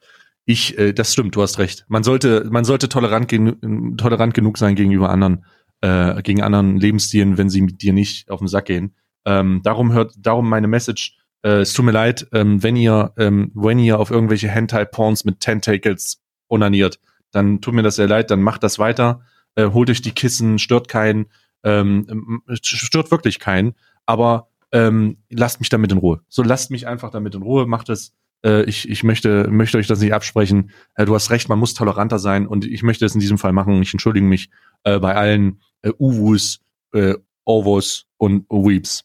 Ich, 0.44 0.76
äh, 0.76 0.92
das 0.92 1.12
stimmt, 1.12 1.34
du 1.36 1.42
hast 1.42 1.58
recht. 1.58 1.86
Man 1.88 2.02
sollte, 2.02 2.46
man 2.50 2.64
sollte 2.64 2.88
tolerant, 2.88 3.28
genu 3.28 3.52
tolerant 3.96 4.34
genug 4.34 4.58
sein 4.58 4.74
gegenüber 4.74 5.08
anderen, 5.08 5.46
äh, 5.80 6.20
gegen 6.22 6.42
anderen 6.42 6.76
Lebensstilen, 6.76 7.38
wenn 7.38 7.48
sie 7.48 7.62
mit 7.62 7.80
dir 7.80 7.92
nicht 7.92 8.28
auf 8.30 8.40
den 8.40 8.48
Sack 8.48 8.66
gehen. 8.66 8.94
Ähm, 9.24 9.60
darum 9.62 9.92
hört, 9.92 10.12
darum 10.18 10.48
meine 10.48 10.68
Message. 10.68 11.16
Äh, 11.42 11.60
es 11.60 11.72
tut 11.72 11.84
mir 11.84 11.92
leid, 11.92 12.26
ähm, 12.32 12.62
wenn 12.62 12.76
ihr, 12.76 13.12
ähm, 13.16 13.52
wenn 13.54 13.78
ihr 13.78 14.00
auf 14.00 14.10
irgendwelche 14.10 14.48
Hentai-Porns 14.48 15.24
mit 15.24 15.40
Tentacles 15.40 16.20
onaniert, 16.48 16.98
dann 17.30 17.60
tut 17.60 17.74
mir 17.74 17.82
das 17.82 17.96
sehr 17.96 18.08
leid, 18.08 18.30
dann 18.30 18.42
macht 18.42 18.62
das 18.62 18.78
weiter, 18.78 19.22
äh, 19.54 19.68
holt 19.70 19.90
euch 19.90 20.02
die 20.02 20.12
Kissen, 20.12 20.58
stört 20.58 20.88
keinen, 20.88 21.26
ähm, 21.64 22.42
stört 22.52 23.10
wirklich 23.10 23.38
keinen, 23.38 23.74
aber 24.06 24.48
ähm, 24.72 25.18
lasst 25.30 25.60
mich 25.60 25.68
damit 25.68 25.92
in 25.92 25.98
Ruhe. 25.98 26.20
So 26.28 26.42
lasst 26.42 26.70
mich 26.70 26.86
einfach 26.86 27.10
damit 27.10 27.34
in 27.34 27.42
Ruhe, 27.42 27.66
macht 27.66 27.88
es. 27.88 28.12
Äh, 28.44 28.64
ich, 28.64 28.88
ich 28.88 29.04
möchte, 29.04 29.48
möchte 29.48 29.78
euch 29.78 29.86
das 29.86 30.00
nicht 30.00 30.12
absprechen. 30.12 30.70
Äh, 30.94 31.06
du 31.06 31.14
hast 31.14 31.30
recht, 31.30 31.48
man 31.48 31.58
muss 31.58 31.74
toleranter 31.74 32.18
sein 32.18 32.46
und 32.46 32.64
ich 32.64 32.82
möchte 32.82 33.04
es 33.04 33.14
in 33.14 33.20
diesem 33.20 33.38
Fall 33.38 33.52
machen. 33.52 33.82
Ich 33.82 33.94
entschuldige 33.94 34.26
mich 34.26 34.50
äh, 34.82 34.98
bei 34.98 35.14
allen 35.14 35.60
äh, 35.82 35.92
Uwus, 35.98 36.60
äh, 36.92 37.14
Ovos 37.44 38.06
und 38.16 38.46
Weeps. 38.50 39.04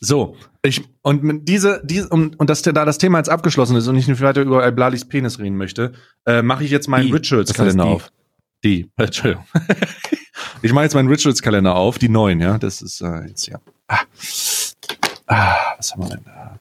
So, 0.00 0.36
ich, 0.62 0.84
und 1.02 1.22
mit 1.22 1.48
diese, 1.48 1.80
diese, 1.84 2.08
und, 2.08 2.38
und 2.38 2.50
dass 2.50 2.62
da 2.62 2.72
das 2.72 2.98
Thema 2.98 3.18
jetzt 3.18 3.28
abgeschlossen 3.28 3.76
ist 3.76 3.86
und 3.88 3.96
ich 3.96 4.08
nicht 4.08 4.20
weiter 4.20 4.42
über 4.42 4.62
Alblalis 4.62 5.06
Penis 5.06 5.38
reden 5.38 5.56
möchte, 5.56 5.92
äh, 6.26 6.42
mache 6.42 6.64
ich 6.64 6.70
jetzt 6.70 6.88
meinen. 6.88 7.12
Rituals-Kalender 7.12 7.84
auf. 7.84 8.12
Die, 8.64 8.90
Entschuldigung. 8.96 9.44
Ich 10.62 10.72
mache 10.72 10.84
jetzt 10.84 10.94
meinen 10.94 11.08
Rituals-Kalender 11.08 11.74
auf, 11.74 11.98
die 11.98 12.08
neuen, 12.08 12.40
ja. 12.40 12.58
Das 12.58 12.82
ist 12.82 13.00
äh, 13.00 13.26
jetzt 13.26 13.46
ja. 13.46 13.60
Ah. 13.86 14.00
ah, 15.26 15.56
was 15.76 15.92
haben 15.92 16.02
wir 16.02 16.10
denn 16.10 16.24
da? 16.24 16.58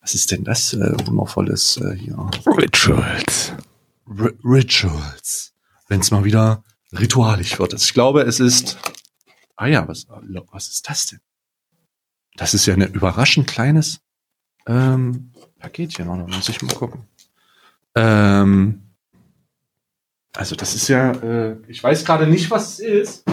Was 0.00 0.14
ist 0.14 0.30
denn 0.30 0.44
das 0.44 0.72
äh, 0.72 1.06
wundervolles 1.06 1.76
äh, 1.76 1.94
hier? 1.94 2.16
Rituals. 2.46 3.52
R 4.08 4.32
Rituals. 4.44 5.52
Wenn 5.88 6.00
es 6.00 6.10
mal 6.10 6.24
wieder 6.24 6.64
ritualisch 6.92 7.58
wird. 7.58 7.74
Ich 7.74 7.92
glaube, 7.94 8.22
es 8.22 8.40
ist. 8.40 8.78
Ah 9.56 9.66
ja, 9.66 9.86
was, 9.86 10.06
was 10.50 10.68
ist 10.68 10.88
das 10.88 11.06
denn? 11.06 11.20
Das 12.36 12.54
ist 12.54 12.66
ja 12.66 12.74
ein 12.74 12.82
überraschend 12.82 13.46
kleines 13.46 14.00
ähm, 14.66 15.32
Paketchen, 15.58 16.08
oder? 16.08 16.26
Muss 16.26 16.48
ich 16.48 16.62
mal 16.62 16.74
gucken. 16.74 17.06
Ähm, 17.94 18.89
also 20.36 20.54
das 20.54 20.74
ist 20.74 20.88
ja, 20.88 21.12
äh, 21.12 21.56
ich 21.68 21.82
weiß 21.82 22.04
gerade 22.04 22.26
nicht, 22.26 22.50
was 22.50 22.78
es 22.78 22.78
ist. 22.80 23.24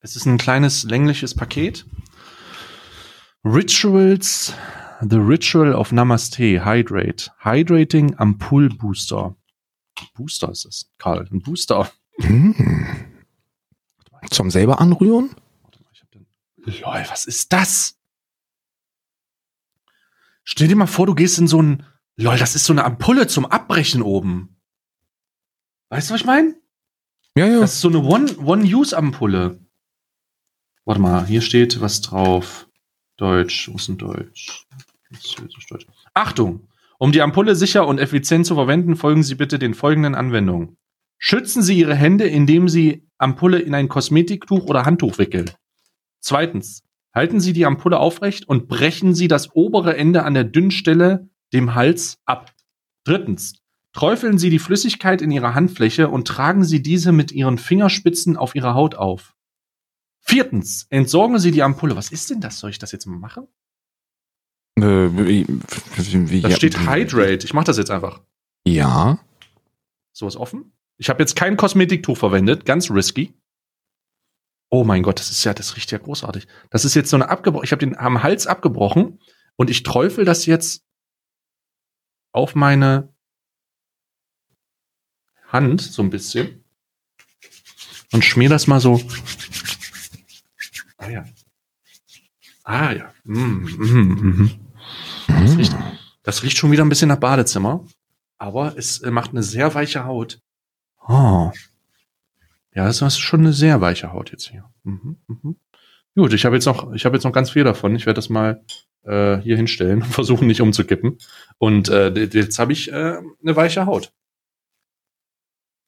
Es 0.00 0.16
ist 0.16 0.26
ein 0.26 0.38
kleines 0.38 0.84
längliches 0.84 1.34
Paket. 1.34 1.86
Rituals, 3.44 4.54
The 5.00 5.16
Ritual 5.16 5.74
of 5.74 5.92
Namaste, 5.92 6.64
Hydrate. 6.64 7.30
Hydrating 7.38 8.14
Ampull 8.18 8.68
Booster. 8.68 9.36
Booster 10.14 10.50
ist 10.50 10.66
es, 10.66 10.92
Karl, 10.98 11.28
ein 11.32 11.40
Booster. 11.40 11.90
Hm. 12.20 12.54
Zum 14.30 14.50
selber 14.50 14.80
anrühren? 14.80 15.30
Warte 15.62 15.82
mal, 15.82 15.90
ich 15.92 16.02
hab 16.02 16.10
den. 16.10 16.26
Lol, 16.56 17.04
was 17.08 17.26
ist 17.26 17.52
das? 17.52 17.98
Stell 20.44 20.68
dir 20.68 20.76
mal 20.76 20.86
vor, 20.86 21.06
du 21.06 21.14
gehst 21.14 21.38
in 21.38 21.48
so 21.48 21.62
ein. 21.62 21.84
Lol, 22.16 22.38
das 22.38 22.54
ist 22.54 22.64
so 22.64 22.72
eine 22.72 22.84
Ampulle 22.84 23.26
zum 23.26 23.46
Abbrechen 23.46 24.02
oben. 24.02 24.55
Weißt 25.88 26.10
du, 26.10 26.14
was 26.14 26.20
ich 26.20 26.26
meine? 26.26 26.54
Ja, 27.36 27.46
ja. 27.46 27.60
Das 27.60 27.74
ist 27.74 27.80
so 27.80 27.88
eine 27.88 27.98
One- 28.02 28.36
One-Use-Ampulle. 28.38 29.60
Warte 30.84 31.00
mal, 31.00 31.26
hier 31.26 31.40
steht 31.40 31.80
was 31.80 32.00
drauf. 32.00 32.68
Deutsch, 33.16 33.68
wo 33.70 33.76
ist 33.76 33.88
denn 33.88 33.98
Deutsch? 33.98 34.66
Französisch, 35.08 35.66
Deutsch. 35.66 35.86
Achtung! 36.14 36.68
Um 36.98 37.12
die 37.12 37.20
Ampulle 37.20 37.54
sicher 37.56 37.86
und 37.86 37.98
effizient 37.98 38.46
zu 38.46 38.54
verwenden, 38.54 38.96
folgen 38.96 39.22
Sie 39.22 39.34
bitte 39.34 39.58
den 39.58 39.74
folgenden 39.74 40.14
Anwendungen. 40.14 40.78
Schützen 41.18 41.62
Sie 41.62 41.78
Ihre 41.78 41.94
Hände, 41.94 42.26
indem 42.26 42.68
Sie 42.68 43.06
Ampulle 43.18 43.58
in 43.58 43.74
ein 43.74 43.88
Kosmetiktuch 43.88 44.64
oder 44.66 44.86
Handtuch 44.86 45.18
wickeln. 45.18 45.50
Zweitens, 46.20 46.82
halten 47.14 47.40
Sie 47.40 47.52
die 47.52 47.66
Ampulle 47.66 47.98
aufrecht 47.98 48.48
und 48.48 48.66
brechen 48.68 49.14
Sie 49.14 49.28
das 49.28 49.54
obere 49.54 49.96
Ende 49.96 50.22
an 50.24 50.34
der 50.34 50.44
dünnen 50.44 50.70
Stelle, 50.70 51.28
dem 51.52 51.74
Hals, 51.74 52.18
ab. 52.24 52.52
Drittens, 53.04 53.60
träufeln 53.96 54.36
Sie 54.36 54.50
die 54.50 54.58
Flüssigkeit 54.58 55.22
in 55.22 55.30
Ihre 55.30 55.54
Handfläche 55.54 56.10
und 56.10 56.28
tragen 56.28 56.64
Sie 56.64 56.82
diese 56.82 57.12
mit 57.12 57.32
Ihren 57.32 57.56
Fingerspitzen 57.56 58.36
auf 58.36 58.54
Ihre 58.54 58.74
Haut 58.74 58.94
auf. 58.94 59.34
Viertens, 60.20 60.86
entsorgen 60.90 61.38
Sie 61.38 61.50
die 61.50 61.62
Ampulle. 61.62 61.96
Was 61.96 62.12
ist 62.12 62.28
denn 62.28 62.42
das? 62.42 62.58
Soll 62.58 62.68
ich 62.70 62.78
das 62.78 62.92
jetzt 62.92 63.06
mal 63.06 63.18
machen? 63.18 63.48
Äh, 64.78 64.82
wie, 64.82 65.46
wie, 65.46 66.40
Da 66.42 66.48
ja, 66.50 66.56
steht 66.56 66.78
Hydrate. 66.78 67.46
Ich 67.46 67.54
mache 67.54 67.64
das 67.64 67.78
jetzt 67.78 67.90
einfach. 67.90 68.20
Ja. 68.66 69.18
So 70.12 70.28
ist 70.28 70.36
offen. 70.36 70.72
Ich 70.98 71.08
habe 71.08 71.22
jetzt 71.22 71.34
kein 71.34 71.56
Kosmetiktuch 71.56 72.18
verwendet, 72.18 72.66
ganz 72.66 72.90
risky. 72.90 73.32
Oh 74.68 74.84
mein 74.84 75.04
Gott, 75.04 75.20
das 75.20 75.30
ist 75.30 75.42
ja, 75.44 75.54
das 75.54 75.74
riecht 75.74 75.90
ja 75.90 75.96
großartig. 75.96 76.46
Das 76.70 76.84
ist 76.84 76.94
jetzt 76.94 77.08
so 77.08 77.16
eine 77.16 77.30
abgebrochen. 77.30 77.64
Ich 77.64 77.72
habe 77.72 77.80
den 77.80 77.96
am 77.96 78.22
Hals 78.22 78.46
abgebrochen 78.46 79.20
und 79.56 79.70
ich 79.70 79.84
träufel 79.84 80.26
das 80.26 80.44
jetzt 80.44 80.84
auf 82.32 82.54
meine 82.54 83.15
Hand 85.48 85.80
so 85.80 86.02
ein 86.02 86.10
bisschen 86.10 86.64
und 88.12 88.24
schmier 88.24 88.48
das 88.48 88.66
mal 88.66 88.80
so. 88.80 89.00
Ah 90.98 91.08
ja. 91.08 91.24
Ah 92.64 92.92
ja. 92.92 93.12
Mm, 93.24 93.64
mm, 93.64 94.40
mm. 94.42 94.50
Das, 95.28 95.56
riecht, 95.56 95.76
das 96.22 96.42
riecht 96.42 96.58
schon 96.58 96.72
wieder 96.72 96.84
ein 96.84 96.88
bisschen 96.88 97.08
nach 97.08 97.18
Badezimmer, 97.18 97.84
aber 98.38 98.76
es 98.76 99.00
äh, 99.02 99.10
macht 99.10 99.30
eine 99.30 99.42
sehr 99.42 99.74
weiche 99.74 100.04
Haut. 100.04 100.40
Oh. 101.06 101.52
Ja, 102.74 102.84
das 102.84 103.00
ist 103.00 103.18
schon 103.18 103.40
eine 103.40 103.52
sehr 103.52 103.80
weiche 103.80 104.12
Haut 104.12 104.32
jetzt 104.32 104.48
hier. 104.50 104.68
Mhm, 104.84 105.16
mhm. 105.28 105.56
Gut, 106.14 106.32
ich 106.32 106.44
habe 106.44 106.56
jetzt 106.56 106.66
noch, 106.66 106.92
ich 106.92 107.04
habe 107.04 107.16
jetzt 107.16 107.24
noch 107.24 107.32
ganz 107.32 107.50
viel 107.50 107.64
davon. 107.64 107.94
Ich 107.94 108.06
werde 108.06 108.16
das 108.16 108.28
mal 108.28 108.62
äh, 109.04 109.38
hier 109.38 109.56
hinstellen 109.56 110.02
und 110.02 110.08
versuchen 110.12 110.46
nicht 110.46 110.60
umzukippen. 110.60 111.18
Und 111.58 111.88
äh, 111.88 112.10
jetzt 112.10 112.58
habe 112.58 112.72
ich 112.72 112.90
äh, 112.90 113.18
eine 113.42 113.56
weiche 113.56 113.86
Haut. 113.86 114.12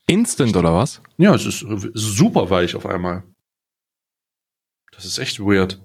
Instant 0.08 0.56
oder 0.56 0.74
was? 0.74 1.00
Ja, 1.18 1.34
es 1.34 1.46
ist 1.46 1.64
super 1.94 2.50
weich 2.50 2.74
auf 2.74 2.86
einmal. 2.86 3.22
Das 4.92 5.04
ist 5.04 5.18
echt 5.18 5.38
weird. 5.38 5.80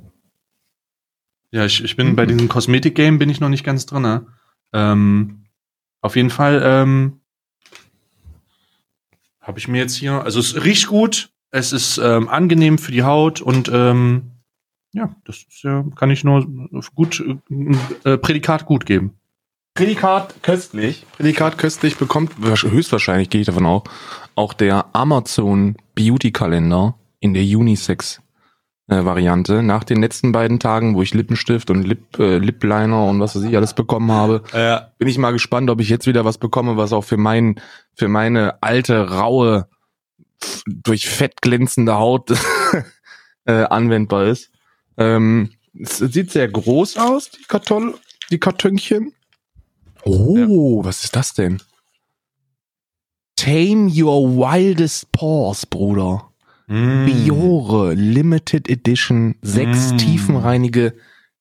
Ja, 1.51 1.65
ich, 1.65 1.83
ich 1.83 1.95
bin 1.95 2.09
Mhm. 2.11 2.15
bei 2.15 2.25
diesem 2.25 2.47
Kosmetik-Game 2.49 3.19
bin 3.19 3.29
ich 3.29 3.39
noch 3.39 3.49
nicht 3.49 3.63
ganz 3.63 3.85
drin. 3.85 4.01
Ne? 4.01 4.25
Ähm, 4.73 5.45
auf 6.01 6.15
jeden 6.15 6.31
Fall 6.31 6.61
ähm, 6.63 7.19
habe 9.39 9.59
ich 9.59 9.67
mir 9.67 9.77
jetzt 9.79 9.95
hier, 9.95 10.23
also 10.23 10.39
es 10.39 10.63
riecht 10.63 10.87
gut, 10.87 11.29
es 11.51 11.71
ist 11.73 11.97
ähm, 11.99 12.27
angenehm 12.29 12.77
für 12.79 12.91
die 12.91 13.03
Haut 13.03 13.41
und 13.41 13.69
ähm, 13.71 14.31
ja, 14.93 15.15
das 15.25 15.37
ist 15.49 15.63
ja, 15.63 15.83
kann 15.95 16.09
ich 16.11 16.23
nur 16.23 16.45
gut, 16.95 17.23
äh, 18.03 18.17
Prädikat 18.17 18.65
gut 18.65 18.85
geben. 18.85 19.15
Prädikat 19.75 20.35
köstlich. 20.43 21.05
Prädikat 21.17 21.57
köstlich 21.57 21.97
bekommt 21.97 22.33
wahrsch- 22.39 22.69
höchstwahrscheinlich, 22.69 23.29
gehe 23.29 23.41
ich 23.41 23.47
davon 23.47 23.65
auch, 23.65 23.83
auch 24.35 24.53
der 24.53 24.85
Amazon 24.93 25.75
Beauty 25.95 26.31
Kalender 26.31 26.95
in 27.19 27.33
der 27.33 27.41
Unisex 27.43 28.21
äh, 28.87 29.03
Variante. 29.03 29.63
Nach 29.63 29.83
den 29.83 29.99
letzten 30.01 30.31
beiden 30.31 30.59
Tagen, 30.59 30.93
wo 30.95 31.01
ich 31.01 31.13
Lippenstift 31.15 31.71
und 31.71 31.83
Lip, 31.83 32.19
äh, 32.19 32.37
Lip 32.37 32.63
Liner 32.63 33.05
und 33.05 33.19
was 33.19 33.35
weiß 33.35 33.43
ich 33.43 33.55
alles 33.55 33.73
bekommen 33.73 34.11
habe, 34.11 34.43
Ja. 34.53 34.91
bin 34.99 35.07
ich 35.07 35.17
mal 35.17 35.31
gespannt, 35.31 35.69
ob 35.71 35.81
ich 35.81 35.89
jetzt 35.89 36.05
wieder 36.05 36.23
was 36.23 36.37
bekomme, 36.37 36.77
was 36.77 36.93
auch 36.93 37.03
für 37.03 37.17
mein, 37.17 37.59
für 37.95 38.07
meine 38.07 38.61
alte, 38.61 39.09
raue, 39.09 39.67
durch 40.67 41.07
Fett 41.09 41.41
glänzende 41.41 41.95
Haut 41.95 42.29
äh, 43.45 43.63
anwendbar 43.63 44.25
ist. 44.27 44.51
Ähm, 44.97 45.51
es 45.79 45.97
sieht 45.97 46.29
sehr 46.31 46.47
groß 46.47 46.97
aus, 46.97 47.31
die 47.31 47.43
Karton, 47.47 47.95
die 48.29 48.39
Kartönchen. 48.39 49.13
Oh, 50.05 50.83
was 50.83 51.03
ist 51.03 51.15
das 51.15 51.33
denn? 51.33 51.61
Tame 53.35 53.89
Your 53.91 54.35
Wildest 54.37 55.11
Paws, 55.11 55.65
Bruder. 55.65 56.29
Mm. 56.67 57.05
Biore 57.05 57.93
Limited 57.93 58.69
Edition, 58.69 59.35
sechs 59.41 59.91
Mm. 59.93 59.97
tiefenreinige 59.97 60.93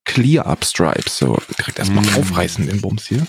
Clear-Up 0.04 0.64
Stripes. 0.64 1.18
So, 1.18 1.38
direkt 1.58 1.78
erstmal 1.78 2.04
Mm. 2.04 2.18
aufreißen 2.18 2.66
den 2.66 2.80
Bums 2.80 3.06
hier. 3.06 3.26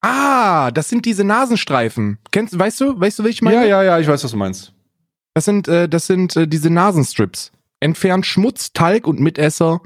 Ah, 0.00 0.72
das 0.72 0.88
sind 0.88 1.06
diese 1.06 1.22
Nasenstreifen. 1.22 2.18
Kennst, 2.32 2.58
weißt 2.58 2.80
du, 2.80 2.98
weißt 3.00 3.20
du, 3.20 3.24
wie 3.24 3.28
ich 3.28 3.42
meine? 3.42 3.56
Ja, 3.58 3.64
ja, 3.64 3.82
ja, 3.84 3.98
ich 4.00 4.08
weiß, 4.08 4.24
was 4.24 4.32
du 4.32 4.36
meinst. 4.36 4.72
Das 5.34 5.44
sind, 5.44 5.68
äh, 5.68 5.88
das 5.88 6.06
sind 6.08 6.34
äh, 6.36 6.48
diese 6.48 6.70
Nasenstrips. 6.70 7.52
Entfernt 7.80 8.26
Schmutz, 8.26 8.72
Talg 8.72 9.06
und 9.06 9.20
Mitesser 9.20 9.80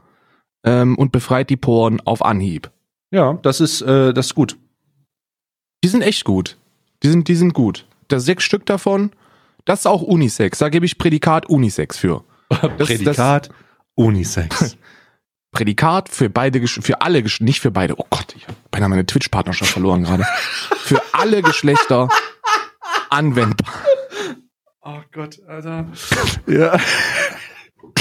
ähm, 0.65 0.97
und 0.97 1.13
befreit 1.13 1.51
die 1.51 1.57
Poren 1.57 2.01
auf 2.01 2.23
Anhieb. 2.25 2.71
Ja, 3.11 3.35
das 3.43 3.61
ist, 3.61 3.83
äh, 3.83 4.13
das 4.13 4.27
ist 4.27 4.35
gut. 4.35 4.59
Die 5.85 5.89
sind 5.89 6.03
echt 6.03 6.25
gut. 6.25 6.57
Die 7.03 7.09
sind, 7.09 7.29
die 7.29 7.37
sind 7.37 7.53
gut. 7.55 7.87
Da 8.09 8.21
sechs 8.21 8.45
Stück 8.45 8.67
davon. 8.67 9.13
Das 9.65 9.81
ist 9.81 9.87
auch 9.87 10.03
Unisex. 10.03 10.59
Da 10.59 10.69
gebe 10.69 10.87
ich 10.87 10.99
Prädikat 10.99 11.47
Unisex 11.47 11.99
für. 11.99 12.25
Prädikat 12.49 13.51
Unisex. 13.95 14.77
Prädikat 15.53 16.09
für 16.09 16.29
beide, 16.29 16.67
für 16.67 17.01
alle, 17.01 17.25
nicht 17.41 17.61
für 17.61 17.71
beide. 17.71 17.99
Oh 17.99 18.07
Gott, 18.11 18.35
ich 18.37 18.47
habe 18.47 18.57
beinahe 18.71 18.89
meine 18.91 19.07
Twitch-Partnerschaft 19.07 19.71
verloren 19.71 20.03
gerade. 20.05 20.25
Für 20.77 21.01
alle 21.13 21.43
Geschlechter 21.43 22.09
anwendbar. 23.11 23.75
oh 24.83 25.01
Gott, 25.13 25.41
Alter. 25.49 25.87
Ja. 26.47 26.79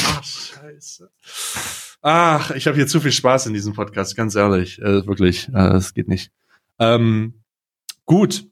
Ach, 0.08 0.24
scheiße. 0.24 1.10
Ach, 2.08 2.52
ich 2.52 2.68
habe 2.68 2.78
hier 2.78 2.86
zu 2.86 3.02
viel 3.02 3.12
Spaß 3.12 3.48
in 3.48 3.56
diesem 3.56 3.74
Podcast, 3.74 4.16
ganz 4.16 4.36
ehrlich. 4.36 4.80
Äh, 4.80 5.08
wirklich, 5.08 5.48
äh, 5.50 5.54
das 5.54 5.96
geht 5.96 6.08
nicht. 6.08 6.32
Ähm, 6.78 7.42
gut. 8.06 8.46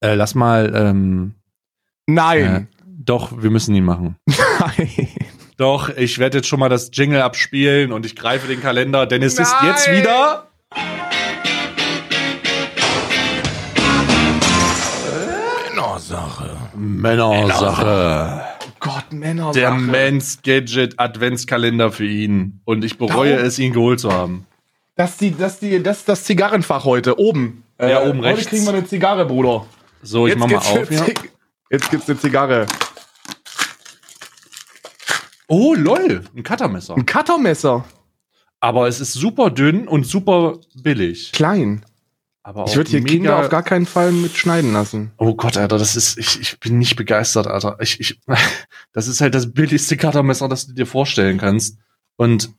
Äh, 0.00 0.14
lass 0.14 0.34
mal, 0.34 0.72
ähm, 0.74 1.36
äh, 2.08 2.12
Nein. 2.12 2.68
doch, 2.84 3.40
wir 3.40 3.50
müssen 3.50 3.72
ihn 3.76 3.84
machen. 3.84 4.16
Nein. 4.26 5.08
Doch, 5.58 5.90
ich 5.90 6.18
werde 6.18 6.38
jetzt 6.38 6.48
schon 6.48 6.58
mal 6.58 6.68
das 6.68 6.90
Jingle 6.92 7.22
abspielen 7.22 7.92
und 7.92 8.04
ich 8.04 8.16
greife 8.16 8.48
den 8.48 8.60
Kalender, 8.60 9.06
denn 9.06 9.22
es 9.22 9.38
ist 9.38 9.54
Nein! 9.60 9.70
jetzt 9.70 9.88
wieder. 9.92 10.48
Männersache. 15.72 16.56
Männersache. 16.74 18.42
Gott, 18.42 18.49
Männersache. 19.12 19.58
Der 19.60 19.72
Men's 19.72 20.40
Gadget 20.42 20.98
Adventskalender 20.98 21.92
für 21.92 22.06
ihn. 22.06 22.60
Und 22.64 22.84
ich 22.84 22.98
bereue 22.98 23.32
Darum- 23.34 23.46
es, 23.46 23.58
ihn 23.58 23.72
geholt 23.72 24.00
zu 24.00 24.12
haben. 24.12 24.46
Das, 24.96 25.16
die, 25.16 25.34
das, 25.36 25.58
die, 25.60 25.82
das 25.82 25.98
ist 26.00 26.08
das 26.08 26.24
Zigarrenfach 26.24 26.84
heute, 26.84 27.18
oben. 27.18 27.64
Äh, 27.78 27.90
Ja, 27.90 28.02
oben 28.02 28.18
heute 28.18 28.36
rechts. 28.36 28.48
kriegen 28.48 28.64
wir 28.66 28.74
eine 28.74 28.86
Zigarre, 28.86 29.24
Bruder. 29.26 29.66
So, 30.02 30.26
ich 30.26 30.36
mach 30.36 30.46
mal 30.48 30.56
auf. 30.58 30.90
Ja. 30.90 31.06
Jetzt 31.70 31.90
gibt's 31.90 32.08
eine 32.08 32.18
Zigarre. 32.18 32.66
Oh, 35.48 35.74
lol, 35.74 36.22
ein 36.36 36.42
Cuttermesser. 36.42 36.96
Ein 36.96 37.06
Cuttermesser. 37.06 37.84
Aber 38.60 38.88
es 38.88 39.00
ist 39.00 39.14
super 39.14 39.50
dünn 39.50 39.88
und 39.88 40.06
super 40.06 40.58
billig. 40.74 41.32
Klein. 41.32 41.84
Aber 42.50 42.64
Ich 42.66 42.74
würde 42.74 42.90
hier 42.90 43.00
mega- 43.00 43.12
Kinder 43.12 43.36
auf 43.38 43.48
gar 43.48 43.62
keinen 43.62 43.86
Fall 43.86 44.10
mit 44.10 44.36
schneiden 44.36 44.72
lassen. 44.72 45.12
Oh 45.18 45.36
Gott, 45.36 45.56
Alter, 45.56 45.78
das 45.78 45.94
ist, 45.94 46.18
ich, 46.18 46.40
ich 46.40 46.58
bin 46.58 46.78
nicht 46.78 46.96
begeistert, 46.96 47.46
Alter. 47.46 47.76
Ich, 47.80 48.00
ich, 48.00 48.18
das 48.92 49.06
ist 49.06 49.20
halt 49.20 49.36
das 49.36 49.52
billigste 49.52 49.96
Cuttermesser, 49.96 50.48
das 50.48 50.66
du 50.66 50.72
dir 50.72 50.86
vorstellen 50.86 51.38
kannst. 51.38 51.78
Und 52.16 52.50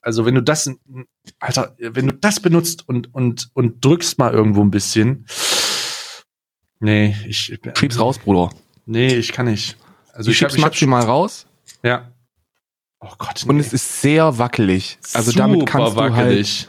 also 0.00 0.26
wenn 0.26 0.34
du 0.34 0.42
das, 0.42 0.68
Alter, 1.38 1.76
wenn 1.78 2.08
du 2.08 2.14
das 2.14 2.40
benutzt 2.40 2.88
und 2.88 3.14
und 3.14 3.48
und 3.54 3.84
drückst 3.84 4.18
mal 4.18 4.32
irgendwo 4.32 4.62
ein 4.62 4.72
bisschen, 4.72 5.24
nee, 6.80 7.14
ich 7.28 7.56
Schieb's 7.78 8.00
raus, 8.00 8.18
Bruder. 8.18 8.50
Nee, 8.86 9.14
ich 9.14 9.32
kann 9.32 9.46
nicht. 9.46 9.76
Also 10.12 10.26
Du 10.28 10.32
ich 10.32 10.42
ich 10.42 10.44
hab, 10.52 10.58
maximal 10.58 11.02
raus 11.04 11.46
ja. 11.84 12.10
Oh 12.98 13.12
Gott, 13.18 13.44
und 13.46 13.60
es 13.60 13.72
ist 13.72 14.00
sehr 14.00 14.36
wackelig. 14.38 14.98
Also 15.12 15.30
damit 15.30 15.64
kannst 15.66 15.96
du 15.96 16.00
halt, 16.00 16.12
wackelig. 16.12 16.66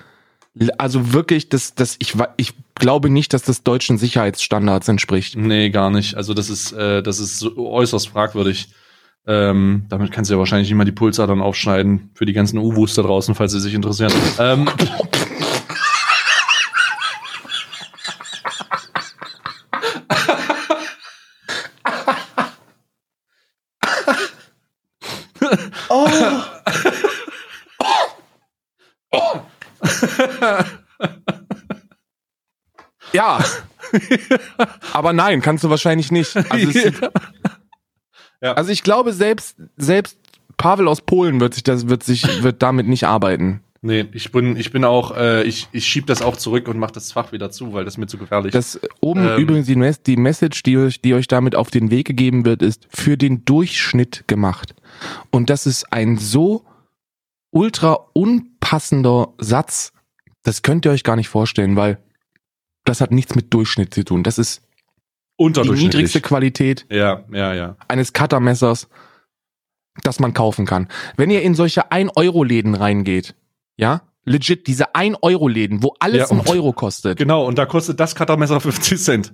Also 0.78 1.14
wirklich, 1.14 1.50
das, 1.50 1.76
das, 1.76 1.96
ich, 2.00 2.16
ich 2.38 2.54
glaube 2.76 3.10
nicht, 3.10 3.34
dass 3.34 3.44
das 3.44 3.64
deutschen 3.64 3.98
Sicherheitsstandards 3.98 4.88
entspricht. 4.88 5.36
Nee, 5.36 5.70
gar 5.70 5.90
nicht. 5.90 6.16
Also 6.16 6.34
das 6.34 6.50
ist, 6.50 6.72
äh, 6.72 7.02
das 7.04 7.20
ist 7.20 7.46
äußerst 7.58 8.10
fragwürdig. 8.10 8.70
Ähm, 9.26 9.86
damit 9.90 10.12
kannst 10.12 10.32
du 10.32 10.36
ja 10.36 10.40
wahrscheinlich 10.40 10.70
nicht 10.70 10.78
mal 10.78 10.86
die 10.86 10.94
Pulsadern 10.94 11.42
aufschneiden 11.42 12.12
für 12.14 12.26
die 12.26 12.32
ganzen 12.34 12.58
Uwus 12.60 12.94
da 12.94 13.02
draußen, 13.02 13.36
falls 13.36 13.52
sie 13.52 13.60
sich 13.60 13.74
interessieren. 13.74 14.14
Ähm, 14.40 14.70
Ja. 33.18 33.44
Aber 34.94 35.14
nein, 35.14 35.42
kannst 35.42 35.64
du 35.64 35.70
wahrscheinlich 35.70 36.12
nicht. 36.12 36.36
Also, 36.52 36.70
es, 36.70 36.94
Ja. 38.42 38.54
also 38.54 38.72
ich 38.72 38.84
glaube, 38.84 39.14
selbst, 39.14 39.58
selbst 39.78 40.18
Pavel 40.58 40.88
aus 40.88 41.02
Polen 41.02 41.40
wird 41.40 41.56
sich 41.56 41.64
das, 41.64 41.90
wird 41.90 42.04
sich, 42.04 42.44
wird 42.44 42.62
damit 42.62 42.88
nicht 42.88 43.06
arbeiten. 43.06 43.62
nee, 43.82 44.06
ich 44.12 44.32
bin, 44.32 44.56
ich 44.58 44.72
bin 44.72 44.84
auch, 44.86 45.18
äh, 45.18 45.42
ich, 45.44 45.68
ich 45.72 45.88
schieb 45.88 46.06
das 46.06 46.22
auch 46.22 46.38
zurück 46.38 46.68
und 46.68 46.78
mach 46.78 46.92
das 46.92 47.12
Fach 47.12 47.32
wieder 47.32 47.50
zu, 47.50 47.74
weil 47.74 47.84
das 47.84 47.96
ist 47.96 47.98
mir 47.98 48.06
zu 48.06 48.20
gefährlich. 48.20 48.52
Das 48.52 48.80
oben 49.02 49.28
Ähm. 49.28 49.38
übrigens 49.40 49.66
die, 49.66 49.76
Mes 49.76 50.04
die 50.04 50.18
Message, 50.18 50.62
die 50.62 50.78
euch, 50.78 51.02
die 51.02 51.16
euch 51.16 51.28
damit 51.28 51.56
auf 51.56 51.72
den 51.72 51.90
Weg 51.90 52.06
gegeben 52.06 52.46
wird, 52.46 52.62
ist 52.62 52.88
für 52.92 53.18
den 53.18 53.44
Durchschnitt 53.46 54.26
gemacht. 54.28 54.76
Und 55.32 55.50
das 55.50 55.66
ist 55.66 55.92
ein 55.92 56.18
so 56.20 56.64
ultra 57.50 57.98
unpassender 58.14 59.30
Satz. 59.40 59.94
Das 60.44 60.62
könnt 60.62 60.86
ihr 60.86 60.92
euch 60.92 61.04
gar 61.04 61.16
nicht 61.16 61.30
vorstellen, 61.30 61.76
weil 61.76 61.98
das 62.88 63.02
hat 63.02 63.12
nichts 63.12 63.36
mit 63.36 63.54
Durchschnitt 63.54 63.94
zu 63.94 64.04
tun. 64.04 64.24
Das 64.24 64.38
ist 64.38 64.62
die 65.40 65.70
niedrigste 65.70 66.22
Qualität 66.22 66.86
Ja, 66.90 67.24
ja, 67.32 67.54
ja. 67.54 67.76
eines 67.88 68.14
Cuttermessers, 68.14 68.88
das 70.04 70.20
man 70.20 70.34
kaufen 70.34 70.66
kann. 70.66 70.88
Wenn 71.16 71.30
ihr 71.30 71.42
in 71.44 71.54
solche 71.56 71.92
1-Euro-Läden 71.92 72.76
reingeht, 72.76 73.36
ja, 73.78 74.02
legit, 74.26 74.68
diese 74.68 74.96
1-Euro-Läden, 74.96 75.84
wo 75.84 75.94
alles 76.00 76.30
Ja, 76.30 76.36
ein 76.36 76.48
Euro 76.48 76.74
kostet, 76.74 77.18
Genau, 77.18 77.46
und 77.46 77.58
da 77.58 77.66
kostet 77.66 78.00
das 78.00 78.16
Cuttermesser 78.16 78.60
50 78.62 79.00
Cent. 79.00 79.34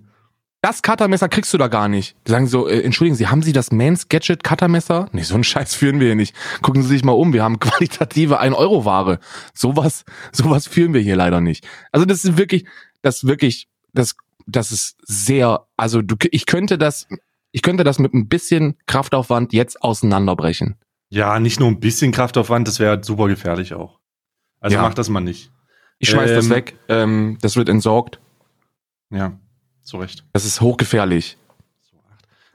das 0.62 0.82
Cuttermesser 0.82 1.30
kriegst 1.30 1.54
du 1.54 1.58
da 1.58 1.68
gar 1.70 1.88
nicht. 1.88 2.16
Die 2.28 2.32
sagen 2.32 2.48
so, 2.48 2.68
äh, 2.68 2.82
entschuldigen 2.82 3.16
Sie, 3.16 3.28
haben 3.28 3.42
Sie 3.42 3.54
das 3.54 3.72
Mans 3.72 4.08
Gadget 4.10 4.44
Cuttermesser? 4.44 5.08
Nee, 5.14 5.24
so 5.24 5.36
einen 5.36 5.44
Scheiß 5.46 5.74
führen 5.74 6.00
wir 6.02 6.08
hier 6.08 6.16
nicht. 6.16 6.36
Gucken 6.62 6.82
Sie 6.84 6.90
sich 6.90 7.04
mal 7.06 7.14
um, 7.14 7.32
wir 7.34 7.44
haben 7.44 7.60
qualitative 7.62 8.42
1-Euro-Ware. 8.42 9.20
Sowas, 9.54 10.04
sowas 10.34 10.68
führen 10.68 10.94
wir 10.94 11.02
hier 11.02 11.16
leider 11.16 11.40
nicht. 11.42 11.66
Also 11.92 12.06
das 12.06 12.24
ist 12.26 12.38
wirklich, 12.38 12.66
das 13.04 13.18
ist 13.18 13.28
wirklich, 13.28 13.68
das, 13.94 14.16
das 14.48 14.72
ist 14.72 14.98
sehr, 15.04 15.68
also 15.78 16.02
du, 16.02 16.16
ich 16.32 16.48
könnte 16.48 16.78
das, 16.80 17.08
ich 17.52 17.62
könnte 17.62 17.84
das 17.84 18.00
mit 18.00 18.14
ein 18.16 18.28
bisschen 18.28 18.76
Kraftaufwand 18.88 19.54
jetzt 19.54 19.84
auseinanderbrechen. 19.84 20.78
Ja, 21.10 21.40
nicht 21.40 21.60
nur 21.60 21.70
ein 21.70 21.80
bisschen 21.80 22.12
Kraftaufwand, 22.12 22.68
das 22.68 22.80
wäre 22.80 23.04
super 23.04 23.28
gefährlich 23.28 23.76
auch. 23.76 24.00
Also 24.60 24.76
Ja. 24.78 24.82
macht 24.82 24.98
das 24.98 25.10
mal 25.10 25.20
nicht. 25.22 25.52
Ich 26.00 26.10
schmeiß 26.10 26.32
das 26.32 26.46
Ähm, 26.46 26.52
weg, 26.52 26.76
ähm, 26.90 27.38
das 27.42 27.56
wird 27.56 27.70
entsorgt. 27.70 28.20
Ja, 29.12 29.38
zu 29.84 29.98
Recht. 29.98 30.26
Das 30.34 30.44
ist 30.46 30.60
hochgefährlich. 30.60 31.38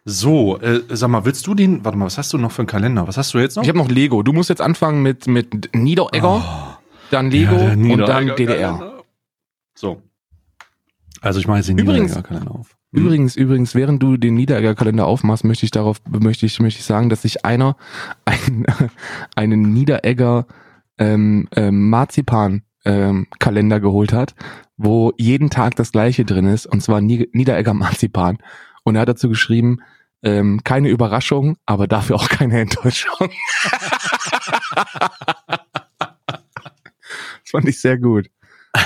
So, 0.04 0.58
äh, 0.60 0.82
sag 0.88 1.08
mal, 1.10 1.24
willst 1.26 1.46
du 1.46 1.54
den, 1.54 1.84
warte 1.84 1.98
mal, 1.98 2.06
was 2.06 2.16
hast 2.18 2.32
du 2.32 2.38
noch 2.38 2.50
für 2.50 2.62
einen 2.62 2.66
Kalender? 2.66 3.06
Was 3.06 3.16
hast 3.18 3.34
du 3.34 3.38
jetzt 3.38 3.56
noch? 3.56 3.62
Ich 3.62 3.68
habe 3.68 3.78
noch 3.78 3.88
Lego. 3.88 4.22
Du 4.22 4.32
musst 4.32 4.48
jetzt 4.48 4.62
anfangen 4.62 5.02
mit, 5.02 5.26
mit 5.26 5.74
Niederegger, 5.74 6.78
dann 7.10 7.30
Lego 7.30 7.54
Oh. 7.54 7.58
Ja, 7.58 7.74
der 7.76 7.92
und 7.92 7.98
dann 8.00 8.24
Niederegger 8.24 8.34
DDR. 8.34 8.72
Kalender. 8.72 9.04
So. 9.74 10.02
Also 11.20 11.40
ich 11.40 11.46
mache 11.46 11.58
jetzt 11.58 11.68
den 11.68 11.78
Übrigens- 11.78 12.10
Niederegger 12.10 12.28
Kalender 12.28 12.50
auf. 12.52 12.76
Hm? 12.92 13.02
Übrigens, 13.04 13.36
übrigens, 13.36 13.74
während 13.74 14.02
du 14.02 14.16
den 14.16 14.34
Niederegger-Kalender 14.34 15.06
aufmachst, 15.06 15.44
möchte 15.44 15.64
ich 15.64 15.70
darauf, 15.70 16.00
möchte 16.08 16.46
ich, 16.46 16.58
möchte 16.60 16.80
ich 16.80 16.86
sagen, 16.86 17.08
dass 17.10 17.22
sich 17.22 17.44
einer 17.44 17.76
ein, 18.24 18.64
einen 19.36 19.72
Niederegger 19.74 20.46
ähm, 20.98 21.48
ähm, 21.54 21.90
Marzipan 21.90 22.62
ähm, 22.84 23.26
Kalender 23.38 23.80
geholt 23.80 24.12
hat, 24.12 24.34
wo 24.76 25.12
jeden 25.18 25.50
Tag 25.50 25.76
das 25.76 25.92
gleiche 25.92 26.24
drin 26.24 26.46
ist, 26.46 26.66
und 26.66 26.82
zwar 26.82 27.00
Nie- 27.00 27.28
Niederegger 27.32 27.74
Marzipan. 27.74 28.38
Und 28.84 28.94
er 28.96 29.02
hat 29.02 29.08
dazu 29.08 29.28
geschrieben, 29.28 29.78
ähm, 30.22 30.62
keine 30.64 30.88
Überraschung, 30.88 31.56
aber 31.66 31.86
dafür 31.86 32.16
auch 32.16 32.28
keine 32.28 32.58
Enttäuschung. 32.60 33.28
das 36.26 37.50
fand 37.50 37.68
ich 37.68 37.80
sehr 37.80 37.98
gut. 37.98 38.28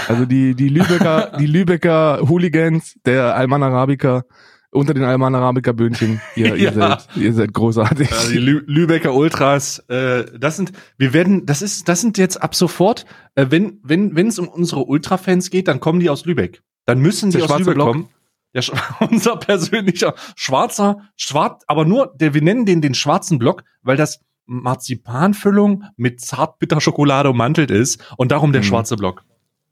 Also 0.08 0.24
die, 0.26 0.54
die 0.54 0.68
Lübecker, 0.68 1.32
die 1.38 1.46
Lübecker 1.46 2.20
Hooligans, 2.28 2.96
der 3.04 3.34
Alman 3.36 3.62
Arabica, 3.62 4.24
unter 4.70 4.94
den 4.94 5.04
Alman 5.04 5.34
Arabica 5.34 5.72
Böhnchen, 5.72 6.20
ihr, 6.34 6.54
ihr, 6.56 6.72
Ja. 6.72 6.98
seid, 6.98 7.08
ihr 7.16 7.32
seid 7.34 7.52
großartig. 7.52 8.10
Ja, 8.10 8.16
die 8.30 8.38
Lü 8.38 8.62
Lübecker 8.66 9.14
Ultras, 9.14 9.80
äh, 9.88 10.24
das 10.38 10.56
sind, 10.56 10.72
wir 10.96 11.12
werden, 11.12 11.44
das 11.46 11.60
ist, 11.62 11.88
das 11.88 12.00
sind 12.00 12.16
jetzt 12.18 12.42
ab 12.42 12.54
sofort, 12.54 13.04
äh, 13.34 13.46
wenn, 13.50 13.78
wenn, 13.82 14.16
wenn 14.16 14.28
es 14.28 14.38
um 14.38 14.48
unsere 14.48 14.84
Ultra-Fans 14.84 15.50
geht, 15.50 15.68
dann 15.68 15.80
kommen 15.80 16.00
die 16.00 16.08
aus 16.10 16.24
Lübeck. 16.24 16.62
Dann 16.86 17.00
müssen 17.00 17.30
die 17.30 17.36
Der 17.36 17.44
aus 17.44 17.50
schwarze 17.50 17.70
Lübeck 17.70 17.82
kommen. 17.84 18.08
Der, 18.54 18.62
unser 19.10 19.36
persönlicher 19.36 20.14
schwarzer, 20.36 20.98
schwarz, 21.16 21.62
aber 21.66 21.84
nur, 21.84 22.12
der, 22.16 22.32
wir 22.34 22.42
nennen 22.42 22.64
den 22.66 22.80
den 22.80 22.94
schwarzen 22.94 23.38
Block, 23.38 23.64
weil 23.82 23.96
das 23.96 24.20
Marzipanfüllung 24.46 25.84
mit 25.96 26.20
Zartbitterschokolade 26.20 27.30
ummantelt 27.30 27.70
ist 27.70 28.02
und 28.16 28.32
darum 28.32 28.52
der 28.52 28.62
Mhm. 28.62 28.66
schwarze 28.66 28.96
Block. 28.96 29.22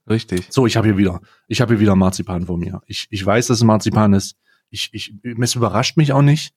Richtig. 0.08 0.46
So, 0.50 0.66
ich 0.66 0.76
habe 0.76 0.88
hier 0.88 0.96
wieder, 0.96 1.20
ich 1.46 1.60
habe 1.60 1.74
hier 1.74 1.80
wieder 1.80 1.96
Marzipan 1.96 2.46
vor 2.46 2.58
mir. 2.58 2.80
Ich, 2.86 3.06
ich 3.10 3.24
weiß, 3.24 3.48
dass 3.48 3.58
es 3.58 3.64
Marzipan 3.64 4.12
ist. 4.12 4.36
Ich, 4.70 4.90
ich, 4.92 5.14
es 5.22 5.54
überrascht 5.54 5.96
mich 5.96 6.12
auch 6.12 6.22
nicht. 6.22 6.54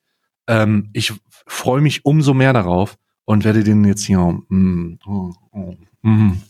Ähm, 0.47 0.89
ich 0.93 1.13
freue 1.47 1.81
mich 1.81 2.05
umso 2.05 2.33
mehr 2.33 2.53
darauf 2.53 2.97
und 3.25 3.43
werde 3.43 3.63
den 3.63 3.83
jetzt 3.85 4.03
hier. 4.03 4.19
Mm, 4.19 4.99
oh, 5.05 5.33
oh, 5.51 5.75
mm. 6.01 6.41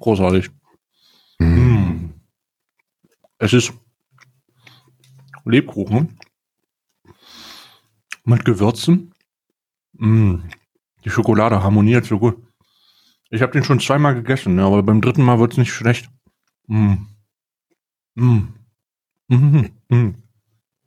Großartig. 0.00 0.50
Mm. 1.38 2.10
Es 3.38 3.52
ist 3.52 3.72
Lebkuchen 5.44 6.18
mit 8.24 8.44
Gewürzen. 8.44 9.14
Mm. 9.92 10.36
Die 11.04 11.10
Schokolade 11.10 11.62
harmoniert 11.62 12.04
so 12.04 12.18
gut. 12.18 12.36
Ich 13.32 13.40
habe 13.40 13.52
den 13.52 13.64
schon 13.64 13.80
zweimal 13.80 14.14
gegessen, 14.14 14.58
aber 14.60 14.82
beim 14.82 15.00
dritten 15.00 15.22
Mal 15.22 15.38
wird's 15.38 15.56
nicht 15.56 15.72
schlecht. 15.72 16.10
Mm. 16.66 16.94
Mm. 18.14 18.40
Mm. 19.28 19.66
Mm. 19.88 20.14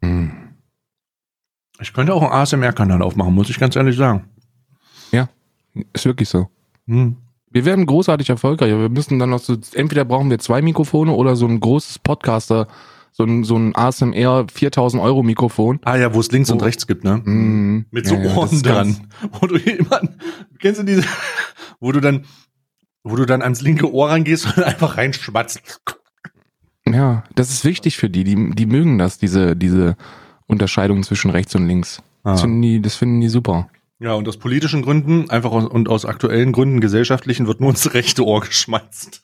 Mm. 0.02 0.32
Ich 1.80 1.92
könnte 1.92 2.14
auch 2.14 2.22
einen 2.22 2.32
ASMR-Kanal 2.32 3.02
aufmachen, 3.02 3.34
muss 3.34 3.50
ich 3.50 3.60
ganz 3.60 3.76
ehrlich 3.76 3.98
sagen. 3.98 4.30
Ist 5.92 6.06
wirklich 6.06 6.30
so. 6.30 6.48
Mm. 6.86 7.14
Wir 7.50 7.66
werden 7.66 7.88
großartig 7.88 8.30
erfolgreich. 8.30 8.70
Wir 8.70 8.90
müssen 8.90 9.18
dann 9.18 9.32
noch 9.32 9.40
so, 9.40 9.58
entweder 9.74 10.06
brauchen 10.06 10.30
wir 10.30 10.38
zwei 10.38 10.62
Mikrofone 10.62 11.12
oder 11.14 11.36
so 11.36 11.48
ein 11.48 11.60
großes 11.60 11.98
Podcaster, 12.00 12.68
so 13.18 13.24
ein, 13.24 13.46
so 13.46 13.56
ein 13.56 13.74
ASMR 13.76 14.46
4000 14.54 15.02
Euro 15.02 15.24
Mikrofon. 15.24 15.80
Ah 15.86 15.96
ja, 15.96 16.14
wo 16.14 16.20
es 16.20 16.30
links 16.34 16.50
und 16.52 16.62
Oh. 16.62 16.66
rechts 16.66 16.86
gibt, 16.86 17.06
ne? 17.06 17.18
Mm. 17.24 17.86
Mit 17.90 18.06
so 18.08 18.16
Ja, 18.16 18.36
Ohren 18.36 18.62
dran. 18.62 19.08
Wo 19.40 19.48
du 19.48 19.58
jemanden, 19.58 20.20
kennst 20.60 20.82
du 20.82 20.84
diese, 20.86 21.04
wo 21.80 21.94
du 21.94 22.02
dann, 22.02 22.26
wo 23.06 23.16
du 23.16 23.26
dann 23.26 23.42
ans 23.42 23.62
linke 23.62 23.90
Ohr 23.94 24.10
rangehst 24.10 24.46
und 24.58 24.64
einfach 24.64 24.98
reinschmatzt. 24.98 25.62
Ja, 26.88 27.24
das 27.36 27.50
ist 27.52 27.64
wichtig 27.66 27.98
für 27.98 28.10
die. 28.10 28.24
Die, 28.24 28.52
die 28.52 28.66
mögen 28.66 28.98
das, 28.98 29.18
diese, 29.18 29.56
diese 29.56 29.96
Unterscheidung 30.48 31.02
zwischen 31.04 31.32
rechts 31.32 31.56
und 31.56 31.68
links. 31.68 32.02
Das, 32.24 32.40
Ah. 32.40 32.44
finden 32.44 32.62
die, 32.62 32.82
das 32.82 32.96
finden 32.96 33.22
die 33.22 33.30
super. 33.30 33.70
Ja, 34.00 34.14
und 34.14 34.28
aus 34.28 34.38
politischen 34.38 34.82
Gründen, 34.82 35.30
einfach 35.30 35.52
aus, 35.52 35.66
und 35.66 35.88
aus 35.88 36.04
aktuellen 36.06 36.52
Gründen, 36.52 36.82
gesellschaftlichen, 36.82 37.48
wird 37.48 37.62
nur 37.62 37.70
ins 37.70 37.94
rechte 37.94 38.26
Ohr 38.26 38.42
geschmatzt. 38.42 39.24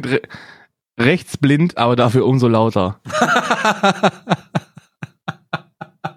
Sind 0.00 0.06
re 0.12 0.20
rechtsblind, 0.98 1.76
aber 1.78 1.96
dafür 1.96 2.26
umso 2.26 2.48
lauter. 2.48 3.00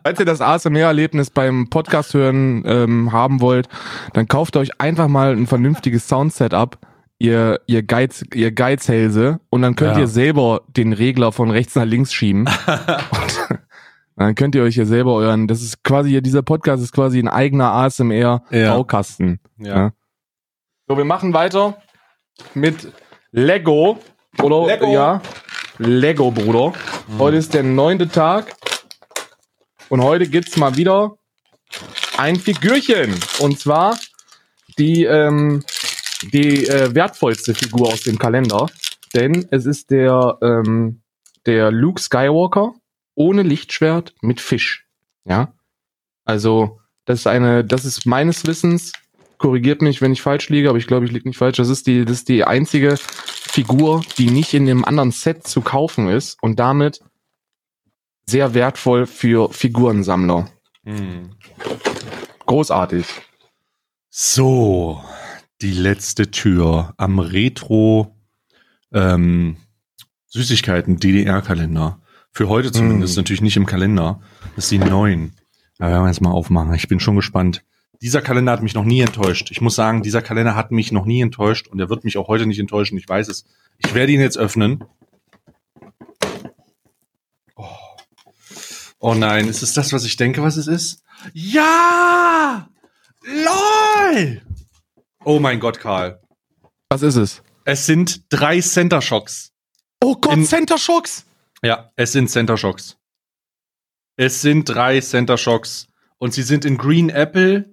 Falls 0.03 0.19
ihr 0.19 0.25
das 0.25 0.41
ASMR-Erlebnis 0.41 1.29
beim 1.29 1.69
Podcast 1.69 2.13
hören 2.13 2.63
ähm, 2.65 3.11
haben 3.13 3.39
wollt, 3.41 3.69
dann 4.13 4.27
kauft 4.27 4.57
euch 4.57 4.81
einfach 4.81 5.07
mal 5.07 5.31
ein 5.33 5.47
vernünftiges 5.47 6.07
Soundsetup, 6.09 6.77
ihr, 7.17 7.61
ihr 7.67 7.83
Geiz, 7.83 8.25
ihr 8.33 8.51
Geizhälse, 8.51 9.39
und 9.49 9.61
dann 9.61 9.75
könnt 9.75 9.93
Ja. 9.95 10.01
ihr 10.01 10.07
selber 10.07 10.61
den 10.67 10.91
Regler 10.93 11.31
von 11.31 11.49
rechts 11.49 11.75
nach 11.75 11.85
links 11.85 12.13
schieben. 12.13 12.45
und 12.67 14.17
dann 14.17 14.35
könnt 14.35 14.55
ihr 14.55 14.63
euch 14.63 14.75
hier 14.75 14.85
selber 14.85 15.13
euren, 15.13 15.47
das 15.47 15.61
ist 15.61 15.83
quasi, 15.85 16.09
hier, 16.09 16.21
dieser 16.21 16.41
Podcast 16.41 16.83
ist 16.83 16.91
quasi 16.93 17.19
ein 17.19 17.29
eigener 17.29 17.71
ASMR-Baukasten. 17.71 19.39
Ja. 19.57 19.91
So, 20.87 20.97
wir 20.97 21.05
machen 21.05 21.33
weiter 21.33 21.77
mit 22.53 22.91
Lego. 23.35 23.97
Oder? 24.43 24.67
Lego. 24.67 24.93
Ja. 24.93 25.21
Lego, 25.79 26.29
Bruder. 26.29 26.73
Heute 27.17 27.37
ist 27.37 27.55
der 27.55 27.63
neunte 27.63 28.07
Tag. 28.07 28.55
Und 29.89 30.03
heute 30.03 30.27
gibt's 30.27 30.55
mal 30.55 30.77
wieder 30.77 31.17
ein 32.15 32.35
Figürchen. 32.35 33.19
Und 33.39 33.59
zwar 33.59 33.97
die, 34.77 35.05
ähm, 35.05 35.63
die 36.31 36.67
äh, 36.67 36.93
wertvollste 36.93 37.55
Figur 37.55 37.87
aus 37.87 38.01
dem 38.01 38.19
Kalender. 38.19 38.67
Denn 39.15 39.47
es 39.49 39.65
ist 39.65 39.89
der, 39.89 40.37
ähm, 40.43 41.01
der 41.47 41.71
Luke 41.71 41.99
Skywalker 41.99 42.75
ohne 43.15 43.41
Lichtschwert 43.41 44.13
mit 44.21 44.41
Fisch. 44.41 44.85
Ja. 45.25 45.53
Also, 46.23 46.79
das 47.05 47.21
ist 47.21 47.27
eine, 47.27 47.65
das 47.65 47.83
ist 47.83 48.05
meines 48.05 48.45
Wissens, 48.45 48.91
korrigiert 49.37 49.81
mich, 49.81 50.01
wenn 50.01 50.13
ich 50.13 50.21
falsch 50.21 50.49
liege, 50.49 50.69
aber 50.69 50.77
ich 50.77 50.87
glaube, 50.87 51.05
ich 51.05 51.11
liege 51.11 51.27
nicht 51.27 51.37
falsch. 51.37 51.57
Das 51.57 51.69
ist 51.69 51.87
die, 51.87 52.05
das 52.05 52.17
ist 52.17 52.29
die 52.29 52.43
einzige 52.43 52.95
Figur, 52.97 54.01
die 54.17 54.29
nicht 54.29 54.53
in 54.53 54.69
einem 54.69 54.83
anderen 54.85 55.11
Set 55.11 55.45
zu 55.47 55.61
kaufen 55.61 56.07
ist 56.09 56.37
und 56.41 56.59
damit 56.59 57.01
sehr 58.25 58.53
wertvoll 58.53 59.05
für 59.05 59.51
Figurensammler. 59.51 60.49
Hm. 60.85 61.31
Großartig. 62.45 63.05
So, 64.09 65.03
die 65.61 65.71
letzte 65.71 66.31
Tür 66.31 66.93
am 66.97 67.19
Retro 67.19 68.15
ähm, 68.93 69.57
Süßigkeiten 70.27 70.97
DDR-Kalender. 70.97 71.99
Für 72.31 72.49
heute 72.49 72.71
zumindest, 72.71 73.15
Mm. 73.15 73.19
natürlich 73.19 73.41
nicht 73.41 73.57
im 73.57 73.65
Kalender. 73.65 74.19
Das 74.55 74.65
ist 74.65 74.71
die 74.71 74.79
neuen. 74.79 75.33
Aber 75.79 75.89
werden 75.91 76.03
wir 76.03 76.07
jetzt 76.09 76.21
mal 76.21 76.31
aufmachen. 76.31 76.73
Ich 76.73 76.87
bin 76.87 76.99
schon 76.99 77.15
gespannt. 77.15 77.63
Dieser 78.03 78.21
Kalender 78.21 78.51
hat 78.51 78.61
mich 78.61 78.73
noch 78.73 78.83
nie 78.83 78.99
enttäuscht. 78.99 79.49
Ich 79.49 79.61
muss 79.61 79.75
sagen, 79.75 80.03
dieser 80.03 80.21
Kalender 80.21 80.55
hat 80.55 80.71
mich 80.71 80.91
noch 80.91 81.05
nie 81.05 81.21
enttäuscht 81.21 81.67
und 81.69 81.79
er 81.79 81.89
wird 81.89 82.03
mich 82.03 82.17
auch 82.17 82.27
heute 82.27 82.45
nicht 82.45 82.59
enttäuschen. 82.59 82.97
Ich 82.97 83.07
weiß 83.07 83.29
es. 83.29 83.45
Ich 83.77 83.93
werde 83.93 84.11
ihn 84.11 84.19
jetzt 84.19 84.37
öffnen. 84.37 84.83
Oh, 87.55 87.65
Oh 88.99 89.13
nein, 89.13 89.47
ist 89.47 89.63
es 89.63 89.73
das, 89.73 89.93
was 89.93 90.03
ich 90.05 90.17
denke, 90.17 90.43
was 90.43 90.57
es 90.57 90.67
ist? 90.67 91.01
Ja! 91.33 92.69
LOL! 93.23 94.41
Oh 95.23 95.39
mein 95.39 95.59
Gott, 95.61 95.79
Karl. 95.79 96.21
Was 96.89 97.01
ist 97.03 97.15
es? 97.15 97.41
Es 97.63 97.85
sind 97.85 98.25
drei 98.29 98.59
Center 98.59 99.01
Shocks. 99.01 99.53
Oh 100.01 100.15
Gott, 100.15 100.33
In- 100.33 100.45
Center 100.45 100.77
Shocks! 100.77 101.25
Ja, 101.63 101.91
es 101.95 102.11
sind 102.11 102.29
Center 102.29 102.57
Shocks. 102.57 102.97
Es 104.17 104.41
sind 104.41 104.65
drei 104.67 104.99
Center 104.99 105.37
Shocks. 105.37 105.87
Und 106.17 106.33
sie 106.33 106.43
sind 106.43 106.65
in 106.65 106.77
Green 106.77 107.09
Apple. 107.09 107.72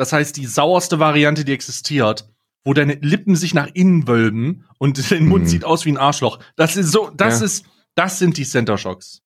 Das 0.00 0.14
heißt, 0.14 0.34
die 0.38 0.46
sauerste 0.46 0.98
Variante, 0.98 1.44
die 1.44 1.52
existiert. 1.52 2.26
Wo 2.64 2.72
deine 2.72 2.94
Lippen 2.94 3.36
sich 3.36 3.52
nach 3.52 3.68
innen 3.74 4.08
wölben 4.08 4.64
und 4.78 4.98
dein 5.12 5.26
Mund 5.26 5.44
Mhm. 5.44 5.48
sieht 5.48 5.64
aus 5.66 5.84
wie 5.84 5.92
ein 5.92 5.98
Arschloch. 5.98 6.38
Das 6.56 6.74
ist 6.78 6.90
so, 6.90 7.10
das 7.14 7.40
Ja. 7.40 7.44
ist, 7.44 7.66
das 7.96 8.18
sind 8.18 8.38
die 8.38 8.44
Center 8.44 8.78
Shocks. 8.78 9.20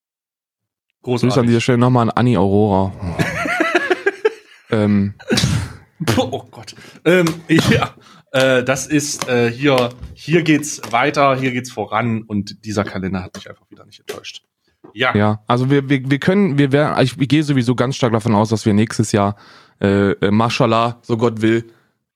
Grüße 1.02 1.26
an 1.26 1.28
dieser 1.28 1.42
Großartig. 1.42 1.62
Stelle 1.62 1.78
nochmal 1.78 2.08
an 2.08 2.10
Anni 2.10 2.36
Aurora. 2.36 2.92
ähm, 4.70 5.14
Oh 6.16 6.42
Gott. 6.50 6.74
Ähm, 7.04 7.26
ja, 7.48 7.94
äh, 8.32 8.64
das 8.64 8.88
ist 8.88 9.28
äh, 9.28 9.52
hier, 9.52 9.90
hier 10.14 10.42
geht's 10.42 10.80
weiter, 10.90 11.36
hier 11.36 11.52
geht's 11.52 11.70
voran 11.70 12.22
und 12.22 12.64
dieser 12.64 12.82
Kalender 12.82 13.22
hat 13.22 13.36
mich 13.36 13.48
einfach 13.48 13.70
wieder 13.70 13.84
nicht 13.86 14.00
enttäuscht. 14.00 14.42
Ja, 14.92 15.14
ja, 15.16 15.42
also 15.46 15.70
wir, 15.70 15.88
wir, 15.88 16.10
wir 16.10 16.18
können, 16.18 16.58
wir 16.58 16.72
werden, 16.72 17.00
ich, 17.02 17.16
ich 17.18 17.28
gehe 17.28 17.42
sowieso 17.44 17.74
ganz 17.74 17.96
stark 17.96 18.12
davon 18.12 18.34
aus, 18.34 18.48
dass 18.50 18.66
wir 18.66 18.74
nächstes 18.74 19.12
Jahr, 19.12 19.36
äh, 19.80 20.12
äh, 20.12 20.30
Mashallah, 20.30 20.98
so 21.02 21.16
Gott 21.16 21.42
will, 21.42 21.64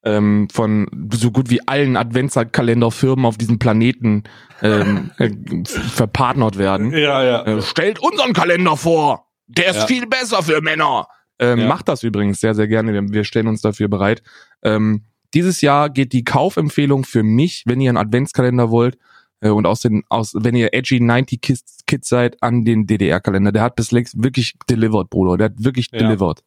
ähm, 0.04 0.48
von 0.52 0.86
so 1.12 1.30
gut 1.30 1.50
wie 1.50 1.66
allen 1.66 1.96
Adventskalenderfirmen 1.96 3.24
auf 3.24 3.36
diesem 3.36 3.58
Planeten 3.58 4.24
ähm, 4.62 5.10
äh, 5.18 5.30
verpartnert 5.64 6.58
werden. 6.58 6.92
ja, 6.92 7.22
ja. 7.24 7.44
Äh, 7.44 7.62
stellt 7.62 7.98
unseren 8.00 8.32
Kalender 8.32 8.76
vor. 8.76 9.26
Der 9.46 9.68
ist 9.70 9.76
Ja. 9.76 9.86
viel 9.86 10.06
besser 10.06 10.42
für 10.42 10.60
Männer. 10.60 11.06
Ähm, 11.38 11.60
Ja. 11.60 11.66
Macht 11.68 11.88
das 11.88 12.02
übrigens 12.02 12.40
sehr, 12.40 12.54
sehr 12.54 12.68
gerne. 12.68 12.92
Wir, 12.92 13.02
wir 13.08 13.24
stellen 13.24 13.48
uns 13.48 13.60
dafür 13.60 13.88
bereit. 13.88 14.22
Ähm, 14.62 15.04
dieses 15.34 15.60
Jahr 15.60 15.90
geht 15.90 16.12
die 16.12 16.24
Kaufempfehlung 16.24 17.04
für 17.04 17.22
mich, 17.22 17.64
wenn 17.66 17.80
ihr 17.80 17.90
einen 17.90 17.98
Adventskalender 17.98 18.70
wollt 18.70 18.98
äh, 19.40 19.50
und 19.50 19.66
aus 19.66 19.80
den, 19.80 20.02
aus, 20.08 20.32
wenn 20.34 20.54
ihr 20.56 20.72
edgy 20.74 21.00
90 21.00 21.40
Kids, 21.40 21.78
Kids 21.86 22.08
seid, 22.08 22.42
an 22.42 22.64
den 22.64 22.86
DDR-Kalender. 22.86 23.52
Der 23.52 23.62
hat 23.62 23.76
bislang 23.76 24.06
wirklich 24.14 24.54
delivered, 24.70 25.10
Bruder. 25.10 25.36
Der 25.36 25.44
hat 25.46 25.52
wirklich 25.64 25.88
Ja. 25.92 25.98
delivered. 25.98 26.40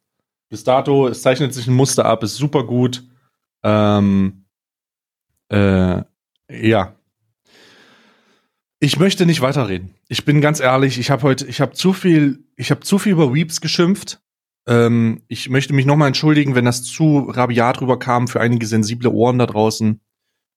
Bis 0.52 0.64
dato, 0.64 1.08
es 1.08 1.22
zeichnet 1.22 1.54
sich 1.54 1.66
ein 1.66 1.72
Muster 1.72 2.04
ab, 2.04 2.22
ist 2.22 2.36
super 2.36 2.64
gut. 2.64 3.08
Ähm, 3.62 4.44
äh, 5.48 6.02
ja. 6.50 6.94
Ich 8.78 8.98
möchte 8.98 9.24
nicht 9.24 9.40
weiterreden. 9.40 9.94
Ich 10.08 10.26
bin 10.26 10.42
ganz 10.42 10.60
ehrlich, 10.60 10.98
ich 10.98 11.10
habe 11.10 11.22
heute, 11.22 11.46
ich 11.46 11.62
habe 11.62 11.72
zu 11.72 11.94
viel, 11.94 12.44
ich 12.54 12.70
habe 12.70 12.82
zu 12.82 12.98
viel 12.98 13.12
über 13.12 13.32
Weeps 13.34 13.62
geschimpft. 13.62 14.20
Ähm, 14.66 15.22
ich 15.26 15.48
möchte 15.48 15.72
mich 15.72 15.86
nochmal 15.86 16.08
entschuldigen, 16.08 16.54
wenn 16.54 16.66
das 16.66 16.84
zu 16.84 17.20
rabiat 17.30 17.80
rüberkam 17.80 18.28
für 18.28 18.42
einige 18.42 18.66
sensible 18.66 19.08
Ohren 19.08 19.38
da 19.38 19.46
draußen. 19.46 20.02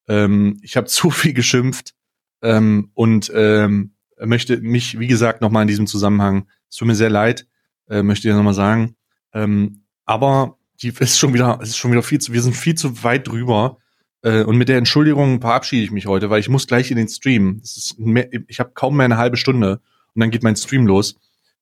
Ähm, 0.10 0.60
ich 0.62 0.76
habe 0.76 0.88
zu 0.88 1.10
viel 1.10 1.32
geschimpft 1.32 1.96
ähm, 2.42 2.92
und 2.96 3.32
ähm, 3.34 3.96
möchte 4.20 4.58
mich, 4.58 5.00
wie 5.00 5.08
gesagt, 5.08 5.40
nochmal 5.40 5.62
in 5.62 5.70
diesem 5.70 5.88
Zusammenhang, 5.88 6.50
es 6.70 6.76
tut 6.76 6.90
mir 6.90 6.96
sehr 6.96 7.10
leid, 7.10 7.48
äh, 7.88 8.04
möchte 8.04 8.28
ich 8.28 8.36
nochmal 8.36 8.54
sagen. 8.54 8.98
Ähm, 9.32 9.85
aber 10.06 10.58
die 10.82 10.90
ist 11.00 11.18
schon 11.18 11.34
wieder, 11.34 11.60
ist 11.62 11.78
schon 11.78 11.92
wieder 11.92 12.04
viel 12.04 12.20
zu, 12.20 12.34
wir 12.34 12.42
sind 12.42 12.56
viel 12.56 12.76
zu 12.76 13.04
weit 13.04 13.28
drüber. 13.28 13.78
Äh, 14.22 14.44
und 14.44 14.58
mit 14.58 14.70
der 14.70 14.78
Entschuldigung 14.78 15.42
verabschiede 15.42 15.84
ich 15.84 15.92
mich 15.92 16.08
heute, 16.08 16.30
weil 16.30 16.40
ich 16.40 16.50
muss 16.50 16.68
gleich 16.68 16.92
in 16.92 16.98
den 16.98 17.08
Stream. 17.08 17.62
Mehr, 17.98 18.30
ich 18.48 18.60
habe 18.60 18.72
kaum 18.74 18.98
mehr 18.98 19.06
eine 19.06 19.18
halbe 19.18 19.38
Stunde 19.38 19.82
und 20.14 20.20
dann 20.20 20.32
geht 20.32 20.44
mein 20.44 20.56
Stream 20.56 20.88
los. 20.88 21.16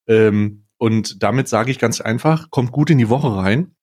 Ähm, 0.07 0.64
und 0.78 1.24
damit 1.24 1.48
sage 1.48 1.72
ich 1.72 1.80
ganz 1.80 2.02
einfach, 2.02 2.49
kommt 2.49 2.72
gut 2.72 2.90
in 2.90 2.98
die 2.98 3.10
Woche 3.10 3.36
rein. 3.36 3.76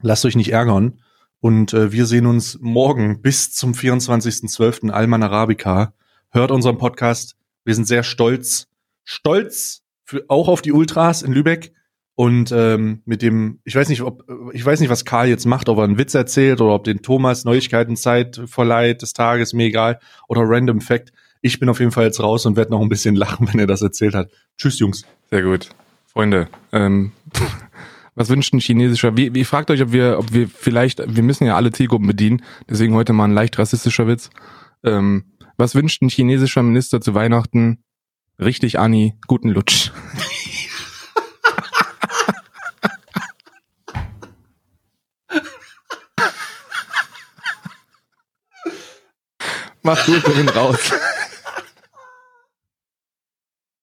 Lasst 0.00 0.24
euch 0.24 0.36
nicht 0.36 0.52
ärgern. 0.52 1.00
Und 1.40 1.72
äh, 1.72 1.92
wir 1.92 2.06
sehen 2.06 2.26
uns 2.26 2.58
morgen 2.60 3.20
bis 3.20 3.52
zum 3.52 3.72
24.12. 3.72 4.90
Alman 4.90 5.22
Arabica. 5.22 5.92
Hört 6.30 6.50
unseren 6.50 6.78
Podcast. 6.78 7.36
Wir 7.64 7.74
sind 7.74 7.86
sehr 7.86 8.02
stolz. 8.02 8.68
Stolz 9.04 9.82
für, 10.04 10.24
auch 10.28 10.48
auf 10.48 10.62
die 10.62 10.72
Ultras 10.72 11.22
in 11.22 11.32
Lübeck. 11.32 11.72
Und 12.14 12.52
ähm, 12.52 13.02
mit 13.06 13.22
dem, 13.22 13.60
ich 13.64 13.74
weiß 13.74 13.88
nicht, 13.88 14.02
ob, 14.02 14.24
ich 14.52 14.64
weiß 14.64 14.80
nicht, 14.80 14.90
was 14.90 15.04
Karl 15.04 15.28
jetzt 15.28 15.46
macht, 15.46 15.68
ob 15.68 15.78
er 15.78 15.84
einen 15.84 15.98
Witz 15.98 16.14
erzählt 16.14 16.60
oder 16.60 16.74
ob 16.74 16.84
den 16.84 17.00
Thomas 17.00 17.44
Neuigkeiten 17.44 17.96
Zeit 17.96 18.42
verleiht 18.46 19.02
des 19.02 19.14
Tages, 19.14 19.54
mir 19.54 19.64
egal. 19.64 19.98
Oder 20.28 20.42
Random 20.44 20.80
Fact. 20.80 21.12
Ich 21.40 21.58
bin 21.58 21.68
auf 21.68 21.80
jeden 21.80 21.90
Fall 21.90 22.04
jetzt 22.04 22.22
raus 22.22 22.44
und 22.44 22.56
werde 22.56 22.70
noch 22.70 22.80
ein 22.80 22.88
bisschen 22.88 23.16
lachen, 23.16 23.48
wenn 23.50 23.58
er 23.58 23.66
das 23.66 23.82
erzählt 23.82 24.14
hat. 24.14 24.30
Tschüss, 24.58 24.78
Jungs. 24.78 25.04
Sehr 25.30 25.42
gut. 25.42 25.70
Freunde, 26.06 26.48
ähm, 26.72 27.12
was 28.14 28.28
wünscht 28.28 28.52
ein 28.52 28.60
chinesischer? 28.60 29.16
Wie, 29.16 29.34
wie 29.34 29.44
fragt 29.44 29.70
euch, 29.70 29.80
ob 29.80 29.92
wir, 29.92 30.18
ob 30.18 30.34
wir 30.34 30.48
vielleicht, 30.48 31.02
wir 31.06 31.22
müssen 31.22 31.46
ja 31.46 31.56
alle 31.56 31.72
Zielgruppen 31.72 32.06
bedienen, 32.06 32.42
deswegen 32.68 32.94
heute 32.94 33.14
mal 33.14 33.24
ein 33.24 33.32
leicht 33.32 33.58
rassistischer 33.58 34.06
Witz. 34.06 34.28
Ähm, 34.84 35.24
was 35.56 35.74
wünscht 35.74 36.02
ein 36.02 36.10
chinesischer 36.10 36.62
Minister 36.62 37.00
zu 37.00 37.14
Weihnachten? 37.14 37.82
Richtig, 38.38 38.78
Ani, 38.78 39.14
guten 39.26 39.48
Lutsch. 39.48 39.90
Mach's 49.84 50.06
gut, 50.06 50.24
wir 50.26 50.34
sind 50.34 50.54
raus. 50.54 50.78